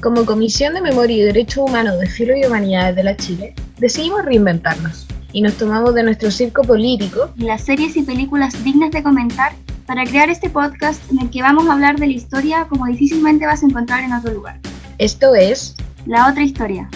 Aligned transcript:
Como 0.00 0.24
Comisión 0.24 0.74
de 0.74 0.80
Memoria 0.80 1.16
y 1.16 1.22
Derechos 1.22 1.68
Humanos 1.68 1.98
de 1.98 2.06
Filo 2.06 2.36
y 2.36 2.44
Humanidades 2.44 2.94
de 2.94 3.02
la 3.02 3.16
Chile, 3.16 3.52
decidimos 3.78 4.24
reinventarnos 4.24 5.08
y 5.32 5.42
nos 5.42 5.54
tomamos 5.54 5.92
de 5.92 6.04
nuestro 6.04 6.30
circo 6.30 6.62
político 6.62 7.30
y 7.36 7.42
las 7.42 7.64
series 7.64 7.96
y 7.96 8.02
películas 8.04 8.62
dignas 8.62 8.92
de 8.92 9.02
comentar 9.02 9.54
para 9.86 10.04
crear 10.04 10.30
este 10.30 10.50
podcast 10.50 11.02
en 11.10 11.22
el 11.22 11.30
que 11.30 11.42
vamos 11.42 11.68
a 11.68 11.72
hablar 11.72 11.98
de 11.98 12.06
la 12.06 12.12
historia 12.12 12.66
como 12.68 12.86
difícilmente 12.86 13.44
vas 13.44 13.64
a 13.64 13.66
encontrar 13.66 14.04
en 14.04 14.12
otro 14.12 14.32
lugar. 14.32 14.60
Esto 14.98 15.34
es 15.34 15.74
La 16.06 16.30
otra 16.30 16.44
historia. 16.44 16.88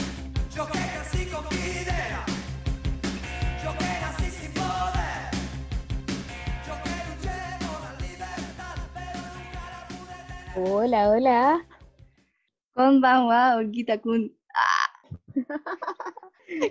Hola, 10.55 11.09
hola. 11.09 11.65
Konbanwa, 12.75 13.57
Olguita-kun. 13.57 14.33
Ah. 14.55 14.91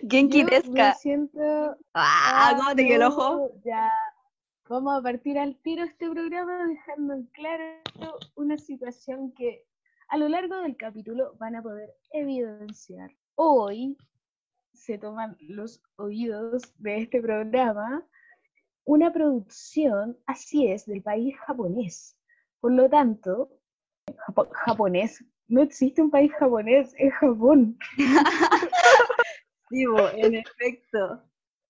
Genki 0.09 0.43
desu 0.43 0.71
Me 0.71 0.93
siento... 0.95 1.77
Ah, 1.93 2.53
¿cómo 2.57 2.75
te 2.75 2.85
quedó 2.85 2.95
el 2.95 3.03
ojo? 3.03 3.51
Ya. 3.63 3.89
Vamos 4.69 4.99
a 4.99 5.01
partir 5.01 5.37
al 5.37 5.55
tiro 5.61 5.83
este 5.83 6.09
programa 6.09 6.67
dejando 6.67 7.13
en 7.13 7.25
claro 7.27 8.17
una 8.35 8.57
situación 8.57 9.33
que 9.33 9.65
a 10.07 10.17
lo 10.17 10.29
largo 10.29 10.61
del 10.61 10.77
capítulo 10.77 11.35
van 11.39 11.55
a 11.55 11.61
poder 11.61 11.93
evidenciar. 12.11 13.11
Hoy 13.35 13.97
se 14.73 14.97
toman 14.97 15.35
los 15.39 15.81
oídos 15.97 16.73
de 16.77 17.01
este 17.01 17.21
programa 17.21 18.05
una 18.85 19.11
producción, 19.13 20.17
así 20.25 20.67
es, 20.67 20.85
del 20.85 21.01
país 21.01 21.37
japonés. 21.45 22.17
Por 22.59 22.71
lo 22.71 22.89
tanto, 22.89 23.49
japonés, 24.51 25.23
no 25.51 25.61
existe 25.61 26.01
un 26.01 26.09
país 26.09 26.31
japonés, 26.39 26.95
es 26.97 27.13
Japón. 27.15 27.77
Digo, 29.69 29.97
en 30.15 30.35
efecto. 30.35 31.21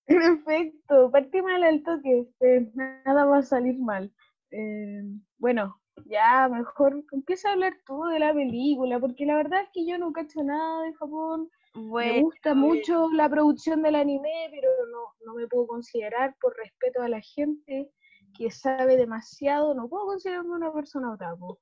En 0.05 0.21
efecto, 0.21 1.11
partí 1.11 1.41
mal 1.41 1.63
al 1.63 1.83
toque, 1.83 2.21
este, 2.21 2.71
nada 2.75 3.25
va 3.25 3.39
a 3.39 3.43
salir 3.43 3.79
mal. 3.79 4.11
Eh, 4.51 5.01
bueno, 5.37 5.79
ya 6.05 6.47
mejor 6.49 7.03
empieza 7.11 7.49
a 7.49 7.53
hablar 7.53 7.73
tú 7.85 8.03
de 8.05 8.19
la 8.19 8.33
película, 8.33 8.99
porque 8.99 9.25
la 9.25 9.35
verdad 9.35 9.61
es 9.63 9.69
que 9.73 9.85
yo 9.85 9.97
no 9.97 10.11
cacho 10.13 10.43
nada 10.43 10.83
de 10.83 10.93
Japón. 10.93 11.49
me 11.75 12.21
gusta 12.21 12.53
mucho 12.53 13.09
la 13.11 13.29
producción 13.29 13.81
del 13.81 13.95
anime, 13.95 14.49
pero 14.51 14.69
no, 14.91 14.99
no 15.25 15.33
me 15.35 15.47
puedo 15.47 15.65
considerar 15.67 16.35
por 16.39 16.55
respeto 16.55 17.01
a 17.01 17.09
la 17.09 17.21
gente 17.21 17.89
que 18.37 18.51
sabe 18.51 18.95
demasiado, 18.97 19.73
no 19.73 19.89
puedo 19.89 20.05
considerarme 20.05 20.55
una 20.55 20.71
persona 20.71 21.13
otaku. 21.13 21.57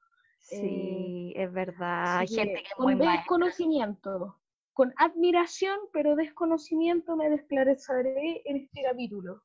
Sí, 0.50 1.34
es 1.36 1.52
verdad. 1.54 2.20
Hay 2.20 2.28
gente 2.28 2.64
que 2.64 2.70
con 2.76 2.98
desconocimiento, 2.98 4.36
con 4.74 4.94
admiración, 4.98 5.78
pero 5.94 6.16
desconocimiento 6.16 7.16
me 7.16 7.30
desclarezaré 7.30 8.42
en 8.46 8.58
este 8.58 8.82
capítulo. 8.82 9.44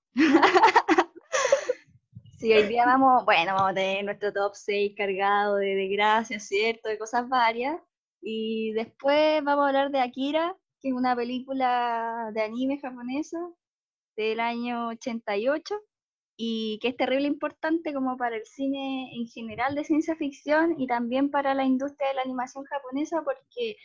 sí, 2.38 2.52
hoy 2.52 2.62
día 2.68 2.86
vamos, 2.86 3.24
bueno, 3.26 3.52
vamos 3.54 3.72
a 3.72 3.74
tener 3.74 4.04
nuestro 4.04 4.32
top 4.32 4.54
6 4.54 4.94
cargado 4.96 5.56
de 5.56 5.74
desgracias, 5.74 6.46
¿cierto? 6.48 6.88
De 6.88 6.98
cosas 6.98 7.28
varias. 7.28 7.78
Y 8.22 8.72
después 8.72 9.44
vamos 9.44 9.64
a 9.64 9.68
hablar 9.68 9.90
de 9.90 10.00
Akira, 10.00 10.56
que 10.80 10.88
es 10.88 10.94
una 10.94 11.14
película 11.14 12.30
de 12.32 12.42
anime 12.42 12.78
japonesa 12.80 13.38
del 14.16 14.40
año 14.40 14.88
88 14.88 15.74
y 16.36 16.78
que 16.80 16.88
es 16.88 16.96
terrible 16.96 17.28
importante 17.28 17.94
como 17.94 18.16
para 18.16 18.36
el 18.36 18.46
cine 18.46 19.10
en 19.14 19.26
general 19.28 19.74
de 19.74 19.84
ciencia 19.84 20.16
ficción 20.16 20.80
y 20.80 20.86
también 20.86 21.30
para 21.30 21.54
la 21.54 21.64
industria 21.64 22.08
de 22.08 22.14
la 22.14 22.22
animación 22.22 22.64
japonesa 22.64 23.22
porque 23.22 23.76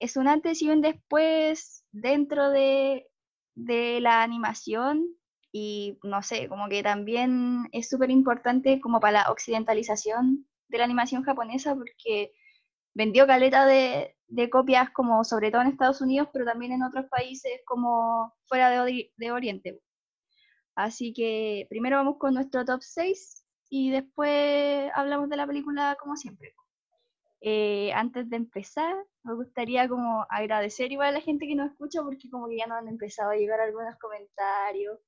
es 0.00 0.16
un 0.16 0.26
antes 0.26 0.60
y 0.62 0.70
un 0.70 0.80
después 0.80 1.84
dentro 1.92 2.50
de, 2.50 3.06
de 3.54 4.00
la 4.00 4.22
animación 4.22 5.16
y 5.52 5.98
no 6.02 6.20
sé, 6.22 6.48
como 6.48 6.68
que 6.68 6.82
también 6.82 7.68
es 7.70 7.88
súper 7.88 8.10
importante 8.10 8.80
como 8.80 8.98
para 8.98 9.22
la 9.22 9.30
occidentalización 9.30 10.46
de 10.68 10.78
la 10.78 10.84
animación 10.84 11.22
japonesa 11.22 11.76
porque 11.76 12.32
vendió 12.94 13.26
caleta 13.26 13.64
de, 13.64 14.16
de 14.26 14.50
copias 14.50 14.90
como 14.90 15.22
sobre 15.22 15.52
todo 15.52 15.62
en 15.62 15.68
Estados 15.68 16.00
Unidos, 16.00 16.28
pero 16.32 16.44
también 16.44 16.72
en 16.72 16.82
otros 16.82 17.06
países 17.06 17.60
como 17.64 18.34
fuera 18.46 18.84
de, 18.84 19.12
de 19.16 19.32
Oriente. 19.32 19.80
Así 20.74 21.12
que 21.12 21.66
primero 21.68 21.96
vamos 21.96 22.16
con 22.18 22.34
nuestro 22.34 22.64
top 22.64 22.82
6 22.82 23.44
y 23.70 23.90
después 23.90 24.90
hablamos 24.94 25.28
de 25.28 25.36
la 25.36 25.46
película 25.46 25.96
como 26.00 26.16
siempre. 26.16 26.54
Eh, 27.40 27.92
antes 27.92 28.30
de 28.30 28.36
empezar, 28.36 28.96
me 29.22 29.34
gustaría 29.34 29.88
como 29.88 30.26
agradecer 30.30 30.90
igual 30.92 31.08
a 31.08 31.18
la 31.18 31.20
gente 31.20 31.46
que 31.46 31.54
nos 31.54 31.70
escucha 31.70 32.02
porque 32.02 32.30
como 32.30 32.48
que 32.48 32.56
ya 32.56 32.66
nos 32.66 32.78
han 32.78 32.88
empezado 32.88 33.30
a 33.30 33.36
llegar 33.36 33.60
algunos 33.60 33.96
comentarios, 33.98 34.98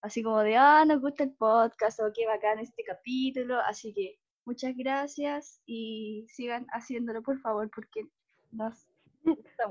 así 0.00 0.22
como 0.22 0.38
de, 0.40 0.56
ah, 0.56 0.84
nos 0.84 1.00
gusta 1.00 1.24
el 1.24 1.32
podcast 1.32 2.00
o 2.00 2.12
qué 2.14 2.26
bacán 2.26 2.60
este 2.60 2.84
capítulo, 2.84 3.58
así 3.60 3.92
que 3.92 4.18
muchas 4.46 4.76
gracias 4.76 5.60
y 5.66 6.26
sigan 6.28 6.66
haciéndolo 6.72 7.22
por 7.22 7.40
favor 7.40 7.68
porque 7.74 8.06
nos... 8.52 8.86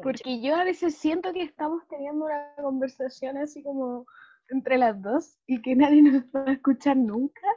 Porque 0.03 0.41
yo 0.41 0.55
a 0.55 0.63
veces 0.63 0.95
siento 0.95 1.33
que 1.33 1.41
estamos 1.41 1.87
teniendo 1.87 2.25
una 2.25 2.53
conversación 2.61 3.37
así 3.37 3.63
como 3.63 4.05
entre 4.49 4.77
las 4.77 5.01
dos 5.01 5.37
y 5.47 5.61
que 5.61 5.75
nadie 5.75 6.01
nos 6.01 6.23
va 6.25 6.43
a 6.47 6.53
escuchar 6.53 6.97
nunca. 6.97 7.47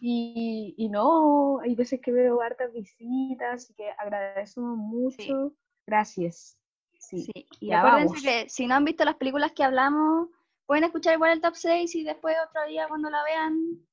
Y, 0.00 0.74
y 0.76 0.88
no, 0.88 1.60
hay 1.60 1.74
veces 1.74 2.00
que 2.00 2.12
veo 2.12 2.40
hartas 2.40 2.72
visitas 2.72 3.70
y 3.70 3.74
que 3.74 3.90
agradecemos 3.98 4.76
mucho. 4.76 5.54
Gracias. 5.86 6.58
Sí. 6.98 7.26
Y 7.60 7.72
acuérdense 7.72 8.22
que 8.22 8.48
si 8.48 8.66
no 8.66 8.74
han 8.74 8.84
visto 8.84 9.04
las 9.04 9.16
películas 9.16 9.52
que 9.52 9.64
hablamos, 9.64 10.28
pueden 10.66 10.84
escuchar 10.84 11.14
igual 11.14 11.32
el 11.32 11.40
top 11.40 11.54
6 11.54 11.94
y 11.94 12.04
después 12.04 12.36
otro 12.48 12.66
día 12.66 12.88
cuando 12.88 13.10
la 13.10 13.22
vean, 13.24 13.86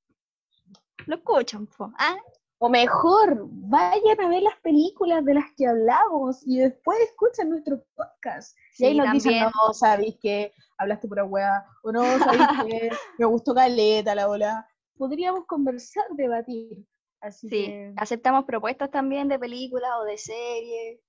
lo 1.06 1.16
escuchan. 1.16 1.68
¿ah? 1.98 2.18
O 2.62 2.68
mejor, 2.68 3.48
vayan 3.50 4.20
a 4.20 4.28
ver 4.28 4.44
las 4.44 4.58
películas 4.60 5.24
de 5.24 5.34
las 5.34 5.46
que 5.56 5.66
hablamos 5.66 6.46
y 6.46 6.58
después 6.58 7.00
escuchen 7.00 7.50
nuestro 7.50 7.82
podcast. 7.96 8.58
y 8.78 8.86
ahí 8.86 8.98
nos 8.98 9.14
dicen, 9.14 9.44
no, 9.44 9.74
sabéis 9.74 10.18
que 10.22 10.52
hablaste 10.78 11.08
pura 11.08 11.24
weá, 11.24 11.66
o 11.84 11.92
no, 11.94 12.04
sabéis 12.20 12.48
que 12.68 12.90
me 13.18 13.26
gustó 13.26 13.56
caleta 13.56 14.14
la 14.14 14.28
bola. 14.28 14.68
Podríamos 14.98 15.46
conversar, 15.46 16.04
debatir. 16.12 16.86
Así 17.22 17.48
sí, 17.48 17.74
aceptamos 17.96 18.44
propuestas 18.44 18.92
también 18.92 19.30
de 19.30 19.40
películas 19.40 19.92
o 20.02 20.04
de 20.04 20.18
series. 20.18 21.00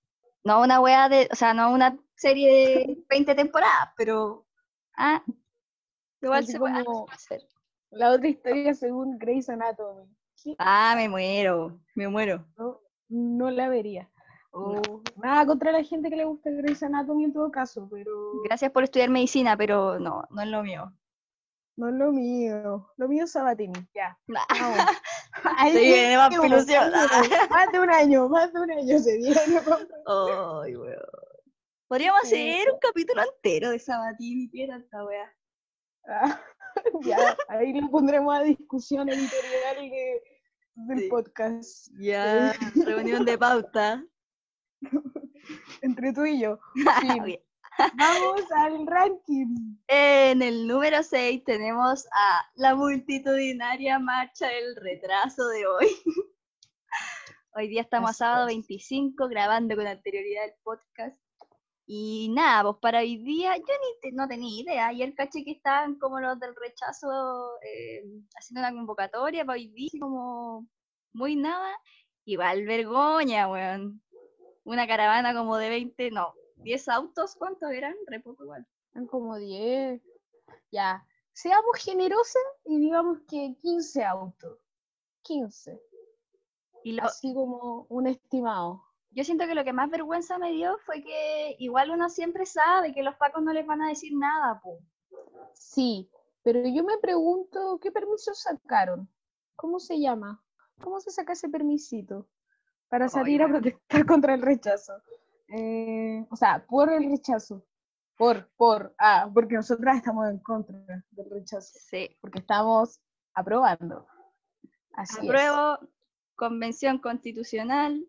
No 0.45 0.63
una 0.63 0.81
weá 0.81 1.09
de, 1.09 1.29
o 1.33 1.35
sea, 1.35 1.53
no 1.53 1.73
una 1.73 1.99
serie 2.15 2.53
de 2.53 3.05
20 3.11 3.35
temporadas, 3.35 3.91
pero 3.97 4.47
ah, 4.97 5.25
igual 6.23 6.47
se 6.47 6.61
puede 6.61 6.85
hacer. 7.11 7.43
La 7.91 8.13
otra 8.13 8.29
historia 8.29 8.73
según 8.75 9.19
Grey's 9.19 9.49
Anatomy. 9.49 10.07
Ah, 10.59 10.95
me 10.97 11.09
muero, 11.09 11.81
me 11.95 12.09
muero. 12.09 12.47
No, 12.57 12.81
no 13.09 13.51
la 13.51 13.69
vería. 13.69 14.11
Nada 15.17 15.47
contra 15.47 15.73
la 15.73 15.85
gente 15.85 16.11
que 16.11 16.17
le 16.17 16.25
gusta 16.25 16.51
Grey's 16.51 16.83
Anatomy 16.83 17.25
en 17.25 17.33
todo 17.33 17.51
caso, 17.51 17.89
pero... 17.91 18.43
Gracias 18.45 18.73
por 18.73 18.85
estudiar 18.85 19.11
medicina, 19.11 19.57
pero 19.57 19.99
no, 19.99 20.25
no 20.31 20.43
es 20.43 20.49
lo 20.49 20.63
mío. 20.63 20.93
No 21.77 21.89
es 21.89 21.95
lo 21.95 22.13
mío. 22.13 22.91
Lo 22.97 23.09
mío 23.09 23.25
es 23.25 23.33
Sabatini, 23.33 23.73
ya. 23.95 24.19
Ahí 25.57 25.73
viene 25.73 26.17
más 26.17 26.33
ilusión. 26.33 26.91
Más 27.51 27.73
de 27.73 27.81
un 27.81 27.91
año, 27.91 28.29
más 28.29 28.53
de 28.53 28.61
un 28.61 28.71
año 28.71 28.99
se 28.99 29.17
viene. 29.17 29.41
Ay, 30.07 30.77
weón. 30.77 30.97
Podríamos 31.89 32.23
hacer 32.23 32.71
un 32.71 32.79
capítulo 32.79 33.23
entero 33.23 33.71
de 33.71 33.79
Sabatini, 33.79 34.49
¿qué 34.51 34.65
esta 34.65 35.05
weá? 35.05 35.35
Ah, 36.07 36.41
ya, 37.03 37.37
ahí 37.49 37.73
lo 37.73 37.91
pondremos 37.91 38.35
a 38.35 38.43
discusión 38.43 39.09
editorial 39.09 39.91
del 40.75 41.09
podcast. 41.09 41.89
Ya, 41.99 42.55
reunión 42.75 43.25
de 43.25 43.39
pauta. 43.39 44.05
Entre 45.83 46.13
tú 46.13 46.25
y 46.25 46.41
yo. 46.41 46.59
Vamos 47.97 48.43
al 48.57 48.87
ranking. 48.87 49.77
En 49.89 50.43
el 50.43 50.67
número 50.67 51.03
6 51.03 51.45
tenemos 51.45 52.07
a 52.13 52.45
la 52.55 52.75
multitudinaria 52.75 53.99
marcha 53.99 54.49
del 54.49 54.77
retraso 54.77 55.49
de 55.49 55.67
hoy. 55.67 55.89
Hoy 57.53 57.69
día 57.69 57.83
estamos 57.83 58.11
a 58.11 58.15
sábado 58.15 58.47
25 58.47 59.29
grabando 59.29 59.75
con 59.77 59.87
anterioridad 59.87 60.45
el 60.45 60.55
podcast. 60.63 61.19
Y 61.93 62.29
nada, 62.29 62.63
pues 62.63 62.77
para 62.81 63.01
hoy 63.01 63.17
día 63.17 63.57
yo 63.57 63.65
ni 64.05 64.13
no 64.13 64.29
tenía 64.29 64.63
idea. 64.63 64.87
Ayer 64.87 65.13
caché 65.13 65.45
que 65.45 65.51
estaban 65.51 65.99
como 65.99 66.21
los 66.21 66.39
del 66.39 66.55
rechazo 66.55 67.09
eh, 67.65 68.05
haciendo 68.39 68.61
una 68.61 68.73
convocatoria 68.73 69.45
para 69.45 69.59
hoy 69.59 69.67
día, 69.69 69.91
como 69.99 70.69
muy 71.13 71.35
nada. 71.35 71.69
Igual 72.25 72.65
vergoña, 72.65 73.49
weón 73.49 74.01
una 74.65 74.87
caravana 74.87 75.35
como 75.35 75.57
de 75.57 75.69
20, 75.69 76.11
no, 76.13 76.33
10 76.59 76.89
autos, 76.91 77.35
¿cuántos 77.35 77.71
eran? 77.73 77.95
Re 78.07 78.21
poco 78.21 78.45
igual. 78.45 78.65
Eran 78.93 79.07
como 79.09 79.37
10. 79.37 80.01
Ya, 80.71 81.05
seamos 81.33 81.77
generosos 81.79 82.43
y 82.65 82.79
digamos 82.79 83.19
que 83.29 83.57
15 83.61 84.05
autos. 84.05 84.59
15. 85.23 85.83
Y 86.85 87.01
Así 87.01 87.35
como 87.35 87.87
un 87.89 88.07
estimado. 88.07 88.85
Yo 89.13 89.25
siento 89.25 89.47
que 89.47 89.55
lo 89.55 89.65
que 89.65 89.73
más 89.73 89.91
vergüenza 89.91 90.39
me 90.39 90.53
dio 90.53 90.79
fue 90.79 91.03
que 91.03 91.57
igual 91.59 91.91
uno 91.91 92.09
siempre 92.09 92.47
sabe 92.47 92.95
que 92.95 93.03
los 93.03 93.17
pacos 93.17 93.43
no 93.43 93.53
les 93.53 93.67
van 93.67 93.83
a 93.83 93.89
decir 93.89 94.13
nada, 94.17 94.61
po. 94.61 94.79
Sí, 95.53 96.11
pero 96.43 96.61
yo 96.69 96.85
me 96.85 96.99
pregunto, 96.99 97.79
¿qué 97.83 97.91
permiso 97.91 98.33
sacaron? 98.35 99.09
¿Cómo 99.57 99.79
se 99.81 100.01
llama? 100.01 100.43
¿Cómo 100.81 101.01
se 101.01 101.11
saca 101.11 101.33
ese 101.33 101.49
permisito? 101.49 102.29
Para 102.89 103.09
salir 103.09 103.43
a 103.43 103.49
protestar 103.49 104.07
contra 104.07 104.35
el 104.35 104.43
rechazo. 104.43 104.95
Eh, 105.49 106.25
o 106.31 106.37
sea, 106.37 106.65
por 106.67 106.93
el 106.93 107.11
rechazo. 107.11 107.65
Por, 108.17 108.49
por, 108.57 108.95
ah, 108.99 109.31
porque 109.33 109.55
nosotras 109.55 109.97
estamos 109.97 110.29
en 110.29 110.39
contra 110.39 110.79
del 111.11 111.31
rechazo. 111.31 111.79
Sí. 111.91 112.17
Porque 112.21 112.39
estamos 112.39 113.01
aprobando. 113.35 114.07
Así 114.93 115.27
Apruebo, 115.27 115.79
convención 116.37 116.99
constitucional, 116.99 118.07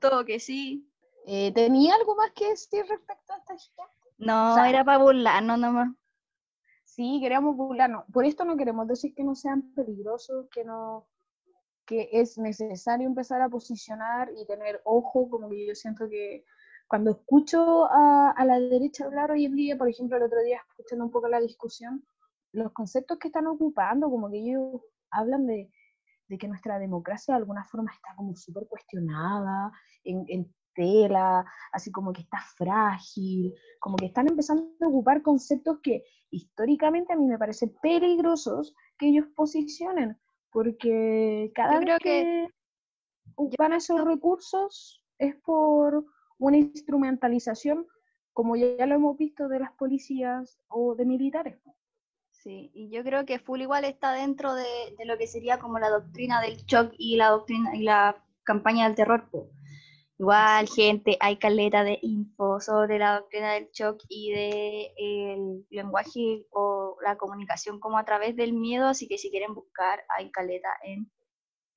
todo 0.00 0.24
que 0.24 0.40
sí. 0.40 0.88
Eh, 1.26 1.52
¿Tenía 1.52 1.94
algo 1.94 2.14
más 2.16 2.32
que 2.32 2.48
decir 2.50 2.84
respecto 2.88 3.32
a 3.32 3.36
esta 3.36 3.58
gente? 3.58 3.82
No, 4.18 4.64
era 4.64 4.84
para 4.84 4.98
burlarnos 4.98 5.58
nomás. 5.58 5.94
Sí, 6.84 7.18
queríamos 7.20 7.56
burlarnos. 7.56 8.04
Por 8.12 8.24
esto 8.24 8.44
no 8.44 8.56
queremos 8.56 8.88
decir 8.88 9.14
que 9.14 9.24
no 9.24 9.34
sean 9.34 9.72
peligrosos, 9.74 10.46
que 10.50 10.64
no 10.64 11.06
que 11.88 12.10
es 12.12 12.36
necesario 12.36 13.06
empezar 13.06 13.40
a 13.40 13.48
posicionar 13.48 14.30
y 14.36 14.44
tener 14.44 14.82
ojo, 14.84 15.30
como 15.30 15.48
que 15.48 15.66
yo 15.66 15.74
siento 15.74 16.06
que 16.06 16.44
cuando 16.86 17.12
escucho 17.12 17.86
a, 17.90 18.34
la 18.44 18.60
derecha 18.60 19.06
hablar 19.06 19.30
hoy 19.30 19.46
en 19.46 19.54
día, 19.54 19.78
por 19.78 19.88
ejemplo, 19.88 20.18
el 20.18 20.24
otro 20.24 20.42
día 20.42 20.60
escuchando 20.68 21.06
un 21.06 21.10
poco 21.10 21.28
la 21.28 21.40
discusión, 21.40 22.04
los 22.52 22.72
conceptos 22.72 23.18
que 23.18 23.28
están 23.28 23.46
ocupando, 23.46 24.10
como 24.10 24.30
que 24.30 24.36
ellos 24.36 24.82
hablan 25.10 25.46
de, 25.46 25.70
que 26.36 26.48
nuestra 26.48 26.78
democracia 26.78 27.34
de 27.34 27.38
alguna 27.38 27.64
forma 27.64 27.92
está 27.92 28.14
como 28.16 28.34
súper 28.36 28.66
cuestionada, 28.66 29.70
en, 30.04 30.52
tela, 30.74 31.44
así 31.72 31.90
como 31.90 32.12
que 32.12 32.20
está 32.20 32.38
frágil, 32.56 33.52
como 33.80 33.96
que 33.96 34.06
están 34.06 34.28
empezando 34.28 34.70
a 34.80 34.86
ocupar 34.86 35.22
conceptos 35.22 35.80
que 35.82 36.04
históricamente 36.30 37.12
a 37.12 37.16
mí 37.16 37.26
me 37.26 37.36
parecen 37.36 37.74
peligrosos 37.82 38.76
que 38.96 39.08
ellos 39.08 39.26
posicionen, 39.34 40.16
porque 40.52 41.50
cada 41.52 41.80
vez 41.80 41.98
que, 42.00 42.48
ocupan 43.34 43.72
esos 43.72 44.04
recursos 44.04 45.02
es 45.18 45.34
por 45.36 46.04
una 46.38 46.56
instrumentalización, 46.56 47.86
como 48.32 48.56
ya, 48.56 48.86
lo 48.86 48.94
hemos 48.94 49.18
visto 49.18 49.48
de 49.48 49.60
las 49.60 49.72
policías 49.72 50.60
o 50.68 50.94
de 50.94 51.04
militares. 51.04 51.58
Sí, 52.48 52.70
y 52.72 52.88
yo 52.88 53.04
creo 53.04 53.26
que 53.26 53.38
Full 53.38 53.60
igual 53.60 53.84
está 53.84 54.12
dentro 54.12 54.54
de, 54.54 54.64
lo 55.04 55.18
que 55.18 55.26
sería 55.26 55.58
como 55.58 55.78
la 55.78 55.90
doctrina 55.90 56.40
del 56.40 56.56
shock 56.64 56.94
y 56.96 57.16
la 57.16 57.28
doctrina 57.28 57.76
y 57.76 57.82
la 57.82 58.24
campaña 58.42 58.86
del 58.86 58.96
terror. 58.96 59.28
Igual, 60.18 60.66
gente, 60.66 61.18
hay 61.20 61.36
caleta 61.36 61.84
de 61.84 61.98
info 62.00 62.58
sobre 62.58 62.98
la 62.98 63.18
doctrina 63.18 63.52
del 63.52 63.68
shock 63.70 64.02
y 64.08 64.32
de 64.32 64.94
el 64.96 65.66
lenguaje 65.68 66.46
o 66.50 66.96
la 67.02 67.18
comunicación 67.18 67.80
como 67.80 67.98
a 67.98 68.06
través 68.06 68.34
del 68.34 68.54
miedo, 68.54 68.86
así 68.86 69.08
que 69.08 69.18
si 69.18 69.28
quieren 69.28 69.52
buscar, 69.52 70.02
hay 70.08 70.30
caleta 70.30 70.70
en 70.84 71.12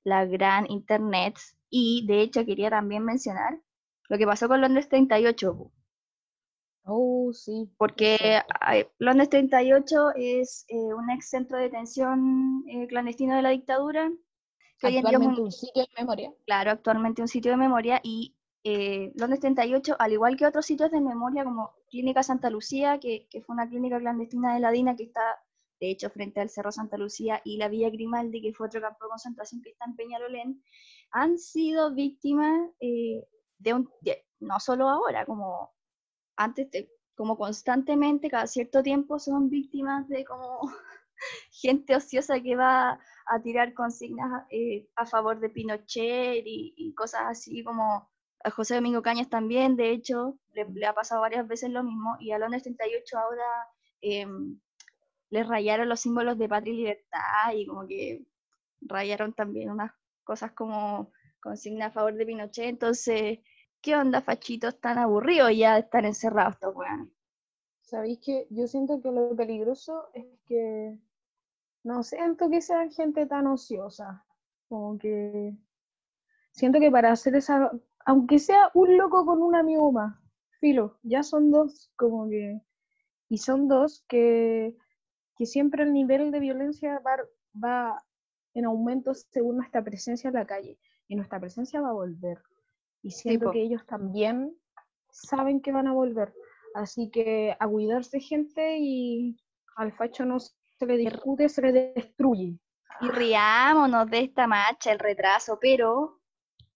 la 0.04 0.24
gran 0.24 0.70
internet. 0.70 1.36
Y 1.68 2.06
de 2.06 2.22
hecho 2.22 2.46
quería 2.46 2.70
también 2.70 3.04
mencionar 3.04 3.60
lo 4.08 4.16
que 4.16 4.24
pasó 4.24 4.48
con 4.48 4.62
Londres 4.62 4.88
38. 4.88 5.70
Oh, 6.84 7.32
sí. 7.32 7.70
Porque 7.78 8.40
Londres 8.98 9.30
38 9.30 10.10
es 10.16 10.64
eh, 10.68 10.76
un 10.76 11.10
ex 11.10 11.30
centro 11.30 11.56
de 11.56 11.64
detención 11.64 12.64
eh, 12.68 12.86
clandestino 12.88 13.36
de 13.36 13.42
la 13.42 13.50
dictadura. 13.50 14.10
Que 14.78 14.98
actualmente 14.98 15.40
un, 15.40 15.52
sitio 15.52 15.82
de 15.82 16.02
memoria. 16.02 16.32
Claro, 16.44 16.72
actualmente 16.72 17.22
un 17.22 17.28
sitio 17.28 17.52
de 17.52 17.56
memoria. 17.56 18.00
Y 18.02 18.34
eh, 18.64 19.12
Londres 19.14 19.40
38, 19.40 19.96
al 19.98 20.12
igual 20.12 20.36
que 20.36 20.46
otros 20.46 20.66
sitios 20.66 20.90
de 20.90 21.00
memoria 21.00 21.44
como 21.44 21.72
Clínica 21.88 22.22
Santa 22.22 22.50
Lucía, 22.50 22.98
que, 22.98 23.28
que, 23.30 23.42
fue 23.42 23.54
una 23.54 23.68
clínica 23.68 24.00
clandestina 24.00 24.54
de 24.54 24.60
la 24.60 24.72
DINA 24.72 24.96
que 24.96 25.04
está, 25.04 25.20
de 25.80 25.90
hecho, 25.90 26.10
frente 26.10 26.40
al 26.40 26.50
Cerro 26.50 26.72
Santa 26.72 26.96
Lucía, 26.96 27.40
y 27.44 27.58
la 27.58 27.68
Villa 27.68 27.90
Grimaldi, 27.90 28.42
que 28.42 28.54
fue 28.54 28.66
otro 28.66 28.80
campo 28.80 29.04
de 29.04 29.10
concentración 29.10 29.62
que 29.62 29.70
está 29.70 29.84
en 29.84 29.94
Peñalolén, 29.94 30.62
han 31.12 31.38
sido 31.38 31.94
víctimas 31.94 32.70
eh, 32.80 33.24
de 33.58 33.74
un, 33.74 33.90
no 34.40 34.58
solo 34.58 34.88
ahora, 34.88 35.24
como 35.26 35.70
antes, 36.36 36.68
como 37.14 37.36
constantemente, 37.36 38.30
cada 38.30 38.46
cierto 38.46 38.82
tiempo 38.82 39.18
son 39.18 39.50
víctimas 39.50 40.08
de 40.08 40.24
como 40.24 40.60
gente 41.50 41.94
ociosa 41.96 42.40
que 42.40 42.56
va 42.56 42.98
a 43.26 43.42
tirar 43.42 43.74
consignas 43.74 44.44
eh, 44.50 44.88
a 44.96 45.06
favor 45.06 45.40
de 45.40 45.50
Pinochet 45.50 46.42
y, 46.44 46.94
cosas 46.96 47.22
así 47.26 47.62
como 47.62 48.10
a 48.44 48.50
José 48.50 48.74
Domingo 48.74 49.02
Cañas 49.02 49.28
también, 49.28 49.76
de 49.76 49.90
hecho, 49.90 50.38
le, 50.52 50.86
ha 50.86 50.94
pasado 50.94 51.20
varias 51.20 51.46
veces 51.46 51.70
lo 51.70 51.84
mismo, 51.84 52.16
y 52.18 52.32
a 52.32 52.38
Londres 52.38 52.64
38 52.64 53.18
ahora 53.18 53.44
eh, 54.00 54.26
le 55.30 55.44
rayaron 55.44 55.88
los 55.88 56.00
símbolos 56.00 56.38
de 56.38 56.48
patria 56.48 56.74
y 56.74 56.76
libertad, 56.76 57.52
y 57.54 57.66
como 57.66 57.86
que 57.86 58.26
rayaron 58.80 59.32
también 59.32 59.70
unas 59.70 59.92
cosas 60.24 60.52
como 60.52 61.12
consigna 61.40 61.86
a 61.86 61.90
favor 61.92 62.14
de 62.14 62.26
Pinochet, 62.26 62.66
entonces 62.66 63.38
¿qué 63.82 63.96
onda, 63.96 64.22
fachitos 64.22 64.80
tan 64.80 64.98
aburridos 64.98 65.50
ya 65.56 65.74
de 65.74 65.80
estar 65.80 66.04
encerrados 66.06 66.54
estos 66.54 66.74
weones? 66.74 67.08
Sabéis 67.82 68.20
que 68.20 68.46
yo 68.50 68.66
siento 68.66 69.02
que 69.02 69.10
lo 69.10 69.34
peligroso 69.36 70.08
es 70.14 70.24
que 70.46 70.96
no 71.82 72.02
siento 72.02 72.48
que 72.48 72.62
sean 72.62 72.90
gente 72.90 73.26
tan 73.26 73.46
ociosa. 73.48 74.24
Como 74.68 74.96
que 74.98 75.54
siento 76.52 76.78
que 76.80 76.90
para 76.90 77.12
hacer 77.12 77.34
esa, 77.34 77.70
aunque 78.06 78.38
sea 78.38 78.70
un 78.74 78.96
loco 78.96 79.26
con 79.26 79.42
un 79.42 79.54
amigo 79.54 79.90
más, 79.92 80.16
filo, 80.60 80.98
ya 81.02 81.22
son 81.22 81.50
dos, 81.50 81.90
como 81.96 82.28
que, 82.28 82.62
y 83.28 83.38
son 83.38 83.66
dos 83.68 84.04
que, 84.08 84.76
que 85.36 85.44
siempre 85.44 85.82
el 85.82 85.92
nivel 85.92 86.30
de 86.30 86.40
violencia 86.40 87.00
va, 87.00 87.16
va 87.62 88.04
en 88.54 88.64
aumento 88.64 89.12
según 89.14 89.56
nuestra 89.56 89.82
presencia 89.82 90.28
en 90.28 90.34
la 90.34 90.46
calle, 90.46 90.78
y 91.08 91.16
nuestra 91.16 91.40
presencia 91.40 91.80
va 91.80 91.90
a 91.90 91.94
volver. 91.94 92.40
Y 93.02 93.10
siento 93.10 93.50
que 93.50 93.62
ellos 93.62 93.84
también 93.86 94.56
saben 95.10 95.60
que 95.60 95.72
van 95.72 95.88
a 95.88 95.92
volver. 95.92 96.32
Así 96.74 97.10
que 97.10 97.56
a 97.58 97.68
cuidarse 97.68 98.20
gente 98.20 98.78
y 98.78 99.36
al 99.76 99.92
facho 99.92 100.24
no 100.24 100.38
se 100.40 100.86
le 100.86 100.96
discute, 100.96 101.48
se 101.48 101.62
le 101.62 101.72
destruye. 101.94 102.58
Y 103.00 103.08
riámonos 103.08 104.08
de 104.10 104.20
esta 104.20 104.46
marcha, 104.46 104.92
el 104.92 104.98
retraso, 104.98 105.58
pero, 105.60 106.20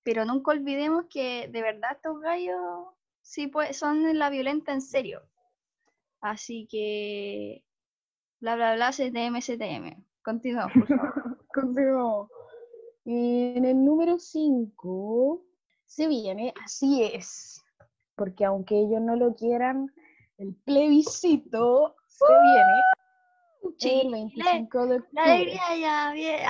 pero 0.03 0.25
nunca 0.25 0.50
olvidemos 0.50 1.07
que 1.09 1.49
de 1.49 1.62
verdad 1.62 1.93
estos 1.93 2.21
gallos 2.21 2.59
sí 3.23 3.47
pues, 3.47 3.77
son 3.77 4.19
la 4.19 4.31
violenta 4.31 4.73
en 4.73 4.81
serio. 4.81 5.23
Así 6.21 6.67
que 6.71 7.65
bla 8.41 8.57
bla 8.57 8.75
bla 8.75 8.91
CTM 8.91 9.41
CTM. 9.41 10.05
Continuamos, 10.23 10.73
por 10.75 10.89
favor. 10.89 11.47
Continuamos. 11.55 12.31
En 13.05 13.65
el 13.65 13.85
número 13.85 14.19
5 14.19 15.45
se 15.87 16.07
viene, 16.07 16.52
así 16.64 17.02
es, 17.02 17.64
porque 18.14 18.45
aunque 18.45 18.78
ellos 18.78 19.00
no 19.00 19.16
lo 19.16 19.35
quieran, 19.35 19.93
el 20.38 20.55
plebiscito 20.55 21.97
se 22.09 22.25
viene 22.26 22.83
Chile, 23.76 24.02
el 24.02 24.11
25 24.11 24.87
de 24.87 24.97
octubre. 24.97 25.09
La 25.12 25.23
alegría 25.25 25.76
ya 25.78 26.12
viene. 26.12 26.47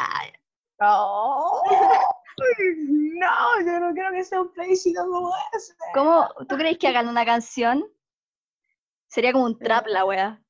no, 3.19 3.61
yo 3.65 3.81
no 3.81 3.95
quiero 3.95 4.13
que 4.13 4.25
sea 4.25 4.43
un 4.43 4.53
plebiscito 4.53 5.03
como 5.07 5.33
ese. 5.53 5.75
¿Cómo? 5.95 6.29
¿Tú 6.49 6.57
crees 6.57 6.79
que 6.79 6.89
hagan 6.89 7.09
una 7.09 7.25
canción? 7.25 7.85
Sería 9.09 9.33
como 9.33 9.47
un 9.47 9.59
trap 9.59 9.87
la 9.87 10.05
wea. 10.05 10.43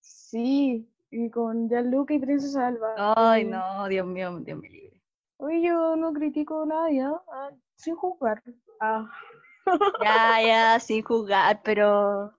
Sí, 0.00 0.88
y 1.10 1.30
con 1.30 1.68
Gianluca 1.68 2.14
y 2.14 2.18
Princesa 2.18 2.68
Alba. 2.68 2.94
Ay, 3.16 3.44
no, 3.44 3.86
Dios 3.88 4.06
mío, 4.06 4.38
Dios 4.40 4.58
mío 4.58 4.70
libre. 4.70 5.02
Oye, 5.36 5.62
yo 5.62 5.96
no 5.96 6.12
critico 6.12 6.62
a 6.62 6.66
nadie, 6.66 7.02
¿ah? 7.02 7.50
Sin 7.76 7.96
jugar. 7.96 8.42
Ah. 8.80 9.10
Ya, 10.04 10.42
ya, 10.42 10.80
sin 10.80 11.02
jugar, 11.02 11.62
pero. 11.64 12.32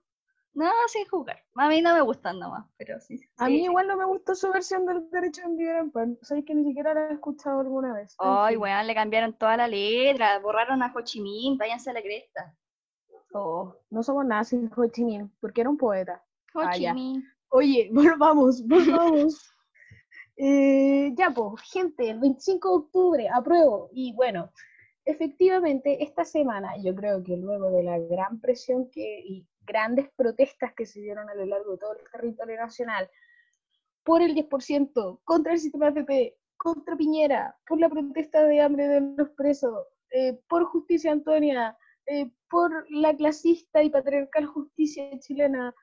No, 0.54 0.70
sin 0.86 1.06
jugar. 1.08 1.42
A 1.56 1.68
mí 1.68 1.82
no 1.82 1.92
me 1.92 2.00
gustan 2.00 2.38
nomás, 2.38 2.66
pero 2.78 2.98
sí. 3.00 3.20
A 3.36 3.48
mí 3.48 3.64
igual 3.64 3.88
no 3.88 3.96
me 3.96 4.06
gustó 4.06 4.34
su 4.34 4.50
versión 4.50 4.86
del 4.86 5.10
derecho 5.10 5.42
a 5.42 5.46
enviar 5.46 5.84
en. 5.94 6.18
Sabes 6.22 6.44
que 6.46 6.54
ni 6.54 6.64
siquiera 6.64 6.94
la 6.94 7.10
he 7.10 7.14
escuchado 7.14 7.60
alguna 7.60 7.92
vez. 7.92 8.14
Ay, 8.18 8.56
weón, 8.56 8.86
le 8.86 8.94
cambiaron 8.94 9.32
toda 9.34 9.56
la 9.56 9.68
letra, 9.68 10.38
borraron 10.38 10.82
a 10.82 10.92
Ho 10.94 11.00
Chi 11.02 11.20
Minh, 11.20 11.58
váyanse 11.58 11.90
a 11.90 11.94
la 11.94 12.02
cresta. 12.02 12.56
Oh, 13.32 13.74
no 13.90 14.02
somos 14.02 14.24
nada 14.24 14.44
sin 14.44 14.70
Ho 14.74 14.86
Chi 14.86 15.04
Minh, 15.04 15.30
porque 15.40 15.60
era 15.60 15.68
un 15.68 15.76
poeta. 15.76 16.24
Ho 16.54 16.60
ah, 16.60 16.70
Chi 16.70 16.90
Minh. 16.90 17.22
Oye, 17.50 17.90
volvamos, 17.92 18.66
volvamos. 18.66 19.52
eh, 20.36 21.12
ya, 21.16 21.30
pues, 21.30 21.62
gente, 21.70 22.08
el 22.08 22.18
25 22.18 22.68
de 22.68 22.74
octubre, 22.76 23.28
apruebo. 23.28 23.90
Y 23.92 24.14
bueno, 24.14 24.50
efectivamente, 25.06 26.02
esta 26.02 26.24
semana, 26.24 26.76
yo 26.82 26.94
creo 26.94 27.22
que 27.22 27.36
luego 27.36 27.70
de 27.70 27.82
la 27.82 27.98
gran 27.98 28.40
presión 28.40 28.90
que, 28.90 29.20
y 29.24 29.46
grandes 29.62 30.10
protestas 30.16 30.74
que 30.74 30.84
se 30.84 31.00
dieron 31.00 31.30
a 31.30 31.34
lo 31.34 31.46
largo 31.46 31.72
de 31.72 31.78
todo 31.78 31.92
el 31.92 32.10
territorio 32.10 32.56
nacional 32.56 33.08
por 34.04 34.20
el 34.22 34.34
10%, 34.34 35.20
contra 35.24 35.52
el 35.52 35.58
sistema 35.58 35.88
FP, 35.88 36.36
contra 36.56 36.96
Piñera, 36.96 37.56
por 37.66 37.80
la 37.80 37.88
protesta 37.88 38.44
de 38.44 38.60
hambre 38.60 38.88
de 38.88 39.00
los 39.00 39.30
presos, 39.30 39.86
eh, 40.10 40.38
por 40.48 40.64
justicia 40.64 41.12
Antonia, 41.12 41.76
eh, 42.06 42.30
por 42.48 42.86
la 42.90 43.16
clasista 43.16 43.82
y 43.82 43.90
patriarcal 43.90 44.46
justicia 44.46 45.10
chilena. 45.18 45.74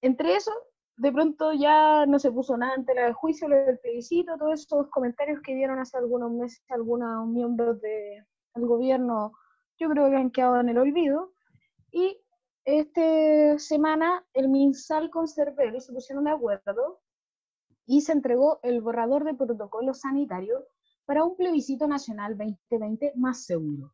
Entre 0.00 0.34
eso, 0.34 0.52
de 0.96 1.12
pronto 1.12 1.52
ya 1.52 2.04
no 2.06 2.18
se 2.18 2.32
puso 2.32 2.56
nada 2.56 2.74
ante 2.74 2.92
el 2.92 3.12
juicio, 3.12 3.48
lo 3.48 3.56
del 3.56 3.78
plebiscito, 3.78 4.36
todos 4.38 4.60
esos 4.60 4.88
comentarios 4.88 5.40
que 5.40 5.54
dieron 5.54 5.78
hace 5.78 5.96
algunos 5.96 6.32
meses 6.32 6.62
algunos 6.68 7.28
miembros 7.28 7.80
del 8.54 8.66
gobierno, 8.66 9.32
yo 9.78 9.88
creo 9.88 10.10
que 10.10 10.16
han 10.16 10.30
quedado 10.30 10.60
en 10.60 10.68
el 10.68 10.78
olvido. 10.78 11.32
Y 11.90 12.18
esta 12.64 13.58
semana 13.58 14.24
el 14.34 14.48
MinSal 14.48 15.10
con 15.10 15.28
Cervel 15.28 15.80
se 15.80 15.92
pusieron 15.92 16.24
de 16.24 16.30
acuerdo 16.30 17.00
y 17.86 18.02
se 18.02 18.12
entregó 18.12 18.60
el 18.62 18.80
borrador 18.80 19.24
de 19.24 19.34
protocolo 19.34 19.94
sanitario 19.94 20.66
para 21.04 21.24
un 21.24 21.36
plebiscito 21.36 21.88
nacional 21.88 22.38
2020 22.38 23.14
más 23.16 23.44
seguro, 23.44 23.92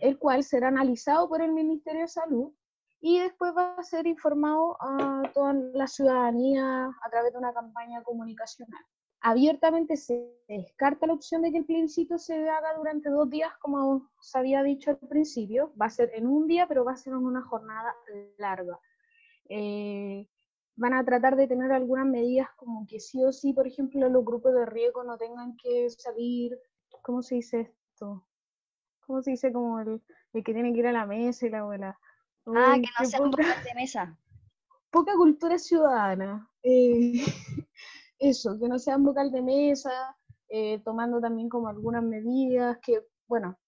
el 0.00 0.18
cual 0.18 0.42
será 0.42 0.68
analizado 0.68 1.28
por 1.28 1.42
el 1.42 1.52
Ministerio 1.52 2.02
de 2.02 2.08
Salud 2.08 2.52
y 3.00 3.20
después 3.20 3.52
va 3.54 3.74
a 3.74 3.82
ser 3.82 4.06
informado 4.06 4.76
a 4.80 5.30
toda 5.34 5.52
la 5.52 5.86
ciudadanía 5.86 6.86
a 6.86 7.10
través 7.10 7.32
de 7.32 7.38
una 7.38 7.52
campaña 7.52 8.02
comunicacional. 8.02 8.82
Abiertamente 9.20 9.96
se 9.96 10.32
descarta 10.46 11.06
la 11.06 11.14
opción 11.14 11.42
de 11.42 11.50
que 11.50 11.58
el 11.58 11.64
plebiscito 11.64 12.18
se 12.18 12.48
haga 12.48 12.74
durante 12.76 13.10
dos 13.10 13.28
días, 13.28 13.52
como 13.60 14.08
se 14.20 14.38
había 14.38 14.62
dicho 14.62 14.90
al 14.90 15.08
principio. 15.08 15.72
Va 15.80 15.86
a 15.86 15.90
ser 15.90 16.10
en 16.14 16.26
un 16.26 16.46
día, 16.46 16.66
pero 16.68 16.84
va 16.84 16.92
a 16.92 16.96
ser 16.96 17.12
en 17.12 17.24
una 17.24 17.42
jornada 17.42 17.94
larga. 18.38 18.78
Eh, 19.48 20.28
van 20.78 20.94
a 20.94 21.04
tratar 21.04 21.34
de 21.36 21.48
tener 21.48 21.72
algunas 21.72 22.06
medidas 22.06 22.48
como 22.56 22.86
que 22.86 23.00
sí 23.00 23.22
o 23.24 23.32
sí, 23.32 23.52
por 23.52 23.66
ejemplo, 23.66 24.08
los 24.08 24.24
grupos 24.24 24.54
de 24.54 24.64
riesgo 24.64 25.02
no 25.02 25.18
tengan 25.18 25.56
que 25.56 25.90
salir, 25.90 26.56
¿cómo 27.02 27.20
se 27.20 27.34
dice 27.34 27.60
esto? 27.92 28.24
¿Cómo 29.04 29.20
se 29.22 29.32
dice 29.32 29.52
como 29.52 29.80
el, 29.80 30.00
que 30.32 30.52
tiene 30.52 30.72
que 30.72 30.78
ir 30.78 30.86
a 30.86 30.92
la 30.92 31.06
mesa 31.06 31.46
y 31.46 31.50
la 31.50 31.60
abuela? 31.60 31.98
Ah, 32.46 32.76
que 32.76 32.88
no 32.98 33.06
sean 33.06 33.30
poca, 33.30 33.62
de 33.64 33.74
mesa. 33.74 34.16
Poca 34.90 35.14
cultura 35.14 35.58
ciudadana. 35.58 36.48
Eh, 36.62 37.12
eso, 38.18 38.58
que 38.58 38.68
no 38.68 38.78
sean 38.78 39.04
vocal 39.04 39.30
de 39.30 39.42
mesa, 39.42 40.16
eh, 40.48 40.80
tomando 40.84 41.20
también 41.20 41.48
como 41.48 41.68
algunas 41.68 42.02
medidas 42.02 42.78
que, 42.78 43.02
bueno, 43.26 43.58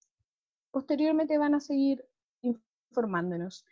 posteriormente 0.71 1.37
van 1.37 1.55
a 1.55 1.59
seguir 1.59 2.03
informándonos. 2.41 3.65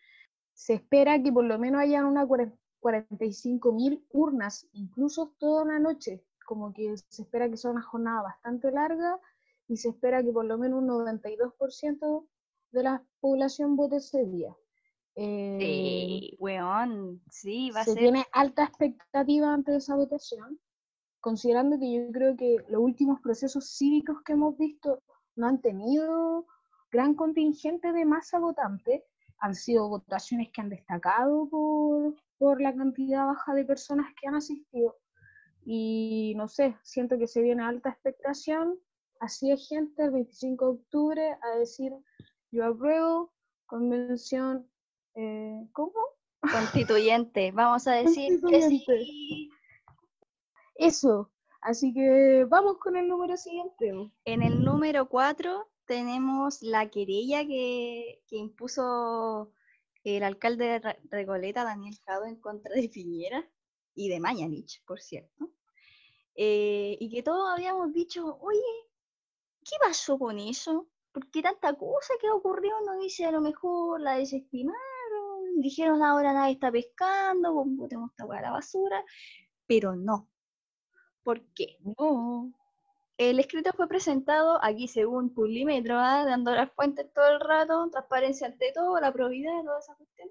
Se 0.54 0.74
espera 0.74 1.22
que 1.22 1.32
por 1.32 1.46
lo 1.46 1.58
menos 1.58 1.82
haya 1.82 2.06
una 2.06 2.26
45.000 2.26 4.06
urnas, 4.12 4.68
incluso 4.74 5.34
toda 5.38 5.64
una 5.64 5.80
noche, 5.80 6.24
como 6.46 6.74
que 6.74 6.96
se 7.10 7.22
espera 7.24 7.50
que 7.50 7.58
sea 7.58 7.72
una 7.72 7.82
jornada 7.82 8.22
bastante 8.24 8.72
larga 8.72 9.20
y 9.68 9.78
se 9.78 9.90
espera 9.90 10.24
que 10.24 10.32
por 10.32 10.46
lo 10.46 10.58
menos 10.58 10.80
un 10.82 10.88
92% 10.88 12.28
de 12.72 12.84
la 12.84 13.04
población 13.20 13.76
vote 13.76 13.98
ese 13.98 14.26
día. 14.26 14.56
Eh, 15.16 15.58
sí, 15.60 16.38
weón, 16.40 17.22
sí, 17.30 17.72
va 17.72 17.82
a 17.82 17.84
se 17.84 17.92
ser. 17.92 18.00
tiene 18.04 18.26
alta 18.32 18.64
expectativa 18.64 19.54
ante 19.54 19.76
esa 19.76 19.96
votación, 19.96 20.60
considerando 21.20 21.78
que 21.80 21.94
yo 21.94 22.12
creo 22.12 22.36
que 22.36 22.58
los 22.70 22.82
últimos 22.82 23.20
procesos 23.22 23.78
cívicos 23.78 24.22
que 24.24 24.34
hemos 24.34 24.58
visto 24.58 25.02
no 25.36 25.48
han 25.48 25.62
tenido 25.62 26.46
gran 26.92 27.14
contingente 27.14 27.92
de 27.92 28.06
masa 28.06 28.40
votante, 28.40 29.06
han 29.40 29.56
sido 29.56 29.88
votaciones 29.88 30.50
que 30.52 30.62
han 30.62 30.70
destacado 30.70 31.48
por, 31.50 32.16
por 32.38 32.62
la 32.62 32.76
cantidad 32.76 33.26
baja 33.26 33.54
de 33.54 33.66
personas 33.66 34.08
que 34.20 34.28
han 34.28 34.36
asistido. 34.36 34.98
Y 35.66 36.34
no 36.36 36.48
sé, 36.48 36.76
siento 36.84 37.18
que 37.18 37.28
se 37.28 37.42
viene 37.42 37.64
alta 37.64 37.90
expectación. 37.90 38.80
Así 39.20 39.52
es 39.52 39.68
gente 39.68 40.04
el 40.04 40.12
25 40.12 40.66
de 40.66 40.72
octubre 40.72 41.38
a 41.42 41.58
decir, 41.58 41.94
yo 42.52 42.66
apruebo 42.66 43.32
convención, 43.66 44.68
eh, 45.16 45.68
¿cómo? 45.74 45.94
Constituyente, 46.42 47.52
vamos 47.52 47.88
a 47.88 47.94
decir 47.94 48.42
que 48.42 48.62
sí. 48.62 49.50
Eso, 50.80 51.30
así 51.60 51.94
que 51.94 52.46
vamos 52.46 52.78
con 52.78 52.96
el 52.96 53.06
número 53.10 53.36
siguiente. 53.36 53.92
En 54.24 54.42
el 54.42 54.64
número 54.64 55.10
4 55.10 55.70
tenemos 55.86 56.62
la 56.62 56.90
querella 56.90 57.46
que, 57.46 58.24
que 58.26 58.38
impuso 58.38 59.52
el 60.06 60.24
alcalde 60.24 60.80
de 60.80 60.98
Regoleta, 61.10 61.66
Daniel 61.66 62.00
Jado, 62.06 62.26
en 62.28 62.38
contra 62.38 62.74
de 62.74 62.88
Piñera 62.88 63.46
y 63.94 64.08
de 64.08 64.22
Mañanich, 64.22 64.82
por 64.86 65.02
cierto. 65.02 65.52
Eh, 66.36 66.96
y 66.98 67.10
que 67.10 67.24
todos 67.24 67.50
habíamos 67.54 67.92
dicho, 67.92 68.38
oye, 68.40 68.62
¿qué 69.66 69.76
pasó 69.82 70.18
con 70.18 70.40
eso? 70.40 70.88
¿Por 71.12 71.30
qué 71.30 71.42
tanta 71.42 71.74
cosa 71.74 72.14
que 72.22 72.30
ocurrió? 72.30 72.72
No 72.86 72.98
dice, 73.02 73.26
a 73.26 73.32
lo 73.32 73.42
mejor 73.42 74.00
la 74.00 74.14
desestimaron, 74.14 74.80
dijeron 75.58 76.02
ahora 76.04 76.32
nadie 76.32 76.54
está 76.54 76.72
pescando, 76.72 77.66
botemos 77.66 78.12
esta 78.12 78.24
a 78.24 78.42
la 78.42 78.52
basura, 78.52 79.04
pero 79.68 79.98
no. 79.98 80.30
¿Por 81.24 81.42
qué? 81.54 81.78
No. 81.98 82.52
El 83.18 83.40
escrito 83.40 83.72
fue 83.74 83.88
presentado 83.88 84.64
aquí 84.64 84.88
según 84.88 85.34
Pulímetro, 85.34 85.98
¿ah? 85.98 86.24
dando 86.26 86.56
las 86.56 86.72
fuentes 86.72 87.12
todo 87.14 87.28
el 87.28 87.42
rato, 87.42 87.90
transparencia 87.92 88.48
ante 88.48 88.72
todo, 88.74 89.00
la 89.00 89.12
probidad, 89.12 89.62
toda 89.64 89.80
esa 89.80 89.96
cuestión. 89.96 90.30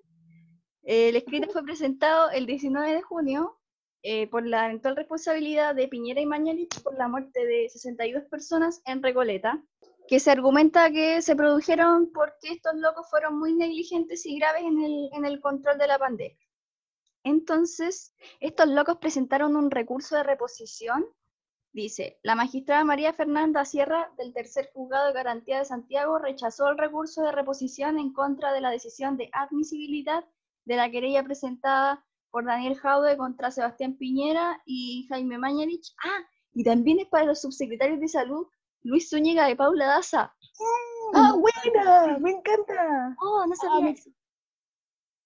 El 0.84 1.16
escrito 1.16 1.50
fue 1.52 1.62
presentado 1.62 2.30
el 2.30 2.46
19 2.46 2.94
de 2.94 3.02
junio 3.02 3.58
eh, 4.02 4.26
por 4.28 4.46
la 4.46 4.66
eventual 4.66 4.96
responsabilidad 4.96 5.74
de 5.74 5.86
Piñera 5.88 6.20
y 6.22 6.26
Mañalich 6.26 6.80
por 6.82 6.96
la 6.96 7.08
muerte 7.08 7.44
de 7.44 7.68
62 7.68 8.24
personas 8.30 8.80
en 8.86 9.02
Recoleta, 9.02 9.62
que 10.06 10.18
se 10.18 10.30
argumenta 10.30 10.90
que 10.90 11.20
se 11.20 11.36
produjeron 11.36 12.10
porque 12.10 12.52
estos 12.52 12.74
locos 12.76 13.10
fueron 13.10 13.38
muy 13.38 13.54
negligentes 13.54 14.24
y 14.24 14.38
graves 14.38 14.62
en 14.62 14.82
el, 14.82 15.10
en 15.12 15.26
el 15.26 15.40
control 15.40 15.76
de 15.76 15.88
la 15.88 15.98
pandemia. 15.98 16.47
Entonces, 17.28 18.14
estos 18.40 18.68
locos 18.68 18.98
presentaron 18.98 19.56
un 19.56 19.70
recurso 19.70 20.16
de 20.16 20.22
reposición 20.22 21.06
Dice, 21.72 22.18
la 22.22 22.34
magistrada 22.34 22.82
María 22.82 23.12
Fernanda 23.12 23.64
Sierra 23.64 24.10
del 24.16 24.32
tercer 24.32 24.70
juzgado 24.72 25.08
de 25.08 25.12
garantía 25.12 25.58
de 25.58 25.64
Santiago 25.66 26.18
rechazó 26.18 26.68
el 26.68 26.78
recurso 26.78 27.22
de 27.22 27.30
reposición 27.30 27.98
en 27.98 28.12
contra 28.12 28.52
de 28.52 28.60
la 28.60 28.70
decisión 28.70 29.16
de 29.16 29.28
admisibilidad 29.32 30.24
de 30.64 30.76
la 30.76 30.90
querella 30.90 31.22
presentada 31.22 32.04
por 32.30 32.46
Daniel 32.46 32.76
Jaude 32.76 33.16
contra 33.16 33.50
Sebastián 33.50 33.96
Piñera 33.96 34.62
y 34.64 35.06
Jaime 35.08 35.38
Mañalich. 35.38 35.94
Ah, 36.02 36.26
y 36.54 36.64
también 36.64 37.00
es 37.00 37.06
para 37.08 37.26
los 37.26 37.42
subsecretarios 37.42 38.00
de 38.00 38.08
salud 38.08 38.46
Luis 38.82 39.10
Zúñiga 39.10 39.46
de 39.46 39.54
Paula 39.54 39.86
Daza. 39.86 40.34
¡Ah, 41.14 41.32
buena! 41.38 42.18
¡Me 42.18 42.30
encanta! 42.30 43.14
¡Oh, 43.20 43.46
no 43.46 43.54
sabía 43.54 43.90
eso! 43.90 44.10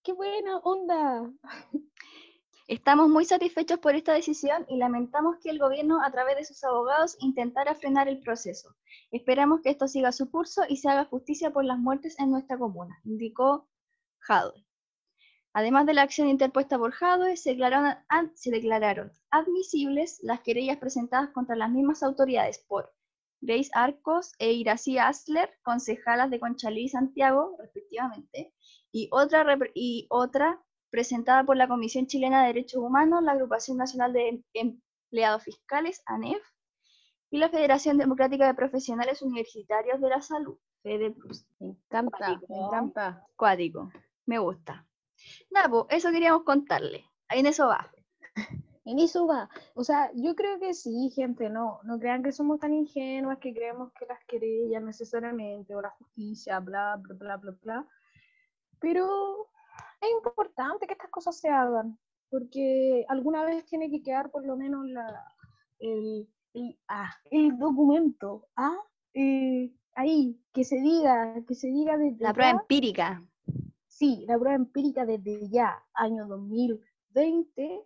¡Qué 0.03 0.13
buena 0.13 0.59
onda! 0.59 1.33
Estamos 2.69 3.09
muy 3.09 3.25
satisfechos 3.25 3.81
por 3.81 3.97
esta 3.97 4.13
decisión 4.13 4.65
y 4.69 4.77
lamentamos 4.77 5.37
que 5.43 5.51
el 5.51 5.59
gobierno, 5.59 6.03
a 6.03 6.13
través 6.13 6.37
de 6.37 6.45
sus 6.45 6.63
abogados, 6.63 7.17
intentara 7.21 7.75
frenar 7.75 8.09
el 8.09 8.21
proceso. 8.21 8.77
Esperamos 9.11 9.61
que 9.63 9.71
esto 9.71 9.89
siga 9.89 10.13
su 10.13 10.31
curso 10.31 10.63
y 10.69 10.77
se 10.77 10.89
haga 10.89 11.05
justicia 11.07 11.51
por 11.51 11.65
las 11.65 11.79
muertes 11.79 12.19
en 12.21 12.31
nuestra 12.31 12.57
comuna, 12.57 13.01
indicó 13.05 13.69
Jadwe. 14.21 14.65
Además 15.53 15.87
de 15.87 15.95
la 15.95 16.03
acción 16.03 16.29
interpuesta 16.29 16.79
por 16.79 16.93
Jadwe, 16.93 17.37
se 17.37 17.51
declararon, 17.51 19.13
admisibles 19.31 20.21
las 20.23 20.41
querellas 20.41 20.79
presentadas 20.79 21.31
contra 21.31 21.57
las 21.57 21.71
mismas 21.71 22.03
autoridades 22.03 22.59
por 22.69 22.95
Grace 23.41 23.71
Arcos 23.75 24.33
e 24.39 24.53
Iracy 24.53 24.99
Asler, 24.99 25.51
concejalas 25.63 26.31
de 26.31 26.39
Conchalí 26.39 26.85
y 26.85 26.89
Santiago, 26.89 27.57
respectivamente, 27.59 28.55
y 28.93 29.09
otra, 29.11 29.45
y 29.75 30.07
otra 30.11 30.63
presentada 30.93 31.43
por 31.43 31.57
la 31.57 31.67
Comisión 31.67 32.07
Chilena 32.07 32.43
de 32.43 32.49
Derechos 32.49 32.83
Humanos, 32.83 33.23
la 33.23 33.33
Agrupación 33.33 33.79
Nacional 33.79 34.13
de 34.13 34.45
Empleados 34.53 35.43
Fiscales, 35.43 36.03
ANEF, 36.05 36.43
y 37.31 37.39
la 37.39 37.49
Federación 37.49 37.97
Democrática 37.97 38.47
de 38.47 38.53
Profesionales 38.53 39.23
Universitarios 39.23 40.03
de 40.03 40.09
la 40.11 40.21
Salud, 40.21 40.59
FEDEPLUS. 40.83 41.47
Me 41.61 41.69
encanta, 41.69 42.41
me 42.47 42.59
encanta. 42.59 43.27
Cuático, 43.37 43.91
me 44.27 44.39
gusta. 44.39 44.87
Nada, 45.51 45.71
pues 45.71 45.87
eso 45.89 46.13
queríamos 46.13 46.43
contarle. 46.45 47.07
Ahí 47.27 47.41
en 47.41 47.47
eso 47.47 47.67
va. 47.67 47.91
En 48.85 48.99
eso 48.99 49.29
va. 49.29 49.49
O 49.75 49.85
sea, 49.85 50.11
yo 50.13 50.35
creo 50.35 50.59
que 50.59 50.75
sí, 50.75 51.09
gente, 51.15 51.49
no, 51.49 51.79
no 51.85 52.01
crean 52.01 52.21
que 52.25 52.33
somos 52.33 52.59
tan 52.59 52.75
ingenuas 52.75 53.39
que 53.39 53.55
creemos 53.55 53.93
que 53.93 54.07
las 54.07 54.19
querellas 54.25 54.83
necesariamente 54.83 55.73
o 55.77 55.81
la 55.81 55.91
justicia, 55.91 56.59
bla, 56.59 56.97
bla, 56.97 57.15
bla, 57.15 57.37
bla, 57.37 57.57
bla. 57.63 57.87
Pero 58.81 59.52
es 60.03 60.11
importante 60.11 60.87
que 60.87 60.95
estas 60.95 61.11
cosas 61.11 61.39
se 61.39 61.49
hagan, 61.49 61.99
porque 62.29 63.05
alguna 63.09 63.45
vez 63.45 63.65
tiene 63.67 63.91
que 63.91 64.03
quedar 64.03 64.31
por 64.31 64.45
lo 64.45 64.57
menos 64.57 64.87
la, 64.87 65.07
el, 65.79 66.29
el, 66.55 66.79
ah, 66.89 67.11
documento, 67.59 68.49
¿ah? 68.57 68.77
Eh, 69.15 69.73
ahí, 69.95 70.41
que 70.53 70.65
se 70.65 70.77
diga, 70.81 71.43
que 71.47 71.55
se 71.55 71.69
diga 71.69 71.97
desde 71.97 72.25
La 72.25 72.33
prueba 72.33 72.51
empírica. 72.51 73.23
Sí, 73.87 74.25
la 74.27 74.39
prueba 74.39 74.57
empírica 74.57 75.07
desde 75.07 75.49
ya, 75.49 75.85
año 75.95 76.27
2020, 76.27 77.85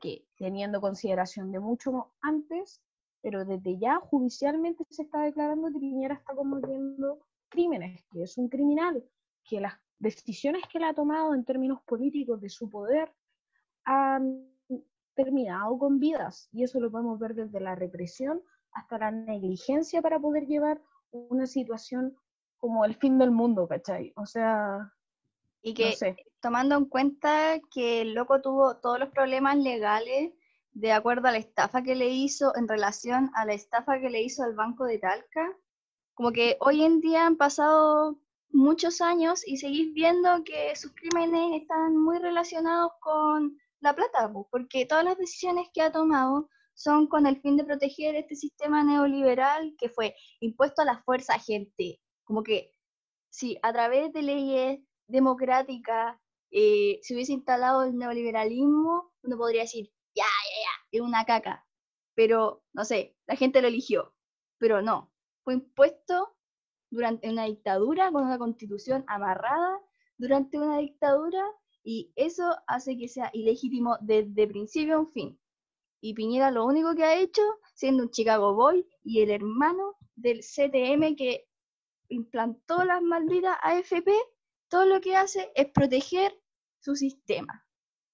que 0.00 0.26
teniendo 0.36 0.80
consideración 0.80 1.50
de 1.50 1.58
mucho 1.58 2.12
antes, 2.20 2.80
pero 3.20 3.44
desde 3.44 3.78
ya 3.78 3.96
judicialmente 3.98 4.84
se 4.90 5.02
está 5.02 5.22
declarando 5.22 5.72
que 5.72 5.80
Piñera 5.80 6.14
está 6.14 6.34
cometiendo 6.34 7.18
crímenes, 7.48 8.04
que 8.12 8.22
es 8.22 8.38
un 8.38 8.48
criminal, 8.48 9.02
que 9.42 9.60
las 9.60 9.74
decisiones 9.98 10.62
que 10.70 10.78
él 10.78 10.84
ha 10.84 10.94
tomado 10.94 11.34
en 11.34 11.44
términos 11.44 11.80
políticos 11.82 12.40
de 12.40 12.48
su 12.48 12.70
poder 12.70 13.12
han 13.84 14.48
terminado 15.14 15.78
con 15.78 15.98
vidas. 15.98 16.48
Y 16.52 16.62
eso 16.62 16.80
lo 16.80 16.90
podemos 16.90 17.18
ver 17.18 17.34
desde 17.34 17.60
la 17.60 17.74
represión 17.74 18.42
hasta 18.72 18.98
la 18.98 19.10
negligencia 19.10 20.00
para 20.00 20.20
poder 20.20 20.46
llevar 20.46 20.80
una 21.10 21.46
situación 21.46 22.16
como 22.58 22.84
el 22.84 22.94
fin 22.94 23.18
del 23.18 23.30
mundo, 23.30 23.66
¿cachai? 23.66 24.12
O 24.16 24.26
sea... 24.26 24.92
Y 25.60 25.74
que 25.74 25.96
tomando 26.40 26.76
en 26.76 26.84
cuenta 26.84 27.58
que 27.72 28.02
el 28.02 28.14
loco 28.14 28.40
tuvo 28.40 28.76
todos 28.76 29.00
los 29.00 29.08
problemas 29.08 29.56
legales 29.56 30.32
de 30.70 30.92
acuerdo 30.92 31.26
a 31.26 31.32
la 31.32 31.38
estafa 31.38 31.82
que 31.82 31.96
le 31.96 32.08
hizo 32.10 32.54
en 32.56 32.68
relación 32.68 33.30
a 33.34 33.44
la 33.44 33.54
estafa 33.54 33.98
que 33.98 34.10
le 34.10 34.22
hizo 34.22 34.44
al 34.44 34.54
Banco 34.54 34.84
de 34.84 34.98
Talca, 34.98 35.52
como 36.14 36.30
que 36.30 36.56
hoy 36.60 36.84
en 36.84 37.00
día 37.00 37.26
han 37.26 37.36
pasado 37.36 38.20
muchos 38.50 39.00
años 39.00 39.46
y 39.46 39.58
seguís 39.58 39.92
viendo 39.94 40.42
que 40.44 40.74
sus 40.76 40.92
crímenes 40.94 41.62
están 41.62 41.96
muy 41.96 42.18
relacionados 42.18 42.92
con 43.00 43.56
la 43.80 43.94
plata, 43.94 44.32
porque 44.50 44.86
todas 44.86 45.04
las 45.04 45.18
decisiones 45.18 45.68
que 45.72 45.82
ha 45.82 45.92
tomado 45.92 46.48
son 46.74 47.08
con 47.08 47.26
el 47.26 47.40
fin 47.40 47.56
de 47.56 47.64
proteger 47.64 48.14
este 48.14 48.36
sistema 48.36 48.84
neoliberal 48.84 49.74
que 49.78 49.88
fue 49.88 50.14
impuesto 50.40 50.82
a 50.82 50.84
la 50.84 51.02
fuerza 51.02 51.38
gente. 51.38 52.00
Como 52.24 52.42
que 52.42 52.72
si 53.30 53.58
a 53.62 53.72
través 53.72 54.12
de 54.12 54.22
leyes 54.22 54.80
democráticas 55.08 56.16
eh, 56.50 57.00
se 57.02 57.14
hubiese 57.14 57.32
instalado 57.32 57.82
el 57.82 57.96
neoliberalismo, 57.96 59.12
uno 59.22 59.36
podría 59.36 59.62
decir, 59.62 59.90
ya, 60.14 60.24
ya, 60.24 60.56
ya, 60.62 60.98
es 60.98 61.00
una 61.00 61.24
caca. 61.24 61.66
Pero, 62.14 62.62
no 62.72 62.84
sé, 62.84 63.16
la 63.26 63.36
gente 63.36 63.60
lo 63.60 63.68
eligió. 63.68 64.14
Pero 64.58 64.82
no, 64.82 65.12
fue 65.44 65.54
impuesto 65.54 66.37
durante 66.90 67.30
una 67.30 67.44
dictadura 67.44 68.10
con 68.10 68.24
una 68.24 68.38
constitución 68.38 69.04
amarrada 69.06 69.80
durante 70.18 70.58
una 70.58 70.78
dictadura 70.78 71.42
y 71.82 72.12
eso 72.16 72.44
hace 72.66 72.96
que 72.98 73.08
sea 73.08 73.30
ilegítimo 73.32 73.96
desde 74.00 74.46
principio 74.46 74.96
a 74.96 75.00
un 75.00 75.08
fin. 75.08 75.40
Y 76.00 76.14
Piñera 76.14 76.50
lo 76.50 76.66
único 76.66 76.94
que 76.94 77.04
ha 77.04 77.18
hecho, 77.18 77.42
siendo 77.74 78.02
un 78.02 78.10
Chicago 78.10 78.54
Boy 78.54 78.86
y 79.02 79.20
el 79.20 79.30
hermano 79.30 79.96
del 80.14 80.40
CTM 80.40 81.16
que 81.16 81.48
implantó 82.08 82.84
las 82.84 83.02
malditas 83.02 83.56
AFP, 83.62 84.12
todo 84.68 84.86
lo 84.86 85.00
que 85.00 85.16
hace 85.16 85.50
es 85.54 85.70
proteger 85.70 86.38
su 86.80 86.94
sistema. 86.94 87.66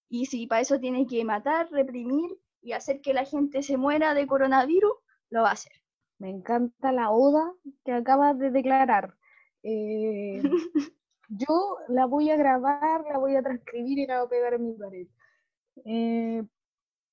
Y 0.09 0.27
si 0.27 0.47
para 0.47 0.61
eso 0.61 0.79
tiene 0.79 1.07
que 1.07 1.25
matar, 1.25 1.71
reprimir 1.71 2.31
y 2.61 2.73
hacer 2.73 3.01
que 3.01 3.13
la 3.13 3.25
gente 3.25 3.63
se 3.63 3.77
muera 3.77 4.15
de 4.15 4.27
coronavirus, 4.27 4.93
lo 5.31 5.43
va 5.43 5.51
a 5.51 5.53
hacer. 5.53 5.73
Me 6.25 6.31
encanta 6.31 6.91
la 6.91 7.11
oda 7.11 7.53
que 7.85 7.93
acabas 7.93 8.39
de 8.39 8.51
declarar. 8.51 9.15
Eh, 9.63 10.41
yo 11.29 11.77
la 11.89 12.07
voy 12.07 12.31
a 12.31 12.37
grabar, 12.37 13.05
la 13.05 13.19
voy 13.19 13.37
a 13.37 13.43
transcribir 13.43 13.99
y 13.99 14.07
la 14.07 14.21
voy 14.21 14.27
a 14.27 14.31
pegar 14.31 14.55
en 14.55 14.65
mi 14.65 14.73
pared. 14.73 15.07
Eh, 15.85 16.43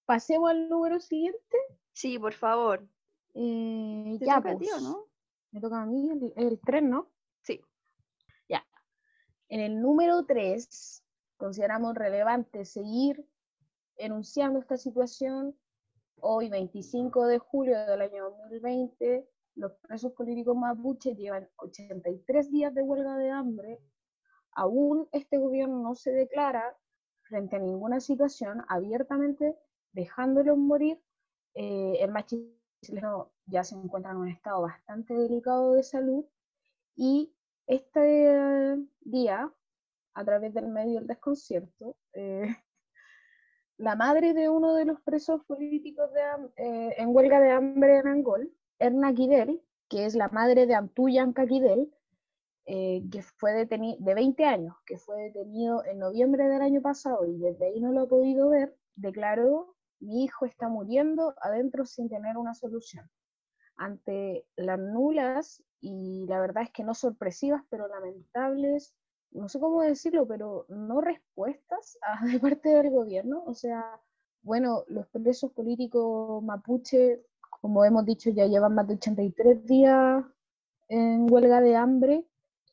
pasemos 0.06 0.52
al 0.52 0.70
número 0.70 1.02
siguiente. 1.02 1.58
Sí, 1.92 2.18
por 2.20 2.32
favor. 2.32 2.88
Eh, 3.34 4.18
ya, 4.22 4.40
pues. 4.40 4.58
¿no? 4.82 5.10
Me 5.52 5.60
toca 5.60 5.82
a 5.82 5.86
mí 5.86 6.10
el, 6.10 6.32
el 6.38 6.62
3, 6.62 6.82
¿no? 6.82 7.12
Sí. 7.42 7.60
Ya. 8.48 8.66
En 9.50 9.60
el 9.60 9.82
número 9.82 10.24
3 10.24 11.04
consideramos 11.36 11.96
relevante 11.96 12.64
seguir 12.64 13.28
enunciando 13.98 14.60
esta 14.60 14.78
situación 14.78 15.54
Hoy, 16.24 16.50
25 16.50 17.26
de 17.26 17.40
julio 17.40 17.80
del 17.88 18.02
año 18.02 18.30
2020, 18.30 19.28
los 19.56 19.72
presos 19.82 20.12
políticos 20.12 20.56
mapuches 20.56 21.18
llevan 21.18 21.50
83 21.56 22.52
días 22.52 22.72
de 22.76 22.84
huelga 22.84 23.18
de 23.18 23.32
hambre. 23.32 23.80
Aún 24.52 25.10
este 25.14 25.40
gobierno 25.40 25.82
no 25.82 25.96
se 25.96 26.12
declara 26.12 26.78
frente 27.24 27.56
a 27.56 27.60
ninguna 27.60 28.00
situación 28.00 28.64
abiertamente 28.68 29.58
dejándolos 29.94 30.60
morir. 30.60 31.02
Eh, 31.56 31.98
el 32.00 32.12
machismo 32.12 33.32
ya 33.48 33.64
se 33.64 33.74
encuentra 33.74 34.12
en 34.12 34.18
un 34.18 34.28
estado 34.28 34.62
bastante 34.62 35.16
delicado 35.16 35.74
de 35.74 35.82
salud 35.82 36.24
y 36.96 37.34
este 37.66 38.78
día, 39.00 39.52
a 40.14 40.24
través 40.24 40.54
del 40.54 40.68
medio 40.68 41.00
del 41.00 41.08
desconcierto, 41.08 41.98
eh, 42.14 42.46
la 43.82 43.96
madre 43.96 44.34
de 44.36 44.48
uno 44.48 44.76
de 44.76 44.86
los 44.86 45.02
presos 45.02 45.44
políticos 45.46 46.12
eh, 46.56 46.94
en 46.98 47.16
huelga 47.16 47.40
de 47.40 47.50
hambre 47.50 47.98
en 47.98 48.08
Angol, 48.08 48.54
Erna 48.78 49.12
Kidel, 49.12 49.60
que 49.90 50.06
es 50.06 50.14
la 50.14 50.28
madre 50.28 50.68
de 50.68 50.76
Antuyan 50.76 51.34
Kidel, 51.34 51.92
eh, 52.66 53.04
que 53.12 53.24
fue 53.24 53.54
detenido 53.54 53.98
de 54.00 54.14
20 54.14 54.46
años, 54.46 54.76
que 54.86 55.00
fue 55.00 55.24
detenido 55.24 55.84
en 55.84 55.98
noviembre 55.98 56.48
del 56.48 56.62
año 56.62 56.80
pasado 56.82 57.26
y 57.26 57.40
desde 57.40 57.66
ahí 57.66 57.80
no 57.82 57.92
lo 57.92 58.02
ha 58.02 58.08
podido 58.08 58.50
ver, 58.50 58.78
declaró, 58.96 59.76
mi 60.00 60.26
hijo 60.26 60.46
está 60.46 60.70
muriendo 60.70 61.34
adentro 61.42 61.84
sin 61.86 62.08
tener 62.08 62.38
una 62.38 62.54
solución. 62.54 63.10
Ante 63.78 64.46
las 64.58 64.78
nulas 64.78 65.64
y 65.80 66.28
la 66.28 66.40
verdad 66.40 66.64
es 66.64 66.72
que 66.72 66.84
no 66.84 66.94
sorpresivas, 66.94 67.64
pero 67.72 67.88
lamentables 67.88 68.94
no 69.32 69.50
sé 69.50 69.60
cómo 69.60 69.82
decirlo, 69.82 70.28
pero 70.28 70.66
no 70.70 71.02
respuestas 71.02 71.98
de 72.32 72.40
parte 72.40 72.70
del 72.70 72.90
gobierno. 72.92 73.44
O 73.46 73.54
sea, 73.54 74.00
bueno, 74.42 74.84
los 74.88 75.08
presos 75.08 75.52
políticos 75.52 76.44
mapuche, 76.44 77.24
como 77.62 77.86
hemos 77.86 78.06
dicho, 78.06 78.30
ya 78.30 78.48
llevan 78.48 78.76
más 78.76 78.88
de 78.88 78.96
83 78.96 79.66
días 79.66 80.24
en 80.90 81.32
huelga 81.32 81.62
de 81.62 81.76
hambre 81.76 82.26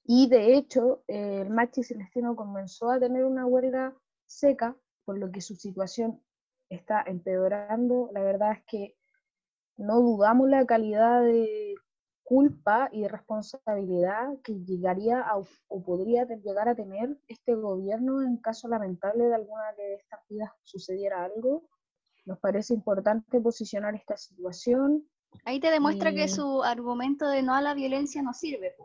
y 0.04 0.28
de 0.28 0.54
hecho 0.56 1.02
el 1.06 1.50
Machi 1.50 1.82
Celestino 1.82 2.34
comenzó 2.34 2.90
a 2.90 2.98
tener 2.98 3.24
una 3.24 3.46
huelga 3.46 3.94
seca, 4.26 4.76
por 5.04 5.18
lo 5.18 5.30
que 5.30 5.40
su 5.40 5.54
situación 5.54 6.20
está 6.70 7.02
empeorando. 7.06 8.10
La 8.12 8.22
verdad 8.22 8.52
es 8.52 8.64
que 8.66 8.96
no 9.76 10.00
dudamos 10.00 10.48
la 10.48 10.66
calidad 10.66 11.22
de 11.22 11.74
culpa 12.28 12.90
y 12.92 13.08
responsabilidad 13.08 14.36
que 14.44 14.52
llegaría 14.66 15.24
o 15.68 15.82
podría 15.82 16.26
llegar 16.26 16.68
a 16.68 16.74
tener 16.74 17.16
este 17.26 17.54
gobierno 17.54 18.20
en 18.20 18.36
caso 18.36 18.68
lamentable 18.68 19.24
de 19.24 19.34
alguna 19.34 19.72
de 19.78 19.94
estas 19.94 20.20
vidas 20.28 20.50
sucediera 20.62 21.24
algo. 21.24 21.62
Nos 22.26 22.38
parece 22.38 22.74
importante 22.74 23.40
posicionar 23.40 23.94
esta 23.94 24.18
situación. 24.18 25.08
Ahí 25.46 25.58
te 25.58 25.70
demuestra 25.70 26.12
que 26.12 26.28
su 26.28 26.62
argumento 26.62 27.26
de 27.26 27.42
no 27.42 27.54
a 27.54 27.62
la 27.62 27.72
violencia 27.72 28.20
no 28.20 28.34
sirve. 28.34 28.76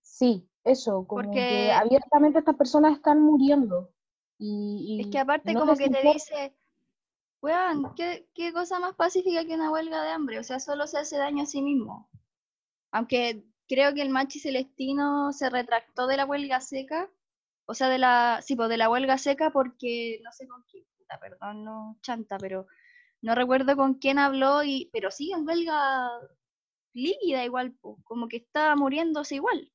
Sí, 0.00 0.48
eso, 0.62 1.04
como 1.08 1.24
Porque... 1.24 1.40
que 1.40 1.72
abiertamente 1.72 2.38
estas 2.38 2.54
personas 2.54 2.98
están 2.98 3.20
muriendo. 3.20 3.90
Y, 4.38 5.00
es 5.00 5.10
que 5.10 5.18
aparte 5.18 5.54
como 5.54 5.74
que 5.74 5.90
te 5.90 6.02
dice, 6.02 6.56
weón, 7.42 7.92
¿qué, 7.96 8.28
¿qué 8.32 8.52
cosa 8.52 8.78
más 8.78 8.94
pacífica 8.94 9.44
que 9.44 9.56
una 9.56 9.72
huelga 9.72 10.04
de 10.04 10.10
hambre? 10.10 10.38
O 10.38 10.44
sea, 10.44 10.60
solo 10.60 10.86
se 10.86 10.98
hace 10.98 11.16
daño 11.16 11.42
a 11.42 11.46
sí 11.46 11.62
mismo. 11.62 12.08
Aunque 12.96 13.44
creo 13.68 13.92
que 13.92 14.00
el 14.00 14.08
Machi 14.08 14.40
Celestino 14.40 15.30
se 15.30 15.50
retractó 15.50 16.06
de 16.06 16.16
la 16.16 16.24
huelga 16.24 16.62
seca, 16.62 17.10
o 17.66 17.74
sea, 17.74 17.90
de 17.90 17.98
la, 17.98 18.40
sí, 18.42 18.56
pues 18.56 18.70
de 18.70 18.78
la 18.78 18.88
huelga 18.88 19.18
seca 19.18 19.50
porque 19.50 20.18
no 20.24 20.32
sé 20.32 20.48
con 20.48 20.62
quién, 20.62 20.82
perdón, 21.20 21.62
no 21.62 21.98
chanta, 22.00 22.38
pero 22.38 22.66
no 23.20 23.34
recuerdo 23.34 23.76
con 23.76 23.94
quién 23.94 24.18
habló, 24.18 24.64
y, 24.64 24.88
pero 24.94 25.10
sí 25.10 25.30
en 25.30 25.46
huelga 25.46 26.08
líquida 26.94 27.44
igual, 27.44 27.76
pues, 27.82 27.98
como 28.04 28.28
que 28.28 28.38
está 28.38 28.74
muriéndose 28.76 29.34
igual, 29.34 29.70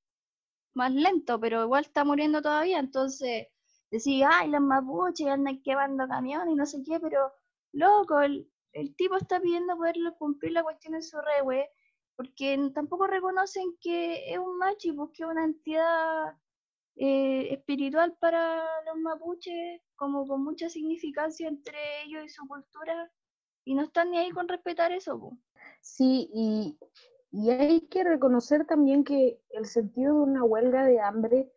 más 0.74 0.92
lento, 0.92 1.40
pero 1.40 1.64
igual 1.64 1.86
está 1.86 2.04
muriendo 2.04 2.42
todavía, 2.42 2.80
entonces 2.80 3.50
decía, 3.92 4.32
ay, 4.34 4.50
los 4.50 4.62
mapuches 4.62 5.28
andan 5.28 5.62
quemando 5.62 6.08
camiones 6.08 6.54
y 6.54 6.56
no 6.56 6.66
sé 6.66 6.82
qué, 6.84 7.00
pero 7.00 7.32
loco, 7.72 8.20
el, 8.22 8.50
tipo 8.96 9.16
está 9.16 9.40
pidiendo 9.40 9.78
poderle 9.78 10.12
cumplir 10.18 10.54
la 10.54 10.64
cuestión 10.64 10.96
en 10.96 11.04
su 11.04 11.20
re, 11.22 11.70
porque 12.16 12.58
tampoco 12.74 13.08
reconocen 13.08 13.78
que 13.82 14.32
es 14.32 14.38
un 14.38 14.58
machi, 14.58 14.92
porque 14.92 15.24
es 15.24 15.30
una 15.30 15.44
entidad 15.44 16.36
eh, 16.96 17.54
espiritual 17.54 18.16
para 18.20 18.64
los 18.86 18.98
mapuches, 18.98 19.82
como 19.96 20.28
con 20.28 20.44
mucha 20.44 20.70
significancia 20.70 21.48
entre 21.48 21.78
ellos 22.04 22.26
y 22.26 22.30
su 22.30 22.46
cultura, 22.48 23.12
y 23.66 23.76
no 23.76 23.84
están 23.84 24.12
ni 24.12 24.18
ahí 24.18 24.32
con 24.32 24.48
respetar 24.48 24.92
eso. 24.92 25.38
Sí, 25.82 26.30
y, 26.34 26.78
hay 27.50 27.82
que 27.88 28.04
reconocer 28.04 28.66
también 28.66 29.06
que 29.06 29.40
el 29.52 29.66
sentido 29.66 30.16
de 30.16 30.32
una 30.32 30.44
huelga 30.44 30.84
de 30.84 31.00
hambre 31.00 31.50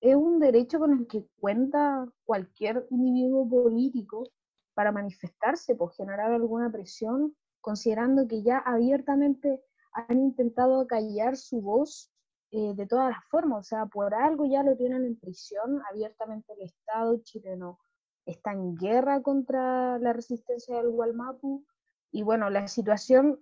es 0.00 0.14
un 0.14 0.38
derecho 0.38 0.78
con 0.78 0.92
el 0.92 1.06
que 1.06 1.26
cuenta 1.40 2.06
cualquier 2.24 2.86
individuo 2.90 3.48
político 3.48 4.28
para 4.74 4.92
manifestarse, 4.92 5.74
por 5.74 5.92
generar 5.94 6.32
alguna 6.32 6.70
presión, 6.70 7.34
considerando 7.62 8.28
que 8.28 8.42
ya 8.42 8.58
abiertamente 8.58 9.62
han 9.92 10.18
intentado 10.18 10.80
acallar 10.80 11.36
su 11.36 11.60
voz 11.60 12.10
eh, 12.50 12.74
de 12.74 12.86
todas 12.86 13.10
las 13.10 13.24
formas, 13.30 13.60
o 13.60 13.68
sea, 13.68 13.86
por 13.86 14.14
algo 14.14 14.44
ya 14.44 14.62
lo 14.62 14.76
tienen 14.76 15.04
en 15.04 15.18
prisión, 15.18 15.82
abiertamente 15.90 16.52
el 16.52 16.62
Estado 16.62 17.18
chileno 17.22 17.78
está 18.26 18.52
en 18.52 18.76
guerra 18.76 19.22
contra 19.22 19.98
la 19.98 20.12
resistencia 20.12 20.76
del 20.76 20.90
Gualmapu, 20.90 21.64
y 22.10 22.22
bueno, 22.22 22.50
la 22.50 22.68
situación 22.68 23.40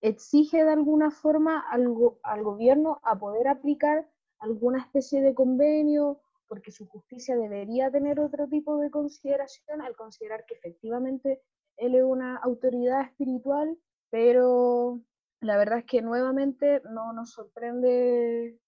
exige 0.00 0.64
de 0.64 0.70
alguna 0.70 1.10
forma 1.10 1.64
al 1.70 2.42
gobierno 2.42 3.00
a 3.02 3.18
poder 3.18 3.48
aplicar 3.48 4.08
alguna 4.38 4.80
especie 4.80 5.20
de 5.20 5.34
convenio, 5.34 6.20
porque 6.46 6.72
su 6.72 6.86
justicia 6.86 7.36
debería 7.36 7.90
tener 7.90 8.18
otro 8.18 8.48
tipo 8.48 8.78
de 8.78 8.90
consideración 8.90 9.82
al 9.82 9.94
considerar 9.94 10.44
que 10.46 10.54
efectivamente 10.54 11.42
él 11.76 11.94
es 11.94 12.02
una 12.02 12.36
autoridad 12.38 13.02
espiritual, 13.02 13.78
pero 14.10 15.00
la 15.40 15.56
verdad 15.56 15.78
es 15.78 15.84
que 15.84 16.02
nuevamente 16.02 16.82
no 16.90 17.12
nos 17.12 17.30
sorprende 17.30 18.58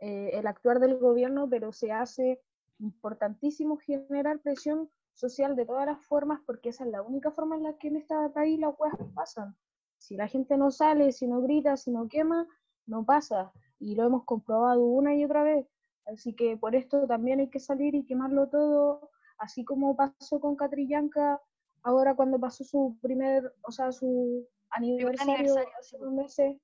eh, 0.00 0.30
el 0.32 0.46
actuar 0.46 0.80
del 0.80 0.98
gobierno, 0.98 1.48
pero 1.48 1.72
se 1.72 1.92
hace 1.92 2.40
importantísimo 2.78 3.76
generar 3.76 4.40
presión 4.40 4.90
social 5.12 5.54
de 5.56 5.66
todas 5.66 5.86
las 5.86 6.04
formas, 6.04 6.40
porque 6.46 6.70
esa 6.70 6.84
es 6.84 6.90
la 6.90 7.02
única 7.02 7.30
forma 7.30 7.56
en 7.56 7.64
la 7.64 7.76
que 7.76 7.88
en 7.88 7.96
este 7.96 8.14
país 8.34 8.58
las 8.58 8.74
cosas 8.76 8.98
pasan. 9.14 9.56
Si 9.98 10.16
la 10.16 10.28
gente 10.28 10.56
no 10.56 10.70
sale, 10.70 11.12
si 11.12 11.26
no 11.26 11.40
grita, 11.40 11.76
si 11.76 11.90
no 11.90 12.08
quema, 12.08 12.46
no 12.86 13.04
pasa. 13.04 13.52
Y 13.78 13.94
lo 13.94 14.04
hemos 14.04 14.24
comprobado 14.24 14.84
una 14.84 15.14
y 15.14 15.24
otra 15.24 15.42
vez. 15.42 15.66
Así 16.06 16.34
que 16.34 16.56
por 16.56 16.74
esto 16.74 17.06
también 17.06 17.40
hay 17.40 17.48
que 17.48 17.60
salir 17.60 17.94
y 17.94 18.04
quemarlo 18.04 18.48
todo, 18.48 19.10
así 19.38 19.64
como 19.64 19.96
pasó 19.96 20.40
con 20.40 20.56
Catrillanca 20.56 21.40
ahora 21.82 22.14
cuando 22.14 22.38
pasó 22.38 22.64
su 22.64 22.98
primer, 23.00 23.54
o 23.62 23.70
sea, 23.70 23.92
su 23.92 24.46
aniversario, 24.74 25.54
hace 25.78 25.96
unos 25.96 26.12
meses. 26.12 26.56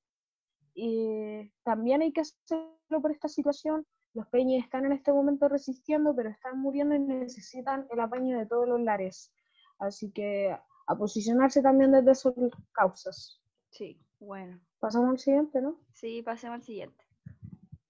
Y 0.75 1.51
también 1.63 2.03
hay 2.03 2.13
que 2.13 2.21
hacerlo 2.21 3.01
por 3.03 3.11
esta 3.11 3.29
situación. 3.29 3.87
Los 4.15 4.27
peñas 4.29 4.65
están 4.65 4.85
en 4.87 4.93
este 4.93 5.13
momento 5.13 5.49
resistiendo, 5.49 6.15
pero 6.15 6.31
están 6.31 6.59
muriendo 6.59 6.95
y 6.95 7.01
necesitan 7.01 7.87
el 7.91 8.01
apaño 8.01 8.39
de 8.39 8.47
todos 8.47 8.69
los 8.69 8.81
lares. 8.81 9.33
Así 9.79 10.11
que 10.11 10.57
a 10.87 10.97
posicionarse 10.97 11.63
también 11.63 11.93
desde 11.93 12.15
sus 12.15 12.35
causas. 12.73 13.41
Sí, 13.71 14.01
bueno. 14.19 14.61
Pasamos 14.81 15.11
al 15.11 15.19
siguiente, 15.19 15.61
¿no? 15.61 15.79
Sí, 15.93 16.23
pasemos 16.23 16.57
al 16.57 16.63
siguiente. 16.63 17.05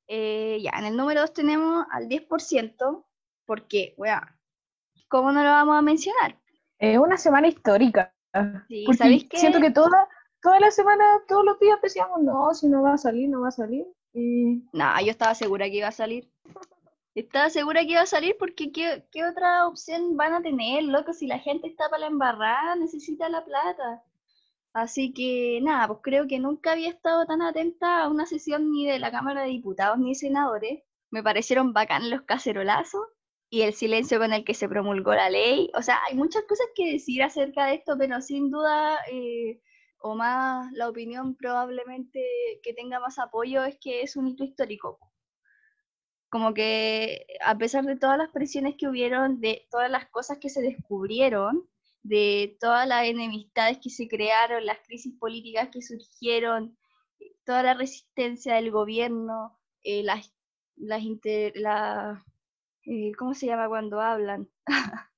Eh, 0.06 0.60
ya, 0.62 0.72
en 0.78 0.86
el 0.86 0.96
número 0.96 1.20
2 1.20 1.32
tenemos 1.32 1.86
al 1.90 2.08
10%, 2.08 3.06
porque, 3.46 3.94
bueno, 3.96 4.20
¿cómo 5.08 5.30
no 5.32 5.42
lo 5.42 5.50
vamos 5.50 5.78
a 5.78 5.82
mencionar? 5.82 6.36
Es 6.78 6.98
una 6.98 7.16
semana 7.16 7.48
histórica. 7.48 8.12
Sí, 8.68 8.86
¿sabéis 8.96 9.28
qué? 9.28 9.38
Siento 9.38 9.60
que 9.60 9.70
toda, 9.70 10.08
toda 10.42 10.60
la 10.60 10.70
semana, 10.70 11.04
todos 11.26 11.44
los 11.44 11.58
días 11.58 11.78
decíamos, 11.82 12.22
no, 12.22 12.54
si 12.54 12.68
no 12.68 12.82
va 12.82 12.94
a 12.94 12.98
salir, 12.98 13.28
no 13.28 13.40
va 13.40 13.48
a 13.48 13.52
salir. 13.52 13.86
Y... 14.12 14.62
No, 14.72 15.00
yo 15.00 15.10
estaba 15.10 15.34
segura 15.34 15.66
que 15.66 15.76
iba 15.76 15.88
a 15.88 15.92
salir. 15.92 16.30
Estaba 17.14 17.50
segura 17.50 17.80
que 17.80 17.92
iba 17.92 18.02
a 18.02 18.06
salir 18.06 18.36
porque 18.38 18.70
¿qué, 18.70 19.04
¿qué, 19.10 19.24
otra 19.24 19.66
opción 19.66 20.16
van 20.16 20.32
a 20.32 20.42
tener, 20.42 20.84
loco? 20.84 21.12
Si 21.12 21.26
la 21.26 21.38
gente 21.38 21.66
está 21.66 21.88
para 21.88 22.00
la 22.00 22.06
embarrada, 22.06 22.76
necesita 22.76 23.28
la 23.28 23.44
plata. 23.44 24.02
Así 24.72 25.12
que 25.12 25.58
nada, 25.62 25.88
pues 25.88 25.98
creo 26.02 26.28
que 26.28 26.38
nunca 26.38 26.72
había 26.72 26.88
estado 26.88 27.26
tan 27.26 27.42
atenta 27.42 28.04
a 28.04 28.08
una 28.08 28.26
sesión 28.26 28.70
ni 28.70 28.86
de 28.86 29.00
la 29.00 29.10
Cámara 29.10 29.42
de 29.42 29.48
Diputados 29.48 29.98
ni 29.98 30.10
de 30.10 30.14
Senadores. 30.14 30.82
Me 31.10 31.24
parecieron 31.24 31.72
bacán 31.72 32.08
los 32.08 32.22
cacerolazos 32.22 33.02
y 33.50 33.62
el 33.62 33.74
silencio 33.74 34.18
con 34.20 34.32
el 34.32 34.44
que 34.44 34.54
se 34.54 34.68
promulgó 34.68 35.12
la 35.14 35.28
ley. 35.28 35.70
O 35.76 35.82
sea, 35.82 35.98
hay 36.08 36.16
muchas 36.16 36.44
cosas 36.44 36.68
que 36.74 36.92
decir 36.92 37.22
acerca 37.22 37.66
de 37.66 37.74
esto, 37.74 37.96
pero 37.98 38.20
sin 38.20 38.50
duda, 38.50 38.98
eh, 39.12 39.60
o 39.98 40.14
más 40.14 40.72
la 40.72 40.88
opinión 40.88 41.36
probablemente 41.36 42.20
que 42.62 42.72
tenga 42.74 43.00
más 43.00 43.18
apoyo 43.18 43.64
es 43.64 43.76
que 43.80 44.02
es 44.02 44.16
un 44.16 44.28
hito 44.28 44.44
histórico. 44.44 44.98
Como 46.30 46.54
que 46.54 47.26
a 47.44 47.58
pesar 47.58 47.84
de 47.84 47.96
todas 47.96 48.16
las 48.16 48.30
presiones 48.30 48.76
que 48.78 48.88
hubieron, 48.88 49.40
de 49.40 49.66
todas 49.70 49.90
las 49.90 50.08
cosas 50.10 50.38
que 50.38 50.48
se 50.48 50.62
descubrieron, 50.62 51.68
de 52.02 52.56
todas 52.60 52.86
las 52.86 53.06
enemistades 53.06 53.78
que 53.82 53.90
se 53.90 54.08
crearon, 54.08 54.64
las 54.64 54.78
crisis 54.86 55.12
políticas 55.18 55.70
que 55.72 55.82
surgieron, 55.82 56.78
toda 57.44 57.64
la 57.64 57.74
resistencia 57.74 58.54
del 58.54 58.70
gobierno, 58.70 59.58
eh, 59.82 60.04
las, 60.04 60.32
las, 60.76 61.02
eh, 61.24 61.52
¿cómo 63.16 63.34
se 63.34 63.46
llama 63.46 63.68
cuando 63.68 64.00
hablan? 64.00 64.48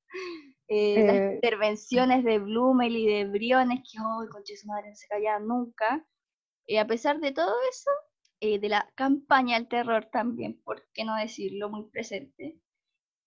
Eh, 0.75 1.05
las 1.07 1.35
intervenciones 1.35 2.25
de 2.25 2.39
Blumel 2.39 2.97
y 2.97 3.07
de 3.07 3.27
Briones, 3.27 3.81
que, 3.81 3.99
oh, 4.01 4.27
conche 4.31 4.57
su 4.57 4.69
madre, 4.69 4.89
no 4.89 4.97
se 4.97 5.07
callaban 5.07 5.47
nunca. 5.47 6.07
a 6.81 6.87
pesar 6.87 7.21
de 7.21 7.33
todo 7.33 7.55
eso, 7.69 7.91
de 8.41 8.69
la 8.71 8.91
campaña 8.95 9.57
al 9.57 9.69
terror 9.69 10.09
también, 10.11 10.63
por 10.63 10.83
qué 10.95 11.05
no 11.05 11.15
decirlo, 11.17 11.69
muy 11.69 11.91
presente, 11.91 12.59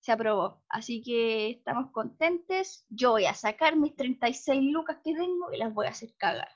se 0.05 0.11
aprobó. 0.11 0.61
Así 0.69 1.01
que 1.01 1.49
estamos 1.49 1.91
contentes. 1.91 2.85
Yo 2.89 3.11
voy 3.11 3.25
a 3.25 3.33
sacar 3.33 3.75
mis 3.75 3.95
36 3.95 4.61
lucas 4.71 4.99
que 5.03 5.15
tengo 5.15 5.51
y 5.51 5.57
las 5.57 5.73
voy 5.73 5.87
a 5.87 5.89
hacer 5.89 6.13
cagar. 6.15 6.49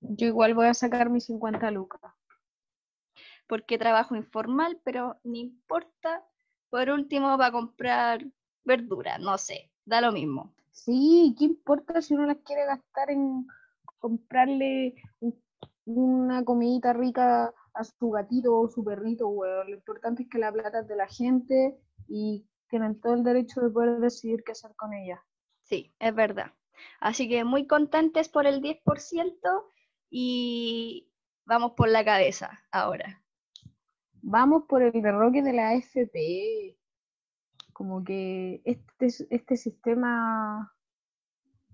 Yo 0.00 0.26
igual 0.26 0.52
voy 0.52 0.66
a 0.66 0.74
sacar 0.74 1.08
mis 1.08 1.24
50 1.24 1.70
lucas. 1.70 2.00
Porque 3.46 3.78
trabajo 3.78 4.16
informal, 4.16 4.78
pero 4.84 5.18
no 5.24 5.34
importa. 5.34 6.26
Por 6.72 6.88
último, 6.88 7.36
va 7.36 7.48
a 7.48 7.52
comprar 7.52 8.24
verdura, 8.64 9.18
no 9.18 9.36
sé, 9.36 9.70
da 9.84 10.00
lo 10.00 10.10
mismo. 10.10 10.54
Sí, 10.70 11.34
¿qué 11.38 11.44
importa 11.44 12.00
si 12.00 12.14
uno 12.14 12.24
las 12.24 12.38
quiere 12.38 12.64
gastar 12.64 13.10
en 13.10 13.46
comprarle 13.98 14.94
una 15.84 16.42
comidita 16.42 16.94
rica 16.94 17.52
a 17.74 17.84
su 17.84 18.10
gatito 18.10 18.58
o 18.58 18.70
su 18.70 18.82
perrito, 18.82 19.30
Lo 19.34 19.68
importante 19.68 20.22
es 20.22 20.30
que 20.30 20.38
la 20.38 20.50
plata 20.50 20.80
es 20.80 20.88
de 20.88 20.96
la 20.96 21.06
gente 21.08 21.78
y 22.08 22.46
tienen 22.70 22.98
todo 23.02 23.12
el 23.12 23.22
derecho 23.22 23.60
de 23.60 23.68
poder 23.68 23.98
decidir 23.98 24.42
qué 24.42 24.52
hacer 24.52 24.74
con 24.74 24.94
ella. 24.94 25.22
Sí, 25.64 25.94
es 25.98 26.14
verdad. 26.14 26.54
Así 27.00 27.28
que 27.28 27.44
muy 27.44 27.66
contentes 27.66 28.30
por 28.30 28.46
el 28.46 28.62
10% 28.62 29.68
y 30.08 31.12
vamos 31.44 31.72
por 31.72 31.90
la 31.90 32.02
cabeza 32.02 32.64
ahora. 32.70 33.21
Vamos 34.22 34.64
por 34.68 34.82
el 34.82 35.02
derroque 35.02 35.42
de 35.42 35.52
la 35.52 35.70
AFP. 35.70 36.78
Como 37.72 38.04
que 38.04 38.62
este, 38.64 39.08
este 39.30 39.56
sistema 39.56 40.72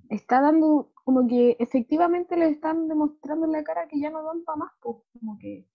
está 0.08 0.40
dando, 0.40 0.90
como 1.04 1.26
que 1.26 1.56
efectivamente 1.58 2.36
le 2.36 2.48
están 2.48 2.88
demostrando 2.88 3.46
en 3.46 3.52
la 3.52 3.64
cara 3.64 3.86
que 3.88 4.00
ya 4.00 4.10
no 4.10 4.22
dan 4.22 4.42
para 4.44 4.56
más, 4.56 4.72
pues 4.80 4.96
como 5.12 5.38
que 5.38 5.68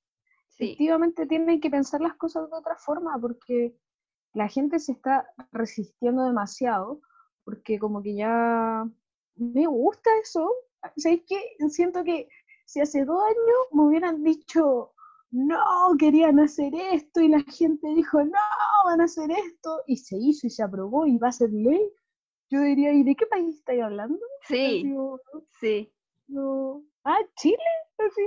efectivamente 0.50 1.28
tienen 1.28 1.60
que 1.60 1.70
pensar 1.70 2.02
las 2.02 2.16
cosas 2.16 2.50
de 2.50 2.58
otra 2.58 2.76
forma, 2.76 3.18
porque 3.20 3.78
la 4.34 4.48
gente 4.48 4.80
se 4.80 4.94
está 4.94 5.28
resistiendo 5.52 6.26
demasiado, 6.26 7.02
porque 7.44 7.78
como 7.78 8.02
que 8.02 8.16
ya 8.16 8.86
me 9.36 9.68
gusta 9.68 10.10
eso. 10.22 10.52
¿Sabéis 10.98 11.24
qué? 11.28 11.40
Siento 11.70 12.04
que 12.04 12.28
si 12.66 12.82
hace 12.82 13.06
dos 13.06 13.22
años 13.24 13.58
me 13.72 13.84
hubieran 13.84 14.24
dicho, 14.24 14.94
no, 15.34 15.96
querían 15.98 16.40
hacer 16.40 16.74
esto, 16.76 17.20
y 17.20 17.28
la 17.28 17.42
gente 17.42 17.88
dijo, 17.96 18.24
no, 18.24 18.40
van 18.86 19.02
a 19.02 19.06
hacer 19.06 19.32
esto, 19.32 19.82
y 19.88 19.98
se 19.98 20.16
hizo 20.16 20.46
y 20.46 20.52
se 20.52 20.62
aprobó 20.62 21.08
y 21.08 21.18
va 21.18 21.30
a 21.30 21.32
ser 21.32 21.50
ley, 21.52 21.92
yo 22.52 22.62
diría, 22.62 22.94
¿y 22.94 23.04
de 23.04 23.16
qué 23.16 23.26
país 23.26 23.58
estáis 23.58 23.82
hablando? 23.82 24.20
Sí, 24.48 24.94
sí. 25.60 25.92
No. 26.28 26.84
Ah, 27.04 27.18
Chile. 27.36 27.58
Así 27.98 28.22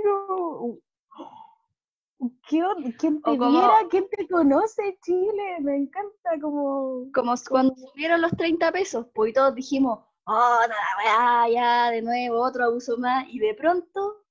¿Quién 2.49 3.21
te 3.21 3.31
viera? 3.37 3.87
¿Quién 3.89 4.09
te 4.09 4.27
conoce, 4.27 4.99
Chile? 5.01 5.57
Me 5.61 5.77
encanta 5.77 6.39
como... 6.41 7.09
Como, 7.13 7.33
cuando 7.47 7.73
subieron 7.75 8.21
los 8.21 8.31
30 8.31 8.71
pesos, 8.73 9.07
pues 9.13 9.33
todos 9.33 9.55
dijimos, 9.55 9.99
oh, 10.25 10.59
nada, 10.67 11.49
ya, 11.49 11.91
de 11.91 12.01
nuevo, 12.01 12.41
otro 12.41 12.65
abuso 12.65 12.97
más, 12.97 13.25
y 13.29 13.39
de 13.39 13.53
pronto, 13.53 14.25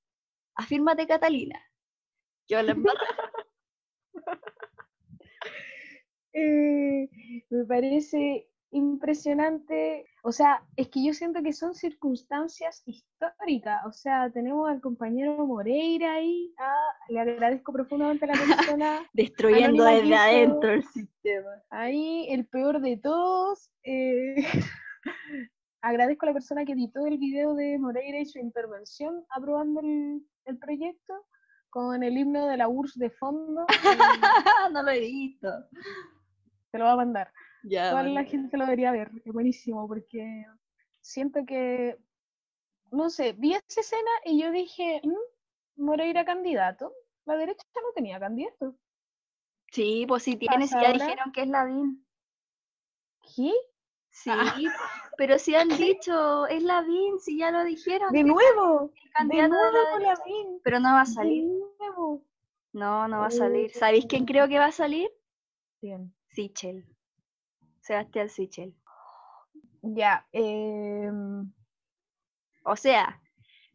afírmate 0.55 1.07
Catalina. 1.07 1.59
Yo 2.49 2.61
la 2.61 2.75
eh, 6.33 7.09
me 7.49 7.65
parece 7.65 8.49
impresionante. 8.71 10.05
O 10.23 10.31
sea, 10.31 10.63
es 10.75 10.87
que 10.89 11.03
yo 11.03 11.13
siento 11.13 11.43
que 11.43 11.51
son 11.51 11.75
circunstancias 11.75 12.83
históricas. 12.85 13.85
O 13.85 13.91
sea, 13.91 14.29
tenemos 14.31 14.69
al 14.69 14.79
compañero 14.81 15.45
Moreira 15.45 16.13
ahí. 16.13 16.53
Ah, 16.57 16.93
le 17.09 17.19
agradezco 17.19 17.73
profundamente 17.73 18.25
a 18.25 18.27
la 18.29 18.33
persona. 18.33 18.99
Destruyendo 19.13 19.83
desde 19.83 20.15
adentro 20.15 20.71
el 20.71 20.83
sistema. 20.85 21.63
Ahí, 21.69 22.27
el 22.29 22.45
peor 22.47 22.79
de 22.81 22.97
todos. 22.97 23.69
Eh, 23.83 24.35
agradezco 25.81 26.25
a 26.25 26.29
la 26.29 26.33
persona 26.33 26.63
que 26.65 26.73
editó 26.73 27.05
el 27.05 27.17
video 27.17 27.55
de 27.55 27.77
Moreira 27.77 28.19
y 28.19 28.25
su 28.25 28.39
intervención 28.39 29.25
aprobando 29.29 29.81
el, 29.81 30.25
el 30.45 30.57
proyecto 30.57 31.13
con 31.77 32.01
el 32.01 32.17
himno 32.17 32.47
de 32.47 32.57
la 32.57 32.67
URSS 32.67 32.97
de 32.97 33.11
fondo. 33.11 33.67
no 34.73 34.81
lo 34.81 34.89
he 34.89 34.99
visto. 34.99 35.47
Te 36.71 36.79
lo 36.79 36.85
va 36.85 36.93
a 36.93 36.95
mandar. 36.95 37.31
Ya, 37.61 38.01
la 38.01 38.23
gente 38.23 38.57
lo 38.57 38.65
debería 38.65 38.91
ver, 38.91 39.11
es 39.23 39.31
buenísimo, 39.31 39.87
porque 39.87 40.43
siento 41.01 41.45
que, 41.45 41.99
no 42.91 43.11
sé, 43.11 43.33
vi 43.33 43.53
esa 43.53 43.81
escena 43.81 44.09
y 44.25 44.41
yo 44.41 44.49
dije, 44.49 45.01
mmm, 45.03 45.83
Moreira 45.83 46.25
candidato. 46.25 46.91
La 47.25 47.37
derecha 47.37 47.63
no 47.75 47.91
tenía 47.93 48.19
candidato. 48.19 48.75
Sí, 49.71 50.05
pues 50.07 50.23
sí 50.23 50.35
tienes, 50.35 50.71
ya 50.71 50.93
dijeron 50.93 51.31
que 51.31 51.41
es 51.43 51.47
la 51.47 51.63
DIN. 51.63 52.03
¿Qué? 53.35 53.53
Sí, 54.23 54.31
pero 55.17 55.37
si 55.37 55.53
han 55.55 55.69
dicho, 55.69 56.47
es 56.47 56.63
la 56.63 56.81
BIN, 56.81 57.19
si 57.19 57.37
ya 57.37 57.51
lo 57.51 57.63
dijeron. 57.63 58.11
De 58.11 58.23
nuevo, 58.23 58.91
el 58.95 59.01
de 59.03 59.09
candidato 59.11 59.55
de 59.55 59.61
la 59.61 59.71
nuevo 59.71 59.99
la 59.99 59.99
derecha. 59.99 60.23
Vin, 60.25 60.61
Pero 60.63 60.79
no 60.79 60.89
va 60.93 61.01
a 61.01 61.05
de 61.05 61.11
salir. 61.11 61.43
nuevo. 61.79 62.23
No, 62.73 63.07
no 63.07 63.19
va 63.19 63.27
a 63.27 63.31
salir. 63.31 63.71
¿Sabéis 63.71 64.05
quién 64.07 64.25
creo 64.25 64.47
que 64.47 64.59
va 64.59 64.65
a 64.65 64.71
salir? 64.71 65.09
Bien. 65.81 66.13
Sichel. 66.29 66.85
Sebastián 67.81 68.29
Sichel. 68.29 68.75
Ya, 69.81 70.27
em, 70.31 71.53
O 72.65 72.75
sea, 72.75 73.21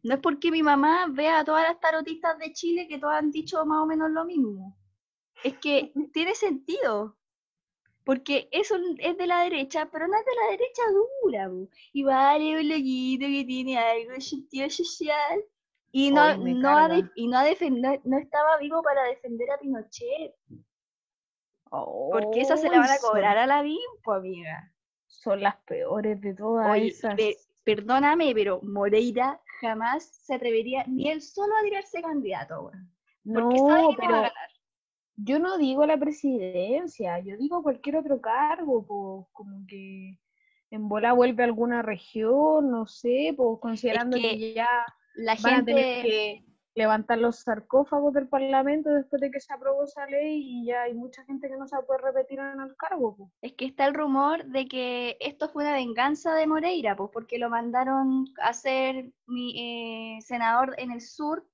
no 0.03 0.15
es 0.15 0.19
porque 0.21 0.51
mi 0.51 0.61
mamá 0.61 1.07
vea 1.09 1.39
a 1.39 1.45
todas 1.45 1.63
las 1.63 1.79
tarotistas 1.79 2.37
de 2.37 2.51
Chile 2.53 2.87
que 2.87 2.99
todas 2.99 3.19
han 3.19 3.31
dicho 3.31 3.65
más 3.65 3.81
o 3.81 3.85
menos 3.85 4.11
lo 4.11 4.25
mismo. 4.25 4.77
Es 5.43 5.57
que 5.59 5.91
tiene 6.13 6.35
sentido. 6.35 7.17
Porque 8.05 8.49
eso 8.51 8.75
es 8.99 9.17
de 9.17 9.27
la 9.27 9.43
derecha, 9.43 9.87
pero 9.91 10.07
no 10.07 10.17
es 10.17 10.25
de 10.25 10.31
la 10.43 10.51
derecha 10.51 10.81
dura. 11.21 11.49
po. 11.49 11.69
Y 11.93 12.03
vale 12.03 12.59
un 12.59 12.67
loquito 12.69 13.25
que 13.27 13.45
tiene 13.45 13.77
algo 13.77 14.11
de 14.11 14.21
sentido 14.21 14.69
social. 14.69 15.43
Y 15.91 16.11
no, 16.11 16.21
ha 16.21 16.33
de- 16.89 17.09
y 17.15 17.27
no, 17.27 17.37
ha 17.37 17.45
defen- 17.47 17.79
no- 17.79 18.01
no 18.03 18.17
estaba 18.17 18.57
vivo 18.57 18.81
para 18.81 19.03
defender 19.03 19.49
a 19.51 19.57
Pinochet. 19.59 20.33
Porque 21.69 22.41
esa 22.41 22.57
se 22.57 22.69
la 22.69 22.79
van 22.79 22.89
a 22.89 22.97
son- 22.97 23.11
cobrar 23.11 23.37
a 23.37 23.47
la 23.47 23.61
BIMPO, 23.61 24.11
amiga. 24.13 24.71
Son 25.07 25.41
las 25.41 25.55
peores 25.63 26.19
de 26.21 26.33
todas 26.33 26.69
Oye, 26.69 26.87
esas. 26.87 27.15
pe- 27.15 27.37
perdóname, 27.63 28.33
pero 28.33 28.59
Moreira 28.63 29.39
jamás 29.61 30.03
se 30.05 30.35
atrevería 30.35 30.83
ni 30.87 31.09
él 31.09 31.21
solo 31.21 31.53
a 31.55 31.63
tirarse 31.63 32.01
candidato. 32.01 32.71
Porque 33.25 33.57
sabe 33.59 33.61
que 33.61 33.67
no 33.67 33.71
va 33.71 33.83
a 33.83 33.95
pero 33.95 34.07
ganar. 34.13 34.49
Yo 35.15 35.39
no 35.39 35.57
digo 35.57 35.85
la 35.85 35.97
presidencia, 35.97 37.19
yo 37.19 37.37
digo 37.37 37.63
cualquier 37.63 37.97
otro 37.97 38.19
cargo, 38.21 38.85
pues 38.85 39.27
como 39.31 39.65
que 39.67 40.19
en 40.71 40.89
bola 40.89 41.13
vuelve 41.13 41.43
a 41.43 41.45
alguna 41.45 41.81
región, 41.81 42.71
no 42.71 42.87
sé, 42.87 43.33
pues 43.37 43.59
considerando 43.61 44.17
que, 44.17 44.37
que 44.37 44.53
ya 44.53 44.67
La 45.15 45.35
van 45.41 45.61
a 45.61 45.65
tener 45.65 46.01
gente, 46.01 46.09
que 46.09 46.45
levantar 46.75 47.19
los 47.19 47.37
sarcófagos 47.39 48.13
del 48.13 48.27
Parlamento 48.27 48.89
después 48.89 49.21
de 49.21 49.29
que 49.29 49.39
se 49.39 49.53
aprobó 49.53 49.83
esa 49.83 50.05
ley 50.07 50.41
y 50.43 50.65
ya 50.65 50.83
hay 50.83 50.93
mucha 50.93 51.23
gente 51.25 51.47
que 51.47 51.57
no 51.57 51.67
se 51.67 51.77
poder 51.83 52.01
repetir 52.01 52.39
en 52.39 52.59
el 52.59 52.75
cargo. 52.75 53.15
pues. 53.15 53.29
es 53.41 53.53
que 53.53 53.65
está 53.65 53.85
el 53.85 53.93
rumor 53.93 54.45
de 54.45 54.67
que 54.67 55.17
esto 55.19 55.49
fue 55.49 55.63
una 55.63 55.73
venganza 55.73 56.33
de 56.33 56.47
Moreira, 56.47 56.95
pues 56.95 57.11
porque 57.13 57.37
lo 57.37 57.49
mandaron 57.49 58.25
a 58.41 58.53
ser 58.53 59.11
mi, 59.27 60.17
eh, 60.17 60.21
senador 60.21 60.73
en 60.77 60.91
el 60.91 61.01
sur 61.01 61.45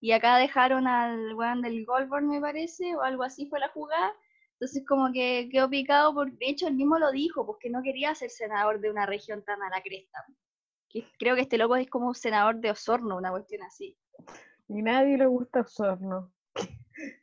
y 0.00 0.12
acá 0.12 0.38
dejaron 0.38 0.86
al 0.86 1.34
weón 1.34 1.62
del 1.62 1.84
Goldborn, 1.84 2.28
me 2.28 2.40
parece, 2.40 2.96
o 2.96 3.02
algo 3.02 3.22
así 3.22 3.46
fue 3.46 3.60
la 3.60 3.68
jugada. 3.68 4.12
Entonces 4.54 4.84
como 4.86 5.12
que 5.12 5.48
quedó 5.50 5.68
picado, 5.70 6.12
por, 6.14 6.32
de 6.32 6.48
hecho 6.48 6.66
él 6.68 6.74
mismo 6.74 6.98
lo 6.98 7.10
dijo, 7.12 7.46
porque 7.46 7.70
no 7.70 7.82
quería 7.82 8.14
ser 8.14 8.30
senador 8.30 8.80
de 8.80 8.90
una 8.90 9.06
región 9.06 9.42
tan 9.44 9.62
a 9.62 9.70
la 9.70 9.80
cresta. 9.82 10.24
Que 10.88 11.06
creo 11.18 11.34
que 11.34 11.42
este 11.42 11.56
loco 11.58 11.76
es 11.76 11.88
como 11.88 12.12
senador 12.14 12.56
de 12.56 12.70
Osorno, 12.70 13.16
una 13.16 13.30
cuestión 13.30 13.62
así. 13.62 13.96
Y 14.68 14.82
nadie 14.82 15.16
le 15.16 15.26
gusta 15.26 15.60
Osorno. 15.60 16.32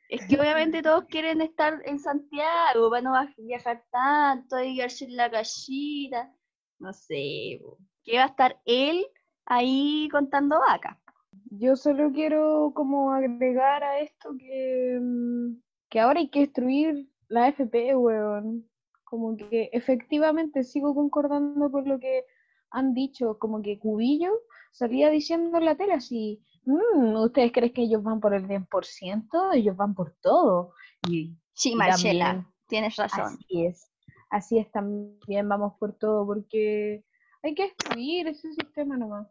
Es 0.10 0.26
que 0.28 0.40
obviamente 0.40 0.82
todos 0.82 1.06
quieren 1.06 1.42
estar 1.42 1.82
en 1.86 2.00
Santiago 2.00 2.90
para 2.90 3.02
no 3.02 3.12
va- 3.12 3.34
viajar 3.38 3.84
tanto 3.92 4.60
y 4.64 4.78
quedarse 4.78 5.06
en 5.06 5.16
la 5.18 5.30
casita. 5.30 6.34
No 6.80 6.94
sé, 6.94 7.60
que 8.04 8.18
va 8.18 8.24
a 8.24 8.28
estar 8.28 8.60
él 8.66 9.06
ahí 9.46 10.08
contando 10.12 10.60
vacas. 10.60 10.98
Yo 11.46 11.76
solo 11.76 12.12
quiero 12.12 12.72
como 12.76 13.12
agregar 13.12 13.84
a 13.84 14.00
esto 14.00 14.30
que, 14.38 15.00
mm, 15.02 15.62
que 15.90 16.00
ahora 16.00 16.20
hay 16.20 16.30
que 16.30 16.42
destruir 16.42 17.10
la 17.28 17.48
FP, 17.50 17.96
weón. 17.96 18.70
Como 19.04 19.38
que 19.38 19.70
efectivamente 19.74 20.64
sigo 20.64 20.94
concordando 20.94 21.72
con 21.72 21.88
lo 21.88 22.00
que 22.00 22.26
han 22.72 22.94
dicho, 22.94 23.38
como 23.40 23.62
que 23.62 23.80
Cubillo 23.80 24.32
salía 24.72 25.10
diciendo 25.10 25.58
en 25.58 25.66
la 25.66 25.76
tele 25.76 25.94
así, 25.94 26.44
"Mm, 26.66 27.16
¿ustedes 27.16 27.52
creen 27.54 27.74
que 27.74 27.84
ellos 27.84 28.04
van 28.04 28.20
por 28.20 28.34
el 28.34 28.48
10%? 28.48 29.52
Ellos 29.54 29.76
van 29.78 29.96
por 29.96 30.14
todo. 30.22 30.74
Y 31.10 31.36
Sí, 31.54 31.74
Marcela, 31.76 32.26
también, 32.26 32.48
tienes 32.68 32.96
razón. 32.98 33.34
Así 33.40 33.66
es, 33.66 33.92
así 34.30 34.58
es 34.60 34.70
también, 34.72 35.48
vamos 35.50 35.74
por 35.80 35.94
todo, 35.94 36.26
porque 36.26 37.04
hay 37.42 37.56
que 37.56 37.64
destruir 37.64 38.28
ese 38.28 38.54
sistema 38.54 38.98
nomás. 38.98 39.28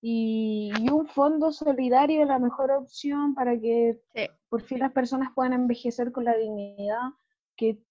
Y, 0.00 0.70
y 0.78 0.90
un 0.90 1.06
fondo 1.08 1.50
solidario 1.52 2.22
es 2.22 2.28
la 2.28 2.38
mejor 2.38 2.70
opción 2.70 3.34
para 3.34 3.58
que 3.58 4.00
Sí. 4.14 4.28
por 4.48 4.62
fin 4.62 4.80
las 4.80 4.92
personas 4.92 5.30
puedan 5.34 5.52
envejecer 5.54 6.12
con 6.12 6.24
la 6.24 6.36
dignidad 6.36 7.00
que 7.56 7.82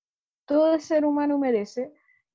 todo 0.45 0.79
ser 0.79 1.03
humano 1.03 1.37
merece 1.39 1.93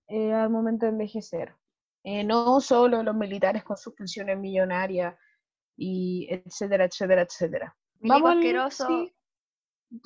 eh, 0.08 0.32
al 0.32 0.50
momento 0.50 0.86
de 0.86 0.92
envejecer. 0.92 1.54
Eh, 2.02 2.24
no 2.24 2.60
solo 2.60 3.02
los 3.02 3.14
militares 3.14 3.62
con 3.62 3.76
sus 3.76 3.94
pensiones 3.94 4.38
millonarias 4.38 5.14
y 5.76 6.26
etcétera, 6.30 6.84
etcétera, 6.84 7.22
etcétera. 7.22 7.76
Al 8.02 8.26
asqueroso. 8.26 9.10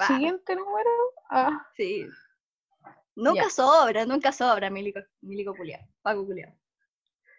siguiente 0.07 0.57
número. 0.57 0.90
Ah, 1.31 1.66
sí. 1.77 2.07
Nunca 3.16 3.48
sobra, 3.48 4.05
nunca 4.05 4.33
sobra, 4.33 4.70
Milico, 4.70 5.00
Milico 5.20 5.55
Paco 6.03 6.27
culiao. 6.27 6.53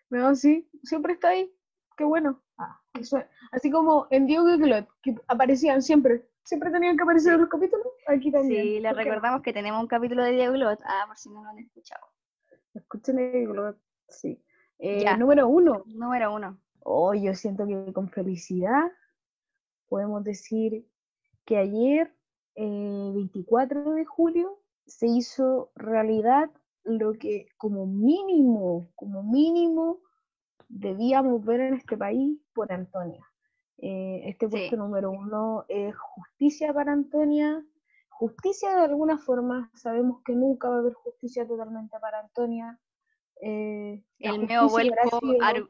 No, 0.09 0.35
sí, 0.35 0.69
siempre 0.83 1.13
está 1.13 1.29
ahí. 1.29 1.53
Qué 1.97 2.03
bueno. 2.03 2.41
Ah, 2.57 2.79
eso 2.99 3.17
es. 3.17 3.25
Así 3.51 3.69
como 3.71 4.07
en 4.09 4.25
Diego 4.25 4.49
y 4.49 4.57
Glot, 4.57 4.87
que 5.01 5.15
aparecían 5.27 5.81
siempre. 5.81 6.27
Siempre 6.43 6.69
tenían 6.71 6.95
que 6.95 7.03
aparecer 7.03 7.33
en 7.33 7.41
los 7.41 7.49
capítulos. 7.49 7.87
Aquí 8.07 8.31
también. 8.31 8.63
Sí, 8.63 8.79
les 8.79 8.95
recordamos 8.95 9.41
que 9.41 9.51
tenemos 9.53 9.81
un 9.81 9.87
capítulo 9.87 10.23
de 10.23 10.31
Diego 10.31 10.53
Glot. 10.53 10.79
Ah, 10.85 11.05
por 11.07 11.17
si 11.17 11.29
no 11.29 11.43
lo 11.43 11.49
han 11.49 11.59
escuchado. 11.59 12.05
Escuchen 12.73 13.17
Diego 13.17 13.53
Glot. 13.53 13.77
Sí. 14.09 14.41
Eh, 14.77 15.03
Ya. 15.03 15.17
Número 15.17 15.47
uno. 15.47 15.83
Número 15.87 16.33
uno. 16.33 16.59
Oh, 16.81 17.13
yo 17.13 17.33
siento 17.33 17.65
que 17.65 17.91
con 17.93 18.09
felicidad 18.09 18.91
podemos 19.87 20.23
decir 20.23 20.87
que 21.45 21.57
ayer, 21.57 22.15
eh, 22.55 23.11
24 23.13 23.91
de 23.93 24.05
julio, 24.05 24.61
se 24.85 25.07
hizo 25.07 25.71
realidad 25.75 26.49
lo 26.83 27.13
que 27.13 27.47
como 27.57 27.87
mínimo, 27.87 28.91
como 28.95 29.23
mínimo, 29.23 29.99
debíamos 30.69 31.43
ver 31.45 31.59
en 31.61 31.73
este 31.75 31.97
país 31.97 32.39
por 32.53 32.71
Antonia. 32.71 33.25
Eh, 33.77 34.21
este 34.25 34.45
Sí. 34.47 34.51
puesto 34.51 34.77
número 34.77 35.11
uno 35.11 35.65
es 35.67 35.95
justicia 35.97 36.73
para 36.73 36.93
Antonia. 36.93 37.63
Justicia 38.09 38.73
de 38.75 38.85
alguna 38.85 39.17
forma, 39.17 39.69
sabemos 39.75 40.21
que 40.23 40.33
nunca 40.33 40.69
va 40.69 40.75
a 40.75 40.79
haber 40.79 40.93
justicia 40.93 41.45
totalmente 41.45 41.99
para 41.99 42.19
Antonia. 42.19 42.79
Eh, 43.41 44.01
El 44.19 44.47
meo 44.47 44.69
vuelco, 44.69 45.19
sido- 45.19 45.69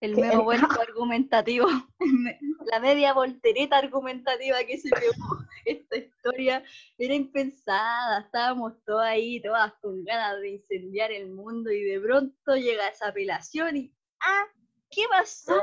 el 0.00 0.16
meo 0.16 0.32
el- 0.32 0.40
vuelco 0.40 0.80
argumentativo, 0.80 1.66
la 2.66 2.80
media 2.80 3.12
voltereta 3.12 3.78
argumentativa 3.78 4.58
que 4.64 4.78
se 4.78 4.90
pegó 4.90 5.14
esta 5.64 5.96
historia 5.96 6.62
era 6.98 7.14
impensada, 7.14 8.20
estábamos 8.20 8.74
todas 8.84 9.08
ahí, 9.08 9.40
todas 9.40 9.72
con 9.80 10.04
ganas 10.04 10.40
de 10.40 10.50
incendiar 10.50 11.10
el 11.12 11.30
mundo 11.30 11.70
y 11.70 11.82
de 11.82 12.00
pronto 12.00 12.56
llega 12.56 12.88
esa 12.88 13.08
apelación 13.08 13.76
y 13.76 13.94
¡ah! 14.20 14.44
¿Qué 14.90 15.02
pasó? 15.10 15.60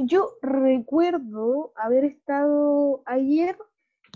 Yo 0.00 0.36
recuerdo 0.42 1.72
haber 1.76 2.04
estado 2.04 3.02
ayer 3.06 3.56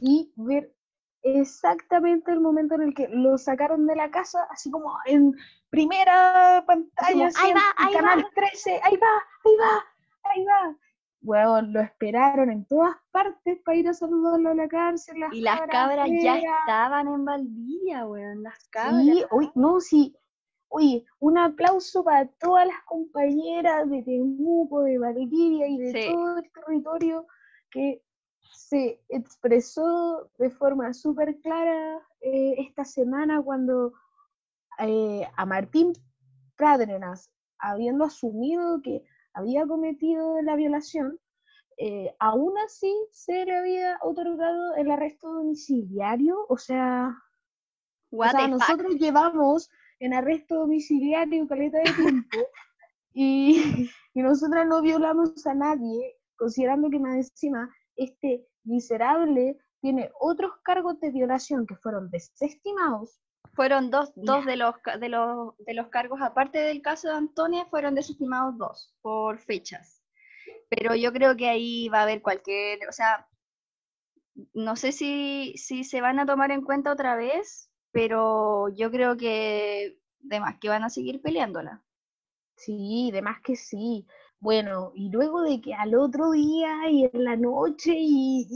y 0.02 0.30
ver 0.36 0.74
exactamente 1.22 2.30
el 2.32 2.40
momento 2.40 2.74
en 2.74 2.82
el 2.82 2.94
que 2.94 3.08
lo 3.08 3.38
sacaron 3.38 3.86
de 3.86 3.96
la 3.96 4.10
casa, 4.10 4.46
así 4.50 4.70
como 4.70 4.92
en 5.06 5.32
primera 5.70 6.64
pantalla, 6.66 7.26
así 7.26 7.40
"Ahí 7.44 7.50
en 7.50 7.56
va, 7.56 7.60
ahí 7.76 7.94
Canal 7.94 8.24
va". 8.24 8.30
13, 8.34 8.80
ahí 8.84 8.96
va, 8.96 9.06
ahí 9.44 9.56
va, 9.60 9.84
ahí 10.30 10.44
va. 10.44 10.76
Bueno, 11.20 11.60
lo 11.62 11.80
esperaron 11.80 12.50
en 12.50 12.64
todas 12.66 12.94
partes 13.10 13.58
para 13.64 13.76
ir 13.76 13.88
a 13.88 13.92
saludarlo 13.94 14.50
a 14.50 14.54
la 14.54 14.68
cárcel. 14.68 15.16
Y 15.32 15.40
las 15.40 15.60
cabras 15.62 16.08
ya 16.22 16.38
estaban 16.38 17.08
en 17.08 17.24
Valdivia, 17.24 18.06
weón, 18.06 18.42
las 18.44 18.68
cabras. 18.68 19.04
Sí, 19.04 19.24
oye, 19.30 19.50
no, 19.56 19.80
sí. 19.80 20.14
Oye, 20.70 21.04
un 21.18 21.38
aplauso 21.38 22.04
para 22.04 22.26
todas 22.38 22.66
las 22.66 22.76
compañeras 22.84 23.88
de 23.90 24.02
Temuco, 24.02 24.82
de 24.82 24.98
Valdivia 24.98 25.66
y 25.66 25.78
de 25.78 25.92
Sí. 25.92 26.12
todo 26.12 26.38
el 26.38 26.52
territorio 26.52 27.26
que 27.70 28.02
se 28.52 29.00
expresó 29.08 30.30
de 30.38 30.50
forma 30.50 30.92
súper 30.92 31.40
clara 31.40 32.00
eh, 32.20 32.54
esta 32.58 32.84
semana 32.84 33.42
cuando 33.42 33.92
eh, 34.78 35.26
a 35.36 35.46
Martín 35.46 35.92
Pradenas, 36.56 37.30
habiendo 37.58 38.04
asumido 38.04 38.80
que 38.82 39.04
había 39.32 39.66
cometido 39.66 40.40
la 40.42 40.56
violación, 40.56 41.18
eh, 41.78 42.14
aún 42.18 42.58
así 42.58 42.92
se 43.12 43.44
le 43.44 43.56
había 43.56 43.98
otorgado 44.02 44.74
el 44.74 44.90
arresto 44.90 45.32
domiciliario, 45.32 46.36
o 46.48 46.58
sea, 46.58 47.16
o 48.10 48.22
sea, 48.24 48.32
fuck? 48.32 48.50
nosotros 48.50 48.96
llevamos 48.96 49.70
en 50.00 50.14
arresto 50.14 50.56
domiciliario 50.56 51.46
caleta 51.46 51.78
de 51.78 51.92
tiempo 51.92 52.38
y, 53.12 53.90
y 54.14 54.22
nosotras 54.22 54.66
no 54.66 54.82
violamos 54.82 55.46
a 55.46 55.54
nadie, 55.54 56.16
considerando 56.36 56.90
que 56.90 56.98
más 56.98 57.16
encima 57.16 57.72
este 57.98 58.46
miserable 58.64 59.58
tiene 59.80 60.10
otros 60.18 60.52
cargos 60.62 60.98
de 61.00 61.10
violación 61.10 61.66
que 61.66 61.76
fueron 61.76 62.10
desestimados 62.10 63.20
Fueron 63.54 63.90
dos, 63.90 64.12
dos 64.14 64.44
de, 64.46 64.56
los, 64.56 64.74
de, 65.00 65.08
los, 65.08 65.56
de 65.58 65.74
los 65.74 65.88
cargos, 65.88 66.20
aparte 66.22 66.58
del 66.58 66.80
caso 66.80 67.08
de 67.08 67.14
Antonia, 67.14 67.66
fueron 67.66 67.94
desestimados 67.94 68.56
dos 68.56 68.94
por 69.00 69.38
fechas. 69.38 70.02
Pero 70.68 70.94
yo 70.94 71.12
creo 71.12 71.36
que 71.36 71.48
ahí 71.48 71.88
va 71.88 72.00
a 72.00 72.02
haber 72.02 72.22
cualquier, 72.22 72.88
o 72.88 72.92
sea, 72.92 73.26
no 74.54 74.76
sé 74.76 74.92
si, 74.92 75.54
si 75.56 75.82
se 75.82 76.00
van 76.00 76.20
a 76.20 76.26
tomar 76.26 76.50
en 76.52 76.62
cuenta 76.62 76.92
otra 76.92 77.16
vez, 77.16 77.70
pero 77.90 78.68
yo 78.68 78.90
creo 78.90 79.16
que 79.16 79.98
demás 80.20 80.56
que 80.60 80.68
van 80.68 80.84
a 80.84 80.90
seguir 80.90 81.20
peleándola. 81.20 81.82
Sí, 82.56 83.10
demás 83.12 83.40
que 83.42 83.56
sí. 83.56 84.06
Bueno, 84.40 84.92
y 84.94 85.10
luego 85.10 85.42
de 85.42 85.60
que 85.60 85.74
al 85.74 85.94
otro 85.96 86.30
día 86.30 86.88
y 86.90 87.04
en 87.12 87.24
la 87.24 87.36
noche 87.36 87.92
y, 87.96 88.46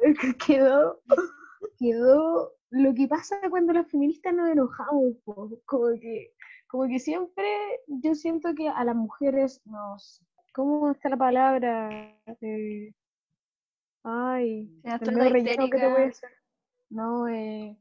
quedó, 0.46 1.00
quedó 1.78 2.52
lo 2.70 2.94
que 2.94 3.06
pasa 3.06 3.36
cuando 3.48 3.72
las 3.72 3.88
feministas 3.88 4.34
nos 4.34 4.50
enojamos, 4.50 5.14
como 5.24 5.98
que, 6.00 6.34
como 6.66 6.88
que 6.88 6.98
siempre 6.98 7.44
yo 7.86 8.14
siento 8.14 8.54
que 8.54 8.68
a 8.68 8.84
las 8.84 8.96
mujeres 8.96 9.62
nos, 9.66 10.20
¿cómo 10.52 10.90
está 10.90 11.10
la 11.10 11.16
palabra? 11.16 11.88
Eh, 12.40 12.92
ay, 14.02 14.68
el 14.82 15.30
relleno 15.30 15.70
que 15.70 15.78
te 15.78 15.88
voy 15.88 16.02
a 16.02 16.06
hacer. 16.06 16.30
No, 16.90 17.28
eh, 17.28 17.76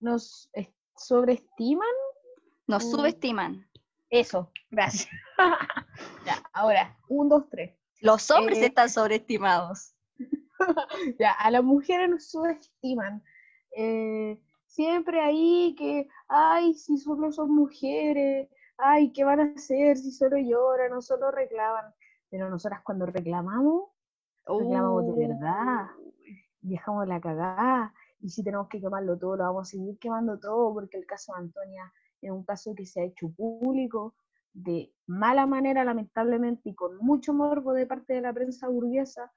nos 0.00 0.48
sobreestiman. 0.96 1.88
Nos 2.66 2.90
subestiman. 2.90 3.67
Eso, 4.10 4.50
gracias. 4.70 5.10
ya, 6.26 6.42
ahora, 6.52 6.96
un, 7.08 7.28
dos, 7.28 7.48
tres. 7.50 7.76
Los 8.00 8.30
hombres 8.30 8.58
eh, 8.58 8.66
están 8.66 8.88
sobreestimados. 8.88 9.94
ya, 11.18 11.32
a 11.32 11.50
las 11.50 11.62
mujeres 11.62 12.08
nos 12.08 12.30
subestiman. 12.30 13.22
Eh, 13.76 14.40
siempre 14.66 15.20
ahí 15.20 15.74
que, 15.76 16.08
ay, 16.28 16.74
si 16.74 16.96
solo 16.96 17.32
son 17.32 17.54
mujeres, 17.54 18.48
ay, 18.78 19.12
¿qué 19.12 19.24
van 19.24 19.40
a 19.40 19.52
hacer 19.54 19.96
si 19.98 20.10
solo 20.10 20.38
lloran 20.38 20.92
o 20.92 21.02
solo 21.02 21.30
reclaman? 21.30 21.92
Pero 22.30 22.48
nosotras 22.48 22.80
cuando 22.82 23.06
reclamamos, 23.06 23.90
reclamamos 24.46 25.06
de 25.06 25.26
verdad, 25.26 25.86
dejamos 26.60 27.06
la 27.06 27.20
cagada, 27.20 27.94
y 28.20 28.30
si 28.30 28.42
tenemos 28.42 28.68
que 28.68 28.80
quemarlo 28.80 29.18
todo, 29.18 29.36
lo 29.36 29.44
vamos 29.44 29.68
a 29.68 29.70
seguir 29.70 29.98
quemando 29.98 30.38
todo, 30.38 30.72
porque 30.74 30.96
el 30.96 31.06
caso 31.06 31.32
de 31.32 31.40
Antonia 31.40 31.92
es 32.22 32.30
un 32.30 32.44
caso 32.44 32.74
que 32.74 32.86
se 32.86 33.00
ha 33.00 33.04
hecho 33.04 33.30
público 33.30 34.14
de 34.52 34.92
mala 35.06 35.46
manera, 35.46 35.84
lamentablemente, 35.84 36.70
y 36.70 36.74
con 36.74 36.96
mucho 36.98 37.32
morbo 37.32 37.72
de 37.72 37.86
parte 37.86 38.14
de 38.14 38.22
la 38.22 38.32
prensa 38.32 38.68
burguesa, 38.68 39.32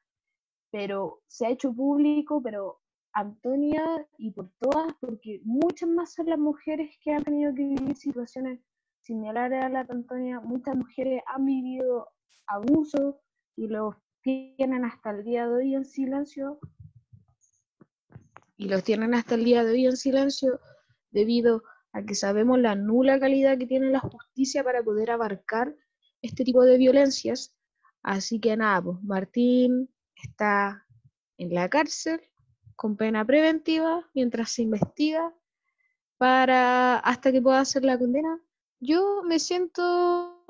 pero 0.71 1.21
se 1.27 1.45
ha 1.45 1.49
hecho 1.49 1.73
público, 1.73 2.41
pero 2.41 2.79
Antonia 3.13 4.07
y 4.17 4.31
por 4.31 4.49
todas, 4.59 4.93
porque 4.99 5.41
muchas 5.43 5.89
más 5.89 6.13
son 6.13 6.27
las 6.27 6.39
mujeres 6.39 6.97
que 7.03 7.11
han 7.11 7.23
tenido 7.23 7.53
que 7.53 7.63
vivir 7.63 7.95
situaciones 7.95 8.59
similares 9.01 9.63
a 9.63 9.69
la 9.69 9.83
de 9.83 9.93
Antonia, 9.93 10.39
muchas 10.39 10.75
mujeres 10.75 11.21
han 11.27 11.45
vivido 11.45 12.07
abusos 12.47 13.15
y 13.55 13.67
los 13.67 13.95
tienen 14.21 14.85
hasta 14.85 15.11
el 15.11 15.23
día 15.23 15.47
de 15.47 15.55
hoy 15.55 15.75
en 15.75 15.85
silencio, 15.85 16.59
y 18.57 18.69
los 18.69 18.83
tienen 18.83 19.15
hasta 19.15 19.35
el 19.35 19.43
día 19.43 19.63
de 19.63 19.71
hoy 19.71 19.87
en 19.87 19.97
silencio 19.97 20.59
debido 21.09 21.63
a 21.93 22.03
que 22.03 22.15
sabemos 22.15 22.59
la 22.59 22.75
nula 22.75 23.19
calidad 23.19 23.57
que 23.57 23.67
tiene 23.67 23.89
la 23.89 23.99
justicia 23.99 24.63
para 24.63 24.83
poder 24.83 25.11
abarcar 25.11 25.75
este 26.21 26.43
tipo 26.43 26.63
de 26.63 26.77
violencias. 26.77 27.55
Así 28.03 28.39
que 28.39 28.55
nada, 28.55 28.81
pues 28.81 29.03
Martín 29.03 29.89
está 30.15 30.85
en 31.37 31.53
la 31.53 31.69
cárcel 31.69 32.21
con 32.75 32.95
pena 32.95 33.25
preventiva 33.25 34.09
mientras 34.13 34.51
se 34.51 34.63
investiga 34.63 35.33
para 36.17 36.99
hasta 36.99 37.31
que 37.31 37.41
pueda 37.41 37.59
hacer 37.59 37.83
la 37.83 37.97
condena. 37.97 38.39
Yo 38.79 39.21
me 39.23 39.39
siento 39.39 40.41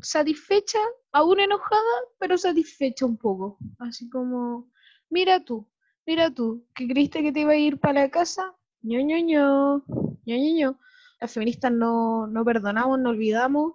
satisfecha, 0.00 0.78
aún 1.12 1.40
enojada, 1.40 1.80
pero 2.18 2.38
satisfecha 2.38 3.06
un 3.06 3.16
poco. 3.16 3.58
Así 3.78 4.08
como, 4.08 4.70
mira 5.10 5.44
tú, 5.44 5.68
mira 6.06 6.32
tú, 6.32 6.66
que 6.74 6.88
creíste 6.88 7.22
que 7.22 7.32
te 7.32 7.40
iba 7.40 7.52
a 7.52 7.56
ir 7.56 7.78
para 7.78 8.02
la 8.02 8.10
casa, 8.10 8.54
ño, 8.82 9.00
ño, 9.00 9.18
ño 9.18 9.84
ño, 10.36 10.78
Las 11.20 11.32
feministas 11.32 11.72
no, 11.72 12.26
no 12.26 12.44
perdonamos, 12.44 12.98
no 12.98 13.10
olvidamos. 13.10 13.74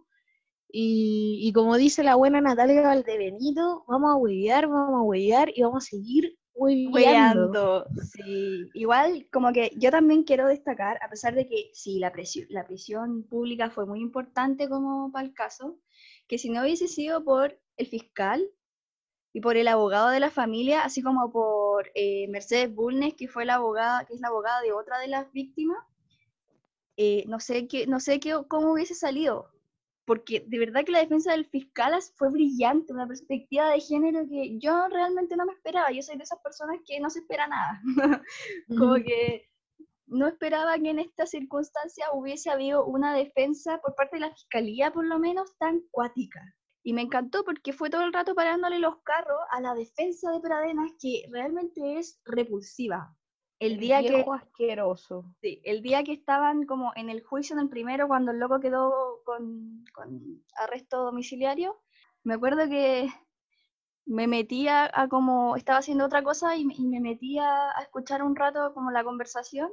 Y, 0.75 1.51
como 1.53 1.77
dice 1.77 2.03
la 2.03 2.15
buena 2.15 2.41
Natalia 2.41 2.81
Valdebenito, 2.81 3.85
vamos 3.87 4.11
a 4.11 4.15
huevear, 4.15 4.67
vamos 4.67 5.01
a 5.01 5.03
huevear 5.03 5.51
y 5.55 5.61
vamos 5.61 5.83
a 5.83 5.87
seguir 5.87 6.35
hueveando. 6.55 7.85
Sí, 8.11 8.69
igual 8.73 9.27
como 9.31 9.53
que 9.53 9.71
yo 9.77 9.91
también 9.91 10.23
quiero 10.23 10.47
destacar, 10.47 10.97
a 11.03 11.09
pesar 11.09 11.35
de 11.35 11.47
que 11.47 11.69
sí, 11.73 11.99
la 11.99 12.11
presión, 12.11 12.47
la 12.49 12.65
prisión 12.65 13.23
pública 13.23 13.69
fue 13.69 13.85
muy 13.85 14.01
importante 14.01 14.67
como 14.67 15.11
para 15.11 15.27
el 15.27 15.35
caso, 15.35 15.77
que 16.27 16.39
si 16.39 16.49
no 16.49 16.61
hubiese 16.61 16.87
sido 16.87 17.23
por 17.23 17.59
el 17.77 17.85
fiscal 17.85 18.43
y 19.31 19.41
por 19.41 19.57
el 19.57 19.67
abogado 19.67 20.09
de 20.09 20.19
la 20.19 20.31
familia, 20.31 20.83
así 20.83 21.03
como 21.03 21.31
por 21.31 21.91
eh, 21.93 22.27
Mercedes 22.29 22.73
Bulnes, 22.73 23.13
que 23.13 23.27
fue 23.27 23.45
la 23.45 23.55
abogada, 23.55 24.05
que 24.05 24.15
es 24.15 24.21
la 24.21 24.29
abogada 24.29 24.61
de 24.61 24.73
otra 24.73 24.97
de 24.99 25.07
las 25.07 25.31
víctimas, 25.31 25.77
eh, 26.97 27.23
no 27.27 27.39
sé, 27.39 27.67
qué, 27.67 27.88
no 27.88 27.99
sé 27.99 28.19
qué, 28.19 28.39
cómo 28.47 28.73
hubiese 28.73 28.93
salido, 28.93 29.49
porque 30.06 30.43
de 30.47 30.60
verdad 30.60 30.84
que 30.84 30.91
la 30.91 30.99
defensa 30.99 31.32
del 31.32 31.45
fiscal 31.45 31.93
fue 32.15 32.29
brillante, 32.29 32.93
una 32.93 33.08
perspectiva 33.08 33.69
de 33.69 33.79
género 33.79 34.27
que 34.27 34.58
yo 34.60 34.88
realmente 34.89 35.36
no 35.36 35.45
me 35.45 35.53
esperaba. 35.53 35.91
Yo 35.91 36.01
soy 36.01 36.17
de 36.17 36.23
esas 36.23 36.39
personas 36.39 36.77
que 36.86 36.99
no 36.99 37.10
se 37.10 37.19
espera 37.19 37.47
nada. 37.47 37.82
Como 38.67 38.95
que 38.95 39.49
no 40.08 40.27
esperaba 40.27 40.77
que 40.77 40.89
en 40.89 40.99
esta 40.99 41.25
circunstancia 41.25 42.12
hubiese 42.13 42.49
habido 42.49 42.86
una 42.86 43.15
defensa 43.15 43.79
por 43.82 43.95
parte 43.95 44.17
de 44.17 44.21
la 44.21 44.34
fiscalía, 44.34 44.91
por 44.91 45.06
lo 45.06 45.19
menos, 45.19 45.58
tan 45.58 45.82
cuática. 45.91 46.41
Y 46.84 46.93
me 46.93 47.01
encantó 47.01 47.45
porque 47.45 47.71
fue 47.71 47.89
todo 47.89 48.03
el 48.03 48.12
rato 48.12 48.36
parándole 48.36 48.79
los 48.79 49.01
carros 49.03 49.39
a 49.51 49.62
la 49.62 49.73
defensa 49.73 50.32
de 50.32 50.41
Pradenas, 50.41 50.91
que 50.99 51.23
realmente 51.32 51.97
es 51.97 52.19
repulsiva. 52.25 53.15
El 53.59 53.77
día 53.77 54.01
que 54.01 54.25
asqueroso. 54.29 55.25
Sí, 55.41 55.61
el 55.63 55.81
día 55.81 56.03
que 56.03 56.13
estaban 56.13 56.65
como 56.65 56.91
en 56.95 57.09
el 57.09 57.23
juicio 57.23 57.55
en 57.55 57.61
el 57.61 57.69
primero 57.69 58.07
cuando 58.07 58.31
el 58.31 58.39
loco 58.39 58.59
quedó 58.59 59.21
con, 59.23 59.85
con 59.93 60.43
arresto 60.57 61.05
domiciliario, 61.05 61.81
me 62.23 62.33
acuerdo 62.33 62.67
que 62.67 63.09
me 64.05 64.27
metía 64.27 64.89
a, 64.93 65.07
como 65.07 65.55
estaba 65.55 65.79
haciendo 65.79 66.05
otra 66.05 66.23
cosa 66.23 66.55
y, 66.57 66.65
me 66.65 66.99
metía 66.99 67.71
a 67.71 67.81
escuchar 67.81 68.21
un 68.23 68.35
rato 68.35 68.73
como 68.73 68.91
la 68.91 69.03
conversación 69.03 69.71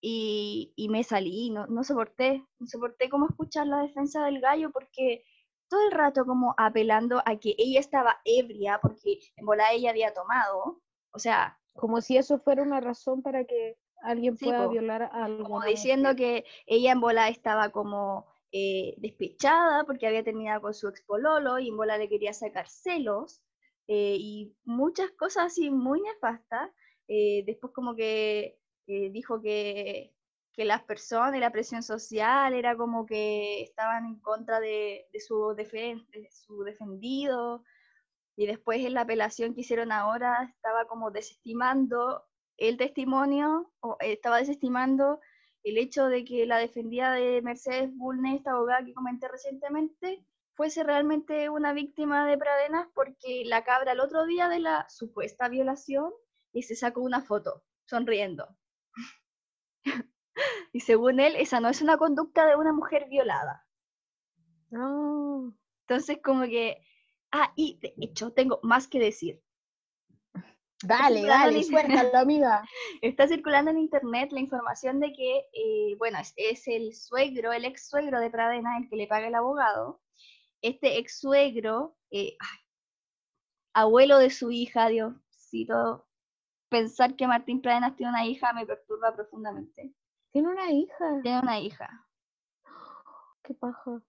y, 0.00 0.72
y 0.76 0.88
me 0.88 1.02
salí, 1.04 1.50
no, 1.50 1.66
no 1.66 1.84
soporté, 1.84 2.44
no 2.58 2.66
soporté 2.66 3.08
cómo 3.08 3.26
escuchar 3.28 3.66
la 3.66 3.82
defensa 3.82 4.24
del 4.24 4.40
gallo 4.40 4.70
porque 4.70 5.24
todo 5.68 5.86
el 5.86 5.92
rato 5.92 6.24
como 6.24 6.54
apelando 6.58 7.22
a 7.24 7.36
que 7.36 7.54
ella 7.58 7.80
estaba 7.80 8.20
ebria 8.24 8.78
porque 8.80 9.18
en 9.36 9.46
bola 9.46 9.72
ella 9.72 9.90
había 9.90 10.14
tomado, 10.14 10.80
o 11.12 11.18
sea, 11.18 11.58
como 11.74 12.00
si 12.00 12.16
eso 12.16 12.38
fuera 12.38 12.62
una 12.62 12.80
razón 12.80 13.22
para 13.22 13.44
que 13.44 13.76
alguien 14.02 14.36
pueda 14.36 14.66
violar 14.68 15.02
a 15.02 15.24
alguien. 15.24 15.44
Como 15.44 15.62
diciendo 15.62 16.14
que 16.16 16.44
ella 16.66 16.92
en 16.92 17.00
bola 17.00 17.28
estaba 17.28 17.70
como 17.70 18.26
eh, 18.52 18.94
despechada 18.98 19.84
porque 19.84 20.06
había 20.06 20.24
terminado 20.24 20.62
con 20.62 20.74
su 20.74 20.88
expololo 20.88 21.58
y 21.58 21.68
en 21.68 21.76
bola 21.76 21.98
le 21.98 22.08
quería 22.08 22.32
sacar 22.32 22.68
celos 22.68 23.42
eh, 23.86 24.16
y 24.18 24.54
muchas 24.64 25.10
cosas 25.12 25.46
así 25.46 25.70
muy 25.70 26.00
nefastas. 26.00 26.70
Eh, 27.08 27.42
después 27.46 27.72
como 27.72 27.94
que 27.94 28.58
dijo 28.86 29.40
que, 29.40 30.12
que, 30.52 30.64
las 30.64 30.82
personas 30.82 31.36
y 31.36 31.38
la 31.38 31.52
presión 31.52 31.84
social 31.84 32.54
era 32.54 32.76
como 32.76 33.06
que 33.06 33.62
estaban 33.62 34.04
en 34.04 34.18
contra 34.18 34.58
de, 34.58 35.06
de 35.12 35.20
su, 35.20 35.54
de 35.54 36.28
su 36.32 36.64
defendido. 36.64 37.62
Y 38.36 38.46
después 38.46 38.84
en 38.84 38.94
la 38.94 39.02
apelación 39.02 39.54
que 39.54 39.60
hicieron 39.62 39.92
ahora 39.92 40.50
estaba 40.54 40.86
como 40.86 41.10
desestimando 41.10 42.24
el 42.56 42.76
testimonio, 42.76 43.72
o 43.80 43.96
estaba 44.00 44.38
desestimando 44.38 45.20
el 45.62 45.78
hecho 45.78 46.06
de 46.06 46.24
que 46.24 46.46
la 46.46 46.58
defendida 46.58 47.12
de 47.12 47.42
Mercedes 47.42 47.90
Bulnes, 47.96 48.36
esta 48.36 48.52
abogada 48.52 48.84
que 48.84 48.94
comenté 48.94 49.28
recientemente, 49.28 50.24
fuese 50.54 50.84
realmente 50.84 51.48
una 51.48 51.72
víctima 51.72 52.26
de 52.26 52.36
Pradenas 52.36 52.86
porque 52.94 53.44
la 53.46 53.64
cabra 53.64 53.92
el 53.92 54.00
otro 54.00 54.26
día 54.26 54.48
de 54.48 54.60
la 54.60 54.86
supuesta 54.90 55.48
violación 55.48 56.12
y 56.52 56.62
se 56.62 56.76
sacó 56.76 57.00
una 57.00 57.22
foto 57.22 57.64
sonriendo. 57.86 58.46
y 60.72 60.80
según 60.80 61.20
él, 61.20 61.36
esa 61.36 61.60
no 61.60 61.68
es 61.68 61.80
una 61.80 61.96
conducta 61.96 62.46
de 62.46 62.56
una 62.56 62.72
mujer 62.72 63.08
violada. 63.08 63.66
No. 64.70 65.56
Entonces, 65.86 66.18
como 66.22 66.42
que 66.42 66.82
Ah, 67.32 67.52
y 67.56 67.78
de 67.80 67.94
hecho 68.00 68.32
tengo 68.32 68.60
más 68.62 68.88
que 68.88 68.98
decir. 68.98 69.42
Dale, 70.82 71.22
dale, 71.26 71.62
suéltalo, 71.62 72.16
amiga. 72.16 72.62
Está 73.02 73.28
circulando 73.28 73.70
en 73.70 73.78
internet 73.78 74.32
la 74.32 74.40
información 74.40 74.98
de 74.98 75.12
que, 75.12 75.46
eh, 75.52 75.94
bueno, 75.98 76.18
es, 76.36 76.66
el 76.68 76.94
suegro, 76.94 77.52
el 77.52 77.66
ex 77.66 77.88
suegro 77.88 78.18
de 78.18 78.30
Pradena 78.30 78.78
el 78.78 78.88
que 78.88 78.96
le 78.96 79.06
paga 79.06 79.28
el 79.28 79.34
abogado. 79.34 80.00
Este 80.62 80.98
ex 80.98 81.20
suegro, 81.20 81.96
eh, 82.10 82.36
abuelo 83.74 84.18
de 84.18 84.30
su 84.30 84.50
hija, 84.50 84.88
Diosito, 84.88 86.06
pensar 86.70 87.14
que 87.14 87.26
Martín 87.26 87.60
Pradenas 87.60 87.96
tiene 87.96 88.12
una 88.12 88.24
hija 88.24 88.52
me 88.54 88.66
perturba 88.66 89.14
profundamente. 89.14 89.94
Tiene 90.32 90.48
una 90.48 90.70
hija. 90.70 91.20
Tiene 91.22 91.40
una 91.40 91.60
hija. 91.60 92.06
Qué 93.42 93.54
paja. 93.54 94.00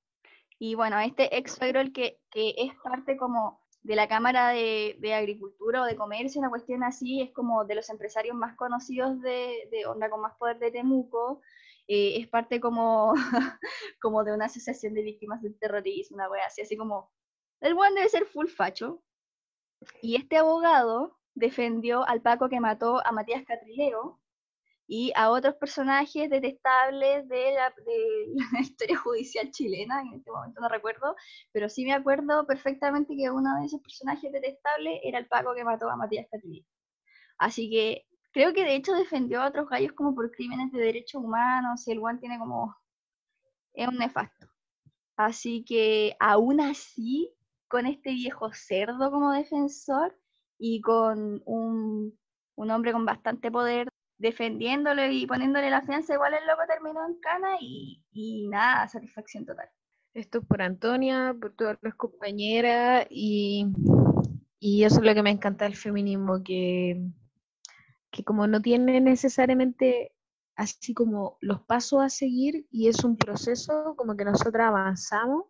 Y 0.64 0.76
bueno, 0.76 1.00
este 1.00 1.36
ex 1.36 1.54
suegro, 1.54 1.82
que, 1.92 2.20
que 2.30 2.54
es 2.56 2.76
parte 2.84 3.18
como 3.18 3.60
de 3.82 3.96
la 3.96 4.08
Cámara 4.08 4.50
de, 4.50 4.96
de, 5.00 5.16
Agricultura 5.16 5.82
o 5.82 5.86
de 5.86 5.96
Comercio, 5.96 6.40
una 6.40 6.52
cuestión 6.52 6.84
así, 6.84 7.20
es 7.20 7.32
como 7.32 7.66
de 7.66 7.74
los 7.74 7.90
empresarios 7.90 8.36
más 8.36 8.56
conocidos 8.56 9.20
de, 9.22 9.68
de 9.72 9.88
Onda 9.88 10.08
con 10.12 10.22
más 10.22 10.36
poder 10.38 10.60
de 10.60 10.70
Temuco, 10.70 11.42
eh, 11.88 12.18
es 12.18 12.28
parte 12.28 12.60
como, 12.60 13.16
como 14.04 14.24
de 14.24 14.36
una 14.36 14.46
asociación 14.46 14.94
de 14.94 15.02
víctimas 15.02 15.42
del 15.42 15.58
terrorismo, 15.58 16.18
una 16.18 16.30
wea 16.30 16.46
así, 16.46 16.62
así 16.62 16.78
como, 16.78 17.12
el 17.60 17.74
buen 17.74 17.96
debe 17.96 18.08
ser 18.10 18.26
full 18.26 18.46
facho. 18.46 19.02
Y 20.04 20.16
este 20.16 20.38
abogado 20.38 21.18
defendió 21.34 22.08
al 22.08 22.22
Paco 22.22 22.50
que 22.50 22.60
mató 22.60 23.02
a 23.04 23.12
Matías 23.12 23.46
Catrileo, 23.48 24.21
y 24.88 25.12
a 25.16 25.30
otros 25.30 25.56
personajes 25.56 26.30
detestables 26.30 27.28
de 27.28 27.54
la, 27.54 27.74
de 27.86 28.34
la, 28.54 28.60
historia 28.60 28.98
judicial 28.98 29.50
chilena, 29.52 30.02
en 30.02 30.16
este 30.16 30.32
momento 30.32 30.62
no 30.62 30.68
recuerdo, 30.70 31.16
pero 31.52 31.70
sí 31.70 31.86
me 31.86 31.94
acuerdo 31.94 32.46
perfectamente 32.46 33.16
que 33.16 33.30
uno 33.30 33.60
de 33.60 33.68
esos 33.68 33.82
personajes 33.82 34.32
detestables 34.32 35.00
era 35.04 35.20
el 35.20 35.28
Paco 35.28 35.54
que 35.56 35.64
mató 35.64 35.90
a 35.90 35.96
Matías 35.96 36.28
Catrillo. 36.30 36.66
Así 37.38 37.70
que 37.70 38.06
creo 38.34 38.54
que 38.54 38.64
de 38.64 38.76
hecho 38.76 38.94
defendió 38.94 39.42
a 39.42 39.48
otros 39.48 39.70
gallos 39.70 39.94
como 39.94 40.14
por 40.16 40.32
crímenes 40.32 40.72
de 40.72 40.80
derechos 40.80 41.24
humanos, 41.24 41.88
y 41.88 41.92
el 41.92 42.00
Juan 42.00 42.20
tiene 42.20 42.38
como... 42.38 42.76
es 43.74 43.88
un 43.88 43.98
nefasto. 43.98 44.48
Así 45.16 45.64
que 45.64 46.16
aún 46.20 46.62
así, 46.62 47.34
con 47.68 47.86
este 47.86 48.12
viejo 48.12 48.52
cerdo 48.54 49.12
como 49.12 49.32
defensor 49.32 50.18
y 50.58 50.82
con 50.82 51.42
un, 51.46 52.18
un 52.56 52.72
hombre 52.72 52.92
con 52.92 53.06
bastante 53.06 53.52
poder 53.52 53.88
defendiéndole 54.22 55.12
y 55.12 55.26
poniéndole 55.26 55.70
la 55.70 55.82
fianza, 55.82 56.14
igual 56.14 56.34
el 56.36 56.46
loco 56.46 56.62
terminó 56.68 57.06
en 57.08 57.20
cana 57.20 57.58
y, 57.60 58.04
y 58.12 58.48
nada, 58.48 58.88
satisfacción 58.88 59.46
total. 59.46 59.68
Esto 60.14 60.40
es 60.40 60.46
por 60.46 60.62
Antonia, 60.62 61.36
por 61.40 61.56
todas 61.56 61.78
las 61.82 61.96
compañeras 61.96 63.08
y, 63.10 63.66
y 64.60 64.84
eso 64.84 65.00
es 65.00 65.06
lo 65.06 65.14
que 65.16 65.24
me 65.24 65.32
encanta 65.32 65.66
del 65.66 65.76
feminismo, 65.76 66.44
que, 66.44 67.02
que 68.12 68.24
como 68.24 68.46
no 68.46 68.62
tiene 68.62 69.02
necesariamente 69.02 70.14
así 70.56 70.94
como 70.94 71.38
los 71.42 71.62
pasos 71.62 72.02
a 72.02 72.10
seguir 72.10 72.68
y 72.70 72.90
es 72.90 73.04
un 73.04 73.18
proceso 73.18 73.96
como 73.98 74.16
que 74.16 74.26
nosotras 74.26 74.68
avanzamos 74.68 75.46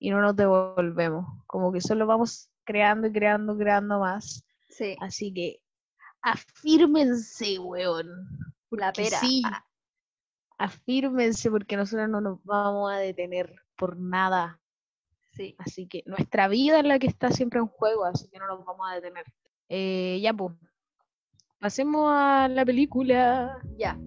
y 0.00 0.10
no 0.10 0.20
nos 0.20 0.34
devolvemos, 0.34 1.26
como 1.46 1.70
que 1.70 1.80
solo 1.80 2.06
vamos 2.06 2.50
creando 2.64 3.06
y 3.06 3.12
creando, 3.12 3.56
creando 3.56 4.00
más. 4.00 4.44
Sí. 4.68 4.96
Así 5.00 5.32
que 5.32 5.61
afírmense, 6.22 7.58
weón. 7.58 8.06
La 8.70 8.92
pera. 8.92 9.18
Sí, 9.18 9.42
afírmense 10.56 11.50
porque 11.50 11.76
nosotros 11.76 12.08
no 12.08 12.20
nos 12.20 12.42
vamos 12.44 12.90
a 12.90 12.96
detener 12.96 13.54
por 13.76 13.98
nada. 13.98 14.60
Sí. 15.32 15.54
Así 15.58 15.86
que 15.86 16.02
nuestra 16.06 16.48
vida 16.48 16.78
es 16.78 16.84
la 16.84 16.98
que 16.98 17.06
está 17.06 17.30
siempre 17.30 17.58
en 17.58 17.66
juego, 17.66 18.04
así 18.04 18.28
que 18.28 18.38
no 18.38 18.46
nos 18.46 18.64
vamos 18.64 18.86
a 18.88 18.94
detener. 18.94 19.26
Eh, 19.68 20.20
ya, 20.22 20.32
pues. 20.32 20.54
Pasemos 21.58 22.10
a 22.12 22.48
la 22.48 22.64
película. 22.64 23.58
Ya. 23.78 23.98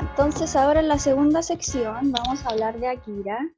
Entonces 0.00 0.56
ahora 0.56 0.80
en 0.80 0.88
la 0.88 0.98
segunda 0.98 1.42
sección 1.42 2.12
vamos 2.12 2.44
a 2.44 2.50
hablar 2.50 2.78
de 2.78 2.88
Akira, 2.88 3.50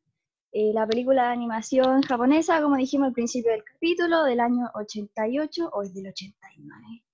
eh, 0.52 0.72
la 0.72 0.86
película 0.86 1.24
de 1.24 1.32
animación 1.32 2.02
japonesa, 2.02 2.60
como 2.62 2.76
dijimos 2.76 3.08
al 3.08 3.12
principio 3.12 3.52
del 3.52 3.64
capítulo, 3.64 4.24
del 4.24 4.40
año 4.40 4.70
88 4.74 5.70
o 5.72 5.82
es 5.82 5.94
del 5.94 6.08
89. 6.08 7.04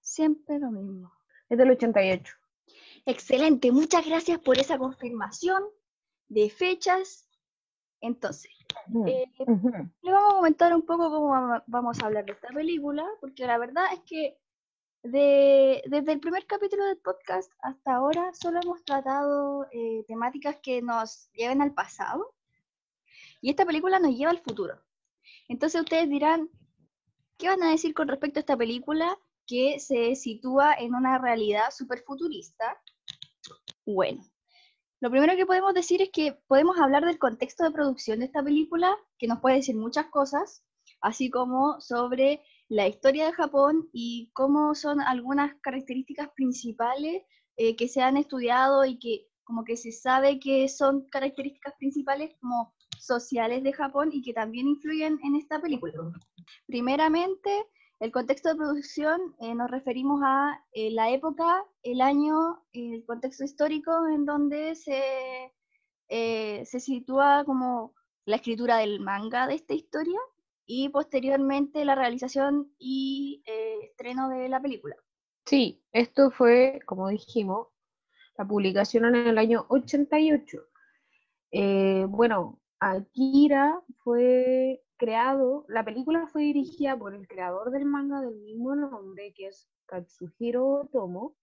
Siempre 0.00 0.58
lo 0.58 0.70
mismo. 0.70 1.12
Es 1.48 1.58
del 1.58 1.70
88. 1.70 2.32
Excelente, 3.06 3.72
muchas 3.72 4.06
gracias 4.06 4.38
por 4.38 4.58
esa 4.58 4.78
confirmación 4.78 5.62
de 6.28 6.50
fechas. 6.50 7.28
Entonces, 8.00 8.50
eh, 9.06 9.26
le 9.36 10.12
vamos 10.12 10.32
a 10.32 10.36
comentar 10.36 10.74
un 10.74 10.82
poco 10.82 11.10
cómo 11.10 11.62
vamos 11.66 12.00
a 12.00 12.06
hablar 12.06 12.24
de 12.24 12.32
esta 12.32 12.48
película, 12.48 13.04
porque 13.20 13.46
la 13.46 13.58
verdad 13.58 13.84
es 13.92 14.00
que 14.00 14.39
de, 15.02 15.82
desde 15.86 16.12
el 16.12 16.20
primer 16.20 16.46
capítulo 16.46 16.84
del 16.84 16.98
podcast 16.98 17.50
hasta 17.62 17.94
ahora 17.94 18.32
solo 18.34 18.60
hemos 18.62 18.84
tratado 18.84 19.66
eh, 19.72 20.04
temáticas 20.06 20.58
que 20.62 20.82
nos 20.82 21.30
lleven 21.32 21.62
al 21.62 21.72
pasado 21.72 22.34
y 23.40 23.50
esta 23.50 23.64
película 23.64 23.98
nos 23.98 24.14
lleva 24.14 24.30
al 24.30 24.42
futuro. 24.42 24.80
Entonces 25.48 25.80
ustedes 25.80 26.08
dirán, 26.08 26.50
¿qué 27.38 27.48
van 27.48 27.62
a 27.62 27.70
decir 27.70 27.94
con 27.94 28.08
respecto 28.08 28.38
a 28.38 28.42
esta 28.42 28.56
película 28.56 29.16
que 29.46 29.80
se 29.80 30.14
sitúa 30.14 30.74
en 30.74 30.94
una 30.94 31.18
realidad 31.18 31.70
súper 31.70 32.02
futurista? 32.04 32.78
Bueno, 33.86 34.22
lo 35.00 35.10
primero 35.10 35.34
que 35.34 35.46
podemos 35.46 35.72
decir 35.72 36.02
es 36.02 36.10
que 36.10 36.38
podemos 36.46 36.78
hablar 36.78 37.06
del 37.06 37.18
contexto 37.18 37.64
de 37.64 37.70
producción 37.70 38.18
de 38.18 38.26
esta 38.26 38.42
película, 38.42 38.96
que 39.18 39.26
nos 39.26 39.40
puede 39.40 39.56
decir 39.56 39.76
muchas 39.76 40.06
cosas, 40.06 40.62
así 41.00 41.30
como 41.30 41.80
sobre 41.80 42.42
la 42.70 42.86
historia 42.86 43.26
de 43.26 43.32
Japón 43.32 43.88
y 43.92 44.30
cómo 44.32 44.76
son 44.76 45.00
algunas 45.00 45.56
características 45.60 46.30
principales 46.36 47.24
eh, 47.56 47.74
que 47.74 47.88
se 47.88 48.00
han 48.00 48.16
estudiado 48.16 48.84
y 48.84 48.98
que 49.00 49.26
como 49.42 49.64
que 49.64 49.76
se 49.76 49.90
sabe 49.90 50.38
que 50.38 50.68
son 50.68 51.08
características 51.10 51.74
principales 51.80 52.32
como 52.40 52.72
sociales 52.96 53.64
de 53.64 53.72
Japón 53.72 54.10
y 54.12 54.22
que 54.22 54.32
también 54.32 54.68
influyen 54.68 55.18
en 55.24 55.34
esta 55.34 55.60
película. 55.60 55.94
Primeramente, 56.66 57.50
el 57.98 58.12
contexto 58.12 58.50
de 58.50 58.54
producción 58.54 59.34
eh, 59.40 59.52
nos 59.52 59.68
referimos 59.68 60.20
a 60.24 60.64
eh, 60.72 60.92
la 60.92 61.10
época, 61.10 61.64
el 61.82 62.00
año, 62.00 62.62
el 62.72 63.04
contexto 63.04 63.42
histórico 63.42 63.90
en 64.06 64.24
donde 64.24 64.76
se, 64.76 65.02
se 66.08 66.80
sitúa 66.80 67.42
como 67.44 67.94
la 68.26 68.36
escritura 68.36 68.76
del 68.76 69.00
manga 69.00 69.48
de 69.48 69.56
esta 69.56 69.74
historia 69.74 70.20
y 70.72 70.88
posteriormente 70.88 71.84
la 71.84 71.96
realización 71.96 72.72
y 72.78 73.42
eh, 73.44 73.86
estreno 73.86 74.28
de 74.28 74.48
la 74.48 74.62
película. 74.62 74.94
Sí, 75.44 75.82
esto 75.90 76.30
fue, 76.30 76.78
como 76.86 77.08
dijimos, 77.08 77.66
la 78.38 78.46
publicación 78.46 79.04
en 79.06 79.26
el 79.26 79.38
año 79.38 79.66
88. 79.68 80.58
Eh, 81.50 82.06
bueno, 82.08 82.60
Akira 82.78 83.82
fue 84.04 84.84
creado, 84.96 85.64
la 85.66 85.84
película 85.84 86.28
fue 86.28 86.42
dirigida 86.42 86.96
por 86.96 87.16
el 87.16 87.26
creador 87.26 87.72
del 87.72 87.84
manga 87.84 88.20
del 88.20 88.36
mismo 88.36 88.76
nombre, 88.76 89.32
que 89.34 89.48
es 89.48 89.68
Katsuhiro 89.86 90.88
Tomo, 90.92 91.34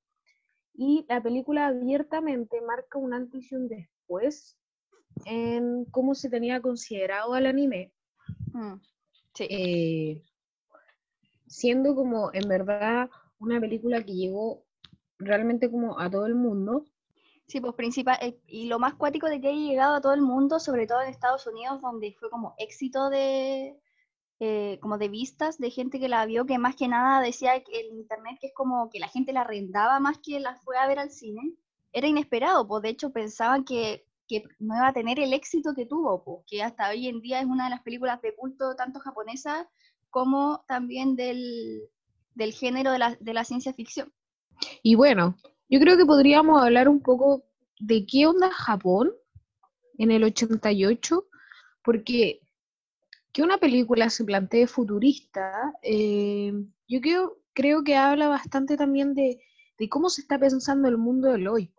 y 0.74 1.06
la 1.10 1.22
película 1.22 1.68
abiertamente 1.68 2.62
marca 2.62 2.98
un 2.98 3.14
antes 3.14 3.52
y 3.52 3.56
un 3.56 3.68
después 3.68 4.58
en 5.26 5.84
cómo 5.92 6.16
se 6.16 6.30
tenía 6.30 6.62
considerado 6.62 7.34
al 7.34 7.48
anime. 7.48 7.92
Mm. 8.54 8.76
Eh, 9.46 10.22
siendo 11.48 11.96
como 11.96 12.32
en 12.34 12.48
verdad 12.48 13.10
una 13.40 13.60
película 13.60 14.04
que 14.04 14.14
llegó 14.14 14.64
realmente 15.18 15.72
como 15.72 16.00
a 16.00 16.10
todo 16.10 16.26
el 16.26 16.36
mundo. 16.36 16.86
Sí, 17.48 17.62
pues 17.62 17.76
principal, 17.76 18.18
eh, 18.22 18.40
y 18.46 18.68
lo 18.68 18.78
más 18.78 18.96
cuático 18.96 19.28
de 19.28 19.40
que 19.40 19.48
haya 19.48 19.58
llegado 19.58 19.96
a 19.96 20.02
todo 20.02 20.14
el 20.14 20.22
mundo, 20.22 20.60
sobre 20.60 20.86
todo 20.86 21.02
en 21.02 21.10
Estados 21.10 21.48
Unidos, 21.48 21.82
donde 21.82 22.14
fue 22.20 22.30
como 22.30 22.56
éxito 22.58 23.10
de, 23.10 23.80
eh, 24.40 24.78
como 24.82 24.98
de 24.98 25.08
vistas, 25.08 25.58
de 25.58 25.72
gente 25.72 26.00
que 26.00 26.10
la 26.10 26.26
vio, 26.26 26.46
que 26.46 26.58
más 26.58 26.76
que 26.76 26.90
nada 26.90 27.22
decía 27.22 27.64
que 27.64 27.80
el 27.80 27.88
internet 27.96 28.38
que 28.42 28.48
es 28.48 28.54
como 28.54 28.90
que 28.90 29.00
la 29.00 29.08
gente 29.08 29.32
la 29.32 29.42
arrendaba 29.42 30.00
más 30.02 30.18
que 30.20 30.42
la 30.42 30.56
fue 30.56 30.78
a 30.78 30.88
ver 30.88 31.00
al 31.00 31.10
cine, 31.10 31.54
era 31.94 32.08
inesperado, 32.08 32.68
pues 32.68 32.84
de 32.84 32.90
hecho 32.90 33.12
pensaban 33.12 33.64
que 33.64 34.06
que 34.28 34.44
no 34.60 34.76
iba 34.76 34.88
a 34.88 34.94
tener 34.94 35.20
el 35.20 35.34
éxito 35.34 35.74
que 35.74 35.86
tuvo, 35.86 36.24
porque 36.24 36.64
hasta 36.64 36.90
hoy 36.90 37.08
en 37.08 37.22
día 37.22 37.40
es 37.40 37.46
una 37.46 37.66
de 37.66 37.70
las 37.72 37.82
películas 37.82 38.22
de 38.22 38.36
culto 38.36 38.76
tanto 38.76 39.00
japonesa 39.00 39.70
como 40.10 40.64
también 40.68 41.16
del, 41.16 41.82
del 42.36 42.54
género 42.54 42.92
de 42.92 43.00
la, 43.00 43.16
de 43.20 43.34
la 43.34 43.44
ciencia 43.44 43.74
ficción. 43.74 44.12
Y 44.84 44.96
bueno, 44.96 45.38
yo 45.70 45.80
creo 45.80 45.98
que 45.98 46.06
podríamos 46.06 46.62
hablar 46.62 46.90
un 46.90 47.02
poco 47.02 47.44
de 47.80 48.06
qué 48.06 48.28
onda 48.28 48.50
Japón 48.52 49.12
en 49.98 50.12
el 50.12 50.24
88, 50.24 51.26
porque 51.84 52.42
que 53.34 53.44
una 53.44 53.58
película 53.58 54.10
se 54.10 54.24
plantee 54.24 54.66
futurista, 54.66 55.74
eh, 55.84 56.52
yo 56.88 57.02
creo, 57.02 57.38
creo 57.54 57.84
que 57.84 57.96
habla 57.96 58.28
bastante 58.28 58.78
también 58.78 59.14
de, 59.14 59.40
de, 59.78 59.90
cómo 59.90 60.10
se 60.10 60.22
está 60.22 60.40
pensando 60.40 60.88
el 60.88 60.98
mundo 60.98 61.32
del 61.32 61.48
hoy. 61.48 61.72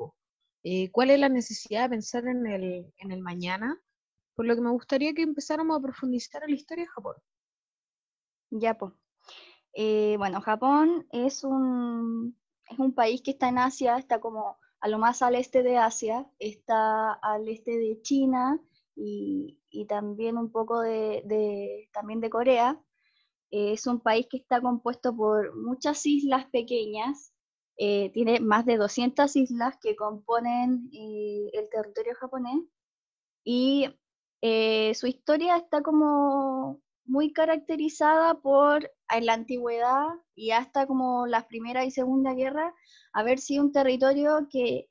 Eh, 0.62 0.90
cuál 0.90 1.10
es 1.10 1.20
la 1.20 1.28
necesidad 1.28 1.84
de 1.84 1.90
pensar 1.90 2.26
en 2.26 2.46
el, 2.46 3.20
mañana, 3.20 3.80
por 4.34 4.46
lo 4.46 4.54
que 4.54 4.60
me 4.60 4.70
gustaría 4.70 5.14
que 5.14 5.22
empezáramos 5.22 5.78
a 5.78 5.82
profundizar 5.82 6.42
en 6.42 6.50
la 6.50 6.56
historia 6.56 6.84
de 6.84 6.90
Japón. 6.90 7.16
Ya, 8.50 8.76
pues. 8.78 8.92
bueno, 10.18 10.40
Japón 10.40 11.06
es 11.10 11.44
un, 11.44 12.36
es 12.70 12.78
un 12.78 12.94
país 12.94 13.22
que 13.22 13.32
está 13.32 13.48
en 13.48 13.58
Asia, 13.58 13.96
está 13.96 14.20
como 14.20 14.58
a 14.80 14.88
lo 14.88 14.98
más 14.98 15.22
al 15.22 15.34
este 15.34 15.62
de 15.62 15.76
Asia, 15.76 16.26
está 16.38 17.12
al 17.14 17.48
este 17.48 17.76
de 17.76 18.00
China 18.02 18.60
y, 18.94 19.56
también 19.88 20.36
un 20.36 20.50
poco 20.50 20.80
de, 20.80 21.88
también 21.92 22.20
de 22.20 22.30
Corea. 22.30 22.80
Es 23.50 23.86
un 23.86 24.00
país 24.00 24.26
que 24.28 24.38
está 24.38 24.60
compuesto 24.60 25.16
por 25.16 25.56
muchas 25.56 26.04
islas 26.04 26.46
pequeñas, 26.46 27.32
eh, 27.78 28.10
tiene 28.12 28.40
más 28.40 28.66
de 28.66 28.76
200 28.76 29.34
islas 29.36 29.76
que 29.80 29.96
componen 29.96 30.90
eh, 30.92 31.50
el 31.52 31.68
territorio 31.70 32.14
japonés. 32.16 32.60
Y 33.44 33.88
su 34.94 35.06
historia 35.06 35.56
está 35.56 35.82
como 35.82 36.80
muy 37.06 37.32
caracterizada 37.32 38.34
por 38.40 38.90
en 39.10 39.26
la 39.26 39.32
antigüedad 39.32 40.08
y 40.34 40.50
hasta 40.50 40.86
como 40.86 41.26
la 41.26 41.48
Primera 41.48 41.84
y 41.84 41.90
Segunda 41.90 42.34
Guerra 42.34 42.74
haber 43.12 43.38
sido 43.38 43.64
un 43.64 43.72
territorio 43.72 44.46
que 44.50 44.88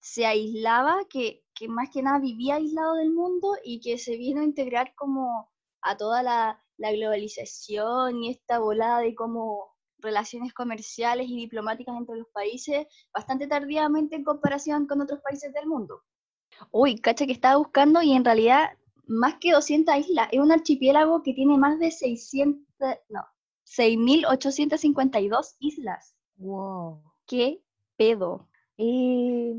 se 0.00 0.26
aislaba, 0.26 1.04
que, 1.08 1.42
más 1.68 1.88
que 1.90 2.02
nada 2.02 2.20
vivía 2.20 2.56
aislado 2.56 2.94
del 2.94 3.12
mundo 3.12 3.56
y 3.64 3.80
que 3.80 3.98
se 3.98 4.16
vino 4.16 4.40
a 4.40 4.44
integrar 4.44 4.94
como 4.94 5.50
a 5.82 5.96
toda 5.96 6.22
la, 6.22 6.62
globalización 6.78 8.22
y 8.22 8.30
esta 8.30 8.58
volada 8.58 9.00
de 9.00 9.14
como 9.14 9.75
relaciones 10.06 10.54
comerciales 10.54 11.28
y 11.28 11.36
diplomáticas 11.36 11.96
entre 11.96 12.16
los 12.16 12.28
países 12.28 12.86
bastante 13.12 13.46
tardíamente 13.48 14.14
en 14.14 14.24
comparación 14.24 14.86
con 14.86 15.00
otros 15.00 15.20
países 15.20 15.52
del 15.52 15.66
mundo. 15.66 16.02
Uy, 16.70 16.98
cacha 17.00 17.26
que 17.26 17.32
estaba 17.32 17.56
buscando 17.56 18.00
y 18.02 18.12
en 18.12 18.24
realidad 18.24 18.70
más 19.06 19.34
que 19.40 19.52
200 19.52 19.96
islas, 19.98 20.28
es 20.32 20.40
un 20.40 20.52
archipiélago 20.52 21.22
que 21.22 21.32
tiene 21.32 21.56
más 21.58 21.78
de 21.78 21.90
600, 21.90 22.64
no, 23.08 23.24
6.852 23.64 25.56
islas. 25.60 26.14
¡Wow! 26.36 27.02
¡Qué 27.26 27.62
pedo! 27.96 28.48
Eh, 28.78 29.54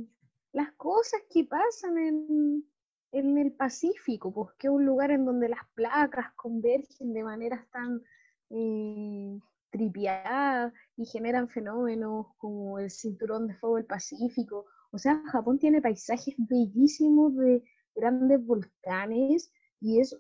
las 0.54 0.72
cosas 0.74 1.22
que 1.30 1.43
pasan 1.43 1.98
en, 1.98 2.64
el 3.12 3.52
Pacífico, 3.54 4.32
pues 4.32 4.54
que 4.60 4.68
es 4.68 4.74
un 4.74 4.86
lugar 4.86 5.12
en 5.12 5.26
donde 5.26 5.50
las 5.50 5.66
placas 5.74 6.34
convergen 6.36 7.14
de 7.14 7.24
maneras 7.24 7.68
tan 7.72 8.04
eh, 8.50 9.39
tripiadas 9.70 10.74
y 10.95 11.05
generan 11.05 11.49
fenómenos 11.49 12.28
como 12.38 12.80
el 12.80 12.89
cinturón 12.89 13.47
de 13.47 13.55
fuego 13.55 13.76
del 13.78 13.86
Pacífico. 13.86 14.65
O 14.91 14.97
sea, 14.97 15.22
Japón 15.32 15.59
tiene 15.59 15.82
paisajes 15.82 16.36
bellísimos 16.38 17.36
de 17.36 17.63
grandes 17.95 18.45
volcanes 18.45 19.51
y 19.80 19.99
es 19.99 20.18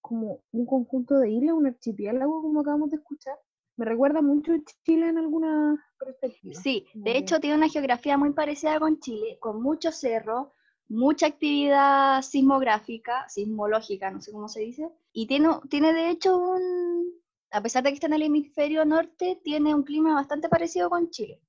como 0.00 0.40
un 0.52 0.66
conjunto 0.66 1.18
de 1.18 1.30
islas, 1.30 1.56
un 1.56 1.66
archipiélago, 1.66 2.42
como 2.42 2.60
acabamos 2.60 2.90
de 2.90 2.96
escuchar. 2.96 3.36
Me 3.76 3.84
recuerda 3.84 4.22
mucho 4.22 4.52
a 4.52 4.58
Chile 4.84 5.08
en 5.08 5.18
alguna 5.18 5.76
perspectiva. 5.98 6.54
Sí, 6.54 6.86
de 6.94 7.18
hecho 7.18 7.40
tiene 7.40 7.56
una 7.56 7.68
geografía 7.68 8.16
muy 8.16 8.32
parecida 8.32 8.78
con 8.78 9.00
Chile, 9.00 9.36
con 9.40 9.62
muchos 9.62 9.96
cerros, 9.96 10.48
mucha 10.88 11.26
actividad 11.26 12.22
sismográfica, 12.22 13.28
sismológica, 13.28 14.10
no 14.10 14.20
sé 14.20 14.32
cómo 14.32 14.48
se 14.48 14.60
dice, 14.60 14.88
y 15.12 15.26
tiene, 15.26 15.48
tiene 15.68 15.92
de 15.92 16.10
hecho 16.10 16.38
un, 16.38 17.12
a 17.50 17.62
pesar 17.62 17.82
de 17.82 17.90
que 17.90 17.94
está 17.94 18.06
en 18.06 18.14
el 18.14 18.22
hemisferio 18.22 18.84
norte, 18.84 19.40
tiene 19.42 19.74
un 19.74 19.82
clima 19.82 20.14
bastante 20.14 20.48
parecido 20.48 20.90
con 20.90 21.10
Chile. 21.10 21.40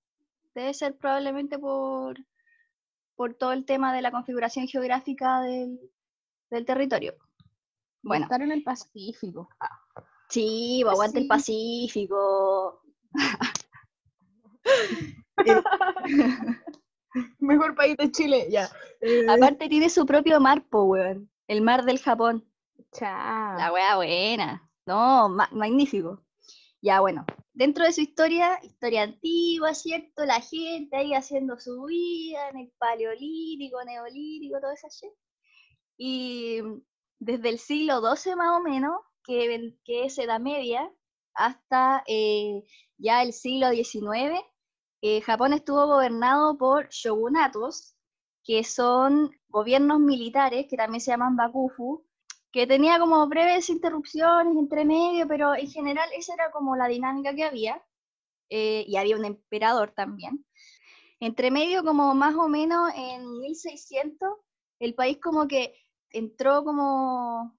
Debe 0.53 0.73
ser 0.73 0.97
probablemente 0.97 1.59
por, 1.59 2.17
por 3.15 3.33
todo 3.33 3.51
el 3.51 3.65
tema 3.65 3.93
de 3.93 4.01
la 4.01 4.11
configuración 4.11 4.67
geográfica 4.67 5.41
del, 5.41 5.79
del 6.49 6.65
territorio. 6.65 7.15
Bueno. 8.01 8.25
Estar 8.25 8.41
en 8.41 8.51
el 8.51 8.63
Pacífico. 8.63 9.49
Sí, 10.29 10.81
pues, 10.83 10.93
aguante 10.93 11.19
el 11.19 11.27
Pacífico. 11.27 12.81
Mejor 17.39 17.75
país 17.75 17.97
de 17.97 18.11
Chile, 18.11 18.47
ya. 18.49 18.69
Aparte 19.29 19.69
tiene 19.69 19.89
su 19.89 20.05
propio 20.05 20.39
mar, 20.39 20.63
po, 20.69 20.95
El 20.95 21.61
mar 21.61 21.83
del 21.85 21.99
Japón. 21.99 22.45
Chao. 22.91 23.57
La 23.57 23.73
wea 23.73 23.95
buena. 23.95 24.66
No, 24.87 25.27
magnífico. 25.29 26.23
Ya, 26.81 27.01
bueno. 27.01 27.25
Dentro 27.53 27.83
de 27.83 27.91
su 27.91 28.01
historia, 28.01 28.59
historia 28.63 29.03
antigua, 29.03 29.73
¿cierto? 29.73 30.25
La 30.25 30.39
gente 30.41 30.95
ahí 30.95 31.13
haciendo 31.13 31.59
su 31.59 31.83
vida 31.85 32.49
en 32.49 32.59
el 32.59 32.71
paleolítico, 32.77 33.83
neolítico, 33.83 34.59
todo 34.61 34.71
esa 34.71 34.87
shit. 34.87 35.11
Y 35.97 36.61
desde 37.19 37.49
el 37.49 37.59
siglo 37.59 37.99
XII 38.01 38.35
más 38.35 38.59
o 38.59 38.63
menos, 38.63 38.93
que, 39.23 39.75
que 39.83 40.05
es 40.05 40.17
Edad 40.19 40.39
Media, 40.39 40.89
hasta 41.33 42.03
eh, 42.07 42.63
ya 42.97 43.23
el 43.23 43.33
siglo 43.33 43.71
XIX, 43.71 44.39
eh, 45.01 45.21
Japón 45.21 45.53
estuvo 45.53 45.85
gobernado 45.87 46.57
por 46.57 46.87
shogunatos, 46.89 47.95
que 48.43 48.63
son 48.63 49.31
gobiernos 49.49 49.99
militares, 49.99 50.67
que 50.69 50.77
también 50.77 51.01
se 51.01 51.11
llaman 51.11 51.35
bakufu, 51.35 52.06
que 52.57 52.65
tenía 52.65 52.97
como 52.97 53.27
breves 53.27 53.69
interrupciones 53.69 54.57
entre 54.57 54.83
medio, 54.83 55.27
pero 55.27 55.53
en 55.53 55.69
general 55.69 56.09
esa 56.17 56.33
era 56.33 56.49
como 56.49 56.75
la 56.75 56.87
dinámica 56.87 57.35
que 57.35 57.43
había, 57.43 57.85
eh, 58.49 58.83
y 58.87 58.95
había 58.95 59.15
un 59.15 59.25
emperador 59.25 59.91
también. 59.91 60.43
Entre 61.19 61.51
medio, 61.51 61.83
como 61.83 62.15
más 62.15 62.33
o 62.33 62.47
menos 62.47 62.91
en 62.95 63.41
1600, 63.41 64.29
el 64.79 64.95
país 64.95 65.19
como 65.21 65.47
que 65.47 65.75
entró 66.09 66.63
como 66.63 67.55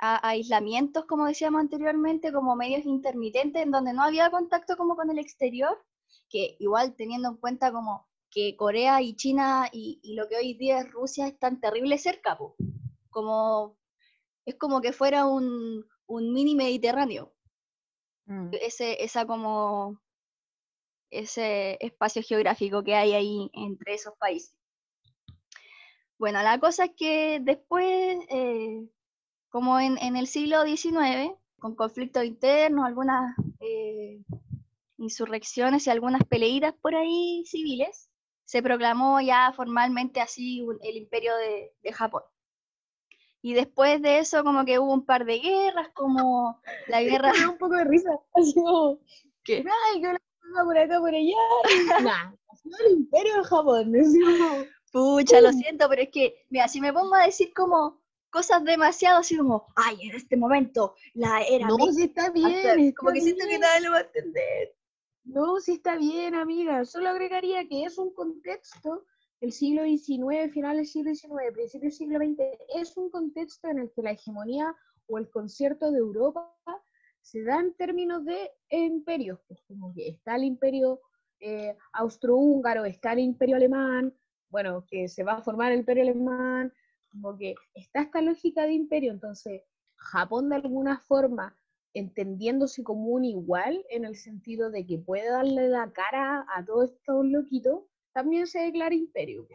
a, 0.00 0.28
aislamientos, 0.28 1.04
como 1.06 1.26
decíamos 1.26 1.60
anteriormente, 1.60 2.32
como 2.32 2.54
medios 2.54 2.86
intermitentes, 2.86 3.60
en 3.60 3.72
donde 3.72 3.92
no 3.92 4.04
había 4.04 4.30
contacto 4.30 4.76
como 4.76 4.94
con 4.94 5.10
el 5.10 5.18
exterior, 5.18 5.84
que 6.28 6.54
igual 6.60 6.94
teniendo 6.94 7.28
en 7.30 7.38
cuenta 7.38 7.72
como 7.72 8.06
que 8.30 8.54
Corea 8.56 9.02
y 9.02 9.16
China 9.16 9.68
y, 9.72 10.00
lo 10.14 10.28
que 10.28 10.36
hoy 10.36 10.54
día 10.54 10.78
es 10.78 10.92
Rusia 10.92 11.26
están 11.26 11.60
terrible 11.60 11.98
cerca, 11.98 12.38
como 13.10 13.81
es 14.44 14.54
como 14.56 14.80
que 14.80 14.92
fuera 14.92 15.26
un, 15.26 15.84
mini 16.08 16.54
Mediterráneo. 16.54 17.32
Mm. 18.26 18.50
Ese, 18.60 19.02
esa 19.02 19.26
como 19.26 20.00
ese 21.10 21.76
espacio 21.80 22.22
geográfico 22.22 22.82
que 22.82 22.94
hay 22.94 23.12
ahí 23.12 23.50
entre 23.52 23.94
esos 23.94 24.14
países. 24.18 24.54
Bueno, 26.18 26.42
la 26.42 26.58
cosa 26.58 26.84
es 26.84 26.92
que 26.96 27.40
después, 27.42 28.16
eh, 28.28 28.88
como 29.50 29.78
en, 29.80 29.98
el 30.16 30.26
siglo 30.26 30.62
XIX, 30.64 31.34
con 31.58 31.74
conflictos 31.74 32.24
internos, 32.24 32.86
algunas 32.86 33.36
eh, 33.60 34.22
insurrecciones 34.98 35.86
y 35.86 35.90
algunas 35.90 36.22
peleitas 36.24 36.74
por 36.80 36.94
ahí 36.94 37.44
civiles, 37.46 38.08
se 38.44 38.62
proclamó 38.62 39.20
ya 39.20 39.52
formalmente 39.52 40.20
así 40.20 40.64
el 40.82 40.96
imperio 40.96 41.32
de, 41.36 41.92
Japón. 41.92 42.22
Y 43.42 43.54
después 43.54 44.00
de 44.00 44.20
eso 44.20 44.44
como 44.44 44.64
que 44.64 44.78
hubo 44.78 44.92
un 44.92 45.04
par 45.04 45.24
de 45.24 45.40
guerras, 45.40 45.88
como 45.94 46.60
la 46.86 47.02
guerra... 47.02 47.32
un 47.50 47.58
poco 47.58 47.74
de 47.74 47.84
risa, 47.84 48.10
así 48.34 48.54
como... 48.54 48.98
¿Qué? 49.44 49.64
Ay, 49.92 50.00
que 50.00 50.12
la 50.12 50.64
por 50.64 50.78
acá, 50.78 51.00
por 51.00 51.14
allá. 51.14 51.36
nah, 52.02 52.32
el 52.86 52.92
imperio 52.92 53.36
de 53.38 53.44
Japón. 53.44 53.92
Pucha, 54.92 55.40
lo 55.40 55.52
siento, 55.52 55.88
pero 55.88 56.02
es 56.02 56.10
que, 56.10 56.44
mira, 56.50 56.68
si 56.68 56.80
me 56.80 56.92
pongo 56.92 57.14
a 57.14 57.24
decir 57.24 57.52
como 57.54 58.02
cosas 58.30 58.64
demasiado 58.64 59.20
así 59.20 59.36
como, 59.36 59.66
ay, 59.76 59.96
en 60.08 60.16
este 60.16 60.36
momento 60.36 60.94
la 61.14 61.42
era. 61.42 61.66
No, 61.66 61.76
si 61.92 62.04
está 62.04 62.30
bien. 62.30 62.92
como 62.92 63.12
que 63.12 63.20
siento 63.20 63.46
que 63.46 63.58
nadie 63.58 63.86
lo 63.86 63.92
va 63.92 63.98
a 63.98 64.02
entender. 64.02 64.74
No, 65.24 65.60
si 65.60 65.72
está 65.72 65.96
bien, 65.96 66.34
amiga. 66.34 66.84
Solo 66.84 67.10
agregaría 67.10 67.66
que 67.68 67.84
es 67.84 67.96
un 67.98 68.12
contexto, 68.12 69.04
el 69.42 69.50
siglo 69.50 69.82
XIX, 69.82 70.52
final 70.52 70.76
del 70.76 70.86
siglo 70.86 71.12
XIX, 71.12 71.52
principio 71.52 71.88
del 71.88 71.92
siglo 71.92 72.18
XX, 72.20 72.38
es 72.76 72.96
un 72.96 73.10
contexto 73.10 73.68
en 73.68 73.80
el 73.80 73.90
que 73.90 74.02
la 74.02 74.12
hegemonía 74.12 74.72
o 75.08 75.18
el 75.18 75.28
concierto 75.30 75.90
de 75.90 75.98
Europa 75.98 76.48
se 77.20 77.42
da 77.42 77.58
en 77.58 77.74
términos 77.74 78.24
de 78.24 78.52
imperios. 78.70 79.40
Pues 79.48 79.60
como 79.66 79.92
que 79.92 80.10
está 80.10 80.36
el 80.36 80.44
imperio 80.44 81.00
eh, 81.40 81.76
austrohúngaro, 81.92 82.84
está 82.84 83.14
el 83.14 83.18
imperio 83.18 83.56
alemán, 83.56 84.14
bueno, 84.48 84.86
que 84.88 85.08
se 85.08 85.24
va 85.24 85.32
a 85.32 85.42
formar 85.42 85.72
el 85.72 85.80
imperio 85.80 86.04
alemán, 86.04 86.72
como 87.10 87.36
que 87.36 87.56
está 87.74 88.02
esta 88.02 88.22
lógica 88.22 88.62
de 88.62 88.74
imperio, 88.74 89.10
entonces 89.10 89.62
Japón 89.96 90.50
de 90.50 90.56
alguna 90.56 91.00
forma 91.00 91.56
entendiéndose 91.94 92.84
como 92.84 93.08
un 93.08 93.24
igual 93.24 93.84
en 93.90 94.04
el 94.04 94.14
sentido 94.14 94.70
de 94.70 94.86
que 94.86 94.98
puede 94.98 95.28
darle 95.28 95.68
la 95.68 95.92
cara 95.92 96.46
a 96.54 96.64
todos 96.64 96.92
estos 96.92 97.26
loquitos, 97.26 97.82
también 98.12 98.46
se 98.46 98.60
declara 98.60 98.94
imperio, 98.94 99.46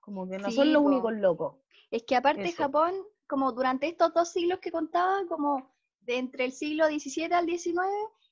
como 0.00 0.28
que 0.28 0.38
no 0.38 0.50
son 0.50 0.72
los 0.72 0.82
únicos 0.82 1.12
locos. 1.14 1.56
Es 1.90 2.02
que 2.04 2.16
aparte 2.16 2.52
Japón, 2.52 2.94
como 3.26 3.52
durante 3.52 3.88
estos 3.88 4.12
dos 4.14 4.30
siglos 4.30 4.60
que 4.60 4.70
contaba, 4.70 5.26
como 5.28 5.72
de 6.00 6.18
entre 6.18 6.46
el 6.46 6.52
siglo 6.52 6.86
XVII 6.86 7.32
al 7.32 7.46
XIX, 7.46 7.78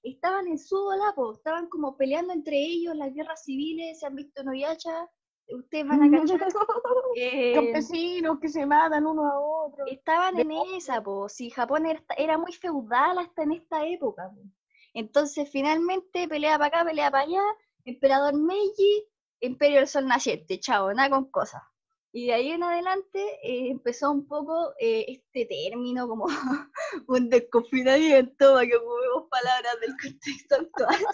estaban 0.02 0.46
en 0.48 0.58
su 0.58 0.76
lapo, 0.98 1.32
estaban 1.32 1.68
como 1.68 1.96
peleando 1.96 2.32
entre 2.32 2.56
ellos, 2.56 2.96
las 2.96 3.12
guerras 3.14 3.44
civiles, 3.44 3.98
se 3.98 4.06
han 4.06 4.14
visto 4.14 4.42
en 4.42 4.48
Oyacha, 4.48 5.08
ustedes 5.48 5.86
van 5.86 6.02
a 6.02 6.10
cachar. 6.10 6.40
Eh, 7.16 7.52
Campesinos 7.54 8.38
que 8.38 8.48
se 8.48 8.64
matan 8.64 9.06
uno 9.06 9.26
a 9.26 9.40
otro. 9.40 9.86
Estaban 9.86 10.38
en 10.38 10.52
esa, 10.76 11.02
pues, 11.02 11.32
si 11.32 11.50
Japón 11.50 11.84
era, 12.16 12.38
muy 12.38 12.52
feudal 12.52 13.18
hasta 13.18 13.42
en 13.42 13.52
esta 13.52 13.84
época. 13.86 14.30
Entonces, 14.94 15.48
finalmente, 15.50 16.28
pelea 16.28 16.58
para 16.58 16.66
acá, 16.66 16.84
pelea 16.84 17.10
para 17.10 17.24
allá, 17.24 17.42
emperador 17.84 18.34
Meiji, 18.34 19.04
imperio 19.40 19.78
del 19.78 19.88
sol 19.88 20.06
naciente, 20.06 20.60
chao, 20.60 20.92
nada 20.92 21.10
con 21.10 21.30
cosas. 21.30 21.62
Y 22.12 22.26
de 22.26 22.32
ahí 22.32 22.50
en 22.50 22.62
adelante 22.62 23.20
eh, 23.42 23.70
empezó 23.70 24.10
un 24.10 24.26
poco 24.26 24.72
eh, 24.80 25.04
este 25.08 25.46
término 25.46 26.08
como 26.08 26.26
un 27.06 27.28
desconfinamiento, 27.28 28.54
para 28.54 28.66
que 28.66 28.76
ocupemos 28.76 29.28
palabras 29.30 29.80
del 29.80 29.94
contexto 30.02 30.54
actual. 30.56 31.06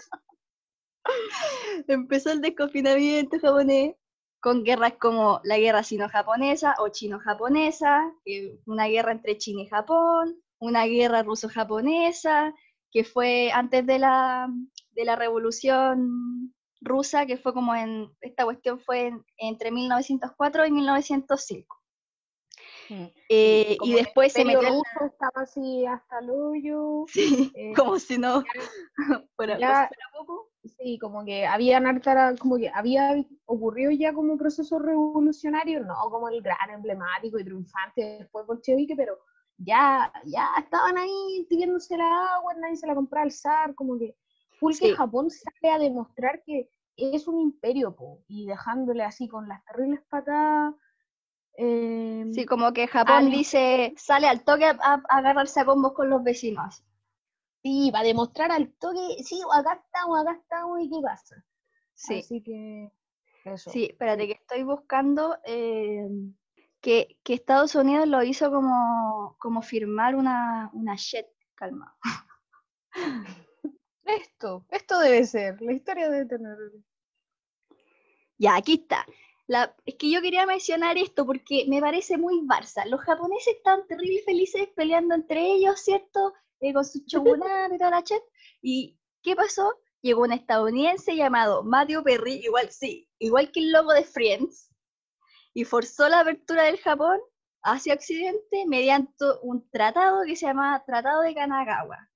empezó 1.87 2.31
el 2.31 2.41
desconfinamiento 2.41 3.39
japonés 3.39 3.95
con 4.39 4.63
guerras 4.63 4.93
como 4.99 5.41
la 5.43 5.57
guerra 5.57 5.83
sino-japonesa 5.83 6.75
o 6.79 6.89
chino-japonesa, 6.89 8.13
una 8.65 8.85
guerra 8.85 9.11
entre 9.11 9.37
China 9.37 9.63
y 9.63 9.67
Japón, 9.67 10.39
una 10.59 10.85
guerra 10.85 11.23
ruso-japonesa, 11.23 12.53
que 12.91 13.03
fue 13.03 13.51
antes 13.51 13.85
de 13.85 13.99
la, 13.99 14.47
de 14.91 15.05
la 15.05 15.15
revolución 15.15 16.54
rusa, 16.85 17.25
que 17.25 17.37
fue 17.37 17.53
como 17.53 17.75
en, 17.75 18.09
esta 18.21 18.45
cuestión 18.45 18.79
fue 18.79 19.11
entre 19.37 19.71
1904 19.71 20.65
y 20.65 20.71
1905. 20.71 21.75
Mm. 22.89 23.05
Eh, 23.29 23.77
y 23.81 23.93
después 23.93 24.31
se 24.31 24.45
metió 24.45 24.69
ruso 24.69 25.05
estaba 25.05 25.41
así 25.41 25.85
hasta 25.85 26.19
el 26.19 26.29
hoyo. 26.29 27.05
Sí, 27.15 27.51
eh, 27.55 27.73
como 27.75 27.99
si 27.99 28.17
no 28.17 28.43
fuera, 29.35 29.89
poco. 30.17 30.49
Sí, 30.77 30.97
como 30.99 31.23
que 31.23 31.45
había 31.45 31.81
como 32.39 32.57
que 32.57 32.69
había 32.69 33.23
ocurrido 33.45 33.91
ya 33.91 34.13
como 34.13 34.37
proceso 34.37 34.79
revolucionario, 34.79 35.81
no 35.81 35.95
como 36.09 36.29
el 36.29 36.41
gran 36.41 36.69
emblemático 36.71 37.39
y 37.39 37.43
triunfante 37.43 38.17
después 38.19 38.47
bolchevique, 38.47 38.95
pero 38.95 39.19
ya, 39.57 40.11
ya 40.25 40.49
estaban 40.57 40.97
ahí 40.97 41.45
pidiéndose 41.49 41.97
la 41.97 42.35
agua, 42.35 42.53
nadie 42.55 42.75
se 42.75 42.87
la 42.87 42.95
compraba 42.95 43.25
al 43.25 43.31
zar, 43.31 43.75
como 43.75 43.97
que 43.97 44.15
full 44.59 44.73
Japón 44.95 45.29
sale 45.29 45.73
a 45.73 45.79
demostrar 45.79 46.41
que 46.45 46.69
es 46.97 47.27
un 47.27 47.39
imperio, 47.39 47.95
y 48.27 48.45
dejándole 48.45 49.03
así 49.03 49.27
con 49.27 49.47
las 49.47 49.63
terribles 49.65 50.01
patadas. 50.09 50.75
Em, 51.57 52.33
sí, 52.33 52.45
como 52.45 52.73
que 52.73 52.87
Japón 52.87 53.29
dice, 53.29 53.93
sale 53.97 54.27
al 54.27 54.43
toque 54.43 54.65
a, 54.65 55.03
agarrarse 55.09 55.61
a 55.61 55.65
combos 55.65 55.93
con 55.93 56.09
los 56.09 56.23
vecinos. 56.23 56.83
Sí, 57.63 57.91
va 57.91 57.99
a 57.99 58.03
demostrar 58.03 58.51
al 58.51 58.73
toque, 58.73 59.23
sí, 59.23 59.41
acá 59.53 59.81
estamos, 59.85 60.19
acá 60.19 60.33
estamos, 60.33 60.81
¿y 60.81 60.89
qué 60.89 61.01
pasa? 61.01 61.45
Sí. 61.93 62.19
Así 62.19 62.43
que, 62.43 62.91
eso. 63.45 63.71
Sí, 63.71 63.85
espérate, 63.85 64.27
que 64.27 64.33
estoy 64.33 64.63
buscando 64.63 65.37
em, 65.45 66.35
que, 66.81 67.17
Estados 67.25 67.75
Unidos 67.75 68.07
lo 68.07 68.21
hizo 68.23 68.51
como, 68.51 69.35
como 69.39 69.61
firmar 69.61 70.15
una, 70.15 70.69
una 70.73 70.95
jet, 70.95 71.27
calma. 71.55 71.97
Esto, 74.05 74.65
esto 74.69 74.99
debe 74.99 75.25
ser, 75.25 75.61
la 75.61 75.73
historia 75.73 76.09
debe 76.09 76.25
tener. 76.25 76.57
Ya, 78.37 78.55
aquí 78.55 78.73
está. 78.73 79.05
La, 79.47 79.75
es 79.85 79.95
que 79.95 80.09
yo 80.09 80.21
quería 80.21 80.45
mencionar 80.45 80.97
esto 80.97 81.25
porque 81.25 81.65
me 81.67 81.81
parece 81.81 82.17
muy 82.17 82.41
Barça. 82.41 82.85
Los 82.85 83.01
japoneses 83.01 83.55
están 83.55 83.85
terribles 83.87 84.25
felices 84.25 84.67
peleando 84.75 85.15
entre 85.15 85.41
ellos, 85.53 85.79
¿cierto? 85.79 86.33
Eh, 86.59 86.73
con 86.73 86.85
su 86.85 87.03
shogunat 87.05 87.73
y 87.73 87.77
toda 87.77 87.91
la 87.91 88.03
chat. 88.03 88.21
¿Y 88.61 88.97
qué 89.21 89.35
pasó? 89.35 89.79
Llegó 90.01 90.23
un 90.23 90.33
estadounidense 90.33 91.15
llamado 91.15 91.63
Matthew 91.63 92.03
Perry, 92.03 92.33
igual 92.43 92.69
sí, 92.69 93.09
igual 93.19 93.51
que 93.51 93.59
el 93.59 93.71
logo 93.71 93.91
de 93.91 94.03
Friends, 94.03 94.71
y 95.53 95.63
forzó 95.63 96.09
la 96.09 96.19
apertura 96.19 96.63
del 96.63 96.79
Japón 96.79 97.19
hacia 97.63 97.95
Occidente 97.95 98.65
mediante 98.67 99.25
un 99.41 99.67
tratado 99.71 100.23
que 100.25 100.35
se 100.35 100.45
llama 100.45 100.83
Tratado 100.85 101.21
de 101.21 101.33
Kanagawa, 101.33 102.09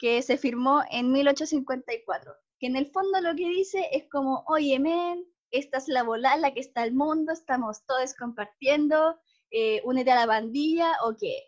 que 0.00 0.22
se 0.22 0.38
firmó 0.38 0.82
en 0.90 1.12
1854, 1.12 2.32
que 2.58 2.66
en 2.66 2.76
el 2.76 2.90
fondo 2.90 3.20
lo 3.20 3.36
que 3.36 3.48
dice 3.48 3.86
es 3.92 4.08
como, 4.10 4.42
oye, 4.48 4.80
men, 4.80 5.24
esta 5.50 5.78
es 5.78 5.88
la 5.88 6.02
bola 6.02 6.36
la 6.36 6.52
que 6.52 6.60
está 6.60 6.84
el 6.84 6.94
mundo, 6.94 7.32
estamos 7.32 7.84
todos 7.86 8.14
compartiendo, 8.14 9.20
eh, 9.50 9.80
únete 9.84 10.10
a 10.10 10.16
la 10.16 10.26
bandilla 10.26 10.92
o 11.04 11.14
qué. 11.16 11.44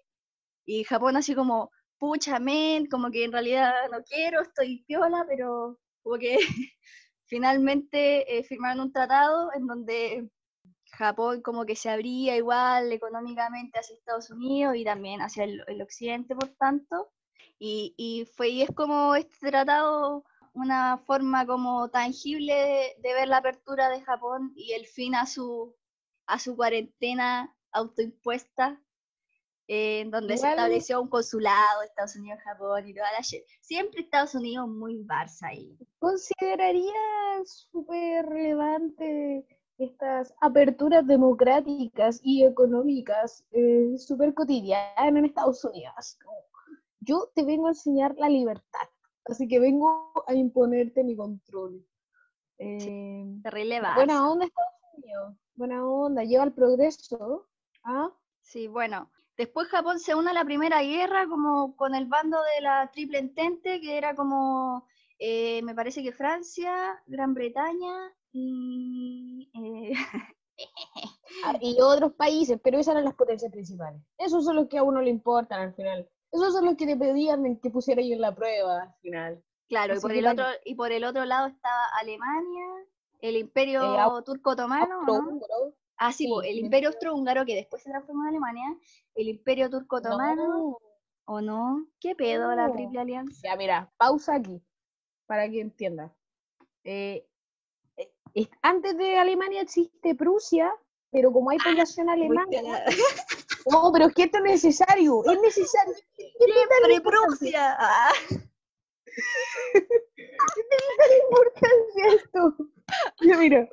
Y 0.66 0.84
Japón 0.84 1.16
así 1.16 1.34
como, 1.34 1.70
pucha, 1.98 2.38
men, 2.38 2.86
como 2.86 3.10
que 3.10 3.24
en 3.24 3.32
realidad 3.32 3.72
no 3.90 4.02
quiero, 4.04 4.42
estoy 4.42 4.84
piola, 4.86 5.24
pero 5.28 5.78
como 6.02 6.18
que 6.18 6.36
finalmente 7.26 8.38
eh, 8.38 8.44
firmaron 8.44 8.80
un 8.80 8.92
tratado 8.92 9.50
en 9.54 9.66
donde 9.66 10.30
Japón 10.92 11.40
como 11.42 11.64
que 11.64 11.74
se 11.76 11.88
abría 11.90 12.36
igual 12.36 12.92
económicamente 12.92 13.78
hacia 13.78 13.96
Estados 13.96 14.30
Unidos 14.30 14.76
y 14.76 14.84
también 14.84 15.20
hacia 15.22 15.44
el, 15.44 15.82
occidente, 15.82 16.34
por 16.34 16.50
tanto. 16.56 17.10
Y, 17.64 17.94
y, 17.96 18.24
fue, 18.24 18.48
y 18.48 18.62
es 18.62 18.70
como 18.74 19.14
este 19.14 19.50
tratado 19.50 20.24
una 20.52 20.98
forma 20.98 21.46
como 21.46 21.88
tangible 21.90 22.96
de, 23.00 23.14
ver 23.14 23.28
la 23.28 23.36
apertura 23.36 23.88
de 23.88 24.00
Japón 24.00 24.52
y 24.56 24.72
el 24.72 24.84
fin 24.84 25.14
a 25.14 25.26
su, 25.26 25.72
a 26.26 26.40
su 26.40 26.56
cuarentena 26.56 27.56
autoimpuesta, 27.70 28.82
en 29.68 30.10
donde 30.10 30.38
se 30.38 30.48
estableció 30.48 31.00
un 31.00 31.08
consulado 31.08 31.82
Estados 31.84 32.16
Unidos-Japón 32.16 32.88
y 32.88 32.94
toda 32.94 33.12
la 33.12 33.22
Siempre 33.60 34.00
Estados 34.00 34.34
Unidos 34.34 34.68
muy 34.68 34.96
Barça 35.04 35.50
ahí. 35.50 35.78
Consideraría 36.00 36.92
súper 37.44 38.26
relevante 38.26 39.46
estas 39.78 40.34
aperturas 40.40 41.06
democráticas 41.06 42.18
y 42.24 42.44
económicas 42.44 43.44
eh, 43.52 43.94
súper 43.98 44.34
cotidianas 44.34 45.06
enEstados 45.06 45.64
Unidos. 45.64 46.18
Yo 47.04 47.30
te 47.34 47.44
vengo 47.44 47.66
a 47.66 47.70
enseñar 47.70 48.14
la 48.16 48.28
libertad, 48.28 48.88
así 49.24 49.48
que 49.48 49.58
vengo 49.58 50.12
a 50.26 50.34
imponerte 50.34 51.02
mi 51.02 51.16
control. 51.16 51.84
Eh, 52.58 53.40
Terrible 53.42 53.80
Buena 53.96 54.30
onda 54.30 54.46
Estados 54.46 54.72
Unidos, 54.96 55.34
buena 55.54 55.84
onda, 55.84 56.22
lleva 56.22 56.44
el 56.44 56.52
progreso. 56.52 57.48
¿ah? 57.82 58.10
Sí, 58.40 58.68
bueno. 58.68 59.10
Después 59.36 59.66
Japón 59.68 59.98
se 59.98 60.14
une 60.14 60.30
a 60.30 60.34
la 60.34 60.44
Primera 60.44 60.82
Guerra 60.82 61.26
como 61.26 61.74
con 61.74 61.94
el 61.94 62.06
bando 62.06 62.38
de 62.54 62.62
la 62.62 62.90
Triple 62.92 63.18
Entente, 63.18 63.80
que 63.80 63.96
era 63.96 64.14
como, 64.14 64.86
eh, 65.18 65.60
me 65.62 65.74
parece 65.74 66.02
que 66.02 66.12
Francia, 66.12 67.02
Gran 67.06 67.34
Bretaña 67.34 68.14
y, 68.30 69.50
eh, 69.54 69.92
ah, 71.46 71.56
y 71.60 71.80
otros 71.80 72.12
países, 72.12 72.60
pero 72.62 72.78
esas 72.78 72.92
eran 72.92 73.06
las 73.06 73.14
potencias 73.14 73.50
principales. 73.50 74.00
Esos 74.18 74.44
son 74.44 74.54
los 74.54 74.68
que 74.68 74.78
a 74.78 74.84
uno 74.84 75.00
le 75.00 75.10
importan 75.10 75.60
al 75.62 75.74
final. 75.74 76.08
Esos 76.32 76.54
son 76.54 76.64
los 76.64 76.76
que 76.76 76.86
te 76.86 76.96
pedían 76.96 77.56
que 77.56 77.70
pusiera 77.70 78.02
yo 78.02 78.14
en 78.14 78.20
la 78.20 78.34
prueba 78.34 78.82
al 78.82 78.94
final. 79.00 79.44
Claro, 79.68 79.96
y 79.96 80.00
por, 80.00 80.12
el 80.12 80.26
otro, 80.26 80.44
y 80.64 80.74
por 80.74 80.92
el 80.92 81.04
otro 81.04 81.24
lado 81.24 81.46
estaba 81.46 81.84
Alemania, 82.00 82.64
el 83.20 83.36
imperio 83.36 83.94
eh, 83.94 84.22
turco-otomano. 84.24 85.06
Ah, 85.96 86.12
sí, 86.12 86.28
el 86.44 86.58
imperio 86.58 86.88
austrohúngaro 86.88 87.44
que 87.44 87.54
después 87.54 87.82
se 87.82 87.90
transformó 87.90 88.24
en 88.24 88.30
Alemania, 88.30 88.76
el 89.14 89.28
imperio 89.28 89.70
turco-otomano. 89.70 90.78
¿O 91.24 91.40
no? 91.40 91.86
¿Qué 92.00 92.16
pedo 92.16 92.52
la 92.54 92.72
triple 92.72 93.00
alianza? 93.00 93.40
Ya, 93.44 93.56
mira, 93.56 93.92
pausa 93.96 94.34
aquí, 94.34 94.60
para 95.26 95.48
que 95.48 95.60
entiendas. 95.60 96.10
Eh, 96.84 97.24
antes 98.62 98.96
de 98.96 99.16
Alemania 99.16 99.60
existe 99.60 100.14
Prusia, 100.14 100.72
pero 101.10 101.32
como 101.32 101.50
hay 101.50 101.58
ah, 101.60 101.64
población 101.70 102.08
alemana. 102.08 102.84
No, 103.70 103.90
pero 103.92 104.06
es 104.06 104.14
que 104.14 104.24
esto 104.24 104.38
es 104.38 104.44
necesario, 104.44 105.22
es 105.24 105.40
necesario. 105.40 105.94
Siempre 106.16 107.00
Prusia. 107.00 107.76
Ah. 107.78 108.12
¿Qué 109.72 111.18
importancia 111.30 112.06
esto? 112.14 112.56
mira. 113.38 113.68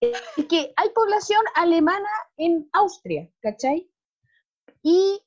Es 0.00 0.46
que 0.48 0.72
hay 0.76 0.90
población 0.94 1.42
alemana 1.54 2.08
en 2.36 2.68
Austria, 2.72 3.28
¿cachai? 3.40 3.90
Y 4.82 5.20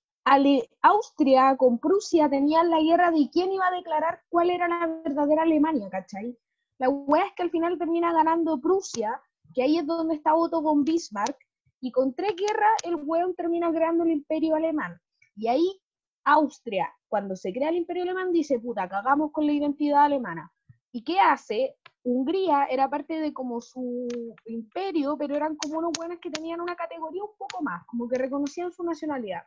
Austria 0.82 1.58
con 1.58 1.80
Prusia 1.80 2.30
tenían 2.30 2.70
la 2.70 2.80
guerra 2.80 3.12
de 3.12 3.30
quién 3.32 3.52
iba 3.52 3.68
a 3.68 3.76
declarar 3.76 4.24
cuál 4.30 4.50
era 4.50 4.68
la 4.68 4.88
verdadera 5.04 5.44
Alemania, 5.44 5.90
¿cachai? 5.90 6.38
La 6.78 6.90
hueá 6.90 7.26
es 7.26 7.34
que 7.36 7.44
al 7.44 7.52
final 7.52 7.78
termina 7.78 8.14
ganando 8.14 8.60
Prusia, 8.62 9.22
que 9.54 9.64
ahí 9.64 9.78
es 9.78 9.86
donde 9.86 10.16
está 10.16 10.36
Otto 10.36 10.62
von 10.62 10.84
Bismarck, 10.84 11.38
y 11.82 11.92
con 11.92 12.14
tres 12.14 12.36
guerras 12.36 12.72
el 12.84 12.96
hueón 12.96 13.36
termina 13.36 13.72
creando 13.72 14.04
el 14.04 14.12
imperio 14.12 14.56
alemán. 14.56 15.00
Y 15.36 15.48
ahí 15.48 15.82
Austria, 16.24 16.94
cuando 17.08 17.36
se 17.36 17.52
crea 17.52 17.70
el 17.70 17.78
imperio 17.78 18.04
alemán, 18.04 18.32
dice, 18.32 18.60
puta, 18.60 18.88
cagamos 18.88 19.32
con 19.32 19.46
la 19.46 19.54
identidad 19.54 20.06
alemana. 20.06 20.52
¿Y 20.92 21.04
qué 21.04 21.20
hace? 21.20 21.76
Hungría 22.04 22.66
era 22.66 22.90
parte 22.90 23.20
de 23.20 23.34
como 23.34 23.60
su 23.60 24.08
imperio, 24.46 25.18
pero 25.18 25.36
eran 25.36 25.56
como 25.56 25.80
unos 25.80 25.92
buenos 25.98 26.20
que 26.20 26.30
tenían 26.30 26.62
una 26.62 26.76
categoría 26.76 27.24
un 27.24 27.36
poco 27.38 27.62
más, 27.62 27.86
como 27.88 28.08
que 28.08 28.18
reconocían 28.18 28.72
su 28.72 28.84
nacionalidad. 28.84 29.44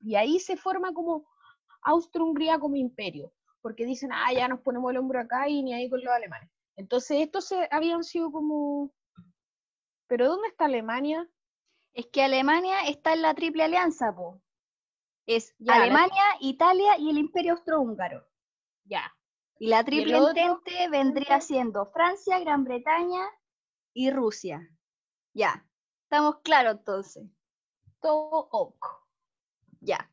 Y 0.00 0.14
ahí 0.14 0.38
se 0.38 0.56
forma 0.56 0.92
como 0.92 1.26
Austria-Hungría 1.82 2.58
como 2.58 2.76
imperio 2.76 3.32
porque 3.60 3.84
dicen, 3.84 4.10
ah, 4.12 4.32
ya 4.32 4.48
nos 4.48 4.60
ponemos 4.60 4.90
el 4.90 4.98
hombro 4.98 5.20
acá 5.20 5.48
y 5.48 5.62
ni 5.62 5.74
ahí 5.74 5.90
con 5.90 6.02
los 6.02 6.12
alemanes. 6.12 6.48
Entonces, 6.76 7.18
estos 7.20 7.52
habían 7.70 8.04
sido 8.04 8.30
como... 8.30 8.92
¿Pero 10.06 10.28
dónde 10.28 10.48
está 10.48 10.66
Alemania? 10.66 11.28
Es 11.98 12.06
que 12.06 12.22
Alemania 12.22 12.82
está 12.86 13.12
en 13.12 13.22
la 13.22 13.34
triple 13.34 13.64
alianza, 13.64 14.14
po. 14.14 14.40
Es 15.26 15.56
Alemania, 15.66 16.22
Italia 16.38 16.96
y 16.96 17.10
el 17.10 17.18
Imperio 17.18 17.54
Austrohúngaro. 17.54 18.24
Ya. 18.84 19.12
Y 19.58 19.66
la 19.66 19.82
triple 19.82 20.16
entente 20.16 20.88
vendría 20.90 21.40
siendo 21.40 21.86
Francia, 21.86 22.38
Gran 22.38 22.62
Bretaña 22.62 23.28
y 23.94 24.12
Rusia. 24.12 24.60
Ya, 25.34 25.66
estamos 26.04 26.36
claros 26.44 26.76
entonces. 26.78 27.28
Todo 28.00 28.48
ok. 28.52 28.86
Ya. 29.80 30.08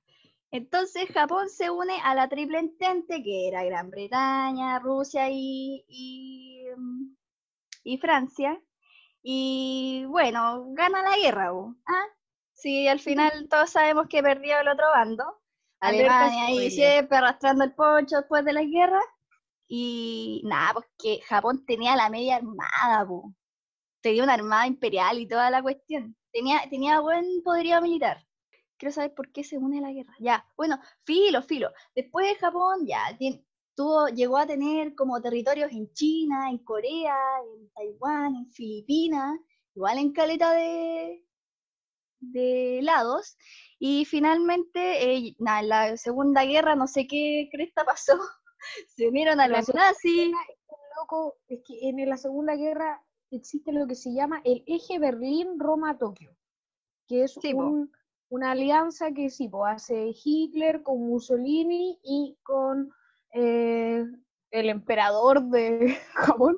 Entonces 0.50 1.08
Japón 1.14 1.50
se 1.50 1.70
une 1.70 2.02
a 2.04 2.16
la 2.16 2.28
triple 2.28 2.58
entente 2.58 3.22
que 3.22 3.48
era 3.48 3.64
Gran 3.64 3.92
Bretaña, 3.92 4.80
Rusia 4.80 5.30
y, 5.30 5.86
y, 5.88 6.66
mm, 6.76 8.00
Francia. 8.02 8.60
Y 9.28 10.06
bueno, 10.06 10.68
gana 10.74 11.02
la 11.02 11.18
guerra. 11.18 11.50
¿ah? 11.88 12.06
Sí, 12.54 12.88
al 12.88 13.00
final 13.00 13.48
todos 13.50 13.72
sabemos 13.72 14.06
que 14.08 14.22
perdió 14.22 14.60
el 14.60 14.68
otro 14.68 14.86
bando. 14.94 15.42
Alemania 15.80 16.46
ahí 16.46 16.70
siempre 16.70 17.18
arrastrando 17.18 17.64
el 17.64 17.74
poncho 17.74 18.18
después 18.18 18.46
de 18.46 18.54
la 18.54 18.62
guerra. 18.62 19.02
Y 19.68 20.44
nada, 20.46 20.74
pues 20.74 20.86
que 21.00 21.22
Japón 21.22 21.66
tenía 21.66 21.96
la 21.96 22.08
media 22.12 22.36
armada, 22.36 23.08
tenía 24.00 24.24
una 24.24 24.36
armada 24.36 24.68
imperial 24.68 25.18
y 25.18 25.28
toda 25.28 25.50
la 25.50 25.64
cuestión. 25.64 26.16
Tenía, 26.32 26.60
tenía 26.70 27.00
buen 27.00 27.42
poderío 27.44 27.82
militar. 27.82 28.24
Quiero 28.78 28.94
saber 28.94 29.16
por 29.16 29.32
qué 29.32 29.44
se 29.44 29.58
une 29.58 29.82
la 29.82 29.92
guerra. 29.92 30.14
Ya, 30.20 30.46
bueno, 30.56 30.80
filo, 31.04 31.42
filo. 31.42 31.72
Después 31.96 32.28
de 32.28 32.36
Japón 32.36 32.86
ya 32.86 33.18
tuvo, 33.76 34.08
llegó 34.08 34.38
a 34.38 34.48
tener 34.48 34.96
como 34.96 35.22
territorios 35.22 35.72
en 35.72 35.92
China, 35.94 36.50
en 36.50 36.60
Corea, 36.60 37.18
en 37.44 37.70
Taiwán, 37.72 38.36
en 38.36 38.52
Filipinas, 38.52 39.40
igual 39.76 39.98
en 39.98 40.14
caleta 40.14 40.54
de, 40.54 41.24
de 42.20 42.80
lados. 42.82 43.38
Y 43.78 44.06
finalmente, 44.06 45.12
eh, 45.12 45.36
en 45.38 45.70
la 45.70 45.98
Segunda 45.98 46.46
Guerra, 46.46 46.76
no 46.76 46.88
sé 46.88 47.08
qué 47.08 47.50
cresta 47.52 47.84
pasó, 47.84 48.18
se 48.96 49.08
unieron 49.08 49.40
a 49.40 49.48
los 49.48 49.74
nazis. 49.74 50.32
Loco, 50.98 51.36
es 51.48 51.60
que 51.66 51.90
en 51.90 52.10
la 52.10 52.18
Segunda 52.18 52.56
Guerra 52.56 53.04
existe 53.32 53.74
lo 53.74 53.86
que 53.86 53.96
se 53.96 54.14
llama 54.14 54.42
el 54.46 54.64
eje 54.66 54.98
Berlín-Roma-Tokio, 54.98 56.36
que 57.08 57.24
es 57.24 57.38
una 58.30 58.52
alianza 58.52 59.12
que 59.12 59.30
sí, 59.30 59.50
hace 59.66 60.14
Hitler 60.24 60.84
con 60.84 61.06
Mussolini 61.06 62.00
y 62.02 62.38
con 62.44 62.92
eh, 63.36 64.06
el 64.52 64.70
emperador 64.70 65.44
de 65.50 65.98
Japón, 66.14 66.58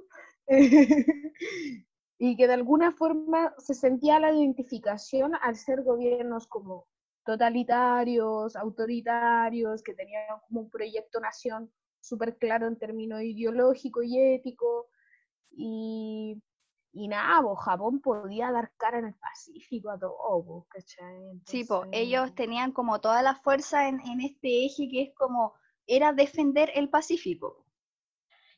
y 2.19 2.38
que 2.38 2.47
de 2.47 2.53
alguna 2.53 2.91
forma 2.91 3.53
se 3.57 3.73
sentía 3.73 4.19
la 4.19 4.32
identificación 4.32 5.34
al 5.41 5.55
ser 5.55 5.84
gobiernos 5.84 6.47
como 6.47 6.88
totalitarios, 7.25 8.55
autoritarios, 8.55 9.82
que 9.84 9.93
tenían 9.93 10.23
como 10.47 10.61
un 10.61 10.69
proyecto 10.69 11.19
nación 11.19 11.71
súper 11.99 12.38
claro 12.38 12.67
en 12.67 12.78
términos 12.78 13.21
ideológico 13.21 14.03
y 14.03 14.19
ético, 14.19 14.88
y, 15.49 16.41
y 16.93 17.07
nada, 17.07 17.43
Japón 17.55 17.99
podía 18.01 18.51
dar 18.51 18.71
cara 18.78 18.99
en 18.99 19.05
el 19.05 19.15
Pacífico 19.15 19.89
a 19.89 19.97
todo, 19.97 20.67
¿cachai? 20.69 21.41
sí, 21.45 21.63
pues 21.65 21.89
ellos 21.91 22.34
tenían 22.36 22.71
como 22.71 23.01
toda 23.01 23.23
la 23.23 23.34
fuerza 23.36 23.89
en, 23.89 23.99
en 24.01 24.21
este 24.21 24.65
eje 24.65 24.88
que 24.89 25.01
es 25.01 25.15
como, 25.15 25.55
era 25.88 26.14
defender 26.14 26.72
el 26.76 26.90
Pacífico 26.90 27.66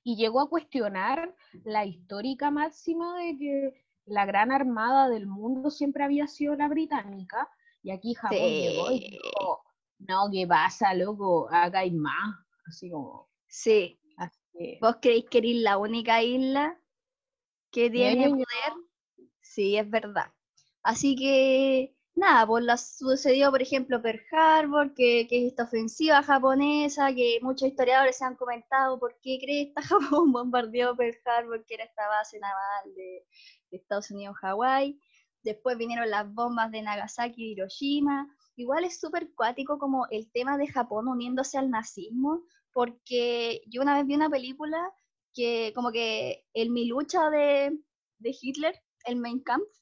y 0.04 0.16
llegó 0.16 0.42
a 0.42 0.50
cuestionar 0.50 1.36
la 1.64 1.86
histórica 1.86 2.52
máxima 2.52 3.18
de 3.20 3.38
que 3.38 3.86
la 4.06 4.26
gran 4.26 4.52
armada 4.52 5.08
del 5.10 5.28
mundo 5.28 5.70
siempre 5.70 6.04
había 6.04 6.28
sido 6.28 6.56
la 6.56 6.68
británica, 6.68 7.48
y 7.84 7.92
aquí 7.92 8.16
Japón 8.16 8.40
llegó 8.40 8.92
y 8.92 9.12
dijo, 9.12 9.64
no, 10.00 10.30
¿qué 10.32 10.48
pasa, 10.48 10.94
loco? 10.94 11.48
Acá 11.52 11.80
hay 11.80 11.92
más, 11.92 12.36
así 12.66 12.90
como... 12.90 13.30
Sí. 13.48 14.00
¿Vos 14.82 14.98
creéis 15.02 15.26
que 15.30 15.38
eres 15.38 15.56
la 15.58 15.78
única 15.78 16.22
isla 16.22 16.78
que 17.72 17.90
tiene 17.90 18.30
poder? 18.30 18.74
Sí, 19.40 19.78
es 19.78 19.90
verdad. 19.90 20.34
Así 20.84 21.16
que 21.16 21.96
nada, 22.20 22.46
pues 22.46 22.64
la 22.64 22.78
sucedió, 22.78 23.50
por 23.52 23.62
ejemplo, 23.62 24.02
Pearl 24.02 24.22
Harbor, 24.32 24.94
que, 24.94 25.28
que, 25.28 25.46
es 25.46 25.52
esta 25.52 25.64
ofensiva 25.64 26.22
japonesa, 26.22 27.14
que 27.16 27.40
muchos 27.42 27.70
historiadores 27.70 28.18
se 28.18 28.26
han 28.26 28.36
comentado 28.36 29.00
por 29.00 29.18
qué 29.22 29.40
cree 29.42 29.64
esta 29.64 29.82
Japón 30.22 30.32
bombardeó 30.32 30.96
Pearl 30.96 31.18
Harbor, 31.26 31.66
que 31.66 31.76
era 31.76 31.86
esta 31.86 32.08
base 32.08 32.40
naval 32.40 32.94
de, 32.96 33.26
Estados 33.72 34.10
Unidos 34.12 34.36
Hawái. 34.42 35.00
Después 35.44 35.78
vinieron 35.78 36.10
las 36.10 36.32
bombas 36.34 36.72
de 36.72 36.82
Nagasaki 36.82 37.44
y 37.44 37.52
Hiroshima. 37.52 38.28
Igual 38.56 38.84
es 38.84 39.00
súper 39.00 39.32
cuático 39.36 39.78
como 39.78 40.08
el 40.10 40.32
tema 40.32 40.58
de 40.58 40.68
Japón 40.68 41.08
uniéndose 41.08 41.58
al 41.58 41.70
nazismo, 41.70 42.44
porque 42.74 43.62
yo 43.68 43.82
una 43.82 43.96
vez 43.96 44.08
vi 44.08 44.16
una 44.16 44.30
película 44.30 44.92
que 45.34 45.72
como 45.76 45.92
que 45.92 46.46
el 46.54 46.72
mi 46.72 46.86
lucha 46.86 47.30
de, 47.30 47.78
de 48.18 48.38
Hitler, 48.42 48.76
el 49.06 49.18
Mein 49.18 49.40
Kampf, 49.42 49.79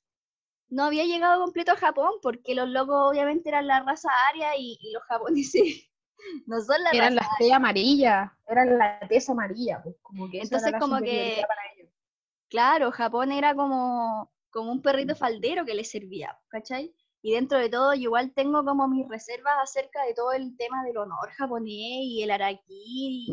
no 0.69 0.83
había 0.83 1.05
llegado 1.05 1.41
completo 1.41 1.71
a 1.71 1.77
Japón, 1.77 2.13
porque 2.21 2.55
los 2.55 2.69
locos 2.69 3.11
obviamente 3.11 3.49
eran 3.49 3.67
la 3.67 3.81
raza 3.83 4.09
aria 4.29 4.55
y, 4.57 4.77
los 4.93 5.03
japoneses 5.03 5.89
no 6.45 6.61
son 6.61 6.81
la 6.83 6.91
eran 6.91 7.15
raza 7.15 7.29
la 7.39 7.55
amarilla, 7.55 8.37
eran 8.47 8.77
la 8.77 8.99
tez 9.07 9.29
amarilla, 9.29 9.81
pues, 9.83 9.95
como 10.01 10.29
que 10.29 10.41
Entonces 10.41 10.73
como 10.79 10.99
que, 10.99 11.43
claro, 12.49 12.91
Japón 12.91 13.31
era 13.31 13.55
como, 13.55 14.31
como 14.49 14.71
un 14.71 14.81
perrito 14.81 15.15
faldero 15.15 15.65
que 15.65 15.75
le 15.75 15.83
servía, 15.83 16.37
¿cachai? 16.49 16.93
Y 17.21 17.33
dentro 17.33 17.57
de 17.57 17.69
todo, 17.69 17.93
yo 17.93 18.03
igual 18.03 18.33
tengo 18.33 18.63
como 18.63 18.87
mis 18.87 19.07
reservas 19.07 19.55
acerca 19.61 20.03
de 20.03 20.13
todo 20.13 20.33
el 20.33 20.55
tema 20.55 20.83
del 20.83 20.97
honor 20.97 21.29
japonés 21.31 21.71
y 21.71 22.23
el 22.23 22.31
araki 22.31 23.25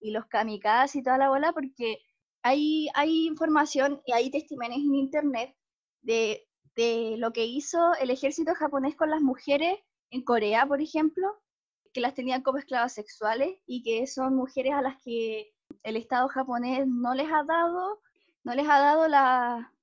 y, 0.00 0.10
los 0.10 0.26
kamikazes 0.26 0.96
y 0.96 1.02
toda 1.02 1.18
la 1.18 1.28
bola, 1.28 1.52
porque 1.52 1.98
hay, 2.42 2.88
hay 2.94 3.26
información 3.26 4.00
y 4.06 4.12
hay 4.12 4.30
testimonios 4.30 4.80
en 4.80 4.94
internet 4.94 5.54
de 6.00 6.49
de 6.80 7.16
lo 7.18 7.32
que 7.32 7.44
hizo 7.44 7.92
el 8.00 8.08
ejército 8.08 8.54
japonés 8.54 8.96
con 8.96 9.10
las 9.10 9.20
mujeres 9.20 9.78
en 10.10 10.24
Corea, 10.24 10.66
por 10.66 10.80
ejemplo, 10.80 11.28
que 11.92 12.00
las 12.00 12.14
tenían 12.14 12.42
como 12.42 12.56
esclavas 12.56 12.94
sexuales 12.94 13.58
y 13.66 13.82
que 13.82 14.06
son 14.06 14.34
mujeres 14.34 14.72
a 14.72 14.80
las 14.80 14.96
que 15.02 15.52
el 15.82 15.96
Estado 15.96 16.26
japonés 16.28 16.86
no 16.86 17.14
les 17.14 17.30
ha 17.30 17.44
dado, 17.44 18.00
no 18.44 18.54
les 18.54 18.66
ha 18.66 18.78
dado 18.78 19.08
la, 19.08 19.74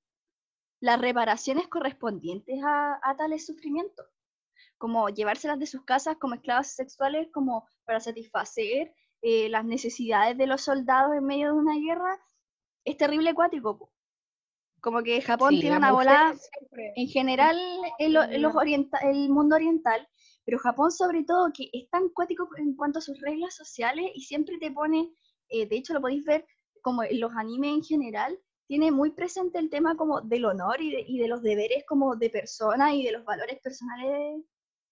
las 0.80 1.00
reparaciones 1.00 1.68
correspondientes 1.68 2.60
a, 2.64 3.14
tales 3.16 3.46
sufrimientos, 3.46 4.06
como 4.76 5.08
llevárselas 5.08 5.60
de 5.60 5.66
sus 5.66 5.84
casas 5.84 6.16
como 6.16 6.34
esclavas 6.34 6.74
sexuales, 6.74 7.28
como 7.32 7.68
para 7.84 8.00
satisfacer 8.00 8.92
eh, 9.22 9.48
las 9.48 9.64
necesidades 9.64 10.36
de 10.36 10.48
los 10.48 10.62
soldados 10.62 11.14
en 11.14 11.24
medio 11.24 11.52
de 11.52 11.60
una 11.60 11.78
guerra, 11.78 12.18
es 12.84 12.96
terrible 12.96 13.30
acuático. 13.30 13.92
Como 14.80 15.02
que 15.02 15.20
Japón 15.20 15.58
tiene 15.58 15.76
una 15.76 15.92
bola 15.92 16.34
en 16.94 17.08
general 17.08 17.56
en, 17.98 18.12
los 18.12 18.26
el 18.30 19.28
mundo 19.28 19.56
oriental, 19.56 20.06
pero 20.44 20.58
Japón 20.58 20.92
sobre 20.92 21.24
todo 21.24 21.52
que 21.52 21.68
es 21.72 21.90
tan 21.90 22.08
cuático 22.10 22.48
en 22.56 22.74
cuanto 22.76 23.00
a 23.00 23.02
sus 23.02 23.20
reglas 23.20 23.56
sociales 23.56 24.10
y 24.14 24.22
siempre 24.22 24.56
te 24.58 24.70
pone, 24.70 25.10
eh, 25.48 25.66
de 25.66 25.76
hecho 25.76 25.94
lo 25.94 26.00
podéis 26.00 26.24
ver 26.24 26.46
como 26.82 27.02
en 27.02 27.20
los 27.20 27.32
animes 27.34 27.74
en 27.74 27.82
general, 27.82 28.38
tiene 28.68 28.90
muy 28.90 29.10
presente 29.10 29.58
el 29.58 29.70
tema 29.70 29.96
como 29.96 30.20
del 30.20 30.44
honor 30.44 30.80
y 30.80 31.18
de, 31.18 31.26
los 31.26 31.42
deberes 31.42 31.84
como 31.86 32.16
de 32.16 32.30
persona 32.30 32.94
y 32.94 33.02
de 33.02 33.12
los 33.12 33.24
valores 33.24 33.58
personales 33.60 34.44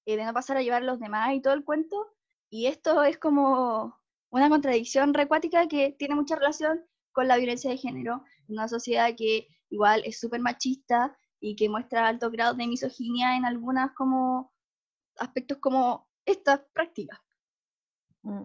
eh, 0.06 0.16
de 0.16 0.24
no 0.24 0.32
pasar 0.32 0.56
a 0.56 0.62
llevar 0.62 0.82
a 0.82 0.86
los 0.86 0.98
demás 0.98 1.34
y 1.34 1.42
todo 1.42 1.52
el 1.52 1.64
cuento. 1.64 2.06
Y 2.48 2.66
esto 2.66 3.02
es 3.04 3.18
como 3.18 3.94
una 4.30 4.48
contradicción 4.48 5.12
recuática 5.12 5.68
que 5.68 5.94
tiene 5.98 6.14
mucha 6.14 6.36
relación 6.36 6.84
con 7.12 7.28
la 7.28 7.36
violencia 7.36 7.70
de 7.70 7.76
género, 7.76 8.24
una 8.48 8.66
sociedad 8.68 9.14
que 9.16 9.46
igual 9.70 10.02
es 10.04 10.20
súper 10.20 10.40
machista 10.40 11.16
y 11.40 11.56
que 11.56 11.68
muestra 11.68 12.06
alto 12.06 12.30
grado 12.30 12.54
de 12.54 12.66
misoginia 12.66 13.36
en 13.36 13.44
algunas 13.44 13.92
como 13.92 14.52
aspectos 15.18 15.58
como 15.58 16.08
estas 16.24 16.60
prácticas. 16.72 17.20
Mm. 18.22 18.42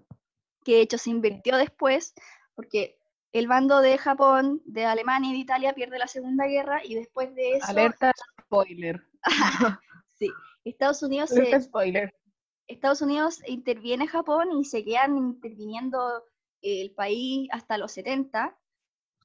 Que 0.64 0.76
de 0.76 0.82
hecho 0.82 0.98
se 0.98 1.10
invirtió 1.10 1.58
después 1.58 2.14
porque 2.56 3.00
el 3.32 3.48
bando 3.48 3.82
de 3.82 3.98
Japón, 3.98 4.62
de 4.66 4.86
Alemania 4.86 5.32
y 5.32 5.34
de 5.34 5.40
Italia 5.40 5.74
pierde 5.74 5.98
la 5.98 6.08
Segunda 6.08 6.46
Guerra 6.48 6.82
y 6.84 6.96
después 6.96 7.34
de 7.34 7.54
eso... 7.54 7.68
Alerta 7.68 8.12
spoiler. 8.42 9.02
sí, 10.20 10.30
Estados 10.66 11.02
Unidos... 11.02 11.32
spoiler. 11.62 12.14
Estados 12.68 13.02
Unidos 13.02 13.42
interviene 13.48 14.08
Japón 14.08 14.52
y 14.54 14.66
se 14.66 14.84
quedan 14.84 15.18
interviniendo 15.18 16.24
el 16.62 16.92
país 16.94 17.50
hasta 17.52 17.78
los 17.78 17.92
70, 17.92 18.58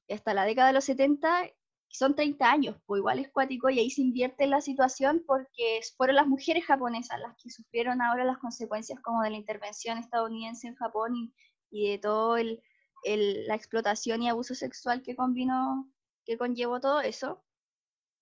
hasta 0.09 0.33
la 0.33 0.45
década 0.45 0.67
de 0.67 0.73
los 0.73 0.85
70, 0.85 1.51
son 1.89 2.15
30 2.15 2.49
años, 2.49 2.75
pues 2.85 2.99
igual 2.99 3.19
es 3.19 3.31
cuático 3.31 3.69
y 3.69 3.79
ahí 3.79 3.89
se 3.89 4.01
invierte 4.01 4.47
la 4.47 4.61
situación 4.61 5.23
porque 5.25 5.81
fueron 5.95 6.17
las 6.17 6.27
mujeres 6.27 6.65
japonesas 6.65 7.19
las 7.19 7.35
que 7.41 7.49
sufrieron 7.49 8.01
ahora 8.01 8.25
las 8.25 8.37
consecuencias 8.37 8.99
como 9.01 9.21
de 9.23 9.31
la 9.31 9.37
intervención 9.37 9.97
estadounidense 9.97 10.67
en 10.67 10.75
Japón 10.75 11.31
y, 11.71 11.91
de 11.91 11.97
todo 11.97 12.37
el, 12.37 12.61
la 13.03 13.55
explotación 13.55 14.21
y 14.21 14.29
abuso 14.29 14.55
sexual 14.55 15.01
que 15.01 15.15
convino, 15.15 15.89
que 16.25 16.37
conllevó 16.37 16.79
todo 16.79 17.01
eso. 17.01 17.43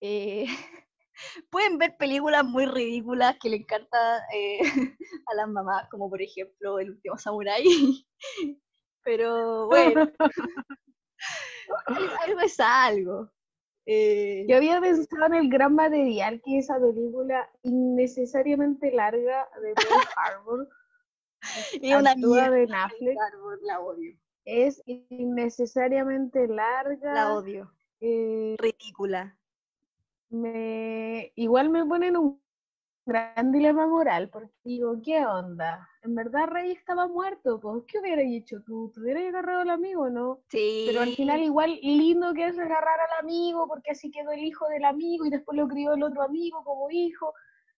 Eh, 0.00 0.46
pueden 1.50 1.78
ver 1.78 1.96
películas 1.96 2.44
muy 2.44 2.66
ridículas 2.66 3.36
que 3.40 3.50
le 3.50 3.56
encanta 3.56 4.18
eh, 4.34 4.60
a 5.26 5.34
las 5.34 5.48
mamás, 5.48 5.88
como 5.90 6.08
por 6.10 6.22
ejemplo 6.22 6.78
El 6.78 6.90
último 6.90 7.18
Samurai. 7.18 7.64
Pero 9.04 9.68
bueno, 9.68 10.10
algo 12.24 12.40
es 12.40 12.58
algo. 12.58 13.30
Eh, 13.86 14.44
Yo 14.48 14.56
había 14.56 14.80
pensado 14.80 15.26
en 15.26 15.34
el 15.34 15.48
gran 15.48 15.74
material 15.74 16.42
que 16.44 16.58
esa 16.58 16.78
película 16.78 17.48
innecesariamente 17.62 18.90
larga 18.90 19.48
de 19.62 19.74
Pearl 19.74 20.02
Harbor 20.16 20.68
y 21.80 21.94
una 21.94 22.14
duda 22.16 22.50
de 22.50 22.66
Netflix. 22.66 23.16
La 23.62 23.80
odio. 23.80 24.16
Es 24.44 24.82
innecesariamente 24.86 26.48
larga. 26.48 27.12
La 27.14 27.34
odio. 27.34 27.72
Eh, 28.00 28.56
Ridícula. 28.58 29.36
Me, 30.28 31.32
igual 31.36 31.70
me 31.70 31.84
ponen 31.86 32.16
un 32.16 32.42
gran 33.06 33.52
dilema 33.52 33.86
moral, 33.86 34.28
porque 34.30 34.52
digo, 34.64 35.00
¿qué 35.02 35.24
onda? 35.24 35.88
En 36.02 36.16
verdad 36.16 36.48
Rey 36.48 36.72
estaba 36.72 37.06
muerto, 37.06 37.60
pues, 37.60 37.84
¿qué 37.86 38.00
hubiera 38.00 38.20
hecho 38.22 38.60
tú? 38.66 38.90
¿Te 38.92 39.00
hubieras 39.00 39.28
agarrado 39.28 39.60
al 39.60 39.70
amigo, 39.70 40.10
no? 40.10 40.40
Sí. 40.48 40.84
Pero 40.88 41.02
al 41.02 41.14
final 41.14 41.40
igual 41.40 41.78
lindo 41.82 42.34
que 42.34 42.48
es 42.48 42.58
agarrar 42.58 42.98
al 43.00 43.24
amigo, 43.24 43.68
porque 43.68 43.92
así 43.92 44.10
quedó 44.10 44.32
el 44.32 44.44
hijo 44.44 44.66
del 44.68 44.84
amigo 44.84 45.24
y 45.24 45.30
después 45.30 45.56
lo 45.56 45.68
crió 45.68 45.94
el 45.94 46.02
otro 46.02 46.22
amigo 46.22 46.64
como 46.64 46.90
hijo. 46.90 47.32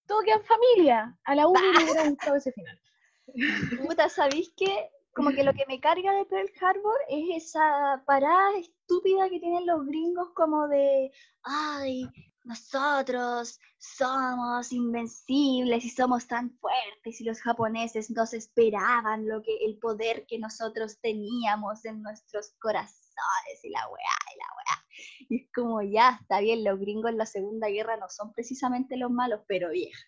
Todo 0.06 0.22
queda 0.22 0.36
en 0.36 0.44
familia. 0.44 1.18
A 1.24 1.34
la 1.34 1.46
uno 1.46 1.60
le 1.60 1.84
hubiera 1.84 2.08
gustado 2.08 2.36
ese 2.36 2.52
final. 2.52 2.80
Puta, 3.86 4.08
¿sabéis 4.08 4.50
qué? 4.56 4.90
Como 5.12 5.30
que 5.30 5.44
lo 5.44 5.52
que 5.52 5.66
me 5.66 5.80
carga 5.80 6.12
de 6.12 6.24
Pearl 6.24 6.50
Harbor 6.60 6.98
es 7.10 7.44
esa 7.44 8.02
parada 8.06 8.56
estúpida 8.56 9.28
que 9.28 9.40
tienen 9.40 9.66
los 9.66 9.84
gringos 9.84 10.30
como 10.32 10.68
de, 10.68 11.10
ay, 11.42 12.08
nosotros 12.48 13.60
somos 13.76 14.72
invencibles 14.72 15.84
y 15.84 15.90
somos 15.90 16.26
tan 16.26 16.50
fuertes 16.58 17.20
y 17.20 17.24
los 17.24 17.42
japoneses 17.42 18.10
nos 18.10 18.32
esperaban 18.32 19.28
lo 19.28 19.42
que 19.42 19.54
el 19.66 19.78
poder 19.78 20.24
que 20.26 20.38
nosotros 20.38 20.98
teníamos 21.02 21.84
en 21.84 22.00
nuestros 22.00 22.54
corazones 22.58 23.62
y 23.62 23.68
la 23.68 23.86
weá 23.88 24.16
y 24.34 24.38
la 24.38 24.46
weá. 24.56 24.86
Y 25.28 25.36
es 25.42 25.52
como 25.54 25.82
ya, 25.82 26.18
está 26.22 26.40
bien, 26.40 26.64
los 26.64 26.80
gringos 26.80 27.10
en 27.10 27.18
la 27.18 27.26
Segunda 27.26 27.68
Guerra 27.68 27.98
no 27.98 28.08
son 28.08 28.32
precisamente 28.32 28.96
los 28.96 29.10
malos, 29.10 29.42
pero 29.46 29.68
vieja. 29.68 30.06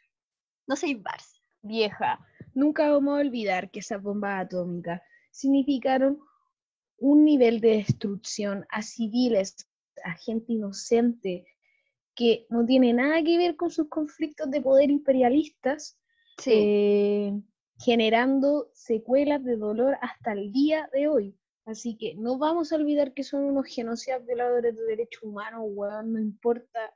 No 0.67 0.77
soy 0.77 0.95
Barça. 0.95 1.39
Vieja, 1.61 2.27
nunca 2.55 2.91
vamos 2.91 3.19
a 3.19 3.21
olvidar 3.21 3.71
que 3.71 3.81
esas 3.81 4.03
bombas 4.03 4.47
atómicas 4.47 5.03
significaron 5.31 6.19
un 6.97 7.23
nivel 7.23 7.61
de 7.61 7.77
destrucción 7.77 8.67
a 8.71 8.81
civiles, 8.81 9.69
a 10.05 10.13
gente 10.13 10.55
inocente, 10.55 11.45
que 12.21 12.45
no 12.51 12.67
tiene 12.67 12.93
nada 12.93 13.23
que 13.23 13.39
ver 13.39 13.57
con 13.57 13.71
sus 13.71 13.89
conflictos 13.89 14.51
de 14.51 14.61
poder 14.61 14.91
imperialistas, 14.91 15.99
eh, 16.45 17.33
generando 17.79 18.69
secuelas 18.75 19.43
de 19.43 19.57
dolor 19.57 19.97
hasta 20.03 20.33
el 20.33 20.53
día 20.53 20.87
de 20.93 21.09
hoy. 21.09 21.35
Así 21.65 21.97
que 21.97 22.15
no 22.17 22.37
vamos 22.37 22.73
a 22.73 22.77
olvidar 22.77 23.15
que 23.15 23.25
son 23.25 23.45
unos 23.45 23.69
genocidas 23.69 24.27
violadores 24.27 24.77
de 24.77 24.85
derechos 24.85 25.23
humanos, 25.23 25.63
weón, 25.69 26.13
no 26.13 26.21
importa 26.21 26.93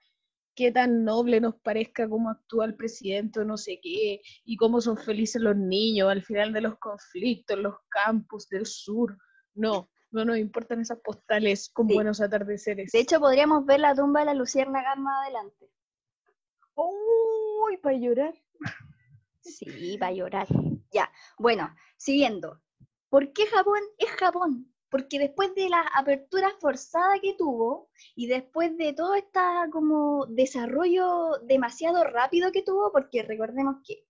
qué 0.54 0.70
tan 0.70 1.04
noble 1.04 1.40
nos 1.40 1.54
parezca 1.54 2.06
cómo 2.06 2.28
actúa 2.28 2.66
el 2.66 2.76
presidente 2.76 3.40
o 3.40 3.46
no 3.46 3.56
sé 3.56 3.80
qué, 3.82 4.20
y 4.44 4.56
cómo 4.58 4.82
son 4.82 4.98
felices 4.98 5.40
los 5.40 5.56
niños 5.56 6.10
al 6.10 6.22
final 6.22 6.52
de 6.52 6.60
los 6.60 6.78
conflictos, 6.78 7.58
los 7.58 7.76
campos 7.88 8.46
del 8.50 8.66
sur. 8.66 9.16
No, 9.54 9.88
no 10.14 10.24
nos 10.24 10.38
importan 10.38 10.80
esas 10.80 10.98
postales 11.00 11.68
con 11.68 11.88
buenos 11.88 12.20
atardeceres. 12.20 12.92
De 12.92 13.00
hecho, 13.00 13.20
podríamos 13.20 13.66
ver 13.66 13.80
la 13.80 13.94
tumba 13.94 14.20
de 14.20 14.26
la 14.26 14.34
Luciérnaga 14.34 14.94
más 14.94 15.24
adelante. 15.24 15.70
¡Uy! 16.74 17.76
para 17.82 17.96
llorar. 17.96 18.34
Sí, 19.40 19.98
para 19.98 20.12
llorar. 20.12 20.46
Ya. 20.90 21.10
Bueno, 21.38 21.74
siguiendo. 21.96 22.62
¿Por 23.10 23.32
qué 23.32 23.46
Japón 23.46 23.80
es 23.98 24.10
Japón? 24.12 24.72
Porque 24.88 25.18
después 25.18 25.54
de 25.54 25.68
la 25.68 25.80
apertura 25.94 26.50
forzada 26.60 27.18
que 27.20 27.34
tuvo 27.34 27.90
y 28.14 28.26
después 28.26 28.76
de 28.78 28.92
todo 28.92 29.14
este 29.14 29.40
como 29.70 30.26
desarrollo 30.26 31.38
demasiado 31.42 32.04
rápido 32.04 32.52
que 32.52 32.62
tuvo, 32.62 32.90
porque 32.92 33.22
recordemos 33.22 33.76
que 33.86 34.06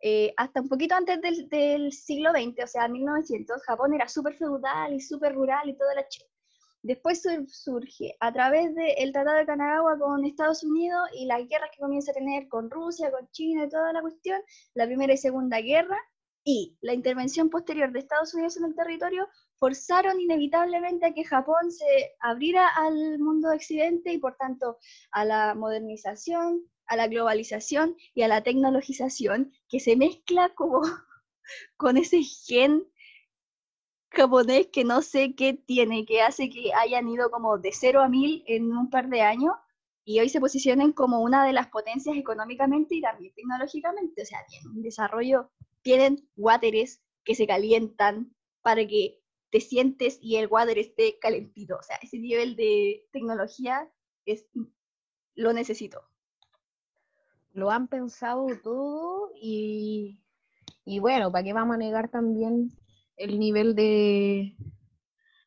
eh, 0.00 0.32
hasta 0.36 0.60
un 0.60 0.68
poquito 0.68 0.94
antes 0.94 1.48
del, 1.48 1.92
siglo 1.92 2.30
XX, 2.30 2.64
o 2.64 2.66
sea, 2.66 2.88
1900, 2.88 3.62
Japón 3.62 3.94
era 3.94 4.08
súper 4.08 4.34
feudal 4.34 4.94
y 4.94 5.00
súper 5.00 5.34
rural 5.34 5.68
y 5.68 5.76
toda 5.76 5.94
la 5.94 6.06
chica. 6.08 6.26
Después 6.82 7.22
surge 7.48 8.16
a 8.20 8.32
través 8.32 8.74
del 8.74 9.12
Tratado 9.12 9.38
de 9.38 9.46
Kanagawa 9.46 9.98
con 9.98 10.24
Estados 10.24 10.62
Unidos 10.62 11.08
y 11.14 11.26
las 11.26 11.40
guerras 11.48 11.70
que 11.72 11.80
comienza 11.80 12.12
a 12.12 12.14
tener 12.14 12.46
con 12.48 12.70
Rusia, 12.70 13.10
con 13.10 13.28
China 13.32 13.64
y 13.64 13.68
toda 13.68 13.92
la 13.92 14.02
cuestión, 14.02 14.40
la 14.74 14.86
Primera 14.86 15.12
y 15.12 15.16
Segunda 15.16 15.60
Guerra, 15.60 15.98
y 16.46 16.78
la 16.80 16.94
intervención 16.94 17.50
posterior 17.50 17.90
de 17.90 17.98
Estados 17.98 18.32
Unidos 18.32 18.56
en 18.56 18.66
el 18.66 18.76
territorio 18.76 19.28
forzaron 19.58 20.20
inevitablemente 20.20 21.06
a 21.06 21.12
que 21.12 21.24
Japón 21.24 21.72
se 21.72 22.14
abriera 22.20 22.68
al 22.68 23.18
mundo 23.18 23.50
occidente 23.52 24.12
y 24.12 24.18
por 24.18 24.36
tanto 24.36 24.78
a 25.10 25.24
la 25.24 25.56
modernización, 25.56 26.62
a 26.86 26.96
la 26.96 27.08
globalización 27.08 27.96
y 28.14 28.22
a 28.22 28.28
la 28.28 28.42
tecnologización 28.42 29.52
que 29.68 29.80
se 29.80 29.96
mezcla 29.96 30.50
como 30.54 30.82
con 31.76 31.96
ese 31.96 32.22
gen 32.22 32.86
japonés 34.10 34.68
que 34.68 34.84
no 34.84 35.02
sé 35.02 35.34
qué 35.34 35.54
tiene, 35.54 36.06
que 36.06 36.22
hace 36.22 36.48
que 36.48 36.72
hayan 36.74 37.08
ido 37.08 37.30
como 37.30 37.58
de 37.58 37.70
cero 37.72 38.02
a 38.02 38.08
mil 38.08 38.44
en 38.46 38.72
un 38.72 38.88
par 38.90 39.08
de 39.08 39.20
años 39.22 39.52
y 40.04 40.20
hoy 40.20 40.28
se 40.28 40.40
posicionen 40.40 40.92
como 40.92 41.20
una 41.20 41.44
de 41.44 41.52
las 41.52 41.68
potencias 41.68 42.16
económicamente 42.16 42.94
y 42.94 43.00
también 43.00 43.34
tecnológicamente. 43.34 44.22
O 44.22 44.24
sea, 44.24 44.38
tienen 44.48 44.68
un 44.70 44.82
desarrollo, 44.82 45.50
tienen 45.82 46.28
wateres 46.36 47.02
que 47.24 47.34
se 47.34 47.46
calientan 47.46 48.32
para 48.62 48.86
que 48.86 49.20
te 49.50 49.60
sientes 49.60 50.18
y 50.22 50.36
el 50.36 50.46
water 50.46 50.78
esté 50.78 51.18
calentito. 51.18 51.76
O 51.76 51.82
sea, 51.82 51.96
ese 52.00 52.18
nivel 52.18 52.54
de 52.54 53.04
tecnología 53.12 53.90
es 54.24 54.46
lo 55.34 55.52
necesito 55.52 56.00
lo 57.56 57.70
han 57.70 57.88
pensado 57.88 58.46
todo 58.62 59.32
y, 59.40 60.18
bueno, 61.00 61.32
¿para 61.32 61.42
qué 61.42 61.52
vamos 61.52 61.74
a 61.74 61.78
negar 61.78 62.10
también 62.10 62.70
el 63.16 63.38
nivel 63.38 63.74
de, 63.74 64.54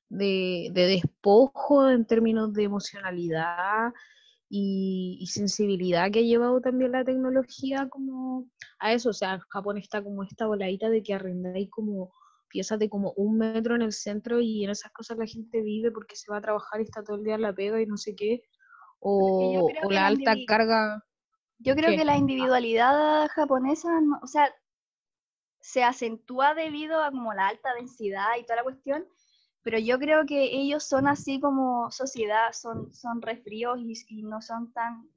de, 0.09 0.71
despojo 0.73 1.87
en 1.87 2.05
términos 2.05 2.51
de 2.53 2.63
emocionalidad 2.63 3.93
y, 4.49 5.23
sensibilidad 5.31 6.09
que 6.11 6.19
ha 6.19 6.23
llevado 6.23 6.59
también 6.59 6.93
la 6.93 7.05
tecnología 7.05 7.87
como 7.89 8.47
a 8.79 8.91
eso? 8.91 9.11
O 9.11 9.13
sea, 9.13 9.39
Japón 9.49 9.77
está 9.77 10.03
como 10.03 10.23
esta 10.23 10.47
voladita 10.47 10.89
de 10.89 11.03
que 11.03 11.13
arrendáis 11.13 11.69
como 11.69 12.11
piezas 12.49 12.79
de 12.79 12.89
como 12.89 13.13
un 13.17 13.37
metro 13.37 13.75
en 13.75 13.83
el 13.83 13.93
centro 13.93 14.41
y 14.41 14.63
en 14.63 14.71
esas 14.71 14.91
cosas 14.91 15.19
la 15.19 15.27
gente 15.27 15.61
vive 15.61 15.91
porque 15.91 16.15
se 16.15 16.31
va 16.31 16.37
a 16.37 16.41
trabajar 16.41 16.81
y 16.81 16.85
está 16.85 17.03
todo 17.03 17.17
el 17.17 17.23
día 17.23 17.35
en 17.35 17.43
la 17.43 17.53
pega 17.53 17.79
y 17.79 17.85
no 17.85 17.97
sé 17.97 18.15
qué. 18.15 18.41
O, 18.99 19.69
la 19.91 20.07
alta 20.07 20.33
carga 20.47 21.05
yo 21.59 21.75
creo 21.75 21.97
que 21.97 22.05
la 22.05 22.17
individualidad 22.17 23.27
japonesa, 23.29 23.89
o 24.21 24.27
sea, 24.27 24.53
se 25.59 25.83
acentúa 25.83 26.53
debido 26.53 27.03
a 27.03 27.11
como 27.11 27.33
la 27.33 27.47
alta 27.47 27.73
densidad 27.73 28.37
y 28.39 28.43
toda 28.43 28.57
la 28.57 28.63
cuestión, 28.63 29.05
pero 29.61 29.77
yo 29.77 29.99
creo 29.99 30.25
que 30.25 30.45
ellos 30.45 30.85
son 30.85 31.07
así 31.07 31.39
como 31.39 31.91
sociedad, 31.91 32.53
son, 32.53 32.93
son 32.93 33.21
refríos 33.21 33.77
y, 33.79 34.23
no 34.23 34.41
son 34.41 34.71
tan, 34.71 35.09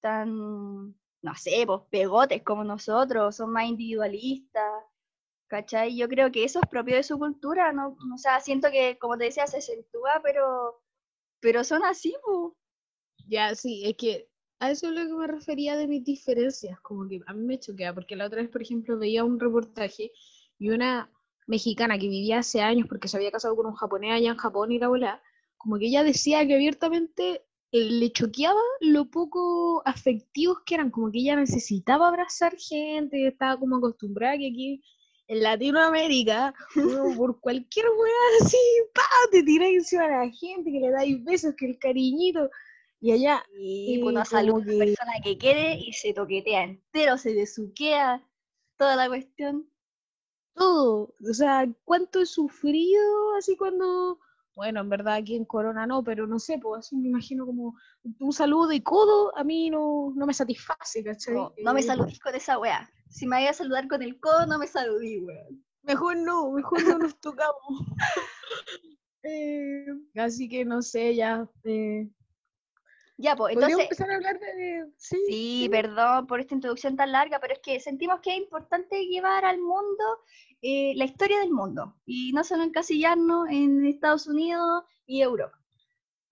tan, 0.00 0.94
no 1.20 1.34
sé, 1.36 1.64
pues 1.66 1.80
pegotes 1.90 2.42
como 2.44 2.62
nosotros, 2.62 3.34
son 3.34 3.50
más 3.50 3.64
individualistas, 3.64 4.84
¿cachai? 5.48 5.96
Yo 5.96 6.08
creo 6.08 6.30
que 6.30 6.44
eso 6.44 6.60
es 6.62 6.68
propio 6.68 6.94
de 6.94 7.02
su 7.02 7.18
cultura, 7.18 7.72
¿no? 7.72 7.96
O 8.14 8.18
sea, 8.18 8.38
siento 8.40 8.70
que, 8.70 8.98
como 8.98 9.18
te 9.18 9.24
decía, 9.24 9.48
se 9.48 9.58
acentúa, 9.58 10.20
pero, 10.22 10.80
pero 11.40 11.64
son 11.64 11.84
así, 11.84 12.14
pues. 12.24 12.52
Ya, 13.26 13.54
sí, 13.54 13.82
es 13.84 13.96
que 13.96 14.31
a 14.62 14.70
eso 14.70 14.86
es 14.86 14.92
lo 14.92 15.04
que 15.04 15.12
me 15.14 15.26
refería 15.26 15.76
de 15.76 15.88
mis 15.88 16.04
diferencias, 16.04 16.78
como 16.82 17.08
que 17.08 17.20
a 17.26 17.34
mí 17.34 17.44
me 17.44 17.58
choquea, 17.58 17.92
porque 17.92 18.14
la 18.14 18.26
otra 18.26 18.42
vez, 18.42 18.48
por 18.48 18.62
ejemplo, 18.62 18.96
veía 18.96 19.24
un 19.24 19.40
reportaje 19.40 20.12
y 20.56 20.70
una 20.70 21.10
mexicana 21.48 21.98
que 21.98 22.08
vivía 22.08 22.38
hace 22.38 22.60
años 22.60 22.86
porque 22.88 23.08
se 23.08 23.16
había 23.16 23.32
casado 23.32 23.56
con 23.56 23.66
un 23.66 23.74
japonés 23.74 24.12
allá 24.12 24.30
en 24.30 24.36
Japón 24.36 24.70
y 24.70 24.78
la 24.78 24.86
bola, 24.86 25.20
como 25.56 25.78
que 25.78 25.86
ella 25.86 26.04
decía 26.04 26.46
que 26.46 26.54
abiertamente 26.54 27.44
eh, 27.72 27.90
le 27.90 28.12
choqueaba 28.12 28.60
lo 28.80 29.10
poco 29.10 29.82
afectivos 29.84 30.58
que 30.64 30.76
eran, 30.76 30.92
como 30.92 31.10
que 31.10 31.18
ella 31.18 31.34
necesitaba 31.34 32.06
abrazar 32.06 32.54
gente, 32.56 33.26
estaba 33.26 33.58
como 33.58 33.78
acostumbrada 33.78 34.38
que 34.38 34.46
aquí 34.46 34.84
en 35.26 35.42
Latinoamérica, 35.42 36.54
por 37.16 37.40
cualquier 37.40 37.86
weá 37.86 38.44
así, 38.44 38.58
pa, 38.94 39.02
te 39.32 39.42
tiráis 39.42 39.78
encima 39.78 40.04
a 40.04 40.24
la 40.24 40.30
gente, 40.30 40.70
que 40.70 40.78
le 40.78 40.90
dais 40.92 41.24
besos, 41.24 41.54
que 41.56 41.66
el 41.66 41.78
cariñito, 41.80 42.48
y 43.02 43.10
allá. 43.10 43.44
Y 43.58 43.98
pues 43.98 44.12
una 44.12 44.24
salud 44.24 44.64
que... 44.64 44.78
persona 44.78 45.12
que 45.22 45.36
quiere 45.36 45.74
y 45.74 45.92
se 45.92 46.14
toquetea 46.14 46.62
entero, 46.62 47.18
se 47.18 47.34
desuquea, 47.34 48.24
toda 48.78 48.94
la 48.94 49.08
cuestión. 49.08 49.68
Todo. 50.54 51.12
O 51.28 51.34
sea, 51.34 51.68
cuánto 51.84 52.20
he 52.20 52.26
sufrido 52.26 53.02
así 53.36 53.56
cuando. 53.56 54.20
Bueno, 54.54 54.80
en 54.80 54.88
verdad 54.88 55.14
aquí 55.14 55.34
en 55.34 55.46
Corona 55.46 55.86
no, 55.86 56.04
pero 56.04 56.26
no 56.26 56.38
sé, 56.38 56.58
pues 56.58 56.80
así 56.80 56.94
me 56.94 57.08
imagino 57.08 57.46
como 57.46 57.74
un 58.20 58.32
saludo 58.34 58.66
de 58.66 58.82
codo 58.82 59.36
a 59.36 59.44
mí 59.44 59.70
no, 59.70 60.12
no 60.14 60.26
me 60.26 60.34
satisface, 60.34 61.02
¿cachai? 61.02 61.34
No, 61.34 61.54
no 61.64 61.72
me 61.72 61.80
eh, 61.80 61.84
saludís 61.84 62.20
con 62.20 62.34
esa 62.34 62.58
weá. 62.58 62.88
Si 63.08 63.26
me 63.26 63.36
vaya 63.36 63.50
a 63.50 63.54
saludar 63.54 63.88
con 63.88 64.02
el 64.02 64.20
codo, 64.20 64.46
no 64.46 64.58
me 64.58 64.66
saludí, 64.66 65.20
weón. 65.20 65.64
Mejor 65.82 66.18
no, 66.18 66.52
mejor 66.52 66.86
no 66.86 66.98
nos 66.98 67.18
tocamos. 67.18 67.56
Eh, 69.24 69.86
así 70.16 70.48
que 70.48 70.64
no 70.64 70.82
sé, 70.82 71.14
ya. 71.14 71.48
Eh, 71.62 72.10
ya, 73.16 73.36
pues 73.36 73.54
¿podríamos 73.54 73.80
entonces. 73.80 73.84
empezar 73.84 74.10
a 74.10 74.14
hablar 74.16 74.40
de. 74.40 74.92
Sí, 74.96 75.16
Sí, 75.26 75.68
perdón 75.70 76.26
por 76.26 76.40
esta 76.40 76.54
introducción 76.54 76.96
tan 76.96 77.12
larga, 77.12 77.38
pero 77.40 77.54
es 77.54 77.60
que 77.60 77.78
sentimos 77.80 78.20
que 78.20 78.30
es 78.30 78.38
importante 78.38 79.06
llevar 79.06 79.44
al 79.44 79.60
mundo 79.60 80.04
eh, 80.62 80.92
la 80.96 81.04
historia 81.04 81.40
del 81.40 81.50
mundo 81.50 81.96
y 82.06 82.32
no 82.32 82.44
solo 82.44 82.62
encasillarnos 82.62 83.48
en 83.50 83.84
Estados 83.86 84.26
Unidos 84.26 84.84
y 85.06 85.20
Europa. 85.20 85.58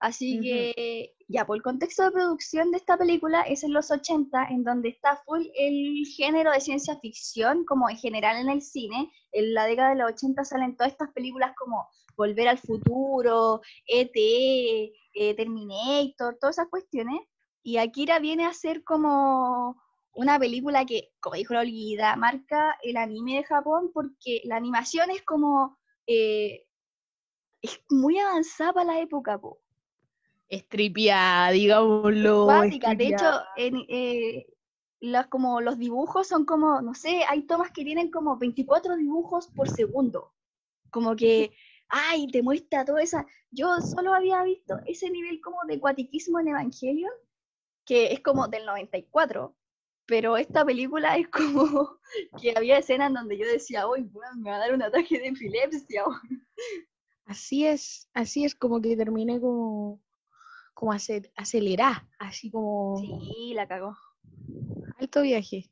Así 0.01 0.41
que, 0.41 1.13
ya, 1.27 1.45
por 1.45 1.57
el 1.57 1.61
contexto 1.61 2.03
de 2.03 2.11
producción 2.11 2.71
de 2.71 2.77
esta 2.77 2.97
película 2.97 3.41
es 3.43 3.63
en 3.63 3.71
los 3.71 3.91
80, 3.91 4.47
en 4.49 4.63
donde 4.63 4.89
está 4.89 5.17
full 5.17 5.45
el 5.53 6.07
género 6.17 6.51
de 6.51 6.59
ciencia 6.59 6.97
ficción, 6.97 7.65
como 7.65 7.87
en 7.87 7.97
general 7.97 8.37
en 8.37 8.49
el 8.49 8.63
cine. 8.63 9.11
En 9.31 9.53
la 9.53 9.65
década 9.65 9.91
de 9.91 9.97
los 9.97 10.11
80 10.13 10.43
salen 10.43 10.75
todas 10.75 10.93
estas 10.93 11.11
películas 11.11 11.53
como 11.55 11.87
Volver 12.17 12.47
al 12.47 12.57
Futuro, 12.57 13.61
E.T., 13.85 14.91
eh, 15.13 15.35
Terminator, 15.35 16.37
todas 16.39 16.57
esas 16.57 16.69
cuestiones. 16.69 17.21
Y 17.63 17.77
Akira 17.77 18.19
viene 18.19 18.45
a 18.45 18.53
ser 18.53 18.83
como 18.83 19.81
una 20.13 20.39
película 20.39 20.85
que, 20.85 21.11
como 21.19 21.35
dijo 21.35 21.53
la 21.53 21.61
Olguida, 21.61 22.15
marca 22.15 22.77
el 22.81 22.97
anime 22.97 23.35
de 23.35 23.43
Japón 23.43 23.91
porque 23.93 24.41
la 24.45 24.55
animación 24.55 25.11
es 25.11 25.21
como... 25.23 25.77
eh, 26.07 26.65
es 27.61 27.79
muy 27.89 28.17
avanzada 28.17 28.73
para 28.73 28.93
la 28.93 28.99
época, 28.99 29.37
po. 29.37 29.59
Estripiada, 30.49 31.51
digámoslo. 31.51 32.45
Cuática. 32.45 32.95
De 32.95 33.07
hecho, 33.07 33.25
en, 33.55 33.85
eh, 33.87 34.47
las, 34.99 35.27
como 35.27 35.61
los 35.61 35.77
dibujos 35.77 36.27
son 36.27 36.45
como, 36.45 36.81
no 36.81 36.93
sé, 36.93 37.23
hay 37.29 37.43
tomas 37.43 37.71
que 37.71 37.83
tienen 37.83 38.11
como 38.11 38.37
24 38.37 38.97
dibujos 38.97 39.47
por 39.47 39.69
segundo. 39.69 40.33
Como 40.89 41.15
que, 41.15 41.53
ay, 41.91 42.27
te 42.27 42.43
muestra 42.43 42.85
toda 42.85 43.01
esa... 43.03 43.25
Yo 43.51 43.77
solo 43.81 44.13
había 44.13 44.43
visto 44.43 44.79
ese 44.87 45.09
nivel 45.09 45.41
como 45.41 45.59
de 45.67 45.79
cuatiquismo 45.79 46.39
en 46.39 46.49
Evangelion, 46.49 47.11
que 47.85 48.13
es 48.13 48.21
como 48.21 48.47
del 48.47 48.65
94, 48.65 49.55
pero 50.07 50.37
esta 50.37 50.65
película 50.65 51.17
es 51.17 51.29
como 51.29 51.99
que 52.41 52.53
había 52.57 52.77
escenas 52.79 53.13
donde 53.13 53.37
yo 53.37 53.45
decía, 53.47 53.87
uy, 53.87 54.03
bueno, 54.03 54.35
me 54.37 54.49
va 54.51 54.57
a 54.57 54.59
dar 54.59 54.73
un 54.73 54.83
ataque 54.83 55.19
de 55.19 55.27
epilepsia. 55.27 56.05
weón". 56.07 56.47
Así 57.25 57.65
es, 57.65 58.09
así 58.13 58.43
es 58.45 58.55
como 58.55 58.81
que 58.81 58.97
terminé 58.97 59.39
como, 59.39 60.01
como 60.73 60.91
ace- 60.93 61.31
acelerá, 61.35 62.09
así 62.19 62.51
como 62.51 62.97
Sí, 62.99 63.53
la 63.53 63.67
cagó. 63.67 63.97
alto 64.99 65.21
viaje. 65.21 65.69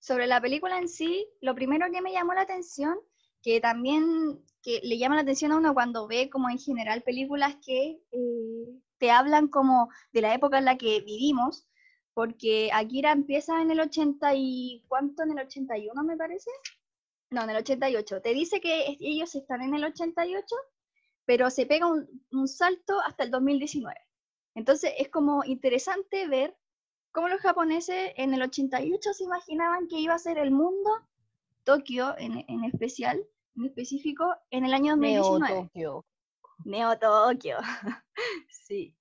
Sobre 0.00 0.26
la 0.26 0.40
película 0.40 0.78
en 0.78 0.88
sí, 0.88 1.28
lo 1.40 1.54
primero 1.54 1.86
que 1.92 2.00
me 2.02 2.12
llamó 2.12 2.34
la 2.34 2.42
atención, 2.42 2.98
que 3.42 3.60
también 3.60 4.40
que 4.62 4.80
le 4.82 4.98
llama 4.98 5.16
la 5.16 5.22
atención 5.22 5.52
a 5.52 5.56
uno 5.56 5.74
cuando 5.74 6.06
ve 6.06 6.30
como 6.30 6.50
en 6.50 6.58
general 6.58 7.02
películas 7.02 7.56
que 7.64 8.00
eh, 8.10 8.80
te 8.98 9.10
hablan 9.10 9.48
como 9.48 9.88
de 10.12 10.22
la 10.22 10.34
época 10.34 10.58
en 10.58 10.64
la 10.64 10.76
que 10.76 11.00
vivimos, 11.00 11.66
porque 12.14 12.70
Akira 12.72 13.12
empieza 13.12 13.62
en 13.62 13.70
el 13.70 13.80
80 13.80 14.34
y 14.34 14.84
¿cuánto? 14.88 15.22
En 15.22 15.38
el 15.38 15.46
81 15.46 16.02
me 16.04 16.16
parece. 16.16 16.50
No, 17.30 17.44
en 17.44 17.50
el 17.50 17.56
88. 17.58 18.22
Te 18.22 18.34
dice 18.34 18.60
que 18.60 18.96
ellos 19.00 19.34
están 19.34 19.62
en 19.62 19.74
el 19.74 19.84
88, 19.84 20.56
pero 21.24 21.50
se 21.50 21.66
pega 21.66 21.86
un, 21.86 22.08
un 22.32 22.48
salto 22.48 23.00
hasta 23.06 23.24
el 23.24 23.30
2019. 23.30 23.94
Entonces 24.54 24.92
es 24.98 25.08
como 25.10 25.44
interesante 25.44 26.26
ver 26.26 26.56
cómo 27.12 27.28
los 27.28 27.40
japoneses 27.40 28.12
en 28.16 28.34
el 28.34 28.42
88 28.42 29.12
se 29.12 29.24
imaginaban 29.24 29.86
que 29.88 29.98
iba 29.98 30.14
a 30.14 30.18
ser 30.18 30.38
el 30.38 30.50
mundo, 30.50 30.90
Tokio 31.64 32.16
en, 32.18 32.44
en 32.48 32.64
especial, 32.64 33.24
en 33.58 33.66
específico, 33.66 34.24
en 34.50 34.64
el 34.64 34.74
año 34.74 34.96
2019. 34.96 35.62
Tokio. 35.62 36.04
Neo 36.64 36.98
Tokio. 36.98 37.58
sí. 38.50 38.94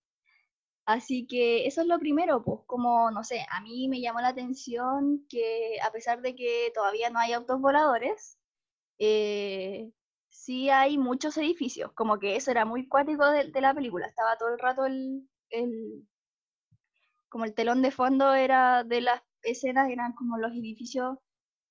Así 0.85 1.27
que 1.27 1.67
eso 1.67 1.81
es 1.81 1.87
lo 1.87 1.99
primero, 1.99 2.43
pues 2.43 2.61
como, 2.65 3.11
no 3.11 3.23
sé, 3.23 3.45
a 3.51 3.59
mí 3.61 3.89
me 3.89 3.99
llamó 3.99 4.21
la 4.21 4.29
atención 4.29 5.25
que 5.29 5.77
a 5.85 5.91
pesar 5.91 6.21
de 6.21 6.33
que 6.33 6.71
todavía 6.73 7.09
no 7.09 7.19
hay 7.19 7.33
autos 7.33 7.59
voladores, 7.59 8.39
eh, 8.99 9.91
sí 10.29 10.69
hay 10.69 10.97
muchos 10.97 11.37
edificios, 11.37 11.91
como 11.93 12.19
que 12.19 12.37
eso 12.37 12.51
era 12.51 12.63
muy 12.65 12.87
cuático 12.87 13.29
de, 13.29 13.51
de 13.51 13.61
la 13.61 13.73
película, 13.73 14.07
estaba 14.07 14.37
todo 14.37 14.49
el 14.53 14.59
rato 14.59 14.85
el, 14.85 15.29
el- 15.49 16.07
como 17.29 17.45
el 17.45 17.53
telón 17.53 17.81
de 17.81 17.91
fondo 17.91 18.33
era 18.33 18.83
de 18.83 19.01
las 19.01 19.21
escenas, 19.43 19.89
eran 19.89 20.13
como 20.13 20.37
los 20.37 20.51
edificios 20.53 21.17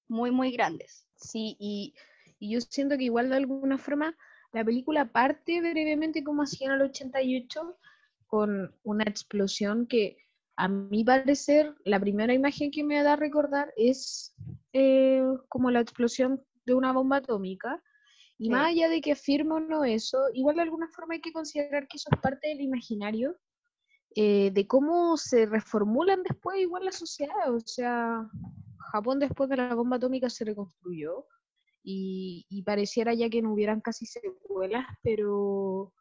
muy, 0.08 0.30
muy 0.30 0.52
grandes. 0.52 1.06
Sí, 1.16 1.56
y, 1.58 1.94
y 2.38 2.52
yo 2.54 2.60
siento 2.60 2.96
que 2.96 3.04
igual 3.04 3.30
de 3.30 3.36
alguna 3.36 3.78
forma 3.78 4.16
la 4.52 4.64
película 4.64 5.10
parte 5.12 5.60
brevemente 5.60 6.24
como 6.24 6.42
hacía 6.42 6.68
en 6.68 6.74
el 6.74 6.82
88 6.82 7.78
con 8.26 8.74
una 8.82 9.04
explosión 9.04 9.86
que 9.86 10.16
a 10.56 10.68
mi 10.68 11.04
parecer 11.04 11.74
la 11.84 12.00
primera 12.00 12.32
imagen 12.32 12.70
que 12.70 12.82
me 12.82 13.02
da 13.02 13.14
a 13.14 13.16
recordar 13.16 13.72
es 13.76 14.34
eh, 14.72 15.22
como 15.48 15.70
la 15.70 15.80
explosión 15.80 16.42
de 16.64 16.74
una 16.74 16.92
bomba 16.92 17.18
atómica. 17.18 17.82
Y 18.38 18.46
Sí. 18.46 18.50
más 18.50 18.66
allá 18.68 18.88
de 18.88 19.00
que 19.00 19.12
afirmo 19.12 19.56
o 19.56 19.60
no 19.60 19.84
eso, 19.84 20.18
igual 20.34 20.56
de 20.56 20.62
alguna 20.62 20.88
forma 20.88 21.14
hay 21.14 21.20
que 21.20 21.32
considerar 21.32 21.86
que 21.88 21.96
eso 21.96 22.08
es 22.12 22.20
parte 22.20 22.48
del 22.48 22.60
imaginario 22.60 23.36
eh, 24.14 24.50
de 24.52 24.66
cómo 24.66 25.16
se 25.18 25.46
reformulan 25.46 26.22
después 26.22 26.58
igual 26.58 26.84
la 26.86 26.92
sociedad. 26.92 27.54
O 27.54 27.60
sea, 27.60 28.26
Japón 28.92 29.18
después 29.18 29.48
de 29.50 29.56
la 29.58 29.74
bomba 29.74 29.96
atómica 29.96 30.30
se 30.30 30.44
reconstruyó 30.44 31.26
y, 31.88 32.62
pareciera 32.64 33.14
ya 33.14 33.30
que 33.30 33.42
no 33.42 33.52
hubieran 33.52 33.80
casi 33.80 34.06
secuelas, 34.06 34.84
pero 35.02 35.92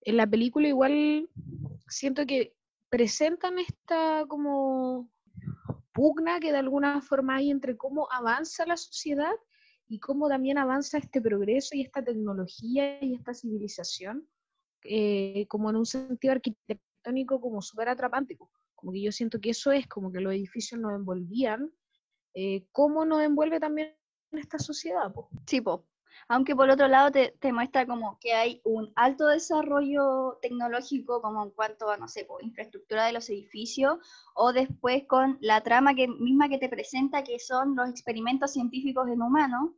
en 0.00 0.16
la 0.16 0.26
película 0.26 0.68
igual 0.68 1.28
siento 1.86 2.24
que 2.24 2.54
presentan 2.88 3.58
esta 3.58 4.24
como 4.26 5.10
pugna 5.92 6.40
que 6.40 6.50
de 6.50 6.58
alguna 6.58 7.02
forma 7.02 7.36
hay 7.36 7.50
entre 7.50 7.76
cómo 7.76 8.08
avanza 8.10 8.64
la 8.64 8.78
sociedad 8.78 9.34
y 9.86 10.00
cómo 10.00 10.28
también 10.28 10.56
avanza 10.56 10.96
este 10.96 11.20
progreso 11.20 11.76
y 11.76 11.82
esta 11.82 12.02
tecnología 12.02 13.02
y 13.04 13.14
esta 13.14 13.34
civilización, 13.34 14.26
eh, 14.84 15.46
como 15.48 15.68
en 15.68 15.76
un 15.76 15.86
sentido 15.86 16.32
arquitectónico 16.32 17.38
como 17.40 17.60
súper 17.60 17.90
atrapante. 17.90 18.38
Como 18.74 18.92
que 18.92 19.02
yo 19.02 19.12
siento 19.12 19.40
que 19.40 19.50
eso 19.50 19.72
es, 19.72 19.86
como 19.86 20.10
que 20.10 20.20
los 20.20 20.32
edificios 20.32 20.80
nos 20.80 20.94
envolvían, 20.94 21.70
eh, 22.34 22.66
cómo 22.72 23.04
nos 23.04 23.22
envuelve 23.22 23.60
también 23.60 23.94
esta 24.32 24.58
sociedad. 24.58 25.12
po. 25.12 25.28
Sí, 25.46 25.60
po. 25.60 25.86
Aunque 26.28 26.56
por 26.56 26.70
otro 26.70 26.88
lado 26.88 27.10
te, 27.12 27.36
te 27.40 27.52
muestra 27.52 27.86
como 27.86 28.18
que 28.18 28.32
hay 28.32 28.60
un 28.64 28.92
alto 28.96 29.28
desarrollo 29.28 30.38
tecnológico 30.42 31.20
como 31.20 31.44
en 31.44 31.50
cuanto 31.50 31.90
a, 31.90 31.96
no 31.96 32.08
sé, 32.08 32.24
po, 32.24 32.38
infraestructura 32.40 33.06
de 33.06 33.12
los 33.12 33.28
edificios 33.30 33.98
o 34.34 34.52
después 34.52 35.04
con 35.06 35.38
la 35.40 35.62
trama 35.62 35.94
que, 35.94 36.08
misma 36.08 36.48
que 36.48 36.58
te 36.58 36.68
presenta 36.68 37.22
que 37.22 37.38
son 37.38 37.76
los 37.76 37.88
experimentos 37.90 38.52
científicos 38.52 39.08
en 39.08 39.22
humanos 39.22 39.70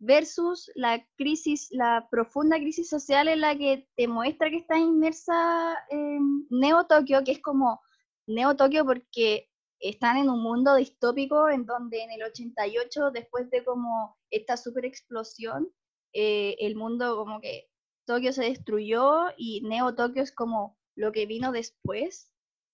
versus 0.00 0.72
la 0.74 1.06
crisis, 1.16 1.68
la 1.70 2.08
profunda 2.10 2.56
crisis 2.56 2.88
social 2.88 3.28
en 3.28 3.42
la 3.42 3.56
que 3.56 3.86
te 3.96 4.08
muestra 4.08 4.50
que 4.50 4.56
está 4.56 4.78
inmersa 4.78 5.78
en 5.90 6.46
Neo 6.48 6.86
Tokio, 6.86 7.22
que 7.22 7.32
es 7.32 7.40
como 7.40 7.80
Neo 8.26 8.56
Tokio 8.56 8.84
porque 8.84 9.49
están 9.80 10.18
en 10.18 10.28
un 10.28 10.42
mundo 10.42 10.76
distópico 10.76 11.48
en 11.48 11.66
donde 11.66 12.02
en 12.02 12.12
el 12.12 12.22
88, 12.22 13.10
después 13.10 13.50
de 13.50 13.64
como 13.64 14.16
esta 14.30 14.56
super 14.56 14.84
explosión, 14.84 15.72
eh, 16.12 16.56
el 16.60 16.76
mundo 16.76 17.16
como 17.16 17.40
que 17.40 17.70
Tokio 18.06 18.32
se 18.32 18.44
destruyó 18.44 19.28
y 19.36 19.62
Neo 19.62 19.94
Tokio 19.94 20.22
es 20.22 20.32
como 20.32 20.78
lo 20.96 21.12
que 21.12 21.26
vino 21.26 21.52
después 21.52 22.30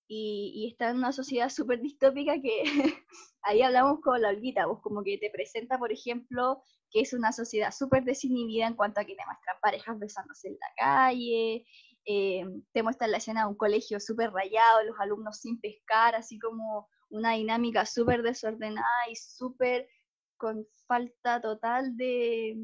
y, 0.08 0.52
y 0.54 0.70
está 0.70 0.90
en 0.90 0.98
una 0.98 1.12
sociedad 1.12 1.48
súper 1.50 1.80
distópica 1.80 2.40
que 2.40 2.62
ahí 3.42 3.62
hablamos 3.62 4.00
con 4.00 4.20
la 4.20 4.30
Olguita, 4.30 4.66
pues 4.66 4.80
como 4.82 5.02
que 5.04 5.18
te 5.18 5.30
presenta, 5.30 5.78
por 5.78 5.92
ejemplo, 5.92 6.62
que 6.90 7.00
es 7.00 7.12
una 7.12 7.32
sociedad 7.32 7.72
súper 7.72 8.04
desinhibida 8.04 8.66
en 8.66 8.74
cuanto 8.74 9.00
a 9.00 9.04
que 9.04 9.14
te 9.14 9.24
muestran 9.26 9.56
parejas 9.60 9.98
besándose 9.98 10.48
en 10.48 10.54
la 10.54 10.72
calle, 10.76 11.64
eh, 12.04 12.44
te 12.72 12.82
muestran 12.82 13.10
la 13.10 13.18
escena 13.18 13.42
de 13.42 13.48
un 13.48 13.56
colegio 13.56 14.00
súper 14.00 14.32
rayado, 14.32 14.84
los 14.84 14.98
alumnos 15.00 15.38
sin 15.38 15.60
pescar, 15.60 16.14
así 16.14 16.38
como 16.38 16.88
una 17.10 17.32
dinámica 17.32 17.86
súper 17.86 18.22
desordenada 18.22 19.08
y 19.10 19.16
súper 19.16 19.88
con 20.36 20.66
falta 20.86 21.40
total 21.40 21.96
de, 21.96 22.56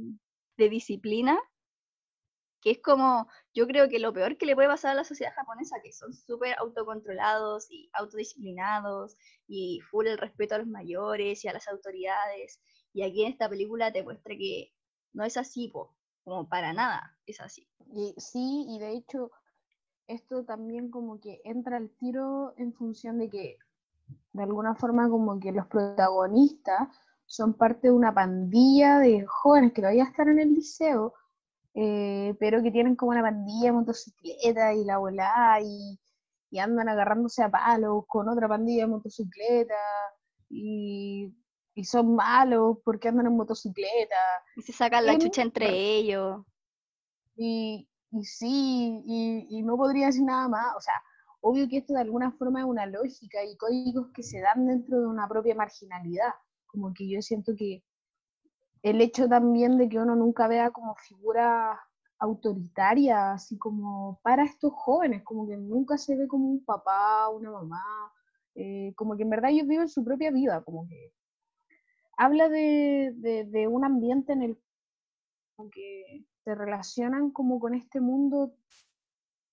de 0.57 0.68
disciplina, 0.68 1.38
que 2.62 2.70
es 2.70 2.80
como, 2.80 3.28
yo 3.53 3.66
creo 3.66 3.88
que 3.88 3.99
lo 3.99 4.12
peor 4.12 4.36
que 4.36 4.47
le 4.47 4.55
puede 4.55 4.68
pasar 4.68 4.93
a 4.93 4.95
la 4.95 5.05
sociedad 5.05 5.34
japonesa, 5.34 5.80
que 5.82 5.93
son 5.93 6.14
súper 6.14 6.55
autocontrolados 6.59 7.68
y 7.70 7.90
autodisciplinados 7.93 9.16
y 9.49 9.80
full 9.90 10.07
el 10.07 10.18
respeto 10.18 10.55
a 10.55 10.59
los 10.59 10.68
mayores 10.68 11.45
y 11.45 11.49
a 11.49 11.53
las 11.53 11.66
autoridades. 11.66 12.61
Y 12.93 13.03
aquí 13.03 13.24
en 13.24 13.32
esta 13.32 13.49
película 13.49 13.93
te 13.93 14.05
muestra 14.05 14.36
que 14.36 14.72
no 15.12 15.24
es 15.24 15.36
así, 15.36 15.72
como 16.22 16.49
para 16.49 16.72
nada 16.72 17.18
es 17.26 17.40
así. 17.40 17.68
Y, 17.95 18.14
sí, 18.18 18.64
y 18.68 18.78
de 18.78 18.93
hecho, 18.93 19.32
esto 20.07 20.45
también 20.45 20.90
como 20.90 21.20
que 21.20 21.40
entra 21.45 21.76
al 21.78 21.90
tiro 21.90 22.55
en 22.59 22.72
función 22.72 23.18
de 23.18 23.28
que, 23.28 23.59
de 24.33 24.43
alguna 24.43 24.75
forma, 24.75 25.09
como 25.09 25.39
que 25.39 25.53
los 25.53 25.67
protagonistas 25.67 26.89
son 27.27 27.55
parte 27.55 27.89
de 27.89 27.93
una 27.93 28.13
pandilla 28.13 28.99
de 28.99 29.25
jóvenes 29.27 29.73
que 29.73 29.81
todavía 29.81 30.05
están 30.05 30.29
en 30.29 30.39
el 30.39 30.55
liceo, 30.55 31.15
eh, 31.75 32.35
pero 32.39 32.63
que 32.63 32.71
tienen 32.71 32.97
como 32.97 33.13
una 33.13 33.23
pandilla 33.23 33.67
de 33.67 33.73
motocicleta 33.73 34.75
y 34.75 34.85
la 34.85 34.99
volada 34.99 35.61
y, 35.63 35.99
y, 36.51 36.59
andan 36.59 36.89
agarrándose 36.89 37.43
a 37.43 37.51
palos 37.51 38.05
con 38.07 38.29
otra 38.29 38.49
pandilla 38.49 38.85
de 38.85 38.91
motocicleta 38.91 39.75
y, 40.51 41.35
y, 41.75 41.85
son 41.85 42.15
malos 42.15 42.79
porque 42.85 43.09
andan 43.09 43.27
en 43.27 43.37
motocicleta. 43.37 44.17
Y 44.57 44.63
se 44.63 44.73
sacan 44.73 45.07
la 45.07 45.17
chucha 45.17 45.41
entre 45.41 45.71
ellos. 45.71 46.45
Y, 47.35 47.89
y 48.11 48.25
sí, 48.25 49.03
y, 49.07 49.47
y 49.49 49.63
no 49.63 49.79
podría 49.79 50.07
decir 50.07 50.25
nada 50.25 50.49
más, 50.49 50.77
o 50.77 50.81
sea, 50.81 51.03
obvio 51.43 51.68
que 51.68 51.78
esto 51.78 51.93
de 51.93 52.01
alguna 52.01 52.32
forma 52.32 52.61
es 52.61 52.66
una 52.66 52.86
lógica 52.86 53.45
y 53.45 53.57
códigos 53.57 54.09
que 54.14 54.22
se 54.22 54.40
dan 54.40 54.66
dentro 54.66 55.01
de 55.01 55.07
una 55.07 55.28
propia 55.28 55.55
marginalidad, 55.55 56.32
como 56.66 56.95
que 56.95 57.09
yo 57.09 57.20
siento 57.20 57.55
que 57.57 57.84
el 58.82 59.01
hecho 59.01 59.28
también 59.28 59.76
de 59.76 59.88
que 59.88 59.99
uno 59.99 60.16
nunca 60.16 60.49
vea 60.49 60.70
como 60.70 60.95
figura 60.97 61.78
autoritaria, 62.18 63.32
así 63.32 63.59
como 63.59 64.20
para 64.22 64.45
estos 64.45 64.72
jóvenes, 64.74 65.22
como 65.24 65.47
que 65.47 65.57
nunca 65.57 65.99
se 65.99 66.16
ve 66.16 66.28
como 66.28 66.49
un 66.49 66.64
papá, 66.64 67.28
una 67.28 67.51
mamá, 67.51 67.82
eh, 68.55 68.93
como 68.97 69.16
que 69.16 69.24
en 69.24 69.30
verdad 69.30 69.51
ellos 69.51 69.66
viven 69.66 69.88
su 69.88 70.05
propia 70.05 70.30
vida, 70.30 70.62
como 70.62 70.86
que 70.88 71.12
habla 72.16 72.49
de, 72.49 73.12
de, 73.51 73.66
un 73.66 73.84
ambiente 73.84 74.32
en 74.32 74.43
el 74.43 74.59
que 75.72 76.24
se 76.45 76.55
relacionan 76.55 77.30
como 77.30 77.59
con 77.61 77.74
este 77.74 78.01
mundo 78.01 78.53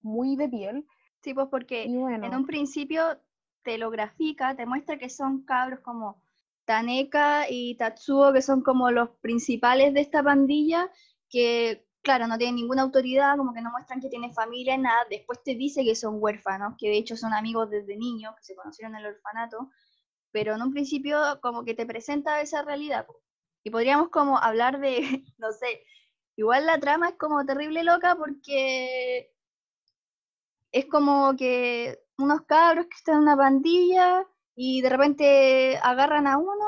muy 0.01 0.35
de 0.35 0.49
piel. 0.49 0.87
Sí, 1.22 1.34
pues 1.34 1.47
porque 1.49 1.84
en 1.84 2.36
un 2.36 2.45
principio 2.45 3.20
te 3.63 3.78
lo 3.78 3.89
grafica, 3.89 4.55
te 4.55 4.65
muestra 4.65 4.97
que 4.97 5.09
son 5.09 5.43
cabros 5.43 5.82
como 5.82 6.22
Taneka 6.65 7.49
y 7.49 7.76
Tatsuo, 7.76 8.32
que 8.32 8.41
son 8.41 8.61
como 8.61 8.91
los 8.91 9.09
principales 9.22 9.93
de 9.93 10.01
esta 10.01 10.24
pandilla, 10.24 10.89
que 11.30 11.86
claro, 12.01 12.28
no 12.28 12.38
tienen 12.38 12.55
ninguna 12.55 12.84
autoridad, 12.84 13.38
como 13.38 13.53
que 13.53 13.61
no 13.61 13.72
muestran 13.72 13.99
que 13.99 14.09
tienen 14.09 14.34
familia, 14.34 14.78
nada. 14.78 15.05
Después 15.09 15.43
te 15.43 15.55
dice 15.55 15.84
que 15.84 15.95
son 15.95 16.17
huérfanos, 16.20 16.76
que 16.78 16.89
de 16.89 16.97
hecho 16.97 17.17
son 17.17 17.34
amigos 17.34 17.70
desde 17.70 17.97
niños, 17.97 18.34
que 18.38 18.43
se 18.43 18.55
conocieron 18.55 18.95
en 18.95 19.01
el 19.01 19.13
orfanato, 19.15 19.70
pero 20.32 20.55
en 20.55 20.61
un 20.61 20.72
principio 20.72 21.20
como 21.41 21.65
que 21.65 21.74
te 21.74 21.86
presenta 21.86 22.41
esa 22.41 22.61
realidad. 22.63 23.05
Y 23.63 23.72
podríamos 23.72 24.09
como 24.09 24.38
hablar 24.38 24.80
de, 24.80 25.01
no 25.38 25.51
sé, 25.51 25.84
igual 26.36 26.65
la 26.65 26.80
trama 26.80 27.09
es 27.09 27.15
como 27.15 27.45
terrible 27.45 27.84
loca 27.84 28.15
porque 28.15 29.32
es 30.72 30.86
como 30.86 31.36
que 31.36 31.99
unos 32.17 32.41
cabros 32.41 32.86
que 32.86 32.95
están 32.97 33.15
en 33.15 33.22
una 33.22 33.38
pandilla 33.38 34.26
y 34.55 34.82
de 34.82 34.89
repente 34.89 35.78
agarran 35.82 36.28
a 36.28 36.38
uno 36.38 36.65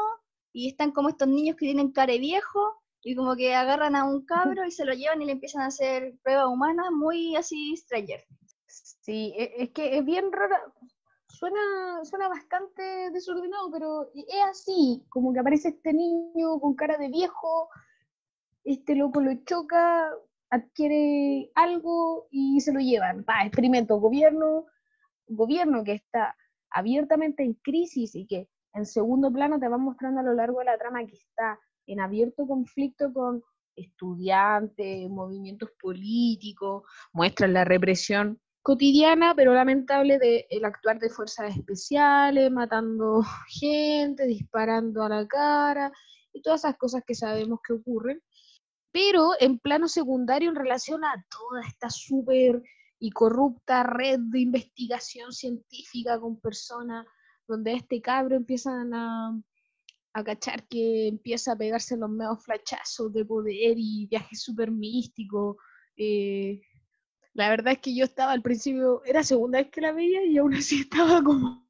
y 0.53 0.69
están 0.69 0.91
como 0.91 1.09
estos 1.09 1.27
niños 1.27 1.55
que 1.55 1.65
tienen 1.65 1.91
cara 1.91 2.13
viejo 2.13 2.81
y 3.03 3.15
como 3.15 3.35
que 3.35 3.55
agarran 3.55 3.95
a 3.95 4.05
un 4.05 4.25
cabro 4.25 4.65
y 4.65 4.71
se 4.71 4.85
lo 4.85 4.93
llevan 4.93 5.21
y 5.21 5.25
le 5.25 5.33
empiezan 5.33 5.63
a 5.63 5.67
hacer 5.67 6.15
pruebas 6.23 6.47
humanas 6.47 6.91
muy 6.91 7.35
así 7.35 7.75
Stranger. 7.75 8.23
Sí, 8.67 9.33
e, 9.37 9.63
es 9.63 9.71
que 9.71 9.97
es 9.97 10.05
bien 10.05 10.31
raro, 10.31 10.55
suena, 11.27 12.03
suena 12.03 12.27
bastante 12.27 13.09
desordenado, 13.11 13.71
pero 13.71 14.11
es 14.13 14.43
así, 14.49 15.03
como 15.09 15.33
que 15.33 15.39
aparece 15.39 15.69
este 15.69 15.93
niño 15.93 16.59
con 16.59 16.75
cara 16.75 16.97
de 16.97 17.09
viejo, 17.09 17.69
este 18.63 18.95
loco 18.95 19.21
lo 19.21 19.33
choca, 19.43 20.11
adquiere 20.51 21.49
algo 21.55 22.27
y 22.29 22.61
se 22.61 22.71
lo 22.71 22.79
llevan. 22.79 23.25
Va, 23.27 23.43
experimento, 23.45 23.97
gobierno, 23.99 24.65
gobierno 25.27 25.83
que 25.83 25.93
está 25.93 26.35
abiertamente 26.69 27.43
en 27.43 27.53
crisis 27.55 28.15
y 28.15 28.27
que 28.27 28.47
en 28.73 28.85
segundo 28.85 29.31
plano 29.31 29.59
te 29.59 29.67
va 29.67 29.77
mostrando 29.77 30.19
a 30.19 30.23
lo 30.23 30.33
largo 30.33 30.59
de 30.59 30.65
la 30.65 30.77
trama 30.77 31.05
que 31.05 31.15
está 31.15 31.59
en 31.87 31.99
abierto 31.99 32.45
conflicto 32.45 33.11
con 33.11 33.43
estudiantes, 33.75 35.09
movimientos 35.09 35.69
políticos, 35.81 36.83
muestran 37.13 37.53
la 37.53 37.65
represión 37.65 38.39
cotidiana, 38.61 39.33
pero 39.35 39.53
lamentable, 39.53 40.19
del 40.19 40.45
el 40.49 40.65
actuar 40.65 40.99
de 40.99 41.09
fuerzas 41.09 41.55
especiales, 41.55 42.51
matando 42.51 43.23
gente, 43.59 44.27
disparando 44.27 45.03
a 45.03 45.09
la 45.09 45.27
cara, 45.27 45.91
y 46.33 46.41
todas 46.41 46.61
esas 46.61 46.77
cosas 46.77 47.03
que 47.05 47.15
sabemos 47.15 47.59
que 47.65 47.73
ocurren. 47.73 48.21
Pero 48.91 49.31
en 49.39 49.59
plano 49.59 49.87
secundario, 49.87 50.49
en 50.49 50.55
relación 50.55 51.03
a 51.05 51.25
toda 51.29 51.61
esta 51.65 51.89
súper 51.89 52.61
y 52.99 53.09
corrupta 53.11 53.83
red 53.83 54.19
de 54.19 54.41
investigación 54.41 55.31
científica 55.31 56.19
con 56.19 56.39
personas 56.39 57.05
donde 57.47 57.73
este 57.73 57.99
cabro 57.99 58.35
empiezan 58.35 58.93
a, 58.93 59.41
a 60.13 60.23
cachar 60.23 60.67
que 60.67 61.07
empieza 61.07 61.53
a 61.53 61.57
pegarse 61.57 61.97
los 61.97 62.09
medios 62.09 62.43
flachazos 62.43 63.11
de 63.11 63.25
poder 63.25 63.75
y 63.77 64.07
viajes 64.07 64.41
súper 64.41 64.71
místicos. 64.71 65.57
Eh, 65.97 66.61
la 67.33 67.49
verdad 67.49 67.73
es 67.73 67.79
que 67.79 67.95
yo 67.95 68.03
estaba 68.03 68.33
al 68.33 68.41
principio, 68.41 69.01
era 69.05 69.23
segunda 69.23 69.59
vez 69.59 69.69
que 69.71 69.81
la 69.81 69.93
veía 69.93 70.23
y 70.25 70.37
aún 70.37 70.53
así 70.53 70.81
estaba 70.91 71.23
como, 71.23 71.65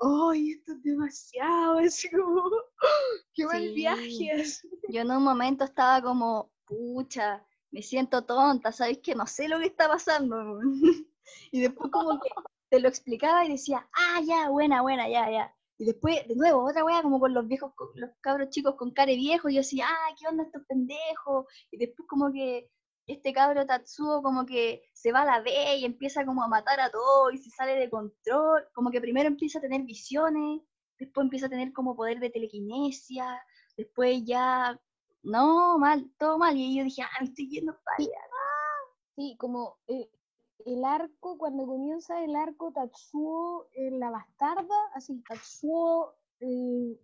¡ay, 0.00 0.52
esto 0.52 0.72
es 0.72 0.82
demasiado! 0.82 1.78
Así 1.78 2.08
como, 2.10 2.50
¡qué 3.34 3.44
mal 3.44 3.72
viaje! 3.74 4.44
Yo 4.88 5.00
en 5.00 5.10
un 5.10 5.24
momento 5.24 5.64
estaba 5.64 6.00
como, 6.02 6.52
pucha, 6.64 7.44
me 7.70 7.82
siento 7.82 8.24
tonta, 8.24 8.72
¿sabes 8.72 8.98
que 8.98 9.14
No 9.14 9.26
sé 9.26 9.48
lo 9.48 9.58
que 9.58 9.66
está 9.66 9.88
pasando. 9.88 10.60
y 11.52 11.60
después 11.60 11.90
como 11.90 12.20
que 12.20 12.30
te 12.70 12.80
lo 12.80 12.88
explicaba 12.88 13.44
y 13.44 13.52
decía, 13.52 13.88
ah, 13.92 14.20
ya, 14.24 14.48
buena, 14.50 14.82
buena, 14.82 15.08
ya, 15.08 15.30
ya. 15.30 15.54
Y 15.80 15.86
después, 15.86 16.26
de 16.26 16.34
nuevo, 16.34 16.64
otra 16.64 16.84
wea 16.84 17.02
como 17.02 17.20
con 17.20 17.34
los 17.34 17.46
viejos, 17.46 17.72
los 17.94 18.10
cabros 18.20 18.50
chicos 18.50 18.74
con 18.76 18.90
cara 18.92 19.12
viejo, 19.12 19.48
y 19.48 19.54
yo 19.54 19.60
decía, 19.60 19.86
ah, 19.88 20.14
¿qué 20.18 20.26
onda 20.26 20.44
estos 20.44 20.62
pendejos? 20.66 21.46
Y 21.70 21.78
después 21.78 22.06
como 22.08 22.32
que 22.32 22.68
este 23.08 23.32
cabro 23.32 23.66
Tatsuo 23.66 24.22
como 24.22 24.46
que 24.46 24.82
se 24.92 25.12
va 25.12 25.22
a 25.22 25.24
la 25.24 25.40
B 25.40 25.50
y 25.78 25.84
empieza 25.84 26.24
como 26.24 26.42
a 26.42 26.48
matar 26.48 26.78
a 26.78 26.90
todos 26.90 27.32
y 27.34 27.38
se 27.38 27.50
sale 27.50 27.74
de 27.74 27.90
control, 27.90 28.68
como 28.74 28.90
que 28.90 29.00
primero 29.00 29.28
empieza 29.28 29.58
a 29.58 29.62
tener 29.62 29.82
visiones, 29.82 30.60
después 30.98 31.24
empieza 31.24 31.46
a 31.46 31.50
tener 31.50 31.72
como 31.72 31.96
poder 31.96 32.20
de 32.20 32.30
telequinesia, 32.30 33.42
después 33.76 34.22
ya 34.24 34.78
no, 35.22 35.78
mal, 35.78 36.10
todo 36.18 36.38
mal. 36.38 36.56
Y 36.56 36.76
yo 36.76 36.84
dije, 36.84 37.02
ah, 37.02 37.08
me 37.20 37.26
estoy 37.26 37.48
yendo 37.48 37.72
para 37.84 37.96
allá. 37.98 38.20
Sí, 39.16 39.36
como 39.38 39.78
eh, 39.88 40.08
el 40.64 40.84
arco, 40.84 41.38
cuando 41.38 41.66
comienza 41.66 42.22
el 42.22 42.36
arco 42.36 42.72
Tatsuo 42.72 43.68
en 43.72 43.98
la 43.98 44.10
bastarda, 44.10 44.76
así, 44.94 45.20
Tatsuo 45.28 46.14
eh, 46.40 47.00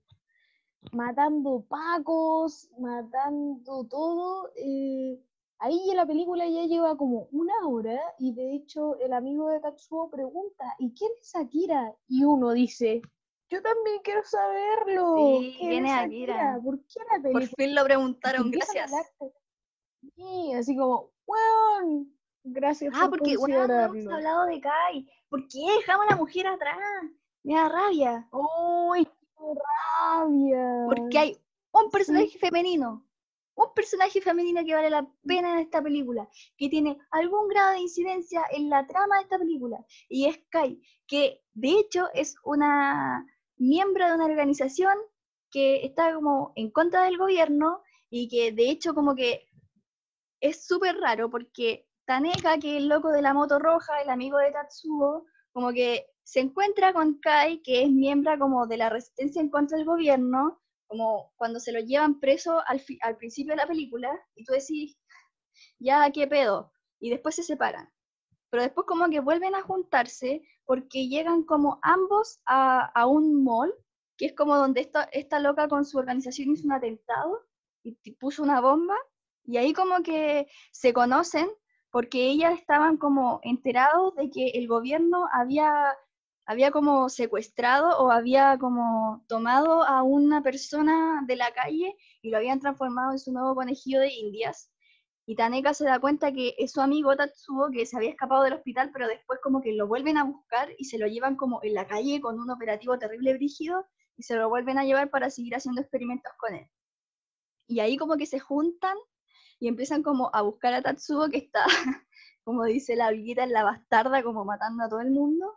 matando 0.92 1.64
pacos, 1.68 2.70
matando 2.78 3.84
todo. 3.84 4.52
Eh, 4.56 5.20
ahí 5.64 5.90
en 5.90 5.96
la 5.96 6.06
película 6.06 6.46
ya 6.46 6.64
lleva 6.64 6.96
como 6.96 7.28
una 7.32 7.54
hora 7.66 7.98
y 8.18 8.34
de 8.34 8.54
hecho 8.54 8.98
el 9.00 9.12
amigo 9.14 9.48
de 9.48 9.60
Tatsuo 9.60 10.10
pregunta, 10.10 10.64
¿y 10.78 10.92
quién 10.92 11.10
es 11.20 11.34
Akira? 11.34 11.94
Y 12.06 12.24
uno 12.24 12.52
dice, 12.52 13.00
yo 13.48 13.62
también 13.62 14.00
quiero 14.02 14.22
saberlo. 14.24 15.16
Sí, 15.16 15.56
viene 15.60 15.92
Akira. 15.92 16.60
¿Por 16.62 16.78
qué 16.80 17.00
la 17.10 17.22
película? 17.22 17.32
Por 17.32 17.56
fin 17.56 17.74
lo 17.74 17.84
preguntaron, 17.84 18.50
gracias. 18.50 18.92
Sí, 20.16 20.52
así 20.52 20.76
como, 20.76 21.12
weón, 21.26 22.14
gracias 22.44 22.92
ah, 22.94 23.06
porque, 23.08 23.38
weón, 23.38 23.68
no 23.68 23.84
hemos 23.94 24.12
hablado 24.12 24.46
de 24.46 24.60
Kai. 24.60 25.08
¿Por 25.30 25.48
qué 25.48 25.60
dejamos 25.78 26.06
a 26.06 26.10
la 26.10 26.16
mujer 26.16 26.46
atrás? 26.46 26.76
Me 27.42 27.54
da 27.54 27.70
rabia. 27.70 28.28
¡Uy, 28.32 29.06
qué 29.06 29.44
rabia! 30.10 30.84
Porque 30.86 31.18
hay 31.18 31.38
un 31.72 31.90
personaje 31.90 32.38
femenino, 32.38 33.06
un 33.56 33.72
personaje 33.74 34.20
femenino 34.20 34.64
que 34.64 34.74
vale 34.74 34.90
la 34.90 35.06
pena 35.26 35.52
en 35.52 35.58
esta 35.60 35.82
película, 35.82 36.28
que 36.56 36.68
tiene 36.68 36.98
algún 37.10 37.48
grado 37.48 37.72
de 37.72 37.80
incidencia 37.80 38.42
en 38.50 38.68
la 38.68 38.86
trama 38.86 39.16
de 39.16 39.22
esta 39.22 39.38
película, 39.38 39.84
y 40.08 40.26
es 40.26 40.38
Kai, 40.50 40.80
que 41.06 41.42
de 41.52 41.70
hecho 41.70 42.08
es 42.14 42.36
una 42.44 43.26
miembro 43.56 44.06
de 44.06 44.14
una 44.14 44.24
organización 44.24 44.96
que 45.50 45.84
está 45.84 46.12
como 46.14 46.52
en 46.56 46.70
contra 46.70 47.04
del 47.04 47.18
gobierno 47.18 47.82
y 48.10 48.28
que 48.28 48.52
de 48.52 48.70
hecho 48.70 48.94
como 48.94 49.14
que 49.14 49.46
es 50.40 50.66
súper 50.66 50.96
raro 50.96 51.30
porque 51.30 51.88
Taneka, 52.06 52.58
que 52.58 52.76
es 52.76 52.82
el 52.82 52.88
loco 52.88 53.10
de 53.10 53.22
la 53.22 53.32
moto 53.32 53.58
roja, 53.58 54.02
el 54.02 54.10
amigo 54.10 54.38
de 54.38 54.50
Tatsuo, 54.50 55.24
como 55.52 55.72
que 55.72 56.06
se 56.22 56.40
encuentra 56.40 56.92
con 56.92 57.18
Kai, 57.20 57.62
que 57.62 57.84
es 57.84 57.90
miembro 57.90 58.36
como 58.38 58.66
de 58.66 58.76
la 58.76 58.90
resistencia 58.90 59.40
en 59.40 59.48
contra 59.48 59.78
del 59.78 59.86
gobierno, 59.86 60.60
como 60.86 61.32
cuando 61.36 61.60
se 61.60 61.72
lo 61.72 61.80
llevan 61.80 62.20
preso 62.20 62.62
al, 62.66 62.82
al 63.02 63.16
principio 63.16 63.52
de 63.52 63.58
la 63.58 63.66
película, 63.66 64.10
y 64.34 64.44
tú 64.44 64.52
decís, 64.52 64.98
ya, 65.78 66.10
¿qué 66.10 66.26
pedo? 66.26 66.72
Y 67.00 67.10
después 67.10 67.34
se 67.34 67.42
separan. 67.42 67.92
Pero 68.50 68.62
después 68.62 68.86
como 68.86 69.08
que 69.08 69.20
vuelven 69.20 69.54
a 69.54 69.62
juntarse 69.62 70.42
porque 70.64 71.08
llegan 71.08 71.42
como 71.42 71.78
ambos 71.82 72.40
a, 72.46 72.86
a 72.94 73.06
un 73.06 73.42
mall, 73.42 73.74
que 74.16 74.26
es 74.26 74.34
como 74.34 74.56
donde 74.56 74.80
esta, 74.80 75.04
esta 75.12 75.40
loca 75.40 75.68
con 75.68 75.84
su 75.84 75.98
organización 75.98 76.52
hizo 76.52 76.66
un 76.66 76.72
atentado 76.72 77.40
y 77.82 78.12
puso 78.12 78.42
una 78.42 78.60
bomba, 78.60 78.96
y 79.44 79.58
ahí 79.58 79.72
como 79.74 80.02
que 80.02 80.48
se 80.72 80.92
conocen 80.92 81.50
porque 81.90 82.28
ellas 82.28 82.58
estaban 82.58 82.96
como 82.96 83.40
enterados 83.42 84.14
de 84.16 84.30
que 84.30 84.48
el 84.54 84.66
gobierno 84.66 85.28
había 85.32 85.96
había 86.46 86.70
como 86.70 87.08
secuestrado 87.08 87.98
o 87.98 88.10
había 88.10 88.58
como 88.58 89.24
tomado 89.28 89.82
a 89.82 90.02
una 90.02 90.42
persona 90.42 91.22
de 91.26 91.36
la 91.36 91.52
calle 91.52 91.96
y 92.20 92.30
lo 92.30 92.36
habían 92.36 92.60
transformado 92.60 93.12
en 93.12 93.18
su 93.18 93.32
nuevo 93.32 93.54
conejillo 93.54 94.00
de 94.00 94.12
indias. 94.12 94.70
Y 95.26 95.36
Taneka 95.36 95.72
se 95.72 95.84
da 95.84 95.98
cuenta 95.98 96.32
que 96.32 96.54
es 96.58 96.72
su 96.72 96.82
amigo 96.82 97.16
Tatsuo 97.16 97.70
que 97.70 97.86
se 97.86 97.96
había 97.96 98.10
escapado 98.10 98.42
del 98.42 98.52
hospital, 98.52 98.90
pero 98.92 99.08
después 99.08 99.40
como 99.42 99.62
que 99.62 99.72
lo 99.72 99.86
vuelven 99.86 100.18
a 100.18 100.24
buscar 100.24 100.68
y 100.76 100.84
se 100.84 100.98
lo 100.98 101.06
llevan 101.06 101.36
como 101.36 101.60
en 101.62 101.72
la 101.72 101.86
calle 101.86 102.20
con 102.20 102.38
un 102.38 102.50
operativo 102.50 102.98
terrible 102.98 103.32
brígido 103.34 103.86
y 104.16 104.22
se 104.22 104.36
lo 104.36 104.50
vuelven 104.50 104.78
a 104.78 104.84
llevar 104.84 105.08
para 105.10 105.30
seguir 105.30 105.54
haciendo 105.54 105.80
experimentos 105.80 106.32
con 106.38 106.54
él. 106.54 106.68
Y 107.66 107.80
ahí 107.80 107.96
como 107.96 108.18
que 108.18 108.26
se 108.26 108.38
juntan 108.38 108.96
y 109.58 109.68
empiezan 109.68 110.02
como 110.02 110.30
a 110.34 110.42
buscar 110.42 110.74
a 110.74 110.82
Tatsuo 110.82 111.30
que 111.30 111.38
está, 111.38 111.64
como 112.44 112.64
dice 112.64 112.94
la 112.94 113.10
villita 113.10 113.44
en 113.44 113.52
la 113.52 113.64
bastarda, 113.64 114.22
como 114.22 114.44
matando 114.44 114.84
a 114.84 114.88
todo 114.90 115.00
el 115.00 115.10
mundo. 115.10 115.54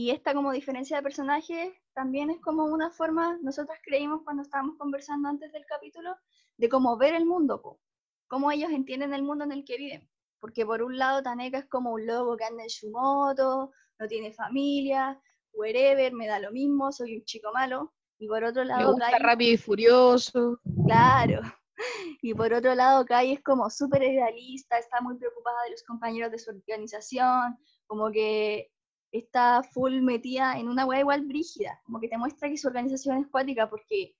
Y 0.00 0.12
esta 0.12 0.32
como 0.32 0.52
diferencia 0.52 0.96
de 0.96 1.02
personajes 1.02 1.72
también 1.92 2.30
es 2.30 2.40
como 2.40 2.66
una 2.66 2.88
forma, 2.88 3.36
nosotros 3.42 3.76
creímos 3.82 4.22
cuando 4.22 4.44
estábamos 4.44 4.76
conversando 4.78 5.28
antes 5.28 5.50
del 5.50 5.66
capítulo, 5.66 6.14
de 6.56 6.68
cómo 6.68 6.96
ver 6.96 7.14
el 7.14 7.26
mundo, 7.26 7.60
po 7.60 7.80
cómo 8.28 8.52
ellos 8.52 8.70
entienden 8.70 9.12
el 9.12 9.24
mundo 9.24 9.42
en 9.42 9.50
el 9.50 9.64
que 9.64 9.76
viven. 9.76 10.08
Porque 10.38 10.64
por 10.64 10.84
un 10.84 10.98
lado 10.98 11.24
Taneka 11.24 11.58
es 11.58 11.66
como 11.66 11.90
un 11.90 12.06
lobo 12.06 12.36
que 12.36 12.44
anda 12.44 12.62
en 12.62 12.70
su 12.70 12.88
moto, 12.92 13.72
no 13.98 14.06
tiene 14.06 14.32
familia, 14.32 15.20
wherever, 15.52 16.12
me 16.12 16.28
da 16.28 16.38
lo 16.38 16.52
mismo, 16.52 16.92
soy 16.92 17.16
un 17.16 17.24
chico 17.24 17.50
malo. 17.52 17.92
Y 18.20 18.28
por 18.28 18.44
otro 18.44 18.62
lado... 18.62 18.96
Me 18.96 19.18
rápido 19.18 19.54
y 19.54 19.56
furioso. 19.56 20.60
Claro. 20.86 21.40
Y 22.22 22.34
por 22.34 22.52
otro 22.52 22.74
lado, 22.74 23.04
Kai 23.04 23.32
es 23.34 23.42
como 23.42 23.70
súper 23.70 24.02
idealista, 24.02 24.78
está 24.78 25.00
muy 25.00 25.16
preocupada 25.16 25.62
de 25.62 25.70
los 25.70 25.84
compañeros 25.84 26.32
de 26.32 26.38
su 26.40 26.50
organización, 26.50 27.56
como 27.86 28.10
que 28.10 28.72
está 29.12 29.62
full 29.62 30.00
metida 30.00 30.58
en 30.58 30.68
una 30.68 30.86
wea 30.86 31.00
igual 31.00 31.26
brígida, 31.26 31.80
como 31.84 32.00
que 32.00 32.08
te 32.08 32.18
muestra 32.18 32.48
que 32.48 32.58
su 32.58 32.68
organización 32.68 33.18
es 33.18 33.28
cuática 33.28 33.68
porque, 33.70 34.16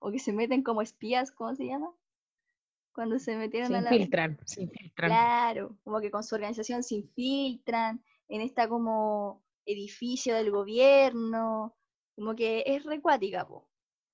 o 0.00 0.10
que 0.10 0.18
se 0.18 0.32
meten 0.32 0.62
como 0.62 0.82
espías, 0.82 1.30
¿cómo 1.32 1.54
se 1.54 1.66
llama? 1.66 1.94
cuando 2.96 3.18
se 3.18 3.36
metieron 3.36 3.74
a 3.74 3.82
la... 3.82 3.92
Infiltran, 3.92 4.38
se 4.46 4.62
infiltran. 4.62 5.10
Claro, 5.10 5.76
como 5.84 6.00
que 6.00 6.10
con 6.10 6.24
su 6.24 6.34
organización 6.34 6.82
se 6.82 6.94
infiltran 6.94 8.02
en 8.26 8.40
esta 8.40 8.70
como 8.70 9.44
edificio 9.66 10.34
del 10.34 10.50
gobierno, 10.50 11.76
como 12.14 12.34
que 12.34 12.64
es 12.66 12.84
recuática, 12.84 13.46
po. 13.46 13.68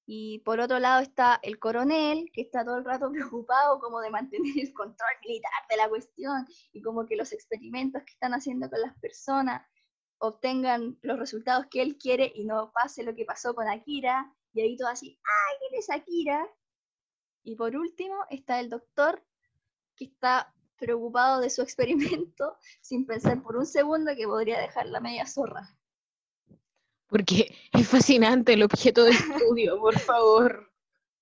Y 0.05 0.40
por 0.40 0.59
otro 0.59 0.81
lado 0.81 1.01
está 1.01 1.39
el 1.44 1.61
coronel, 1.61 2.28
que 2.32 2.43
está 2.43 2.65
todo 2.65 2.77
el 2.78 2.85
rato 2.85 3.09
preocupado 3.12 3.78
como 3.78 4.01
de 4.01 4.11
mantener 4.11 4.59
el 4.59 4.74
control 4.74 5.12
militar 5.24 5.53
de 5.70 5.77
la 5.77 5.89
cuestión 5.89 6.44
y 6.73 6.82
como 6.82 7.07
que 7.07 7.15
los 7.15 7.32
experimentos 7.32 8.03
que 8.03 8.11
están 8.11 8.35
haciendo 8.35 8.69
con 8.69 8.81
las 8.81 8.99
personas 8.99 9.62
obtengan 10.23 10.97
los 11.03 11.19
resultados 11.19 11.66
que 11.69 11.82
él 11.82 11.99
quiere 11.99 12.32
y 12.35 12.44
no 12.44 12.70
pase 12.73 13.03
lo 13.03 13.15
que 13.15 13.24
pasó 13.24 13.55
con 13.55 13.69
Akira. 13.69 14.32
Y 14.53 14.61
ahí 14.61 14.77
todo 14.77 14.89
así, 14.89 15.19
¡ay, 15.24 15.57
quién 15.59 15.81
es 15.81 15.90
Akira! 15.90 16.49
Y 17.43 17.57
por 17.57 17.74
último 17.74 18.15
está 18.31 18.61
el 18.61 18.70
doctor 18.70 19.20
que 19.97 20.05
está 20.05 20.55
preocupado 20.77 21.40
de 21.40 21.51
su 21.51 21.62
experimento 21.62 22.57
sin 22.81 23.05
pensar 23.05 23.43
por 23.43 23.57
un 23.57 23.66
segundo 23.66 24.15
que 24.16 24.27
podría 24.27 24.61
dejar 24.61 24.86
la 24.86 25.01
media 25.01 25.27
zorra. 25.27 25.77
Porque 27.09 27.53
es 27.73 27.89
fascinante 27.89 28.53
el 28.53 28.62
objeto 28.62 29.03
de 29.05 29.11
estudio, 29.11 29.78
por 29.81 29.99
favor. 29.99 30.73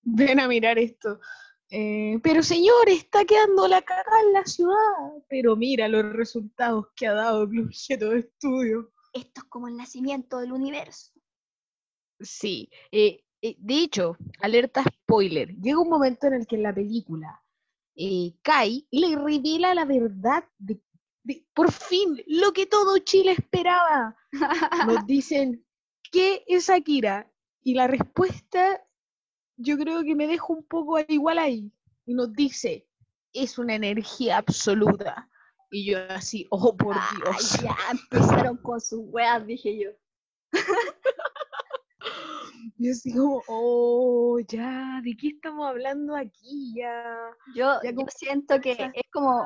Ven 0.02 0.40
a 0.40 0.46
mirar 0.46 0.78
esto. 0.78 1.20
Eh, 1.70 2.18
pero 2.22 2.42
señor, 2.42 2.88
está 2.88 3.24
quedando 3.24 3.68
la 3.68 3.82
cagada 3.82 4.20
en 4.26 4.32
la 4.32 4.44
ciudad. 4.44 4.76
Pero 5.28 5.56
mira 5.56 5.88
los 5.88 6.04
resultados 6.12 6.88
que 6.96 7.06
ha 7.06 7.14
dado 7.14 7.44
el 7.44 7.66
objeto 7.66 8.10
de 8.10 8.20
estudio. 8.20 8.92
Esto 9.12 9.42
es 9.42 9.44
como 9.44 9.68
el 9.68 9.76
nacimiento 9.76 10.38
del 10.38 10.52
universo. 10.52 11.12
Sí, 12.18 12.68
eh, 12.90 13.24
eh, 13.40 13.56
de 13.58 13.74
hecho, 13.82 14.16
alerta 14.40 14.82
spoiler, 14.82 15.56
llega 15.56 15.80
un 15.80 15.88
momento 15.88 16.26
en 16.26 16.34
el 16.34 16.46
que 16.46 16.56
en 16.56 16.64
la 16.64 16.74
película 16.74 17.42
Kai 18.42 18.86
le 18.90 19.16
revela 19.16 19.74
la 19.74 19.84
verdad 19.84 20.44
de, 20.58 20.80
por 21.54 21.70
fin, 21.70 22.22
lo 22.26 22.52
que 22.52 22.66
todo 22.66 22.98
Chile 22.98 23.32
esperaba. 23.32 24.16
Nos 24.86 25.06
dicen, 25.06 25.64
¿qué 26.10 26.44
es 26.46 26.70
Akira? 26.70 27.30
Y 27.62 27.74
la 27.74 27.86
respuesta, 27.86 28.82
yo 29.60 29.76
creo 29.76 30.02
que 30.02 30.14
me 30.14 30.26
deja 30.26 30.46
un 30.48 30.64
poco 30.64 30.98
igual 31.08 31.38
ahí. 31.38 31.70
Y 32.06 32.14
nos 32.14 32.32
dice, 32.32 32.86
es 33.32 33.58
una 33.58 33.74
energía 33.74 34.38
absoluta. 34.38 35.28
Y 35.70 35.90
yo 35.90 35.98
así, 36.08 36.46
oh 36.50 36.76
por 36.76 36.96
Dios. 37.16 37.58
ya 37.62 37.76
empezaron 37.90 38.56
con 38.56 38.80
sus 38.80 39.00
weas, 39.04 39.46
dije 39.46 39.78
yo. 39.78 39.90
Yo 42.82 42.92
así 42.92 43.12
como, 43.12 43.42
oh, 43.46 44.38
ya, 44.48 45.00
¿de 45.04 45.14
qué 45.14 45.28
estamos 45.28 45.68
hablando 45.68 46.16
aquí? 46.16 46.72
Ya. 46.74 47.14
Yo, 47.54 47.78
siento 48.08 48.58
que 48.58 48.72
es 48.72 49.02
como, 49.12 49.44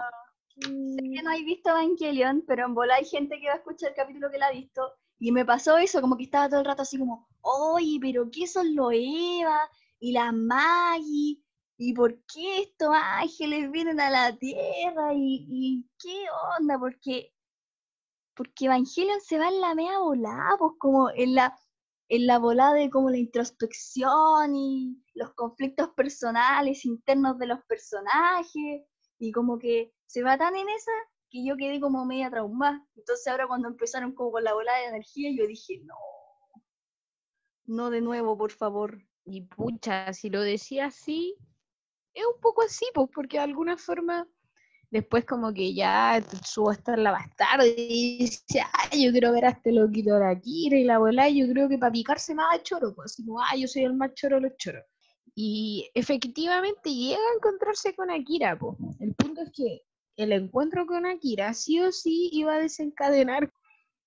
sé 0.60 0.70
que 0.70 1.22
no 1.22 1.30
hay 1.30 1.44
visto 1.44 1.70
Evangelion, 1.70 2.44
pero 2.46 2.66
en 2.66 2.74
bola 2.74 2.94
hay 2.94 3.04
gente 3.04 3.40
que 3.40 3.48
va 3.48 3.54
a 3.54 3.56
escuchar 3.56 3.90
el 3.90 3.96
capítulo 3.96 4.30
que 4.30 4.38
la 4.38 4.46
ha 4.46 4.52
visto, 4.52 4.92
y 5.18 5.32
me 5.32 5.44
pasó 5.44 5.78
eso, 5.78 6.00
como 6.00 6.16
que 6.16 6.24
estaba 6.24 6.48
todo 6.48 6.60
el 6.60 6.66
rato 6.66 6.82
así 6.82 6.96
como, 6.96 7.28
oye, 7.40 7.98
pero 8.00 8.30
¿qué 8.30 8.46
son 8.46 8.74
los 8.74 8.92
Eva 8.92 9.68
y 10.04 10.12
la 10.12 10.32
Maggie? 10.32 11.42
¿Y 11.78 11.94
por 11.94 12.22
qué 12.26 12.60
estos 12.60 12.90
ángeles 12.92 13.70
vienen 13.70 13.98
a 14.00 14.10
la 14.10 14.36
tierra? 14.36 15.14
¿Y, 15.14 15.88
qué 15.98 16.26
onda? 16.58 16.78
Porque, 16.78 17.32
porque 18.36 18.66
Evangelion 18.66 19.18
se 19.22 19.38
va 19.38 19.48
en 19.48 19.62
la 19.62 19.74
media 19.74 19.98
volada, 20.00 20.56
pues 20.58 20.72
como 20.78 21.08
en 21.10 21.34
la 21.34 21.58
en 22.10 22.26
la 22.26 22.38
volada 22.38 22.74
de 22.74 22.90
como 22.90 23.08
la 23.08 23.16
introspección 23.16 24.54
y 24.54 25.02
los 25.14 25.32
conflictos 25.32 25.88
personales 25.96 26.84
internos 26.84 27.38
de 27.38 27.46
los 27.46 27.64
personajes 27.64 28.82
y 29.18 29.32
como 29.32 29.58
que 29.58 29.94
se 30.06 30.22
va 30.22 30.36
tan 30.36 30.54
en 30.54 30.68
esa 30.68 30.92
que 31.30 31.46
yo 31.46 31.56
quedé 31.56 31.80
como 31.80 32.04
media 32.04 32.28
traumada. 32.28 32.86
Entonces 32.94 33.26
ahora 33.26 33.46
cuando 33.46 33.68
empezaron 33.68 34.12
como 34.14 34.32
con 34.32 34.44
la 34.44 34.52
volada 34.52 34.80
de 34.80 34.88
energía 34.88 35.30
yo 35.34 35.46
dije, 35.46 35.80
no, 35.82 35.96
no 37.64 37.88
de 37.88 38.02
nuevo, 38.02 38.36
por 38.36 38.52
favor. 38.52 38.98
Y 39.26 39.42
pucha, 39.42 40.12
si 40.12 40.30
lo 40.30 40.42
decía 40.42 40.86
así, 40.86 41.36
es 42.12 42.24
un 42.26 42.40
poco 42.40 42.62
así, 42.62 42.84
pues 42.94 43.08
porque 43.14 43.38
de 43.38 43.44
alguna 43.44 43.76
forma 43.76 44.28
después 44.90 45.24
como 45.24 45.52
que 45.52 45.74
ya 45.74 46.22
subo 46.44 46.70
a 46.70 46.74
estar 46.74 46.96
la 46.98 47.10
bastarda 47.10 47.66
y 47.66 48.18
dice, 48.18 48.62
ay, 48.72 49.04
yo 49.04 49.10
quiero 49.10 49.32
ver 49.32 49.46
a 49.46 49.50
este 49.50 49.72
loquito 49.72 50.16
de 50.16 50.26
Akira 50.26 50.78
y 50.78 50.84
la 50.84 50.96
abuela, 50.96 51.28
y 51.28 51.40
yo 51.40 51.52
creo 51.52 51.68
que 51.68 51.78
para 51.78 51.90
picarse 51.90 52.32
más 52.32 52.54
a 52.54 52.62
choro, 52.62 52.94
pues 52.94 53.12
así 53.12 53.26
como, 53.26 53.42
ay, 53.42 53.62
yo 53.62 53.68
soy 53.68 53.82
el 53.82 53.94
más 53.94 54.14
choro 54.14 54.36
de 54.36 54.42
los 54.42 54.56
choros. 54.56 54.84
Y 55.34 55.90
efectivamente 55.94 56.94
llega 56.94 57.18
a 57.18 57.36
encontrarse 57.36 57.92
con 57.96 58.08
Akira, 58.10 58.56
pues. 58.56 58.76
El 59.00 59.14
punto 59.14 59.42
es 59.42 59.50
que 59.52 59.82
el 60.16 60.30
encuentro 60.30 60.86
con 60.86 61.06
Akira 61.06 61.52
sí 61.54 61.80
o 61.80 61.90
sí 61.90 62.30
iba 62.32 62.54
a 62.54 62.58
desencadenar 62.58 63.52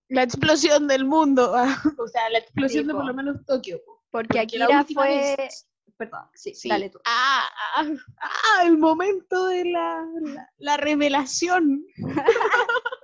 la 0.07 0.23
explosión 0.23 0.87
del 0.87 1.03
mundo, 1.03 1.51
o 1.99 2.07
sea, 2.07 2.29
la 2.29 2.39
explosión 2.39 2.87
de 2.87 2.93
por 2.93 3.05
lo 3.05 3.13
menos 3.13 3.45
Tokio. 3.45 3.81
Porque, 4.11 4.39
Akira 4.39 4.85
fue, 4.85 5.49
perdón, 5.97 6.21
sí, 6.33 6.53
dale 6.69 6.89
tú. 6.89 6.99
Ah, 7.05 7.43
ah, 7.75 7.85
ah, 8.21 8.63
el 8.65 8.77
momento 8.77 9.47
de 9.47 9.65
la, 9.65 10.07
la, 10.57 10.77
revelación. 10.77 11.85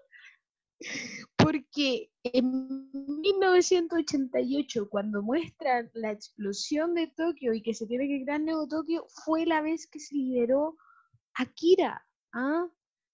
Porque 1.38 2.12
en 2.24 2.90
1988, 2.94 4.88
cuando 4.90 5.22
muestran 5.22 5.92
la 5.94 6.12
explosión 6.12 6.94
de 6.94 7.08
Tokio 7.08 7.54
y 7.54 7.62
que 7.62 7.74
se 7.74 7.86
tiene 7.86 8.08
que 8.08 8.24
crear 8.24 8.40
Nuevo 8.40 8.68
Tokio, 8.68 9.06
fue 9.26 9.46
la 9.46 9.62
vez 9.62 9.88
que 9.88 10.00
se 10.00 10.16
liberó 10.16 10.78
Akira. 11.34 12.06
¿ah? 12.34 12.68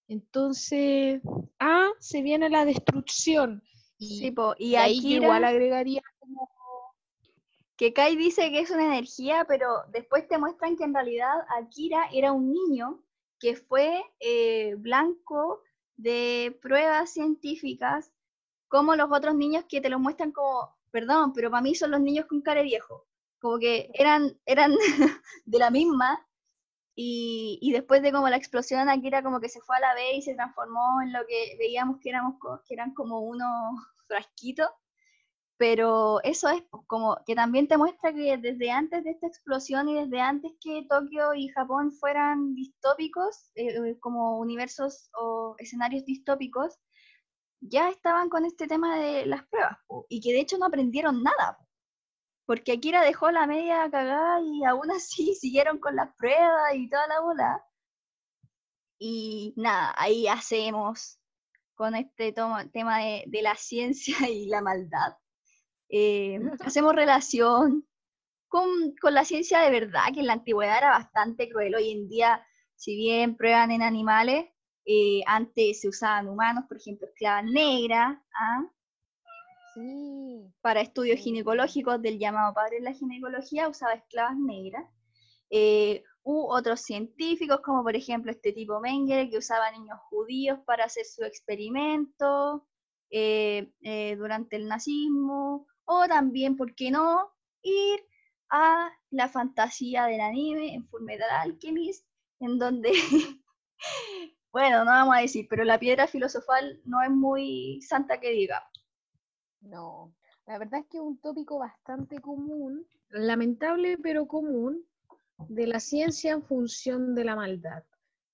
Entonces, 0.07 1.22
ah, 1.60 1.90
se 1.99 2.22
viene 2.22 2.49
la 2.49 2.66
destrucción. 2.66 3.64
Y, 3.98 4.34
y 4.60 4.76
ahí 4.76 5.16
igual 5.16 5.44
agregaría 5.44 6.02
como 6.20 6.49
que 7.80 7.93
Kai 7.93 8.18
dice 8.18 8.51
que 8.51 8.60
es 8.60 8.72
una 8.72 8.84
energía, 8.84 9.45
pero 9.47 9.85
después 9.88 10.27
te 10.27 10.38
muestran 10.38 10.76
que 10.76 10.84
en 10.84 10.93
realidad 10.93 11.31
Akira 11.57 12.10
era 12.11 12.34
un 12.34 12.51
niño 12.51 13.01
que 13.39 13.56
fue 13.56 14.03
eh, 14.19 14.76
blanco 14.76 15.64
de 15.95 16.60
pruebas 16.61 17.14
científicas, 17.14 18.11
como 18.68 18.97
los 18.97 19.10
otros 19.10 19.34
niños 19.34 19.64
que 19.69 19.80
te 19.80 19.88
los 19.88 20.01
muestran 20.01 20.34
como, 20.34 20.76
perdón, 20.91 21.31
pero 21.31 21.49
para 21.49 21.61
mí 21.61 21.73
son 21.73 21.91
los 21.91 22.01
niños 22.01 22.26
con 22.26 22.41
cara 22.41 22.64
viejo, 22.64 23.07
como 23.39 23.57
que 23.60 23.89
eran, 23.93 24.38
eran 24.45 24.76
de 25.45 25.57
la 25.57 25.69
misma, 25.69 26.27
y, 26.95 27.60
y, 27.61 27.72
después 27.72 28.01
de 28.01 28.11
como 28.11 28.27
la 28.27 28.35
explosión, 28.35 28.89
Akira 28.89 29.23
como 29.23 29.39
que 29.39 29.47
se 29.47 29.61
fue 29.61 29.77
a 29.77 29.80
la 29.80 29.93
vez 29.93 30.18
y 30.18 30.22
se 30.22 30.35
transformó 30.35 31.01
en 31.01 31.14
lo 31.14 31.26
que 31.26 31.56
veíamos 31.57 32.01
que, 32.01 32.10
éramos, 32.10 32.35
que 32.68 32.73
eran 32.73 32.93
como 32.93 33.22
unos 33.22 33.47
frasquitos, 34.06 34.68
pero 35.60 36.22
eso 36.23 36.48
es 36.48 36.64
pues, 36.72 36.84
como 36.88 37.18
que 37.26 37.36
también 37.36 37.68
te 37.68 37.77
muestra 37.77 38.14
que 38.14 38.38
desde 38.38 38.72
antes 38.72 39.03
de 39.03 39.11
esta 39.11 39.27
explosión 39.27 39.90
y 39.90 39.95
desde 39.95 40.22
antes 40.22 40.53
que 40.61 40.86
Tokio 40.90 41.34
y 41.34 41.49
Japón 41.49 41.91
fueran 41.91 42.56
distópicos, 42.56 43.52
eh, 43.56 43.99
como 43.99 44.40
universos 44.40 45.10
o 45.19 45.56
escenarios 45.60 46.06
distópicos, 46.06 46.80
ya 47.60 47.90
estaban 47.90 48.30
con 48.30 48.45
este 48.45 48.68
tema 48.68 48.98
de 48.99 49.26
las 49.26 49.45
pruebas 49.48 49.77
y 50.07 50.22
que 50.22 50.31
de 50.31 50.40
hecho 50.40 50.57
no 50.57 50.68
aprendieron 50.68 51.23
nada. 51.23 51.60
Porque 52.45 52.72
Akira 52.72 53.03
dejó 53.03 53.30
la 53.30 53.45
media 53.45 53.91
cagada 53.91 54.41
y 54.41 54.64
aún 54.64 54.90
así 54.91 55.36
siguieron 55.36 55.80
con 55.80 55.95
las 55.98 56.15
pruebas 56.15 56.73
y 56.73 56.90
toda 56.90 57.06
la 57.07 57.19
bola. 57.19 57.65
Y 58.98 59.53
nada, 59.57 59.94
ahí 59.98 60.26
hacemos 60.27 61.19
con 61.76 61.95
este 61.95 62.34
tema 62.34 62.99
de, 62.99 63.41
la 63.41 63.56
ciencia 63.56 64.15
y 64.30 64.48
la 64.48 64.61
maldad. 64.61 65.18
Eh, 65.90 66.40
hacemos 66.61 66.95
relación 66.95 67.86
con, 68.48 68.95
con, 69.02 69.14
la 69.14 69.26
ciencia 69.26 69.60
de 69.61 69.72
verdad, 69.72 70.06
que 70.14 70.22
en 70.22 70.28
la 70.28 70.34
antigüedad 70.34 70.78
era 70.78 70.90
bastante 70.91 71.49
cruel. 71.49 71.76
Hoy 71.76 71.91
en 71.91 72.07
día, 72.07 72.45
si 72.76 72.95
bien 72.95 73.36
prueban 73.36 73.72
en 73.72 73.82
animales, 73.82 74.45
eh, 74.86 75.22
antes 75.28 75.82
se 75.82 75.88
usaban 75.88 76.28
humanos, 76.28 76.66
por 76.68 76.78
ejemplo, 76.78 77.07
esclavas 77.07 77.45
negras, 77.45 78.18
¿ah? 78.34 78.72
para 80.61 80.82
estudios 80.82 81.20
ginecológicos 81.20 82.02
del 82.02 82.18
llamado 82.18 82.53
padre 82.53 82.78
de 82.78 82.82
la 82.82 82.94
ginecología, 82.94 83.70
usaba 83.70 83.94
esclavas 83.94 84.36
negras. 84.38 84.84
Eh, 85.52 86.03
u 86.24 86.52
otros 86.52 86.82
científicos, 86.82 87.61
como 87.61 87.84
por 87.84 87.95
ejemplo 87.95 88.32
este 88.32 88.52
tipo 88.52 88.80
Mengele, 88.80 89.30
que 89.30 89.38
usaba 89.38 89.72
niños 89.72 89.99
judíos 90.10 90.60
para 90.66 90.86
hacer 90.86 91.06
su 91.06 91.24
experimento 91.24 92.68
eh, 93.11 93.72
durante 94.18 94.56
el 94.57 94.68
nazismo, 94.68 95.68
o 95.90 96.07
también, 96.07 96.56
¿por 96.56 96.76
qué 96.76 96.91
no?, 96.91 97.34
ir 97.64 97.99
a 98.49 98.91
la 99.10 99.28
fantasía 99.28 100.06
del 100.06 100.22
anime 100.22 100.76
en 100.76 100.88
Fullmetal 100.88 101.30
Alchemist, 101.32 102.06
en 102.40 102.60
donde 102.60 102.91
Bueno, 104.52 104.84
no 104.84 104.91
vamos 104.91 105.16
a 105.16 105.22
decir, 105.22 105.48
pero 105.49 105.64
la 105.64 105.80
piedra 105.80 106.07
filosofal 106.07 106.82
no 106.86 107.02
es 107.03 107.11
muy 107.11 107.82
santa 107.82 108.20
que 108.20 108.32
diga. 108.32 108.64
No, 109.61 110.16
la 110.48 110.57
verdad 110.57 110.82
es 110.82 110.88
que 110.88 110.98
es 110.98 111.03
un 111.03 111.20
tópico 111.20 111.60
bastante 111.60 112.20
común, 112.20 112.88
lamentable 113.10 113.98
pero 113.98 114.28
común, 114.28 114.86
de 115.48 115.68
la 115.68 115.80
ciencia 115.80 116.34
en 116.34 116.44
función 116.44 117.14
de 117.14 117.26
la 117.26 117.36
maldad. 117.36 117.84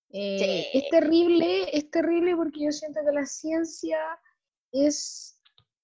Eh, 0.10 0.68
es 0.74 0.90
terrible, 0.90 1.76
es 1.76 1.90
terrible 1.92 2.36
porque 2.36 2.64
yo 2.64 2.72
siento 2.72 3.02
que 3.06 3.12
la 3.12 3.26
ciencia 3.26 4.00
es, 4.72 5.35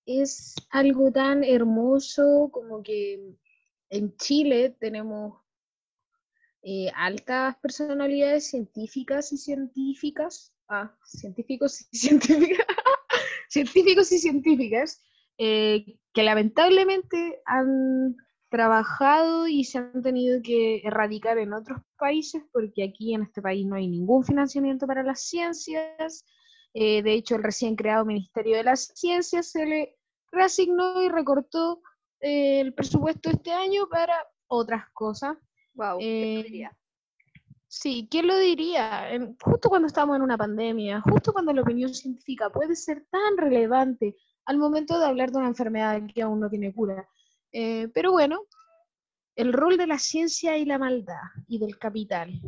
es 0.06 0.56
algo 0.70 1.12
tan 1.12 1.44
hermoso 1.44 2.50
como 2.52 2.82
que 2.84 3.36
en 3.90 4.16
Chile 4.18 4.76
tenemos 4.80 5.42
eh, 6.64 6.92
altas 6.96 7.58
personalidades 7.58 8.50
científicas 8.50 9.32
y 9.34 9.38
científicas, 9.38 10.54
ah, 10.70 10.96
científicos 11.04 11.88
y 11.92 11.98
científicas, 11.98 12.66
científicos 13.50 14.12
y 14.12 14.20
científicas, 14.20 15.02
eh, 15.38 15.98
que 16.14 16.24
lamentablemente 16.24 17.42
han 17.46 18.16
trabajado 18.50 19.48
y 19.48 19.64
se 19.64 19.80
han 19.80 20.04
tenido 20.04 20.42
que 20.44 20.82
erradicar 20.84 21.38
en 21.38 21.54
otros 21.54 21.82
países 21.98 22.44
porque 22.52 22.84
aquí 22.84 23.16
en 23.16 23.24
este 23.24 23.42
país 23.42 23.66
no 23.66 23.76
hay 23.76 23.88
ningún 23.88 24.24
financiamiento 24.24 24.86
para 24.86 25.04
las 25.04 25.22
ciencias. 25.22 26.26
Eh, 26.74 27.02
de 27.04 27.14
hecho, 27.14 27.36
el 27.36 27.44
recién 27.44 27.76
creado 27.76 28.06
Ministerio 28.06 28.58
de 28.58 28.64
las 28.64 28.94
Ciencias 28.96 29.52
se 29.52 29.66
le 29.66 29.98
reasignó 30.32 31.04
y 31.04 31.10
recortó 31.10 31.82
el 32.20 32.74
presupuesto 32.74 33.30
este 33.30 33.52
año 33.52 33.88
para 33.90 34.14
otras 34.48 34.86
cosas. 34.94 35.38
Wow, 35.74 35.98
eh, 36.00 36.70
sí, 37.68 38.08
¿quién 38.10 38.28
lo 38.28 38.38
diría? 38.38 39.10
Justo 39.42 39.70
cuando 39.70 39.88
estamos 39.88 40.16
en 40.16 40.22
una 40.22 40.38
pandemia, 40.38 41.02
justo 41.02 41.34
cuando 41.34 41.54
la 41.54 41.62
opinión 41.62 41.94
científica 41.94 42.50
puede 42.50 42.76
ser 42.76 43.06
tan 43.10 43.38
relevante 43.38 44.16
al 44.46 44.58
momento 44.58 45.00
de 45.00 45.06
hablar 45.06 45.32
de 45.32 45.38
una 45.38 45.48
enfermedad 45.48 46.02
que 46.14 46.22
aún 46.22 46.40
no 46.40 46.50
tiene 46.50 46.74
cura. 46.74 47.08
Eh, 47.52 47.90
pero 47.94 48.12
bueno, 48.12 48.44
el 49.36 49.54
rol 49.54 49.78
de 49.78 49.88
la 49.88 49.98
ciencia 49.98 50.58
y 50.58 50.66
la 50.66 50.78
maldad 50.78 51.16
y 51.48 51.60
del 51.60 51.78
capital. 51.78 52.40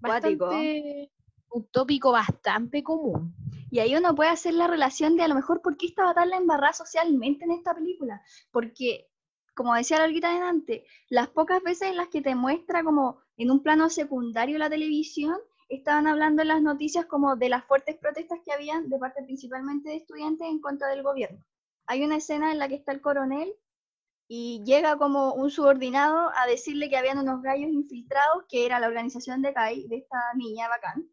Bastante, 0.00 1.10
un 1.50 1.66
tópico 1.70 2.12
bastante 2.12 2.82
común. 2.82 3.34
Y 3.70 3.78
ahí 3.78 3.94
uno 3.94 4.14
puede 4.14 4.30
hacer 4.30 4.54
la 4.54 4.66
relación 4.66 5.16
de 5.16 5.22
a 5.22 5.28
lo 5.28 5.34
mejor 5.34 5.62
por 5.62 5.76
qué 5.76 5.86
estaba 5.86 6.14
tan 6.14 6.30
la 6.30 6.36
embarrada 6.36 6.72
socialmente 6.72 7.44
en 7.44 7.52
esta 7.52 7.74
película. 7.74 8.22
Porque 8.50 9.10
como 9.54 9.74
decía 9.74 9.98
la 9.98 10.04
Olguita 10.04 10.32
delante, 10.32 10.84
las 11.08 11.28
pocas 11.28 11.62
veces 11.62 11.88
en 11.88 11.96
las 11.96 12.08
que 12.08 12.22
te 12.22 12.34
muestra 12.34 12.82
como 12.82 13.20
en 13.36 13.50
un 13.50 13.62
plano 13.62 13.90
secundario 13.90 14.58
la 14.58 14.70
televisión, 14.70 15.36
estaban 15.68 16.06
hablando 16.06 16.42
en 16.42 16.48
las 16.48 16.62
noticias 16.62 17.06
como 17.06 17.36
de 17.36 17.48
las 17.48 17.64
fuertes 17.64 17.96
protestas 17.96 18.40
que 18.44 18.52
habían 18.52 18.88
de 18.88 18.98
parte 18.98 19.22
principalmente 19.22 19.90
de 19.90 19.96
estudiantes 19.96 20.48
en 20.48 20.60
contra 20.60 20.88
del 20.88 21.02
gobierno. 21.02 21.44
Hay 21.86 22.02
una 22.02 22.16
escena 22.16 22.52
en 22.52 22.58
la 22.58 22.68
que 22.68 22.76
está 22.76 22.92
el 22.92 23.00
coronel 23.00 23.54
y 24.28 24.62
llega 24.64 24.96
como 24.96 25.34
un 25.34 25.50
subordinado 25.50 26.30
a 26.36 26.46
decirle 26.46 26.88
que 26.88 26.96
habían 26.96 27.18
unos 27.18 27.42
gallos 27.42 27.70
infiltrados, 27.70 28.44
que 28.48 28.64
era 28.64 28.80
la 28.80 28.86
organización 28.86 29.42
de 29.42 29.52
Kai, 29.52 29.88
de 29.88 29.96
esta 29.96 30.18
niña 30.36 30.68
bacán. 30.68 31.10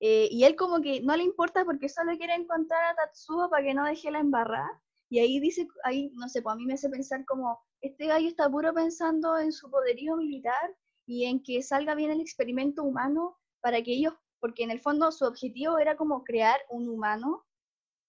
Eh, 0.00 0.28
y 0.30 0.44
él 0.44 0.56
como 0.56 0.80
que 0.80 1.00
no 1.00 1.16
le 1.16 1.22
importa 1.22 1.64
porque 1.64 1.88
solo 1.88 2.16
quiere 2.16 2.34
encontrar 2.34 2.82
a 2.84 2.94
Tatsuo 2.94 3.48
para 3.48 3.64
que 3.64 3.74
no 3.74 3.84
deje 3.84 4.10
la 4.10 4.20
embarrada. 4.20 4.82
Y 5.08 5.20
ahí 5.20 5.40
dice, 5.40 5.68
ahí 5.84 6.10
no 6.14 6.28
sé, 6.28 6.42
pues 6.42 6.54
a 6.54 6.56
mí 6.56 6.66
me 6.66 6.74
hace 6.74 6.90
pensar 6.90 7.24
como, 7.24 7.60
este 7.80 8.06
gallo 8.06 8.28
está 8.28 8.50
puro 8.50 8.74
pensando 8.74 9.38
en 9.38 9.52
su 9.52 9.70
poderío 9.70 10.16
militar 10.16 10.74
y 11.06 11.24
en 11.26 11.42
que 11.42 11.62
salga 11.62 11.94
bien 11.94 12.10
el 12.10 12.20
experimento 12.20 12.82
humano 12.82 13.38
para 13.60 13.82
que 13.82 13.92
ellos, 13.92 14.14
porque 14.40 14.64
en 14.64 14.70
el 14.70 14.80
fondo 14.80 15.12
su 15.12 15.24
objetivo 15.24 15.78
era 15.78 15.96
como 15.96 16.24
crear 16.24 16.58
un 16.68 16.88
humano 16.88 17.46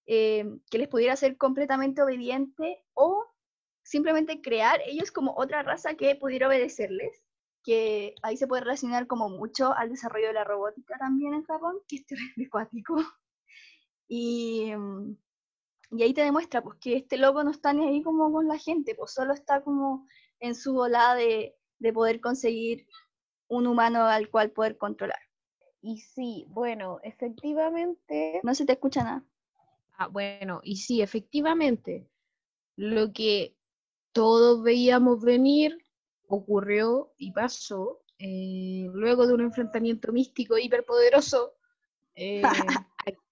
eh, 0.07 0.45
que 0.71 0.77
les 0.77 0.87
pudiera 0.87 1.15
ser 1.15 1.37
completamente 1.37 2.01
obediente 2.01 2.83
o 2.93 3.25
simplemente 3.83 4.41
crear 4.41 4.81
ellos 4.85 5.11
como 5.11 5.33
otra 5.37 5.63
raza 5.63 5.95
que 5.95 6.15
pudiera 6.15 6.47
obedecerles, 6.47 7.23
que 7.67 8.15
ahí 8.23 8.37
se 8.37 8.47
puede 8.47 8.61
relacionar 8.61 9.07
como 9.07 9.27
mucho 9.27 9.73
al 9.73 9.89
desarrollo 9.89 10.27
de 10.27 10.33
la 10.33 10.45
robótica 10.45 10.97
también 10.97 11.33
en 11.33 11.43
Japón, 11.43 11.75
que 11.85 11.97
es 11.97 12.05
terrible 12.05 12.49
Y, 14.07 14.71
mm, 14.73 15.17
y 15.91 16.01
ahí 16.01 16.13
te 16.13 16.21
demuestra 16.21 16.63
pues, 16.63 16.79
que 16.79 16.95
este 16.95 17.17
loco 17.17 17.43
no 17.43 17.51
está 17.51 17.73
ni 17.73 17.85
ahí 17.85 18.01
como 18.01 18.31
con 18.31 18.47
la 18.47 18.57
gente, 18.57 18.95
pues 18.95 19.11
solo 19.11 19.33
está 19.33 19.65
como 19.65 20.07
en 20.39 20.55
su 20.55 20.75
volada 20.75 21.15
de, 21.15 21.57
de 21.79 21.91
poder 21.91 22.21
conseguir 22.21 22.87
un 23.49 23.67
humano 23.67 24.05
al 24.05 24.29
cual 24.29 24.51
poder 24.51 24.77
controlar. 24.77 25.19
Y 25.81 25.99
sí, 25.99 26.45
bueno, 26.47 27.01
efectivamente... 27.03 28.39
No 28.43 28.55
se 28.55 28.65
te 28.65 28.73
escucha 28.73 29.03
nada. 29.03 29.25
Ah, 29.97 30.07
bueno, 30.07 30.61
y 30.63 30.77
sí, 30.77 31.01
efectivamente, 31.01 32.09
lo 32.77 33.11
que 33.11 33.57
todos 34.13 34.63
veíamos 34.63 35.21
venir 35.21 35.85
ocurrió 36.27 37.13
y 37.17 37.31
pasó 37.31 38.01
eh, 38.19 38.89
luego 38.93 39.27
de 39.27 39.33
un 39.33 39.41
enfrentamiento 39.41 40.11
místico 40.11 40.57
hiperpoderoso. 40.57 41.53
Eh, 42.15 42.41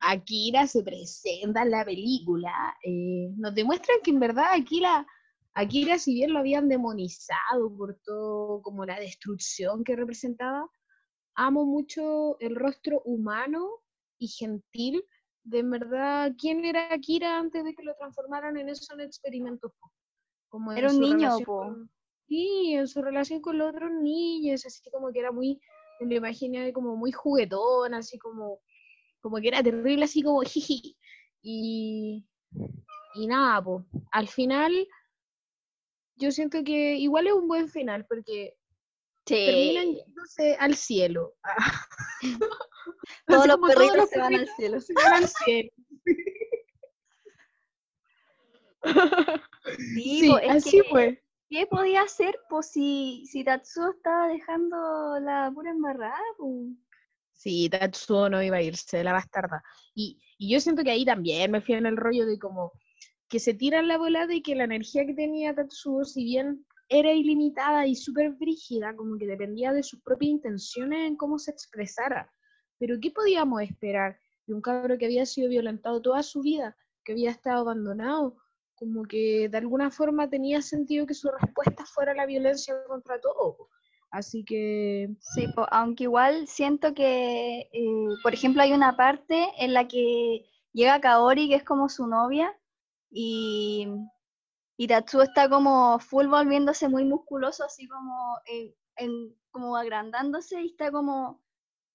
Akira 0.00 0.66
se 0.66 0.82
presenta 0.82 1.62
en 1.62 1.70
la 1.70 1.84
película, 1.84 2.76
eh, 2.84 3.30
nos 3.36 3.54
demuestran 3.54 3.98
que 4.02 4.10
en 4.10 4.20
verdad 4.20 4.46
Akira, 4.52 5.06
Akira, 5.54 5.98
si 5.98 6.14
bien 6.14 6.32
lo 6.32 6.40
habían 6.40 6.68
demonizado 6.68 7.74
por 7.76 7.98
todo 8.04 8.62
como 8.62 8.84
la 8.84 8.98
destrucción 8.98 9.84
que 9.84 9.96
representaba, 9.96 10.68
amo 11.34 11.64
mucho 11.64 12.38
el 12.40 12.56
rostro 12.56 13.02
humano 13.04 13.68
y 14.18 14.28
gentil 14.28 15.04
de 15.44 15.60
en 15.60 15.70
verdad 15.70 16.32
quién 16.38 16.64
era 16.64 16.92
Akira 16.92 17.38
antes 17.38 17.64
de 17.64 17.74
que 17.74 17.84
lo 17.84 17.94
transformaran 17.96 18.56
en 18.56 18.68
eso 18.68 18.94
en 18.94 19.00
experimentos. 19.00 19.72
Como 20.48 20.72
era 20.72 20.90
un 20.90 21.00
niño, 21.00 21.36
sí, 22.26 22.72
en 22.74 22.88
su 22.88 23.02
relación 23.02 23.40
con 23.40 23.58
los 23.58 23.68
otros 23.68 23.90
niños, 23.92 24.64
así 24.64 24.90
como 24.90 25.12
que 25.12 25.18
era 25.18 25.30
muy, 25.30 25.60
me 26.00 26.06
lo 26.06 26.16
imaginé 26.16 26.72
como 26.72 26.96
muy 26.96 27.12
juguetón, 27.12 27.94
así 27.94 28.18
como 28.18 28.60
como 29.20 29.38
que 29.38 29.48
era 29.48 29.62
terrible, 29.62 30.04
así 30.04 30.22
como 30.22 30.40
jiji. 30.46 30.96
Y, 31.42 32.26
y 33.14 33.26
nada, 33.26 33.62
pues, 33.62 33.84
al 34.10 34.28
final 34.28 34.88
yo 36.16 36.30
siento 36.32 36.64
que 36.64 36.96
igual 36.96 37.26
es 37.26 37.32
un 37.32 37.46
buen 37.46 37.68
final 37.68 38.04
porque 38.06 38.56
terminan 39.24 39.94
yéndose 39.94 40.56
al 40.58 40.74
cielo. 40.74 41.34
todos 43.26 43.46
los 43.46 43.58
perritos 43.58 44.10
se 44.10 44.18
van 44.18 44.34
al 44.34 44.48
cielo. 44.56 44.80
Se 44.80 44.94
van 44.94 45.12
al 45.12 45.28
cielo. 45.28 45.70
Sí, 49.76 50.30
así 50.48 50.80
fue. 50.90 51.22
¿Qué 51.50 51.66
podía 51.66 52.02
hacer 52.02 52.38
pues, 52.50 52.70
si, 52.70 53.24
si 53.26 53.42
Tatsuo 53.42 53.90
estaba 53.90 54.28
dejando 54.28 55.18
la 55.20 55.50
pura 55.54 55.70
embarrada? 55.70 56.18
Pues? 56.36 56.76
Sí, 57.32 57.70
Tatsuo 57.70 58.28
no 58.28 58.42
iba 58.42 58.58
a 58.58 58.62
irse, 58.62 59.02
la 59.02 59.12
bastarda. 59.12 59.62
Y, 59.94 60.20
y 60.36 60.52
yo 60.52 60.60
siento 60.60 60.82
que 60.82 60.90
ahí 60.90 61.04
también 61.04 61.50
me 61.50 61.62
fui 61.62 61.74
en 61.74 61.86
el 61.86 61.96
rollo 61.96 62.26
de 62.26 62.38
como 62.38 62.72
que 63.28 63.40
se 63.40 63.54
tiran 63.54 63.88
la 63.88 63.98
bola 63.98 64.26
de 64.26 64.42
que 64.42 64.54
la 64.54 64.64
energía 64.64 65.06
que 65.06 65.14
tenía 65.14 65.54
Tatsuo, 65.54 66.04
si 66.04 66.24
bien 66.24 66.66
era 66.88 67.12
ilimitada 67.12 67.86
y 67.86 67.94
súper 67.94 68.32
brígida, 68.32 68.96
como 68.96 69.18
que 69.18 69.26
dependía 69.26 69.72
de 69.72 69.82
sus 69.82 70.00
propias 70.02 70.30
intenciones 70.30 71.06
en 71.06 71.16
cómo 71.16 71.38
se 71.38 71.50
expresara. 71.50 72.32
Pero 72.78 72.98
¿qué 73.00 73.10
podíamos 73.10 73.62
esperar 73.62 74.18
de 74.46 74.54
un 74.54 74.62
cabro 74.62 74.96
que 74.96 75.04
había 75.04 75.26
sido 75.26 75.48
violentado 75.50 76.00
toda 76.00 76.22
su 76.22 76.40
vida, 76.40 76.76
que 77.04 77.12
había 77.12 77.30
estado 77.30 77.60
abandonado, 77.60 78.36
como 78.78 79.04
que 79.04 79.48
de 79.48 79.58
alguna 79.58 79.90
forma 79.90 80.28
tenía 80.28 80.62
sentido 80.62 81.06
que 81.06 81.14
su 81.14 81.30
respuesta 81.30 81.84
fuera 81.84 82.14
la 82.14 82.26
violencia 82.26 82.74
contra 82.86 83.20
todo. 83.20 83.68
Así 84.10 84.44
que... 84.44 85.10
Sí, 85.20 85.46
aunque 85.70 86.04
igual 86.04 86.46
siento 86.46 86.94
que, 86.94 87.68
eh, 87.72 88.08
por 88.22 88.32
ejemplo, 88.32 88.62
hay 88.62 88.72
una 88.72 88.96
parte 88.96 89.48
en 89.58 89.74
la 89.74 89.86
que 89.86 90.46
llega 90.72 91.00
Kaori, 91.00 91.48
que 91.48 91.56
es 91.56 91.64
como 91.64 91.88
su 91.88 92.06
novia, 92.06 92.56
y, 93.10 93.88
y 94.76 94.92
está 94.92 95.48
como 95.48 95.98
full 95.98 96.26
volviéndose 96.26 96.88
muy 96.88 97.04
musculoso, 97.04 97.64
así 97.64 97.86
como, 97.88 98.38
en, 98.96 99.34
como 99.50 99.76
agrandándose, 99.76 100.62
y 100.62 100.68
está 100.68 100.90
como 100.90 101.42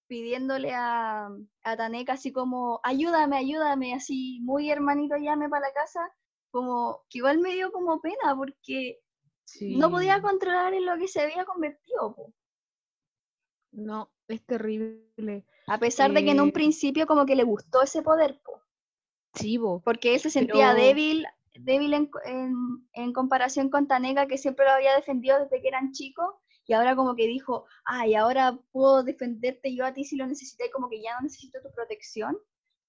pidiéndole 0.07 0.71
a, 0.73 1.29
a 1.63 1.77
Taneka 1.77 2.13
así 2.13 2.31
como, 2.31 2.79
ayúdame, 2.83 3.37
ayúdame, 3.37 3.95
así 3.95 4.39
muy 4.41 4.69
hermanito, 4.69 5.15
llame 5.17 5.49
para 5.49 5.67
la 5.67 5.73
casa, 5.73 6.01
como 6.53 7.03
que 7.09 7.17
igual 7.17 7.39
me 7.39 7.55
dio 7.55 7.71
como 7.71 7.99
pena 7.99 8.35
porque 8.37 9.01
no 9.61 9.89
podía 9.89 10.21
controlar 10.21 10.75
en 10.75 10.85
lo 10.85 10.95
que 10.99 11.07
se 11.07 11.21
había 11.21 11.45
convertido. 11.45 12.15
No, 13.71 14.11
es 14.27 14.45
terrible. 14.45 15.45
A 15.65 15.79
pesar 15.79 16.13
de 16.13 16.23
que 16.23 16.29
en 16.29 16.41
un 16.41 16.49
eh, 16.49 16.53
principio 16.53 17.07
como 17.07 17.25
que 17.25 17.35
le 17.35 17.43
gustó 17.43 17.81
ese 17.81 18.03
poder. 18.03 18.39
Po. 18.45 18.61
Sí, 19.33 19.59
porque 19.83 20.13
él 20.13 20.19
se 20.19 20.29
sentía 20.29 20.75
débil, 20.75 21.25
débil 21.55 21.95
en, 21.95 22.11
en, 22.93 23.13
comparación 23.13 23.69
con 23.71 23.87
Taneka 23.87 24.27
que 24.27 24.37
siempre 24.37 24.65
lo 24.65 24.73
había 24.73 24.95
defendido 24.95 25.39
desde 25.39 25.59
que 25.59 25.67
eran 25.67 25.91
chicos 25.91 26.35
y 26.67 26.73
ahora 26.73 26.95
como 26.95 27.15
que 27.15 27.25
dijo, 27.25 27.65
ay, 27.83 28.13
ahora 28.13 28.59
puedo 28.71 29.01
defenderte 29.01 29.75
yo 29.75 29.87
a 29.87 29.93
ti 29.93 30.03
si 30.03 30.17
lo 30.17 30.27
necesité, 30.27 30.69
como 30.69 30.87
que 30.87 31.01
ya 31.01 31.15
no 31.15 31.21
necesito 31.21 31.59
tu 31.63 31.71
protección 31.71 32.37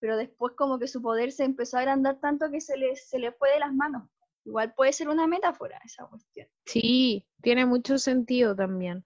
pero 0.05 0.18
después 0.18 0.52
como 0.55 0.78
que 0.78 0.86
su 0.86 1.01
poder 1.01 1.32
se 1.32 1.44
empezó 1.44 1.78
a 1.78 1.81
agrandar 1.81 2.20
tanto 2.20 2.51
que 2.51 2.60
se 2.60 2.76
le, 2.76 2.94
se 2.94 3.18
le 3.18 3.32
fue 3.32 3.51
de 3.52 3.59
las 3.59 3.72
manos. 3.72 4.06
Igual 4.44 4.74
puede 4.74 4.93
ser 4.93 5.09
una 5.09 5.26
metáfora 5.26 5.81
esa 5.82 6.05
cuestión. 6.05 6.47
Sí, 6.66 7.26
tiene 7.40 7.64
mucho 7.64 7.97
sentido 7.97 8.55
también. 8.55 9.02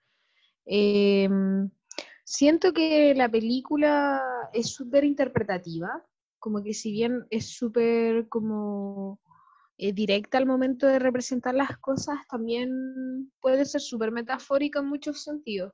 Em, 0.66 1.70
siento 2.24 2.72
que 2.72 3.14
la 3.14 3.28
película 3.28 4.20
es 4.52 4.74
súper 4.74 5.04
interpretativa, 5.04 6.04
como 6.40 6.64
que 6.64 6.74
si 6.74 6.90
bien 6.90 7.24
es 7.30 7.46
súper 7.56 8.28
como 8.28 9.20
eh, 9.76 9.92
directa 9.92 10.36
al 10.36 10.46
momento 10.46 10.88
de 10.88 10.98
representar 10.98 11.54
las 11.54 11.78
cosas, 11.78 12.16
también 12.28 13.30
puede 13.40 13.64
ser 13.66 13.82
súper 13.82 14.10
metafórica 14.10 14.80
en 14.80 14.86
muchos 14.86 15.22
sentidos. 15.22 15.72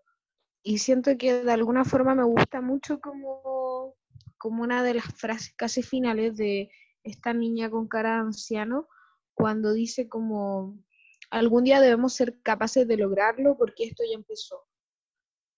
Y 0.62 0.76
siento 0.76 1.16
que 1.16 1.44
de 1.44 1.52
alguna 1.52 1.86
forma 1.86 2.14
me 2.14 2.24
gusta 2.24 2.60
mucho 2.60 3.00
como 3.00 3.53
como 4.38 4.62
una 4.62 4.82
de 4.82 4.94
las 4.94 5.06
frases 5.14 5.54
casi 5.56 5.82
finales 5.82 6.36
de 6.36 6.70
esta 7.02 7.32
niña 7.32 7.70
con 7.70 7.88
cara 7.88 8.14
de 8.14 8.20
anciano, 8.20 8.88
cuando 9.34 9.72
dice 9.72 10.08
como, 10.08 10.78
algún 11.30 11.64
día 11.64 11.80
debemos 11.80 12.14
ser 12.14 12.40
capaces 12.42 12.86
de 12.86 12.96
lograrlo 12.96 13.56
porque 13.56 13.84
esto 13.84 14.02
ya 14.08 14.14
empezó. 14.14 14.62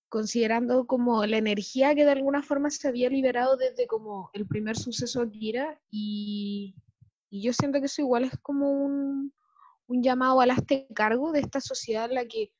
Considerando 0.08 0.86
como 0.86 1.26
la 1.26 1.36
energía 1.36 1.94
que 1.94 2.04
de 2.04 2.12
alguna 2.12 2.42
forma 2.42 2.70
se 2.70 2.88
había 2.88 3.10
liberado 3.10 3.56
desde 3.56 3.86
como 3.86 4.30
el 4.32 4.46
primer 4.46 4.76
suceso 4.76 5.20
Akira 5.20 5.80
y, 5.90 6.76
y 7.28 7.42
yo 7.42 7.52
siento 7.52 7.80
que 7.80 7.86
eso 7.86 8.02
igual 8.02 8.24
es 8.24 8.38
como 8.40 8.70
un, 8.70 9.34
un 9.88 10.02
llamado 10.02 10.40
al 10.40 10.50
hazte 10.50 10.86
cargo 10.94 11.32
de 11.32 11.40
esta 11.40 11.60
sociedad 11.60 12.06
en 12.06 12.14
la 12.14 12.26
que 12.26 12.52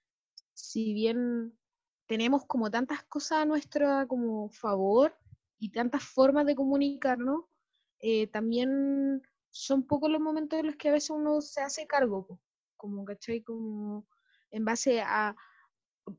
si 0.54 0.92
bien 0.92 1.56
tenemos 2.06 2.44
como 2.46 2.70
tantas 2.70 3.02
cosas 3.04 3.42
a 3.42 3.44
nuestro 3.44 4.06
como 4.08 4.48
favor, 4.50 5.16
y 5.58 5.70
tantas 5.70 6.04
formas 6.04 6.46
de 6.46 6.54
comunicarnos, 6.54 7.44
eh, 8.00 8.26
también 8.28 9.22
son 9.50 9.86
pocos 9.86 10.10
los 10.10 10.20
momentos 10.20 10.58
en 10.58 10.66
los 10.66 10.76
que 10.76 10.90
a 10.90 10.92
veces 10.92 11.10
uno 11.10 11.40
se 11.40 11.62
hace 11.62 11.86
cargo, 11.86 12.40
como, 12.76 13.04
¿cachai? 13.04 13.42
Como 13.42 14.06
en 14.50 14.64
base 14.64 15.00
a, 15.00 15.34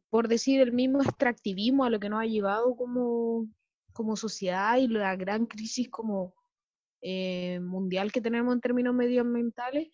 por 0.09 0.27
decir, 0.27 0.59
el 0.61 0.73
mismo 0.73 1.01
extractivismo 1.01 1.83
a 1.83 1.89
lo 1.89 1.99
que 1.99 2.09
nos 2.09 2.21
ha 2.21 2.25
llevado 2.25 2.75
como, 2.75 3.47
como 3.93 4.15
sociedad 4.15 4.77
y 4.77 4.87
la 4.87 5.15
gran 5.15 5.45
crisis 5.45 5.89
como 5.89 6.33
eh, 7.01 7.59
mundial 7.59 8.11
que 8.11 8.21
tenemos 8.21 8.53
en 8.53 8.61
términos 8.61 8.95
medioambientales, 8.95 9.89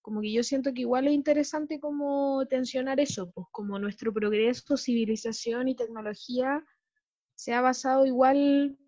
como 0.00 0.20
que 0.20 0.32
yo 0.32 0.42
siento 0.42 0.72
que 0.72 0.82
igual 0.82 1.06
es 1.08 1.14
interesante 1.14 1.80
como 1.80 2.46
tensionar 2.46 3.00
eso, 3.00 3.30
pues 3.32 3.46
como 3.50 3.78
nuestro 3.78 4.12
progreso, 4.12 4.76
civilización 4.76 5.68
y 5.68 5.76
tecnología 5.76 6.64
se 7.34 7.52
ha 7.52 7.60
basado 7.60 8.06
igual 8.06 8.78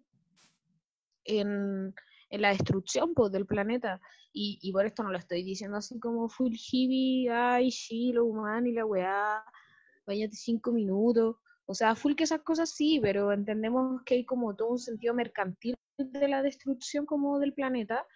en, 1.28 1.94
la 2.30 2.50
destrucción 2.50 3.14
pues, 3.14 3.32
del 3.32 3.46
planeta. 3.46 4.00
Y, 4.32 4.70
por 4.72 4.86
esto 4.86 5.02
no 5.02 5.10
lo 5.10 5.18
estoy 5.18 5.42
diciendo 5.42 5.78
así 5.78 5.98
como 5.98 6.28
full 6.28 6.52
hippie, 6.52 7.30
ay, 7.30 7.70
sí, 7.70 8.12
lo 8.12 8.24
humano 8.24 8.68
y 8.68 8.72
la 8.72 8.84
weá, 8.84 9.42
váyate 10.06 10.36
cinco 10.36 10.72
minutos. 10.72 11.36
O 11.66 11.74
sea, 11.74 11.94
full 11.94 12.14
que 12.14 12.24
esas 12.24 12.42
cosas 12.42 12.70
sí, 12.70 13.00
pero 13.00 13.32
entendemos 13.32 14.02
que 14.05 14.14
hay 14.14 14.24
como 14.24 14.55
todo 14.55 14.70
un 14.70 14.78
sentido 14.78 15.14
mercantil 15.14 15.76
de 15.98 16.28
la 16.28 16.42
destrucción 16.42 17.05
como 17.05 17.38
del 17.38 17.52
planeta 17.52 18.06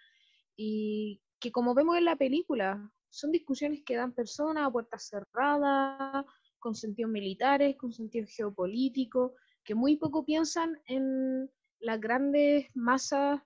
y 0.55 1.21
que 1.39 1.51
como 1.51 1.73
vemos 1.73 1.97
en 1.97 2.05
la 2.05 2.15
película, 2.15 2.89
son 3.09 3.31
discusiones 3.31 3.83
que 3.85 3.95
dan 3.95 4.13
personas 4.13 4.65
a 4.65 4.71
puertas 4.71 5.07
cerradas, 5.07 6.25
con 6.57 6.73
sentidos 6.73 7.11
militares, 7.11 7.75
con 7.77 7.91
sentidos 7.91 8.31
geopolíticos, 8.31 9.33
que 9.63 9.75
muy 9.75 9.97
poco 9.97 10.25
piensan 10.25 10.79
en 10.87 11.51
las 11.83 11.99
grandes 11.99 12.67
masas 12.73 13.41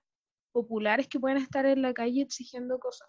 populares 0.52 1.08
que 1.08 1.20
pueden 1.20 1.38
estar 1.38 1.66
en 1.66 1.82
la 1.82 1.92
calle 1.92 2.22
exigiendo 2.22 2.78
cosas. 2.78 3.08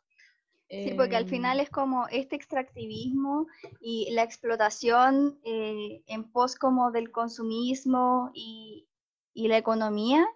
Sí, 0.70 0.94
porque 0.96 1.16
al 1.16 1.28
final 1.28 1.58
em, 1.58 1.64
es 1.64 1.72
como 1.72 2.08
este 2.10 2.36
extractivismo 2.36 3.48
y 3.80 4.12
la 4.12 4.22
explotación 4.22 5.40
eh, 5.44 6.04
en 6.06 6.32
pos 6.32 6.56
como 6.56 6.92
del 6.92 7.12
consumismo 7.12 8.30
y, 8.36 8.88
y, 9.34 9.48
la 9.48 9.58
economía, 9.58 10.28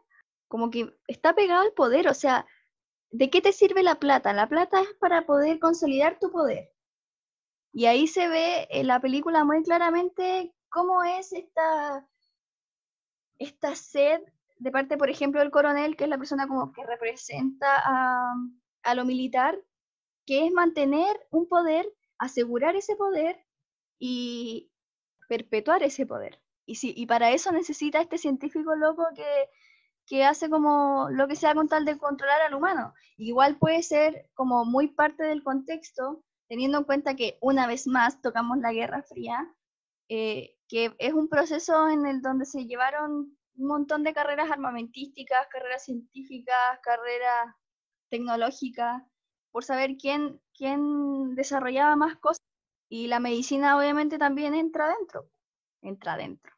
como 0.48 0.72
que 0.72 0.92
está 1.08 1.36
pegado 1.36 1.62
al 1.62 1.74
poder, 1.74 2.08
o 2.08 2.16
sea, 2.16 2.48
¿de 3.12 3.30
qué 3.30 3.42
te 3.42 3.52
sirve 3.52 3.84
la 3.84 4.00
plata? 4.00 4.34
La 4.34 4.50
plata 4.50 4.82
es 4.82 4.96
para 5.00 5.28
poder 5.28 5.60
consolidar 5.60 6.18
tu 6.18 6.32
poder. 6.32 6.72
Y 7.72 7.86
ahí 7.86 8.08
se 8.08 8.28
ve 8.28 8.68
en 8.72 8.88
la 8.88 9.00
película 9.00 9.44
muy 9.44 9.62
claramente 9.62 10.52
cómo 10.70 11.04
es 11.04 11.32
esta, 11.32 12.08
esta 13.38 13.76
sed 13.76 14.22
de 14.64 14.72
parte, 14.72 14.98
por 14.98 15.10
ejemplo, 15.10 15.42
del 15.42 15.52
coronel, 15.52 15.98
que 15.98 16.06
es 16.06 16.10
la 16.10 16.18
persona 16.18 16.48
como 16.48 16.72
que 16.72 16.86
representa 16.86 17.68
a, 17.84 18.96
lo 18.96 19.04
militar, 19.04 19.60
que 20.26 20.46
es 20.46 20.54
mantener 20.54 21.20
un 21.32 21.50
poder, 21.50 21.86
asegurar 22.18 22.78
ese 22.78 22.96
poder 22.96 23.46
y 24.00 24.72
perpetuar 25.28 25.84
ese 25.84 26.06
poder. 26.06 26.42
Y, 26.66 26.76
si, 26.76 26.94
y 26.96 27.06
para 27.08 27.32
eso 27.32 27.52
necesita 27.52 28.00
este 28.00 28.18
científico 28.18 28.74
loco 28.76 29.06
que, 29.14 29.50
que 30.06 30.24
hace 30.24 30.50
como 30.50 31.10
lo 31.12 31.28
que 31.28 31.36
sea 31.36 31.54
con 31.54 31.68
tal 31.68 31.84
de 31.84 31.98
controlar 31.98 32.40
al 32.42 32.54
humano. 32.54 32.94
Igual 33.18 33.58
puede 33.58 33.84
ser 33.84 34.30
como 34.34 34.64
muy 34.64 34.88
parte 34.88 35.24
del 35.24 35.44
contexto, 35.44 36.24
teniendo 36.48 36.78
en 36.78 36.86
cuenta 36.86 37.18
que 37.18 37.38
una 37.42 37.68
vez 37.68 37.86
más 37.86 38.22
tocamos 38.22 38.60
la 38.60 38.72
Guerra 38.72 39.04
Fría, 39.04 39.54
eh, 40.08 40.56
que 40.70 40.96
es 41.00 41.12
un 41.12 41.28
proceso 41.28 41.90
en 41.90 42.06
el 42.06 42.22
donde 42.22 42.46
se 42.46 42.66
llevaron 42.66 43.38
un 43.56 43.68
montón 43.68 44.04
de 44.04 44.14
carreras 44.14 44.52
armamentísticas, 44.52 45.48
carreras 45.48 45.86
científicas, 45.86 46.80
carreras 46.82 47.56
tecnológicas, 48.10 49.04
por 49.52 49.64
saber 49.64 49.98
quién, 49.98 50.42
quién 50.56 51.36
desarrollaba 51.36 51.96
más 51.96 52.18
cosas. 52.18 52.46
Y 52.90 53.08
la 53.08 53.20
medicina 53.20 53.78
obviamente 53.78 54.18
también 54.18 54.54
entra 54.54 54.90
dentro, 54.98 55.30
entra 55.82 56.18
dentro. 56.18 56.54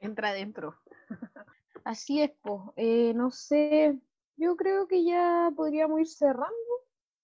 Entra 0.00 0.32
dentro. 0.32 0.80
Así 1.84 2.20
es, 2.20 2.32
pues. 2.42 3.14
no 3.14 3.30
sé, 3.30 3.98
yo 4.36 4.56
creo 4.56 4.86
que 4.86 5.04
ya 5.04 5.50
podríamos 5.56 6.00
ir 6.00 6.08
cerrando. 6.08 6.54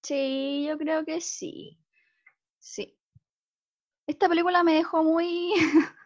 Sí, 0.02 0.64
yo 0.68 0.78
creo 0.78 1.04
que 1.04 1.20
sí. 1.20 1.78
Sí. 2.58 2.98
Esta 4.06 4.28
película 4.28 4.62
me 4.62 4.74
dejó 4.74 5.02
muy 5.04 5.52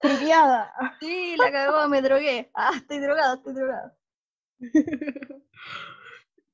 Triviada. 0.00 0.72
Sí, 0.98 1.36
la 1.36 1.52
cagó, 1.52 1.88
me 1.88 2.00
drogué. 2.02 2.50
Ah, 2.54 2.72
estoy 2.74 2.98
drogada, 2.98 3.34
estoy 3.34 3.54
drogada. 3.54 3.96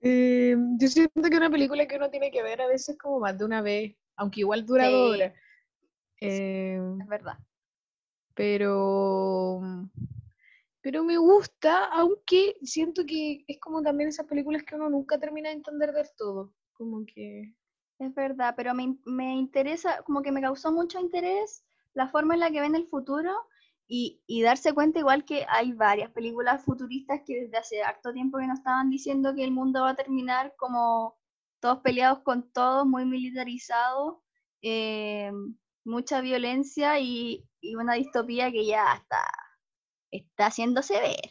Eh, 0.09 0.55
yo 0.79 0.89
siento 0.89 1.29
que 1.29 1.37
una 1.37 1.51
película 1.51 1.89
que 1.89 1.97
uno 1.97 2.11
tiene 2.11 2.31
que 2.31 2.43
ver 2.43 2.61
a 2.61 2.69
veces 2.69 2.97
como 2.97 3.19
más 3.19 3.37
de 3.37 3.45
una 3.45 3.61
vez, 3.61 3.97
aunque 4.15 4.41
igual 4.41 4.65
dura 4.65 4.89
dos 4.89 5.17
horas. 5.17 5.35
Eh, 6.21 6.79
es 7.01 7.07
verdad. 7.09 7.39
Pero, 8.35 9.61
pero 10.81 11.03
me 11.03 11.17
gusta, 11.17 11.87
aunque 11.87 12.57
siento 12.63 13.05
que 13.05 13.45
es 13.49 13.59
como 13.59 13.83
también 13.83 14.11
esas 14.11 14.27
películas 14.27 14.63
que 14.63 14.77
uno 14.77 14.91
nunca 14.91 15.19
termina 15.19 15.49
de 15.49 15.57
entender 15.57 15.93
del 15.93 16.07
todo. 16.17 16.55
Como 16.75 17.05
que. 17.05 17.55
Es 17.99 18.15
verdad, 18.15 18.55
pero 18.57 18.75
me, 18.75 18.97
me 19.07 19.35
interesa, 19.35 20.03
como 20.05 20.23
que 20.23 20.31
me 20.31 20.43
causó 20.43 20.71
mucho 20.71 21.01
interés 21.01 21.65
la 21.97 22.09
forma 22.09 22.35
en 22.35 22.41
la 22.41 22.51
que 22.51 22.61
ven 22.61 22.75
el 22.77 22.87
futuro 22.87 23.33
Y, 23.89 24.21
y 24.27 24.43
darse 24.43 24.73
cuenta 24.75 24.99
igual 24.99 25.25
que 25.25 25.47
hay 25.49 25.73
varias 25.73 26.11
películas 26.11 26.65
futuristas 26.65 27.21
que 27.25 27.43
desde 27.43 27.57
hace 27.57 27.83
harto 27.83 28.13
tiempo 28.13 28.39
que 28.39 28.47
nos 28.49 28.59
estaban 28.59 28.91
diciendo 28.91 29.33
que 29.35 29.45
el 29.45 29.53
mundo 29.53 29.83
va 29.83 29.91
a 29.91 29.95
terminar 29.97 30.55
como 30.59 31.17
todos 31.61 31.79
peleados 31.83 32.21
con 32.25 32.51
todos, 32.53 32.85
muy 32.87 33.05
militarizados, 33.05 34.17
eh, 34.63 35.31
mucha 35.85 36.21
violencia 36.21 36.99
y, 37.01 37.45
y 37.61 37.77
una 37.77 37.95
distopía 37.95 38.51
que 38.51 38.67
ya 38.67 38.95
está, 38.95 39.23
está 40.11 40.47
haciéndose 40.47 41.01
ver. 41.01 41.31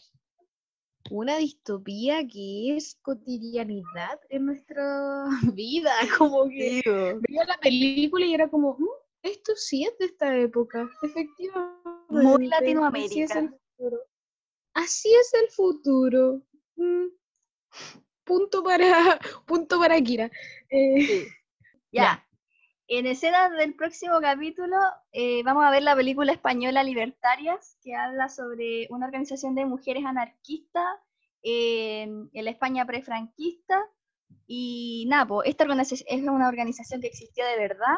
Una 1.11 1.37
distopía 1.37 2.25
que 2.27 2.75
es 2.77 2.95
cotidianidad 3.01 4.19
en 4.29 4.45
nuestra 4.47 5.25
vida, 5.53 5.91
como 6.17 6.47
que 6.49 6.81
veía 7.27 7.45
la 7.45 7.57
película 7.61 8.25
y 8.25 8.33
era 8.33 8.47
como, 8.49 8.75
"Mm, 8.79 8.87
esto 9.25 9.53
sí 9.55 9.85
es 9.85 9.97
de 9.97 10.05
esta 10.05 10.35
época, 10.37 10.89
efectivamente. 11.01 11.89
Muy 12.09 12.25
Así 12.25 12.33
es 12.33 12.41
el 12.41 12.49
Latinoamérica. 12.49 13.41
futuro. 13.75 13.97
Así 14.73 15.13
es 15.13 15.33
el 15.33 15.49
futuro. 15.49 16.41
Mm. 16.75 17.07
Punto 18.23 18.63
para, 18.63 19.19
punto 19.45 19.79
para 19.79 19.99
Kira. 20.01 20.31
Eh, 20.69 21.27
Ya. 21.91 22.03
Ya. 22.03 22.27
En 22.87 23.07
escenas 23.07 23.51
del 23.53 23.73
próximo 23.73 24.19
capítulo 24.21 24.75
eh, 25.11 25.41
vamos 25.43 25.63
a 25.65 25.71
ver 25.71 25.81
la 25.81 25.95
película 25.95 26.31
española 26.31 26.83
Libertarias, 26.83 27.77
que 27.81 27.95
habla 27.95 28.29
sobre 28.29 28.87
una 28.91 29.07
organización 29.07 29.55
de 29.55 29.65
mujeres 29.65 30.05
anarquistas 30.05 30.85
en, 31.41 32.29
en 32.33 32.45
la 32.45 32.51
España 32.51 32.85
prefranquista. 32.85 33.81
Y 34.45 35.05
nada, 35.07 35.25
po, 35.25 35.43
esta 35.43 35.63
organización 35.63 36.07
es 36.07 36.27
una 36.27 36.47
organización 36.47 37.01
que 37.01 37.07
existió 37.07 37.45
de 37.45 37.57
verdad. 37.57 37.97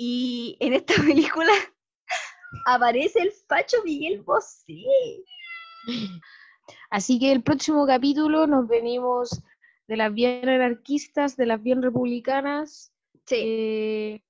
Y 0.00 0.56
en 0.60 0.72
esta 0.74 0.94
película 1.02 1.52
aparece 2.66 3.20
el 3.20 3.32
facho 3.32 3.76
Miguel 3.84 4.22
Bosé. 4.22 4.84
Así 6.90 7.18
que 7.18 7.32
el 7.32 7.42
próximo 7.42 7.86
capítulo 7.86 8.46
nos 8.46 8.68
venimos 8.68 9.42
de 9.88 9.96
las 9.96 10.12
bien 10.14 10.48
anarquistas, 10.48 11.36
de 11.36 11.46
las 11.46 11.62
bien 11.62 11.82
republicanas. 11.82 12.92
Sí, 13.26 13.36
Eh, 13.36 14.24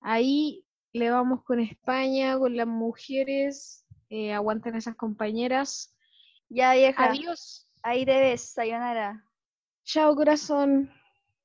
ahí 0.00 0.64
le 0.92 1.10
vamos 1.10 1.42
con 1.44 1.60
España, 1.60 2.38
con 2.38 2.56
las 2.56 2.66
mujeres. 2.66 3.84
eh, 4.08 4.32
aguanten 4.32 4.76
esas 4.76 4.94
compañeras. 4.94 5.92
ya 6.48 6.74
vieja. 6.74 7.06
Adiós. 7.06 7.68
Ahí 7.82 8.06
te 8.06 8.18
ves, 8.20 8.52
sayonara. 8.52 9.24
Chao, 9.84 10.14
corazón. 10.14 10.90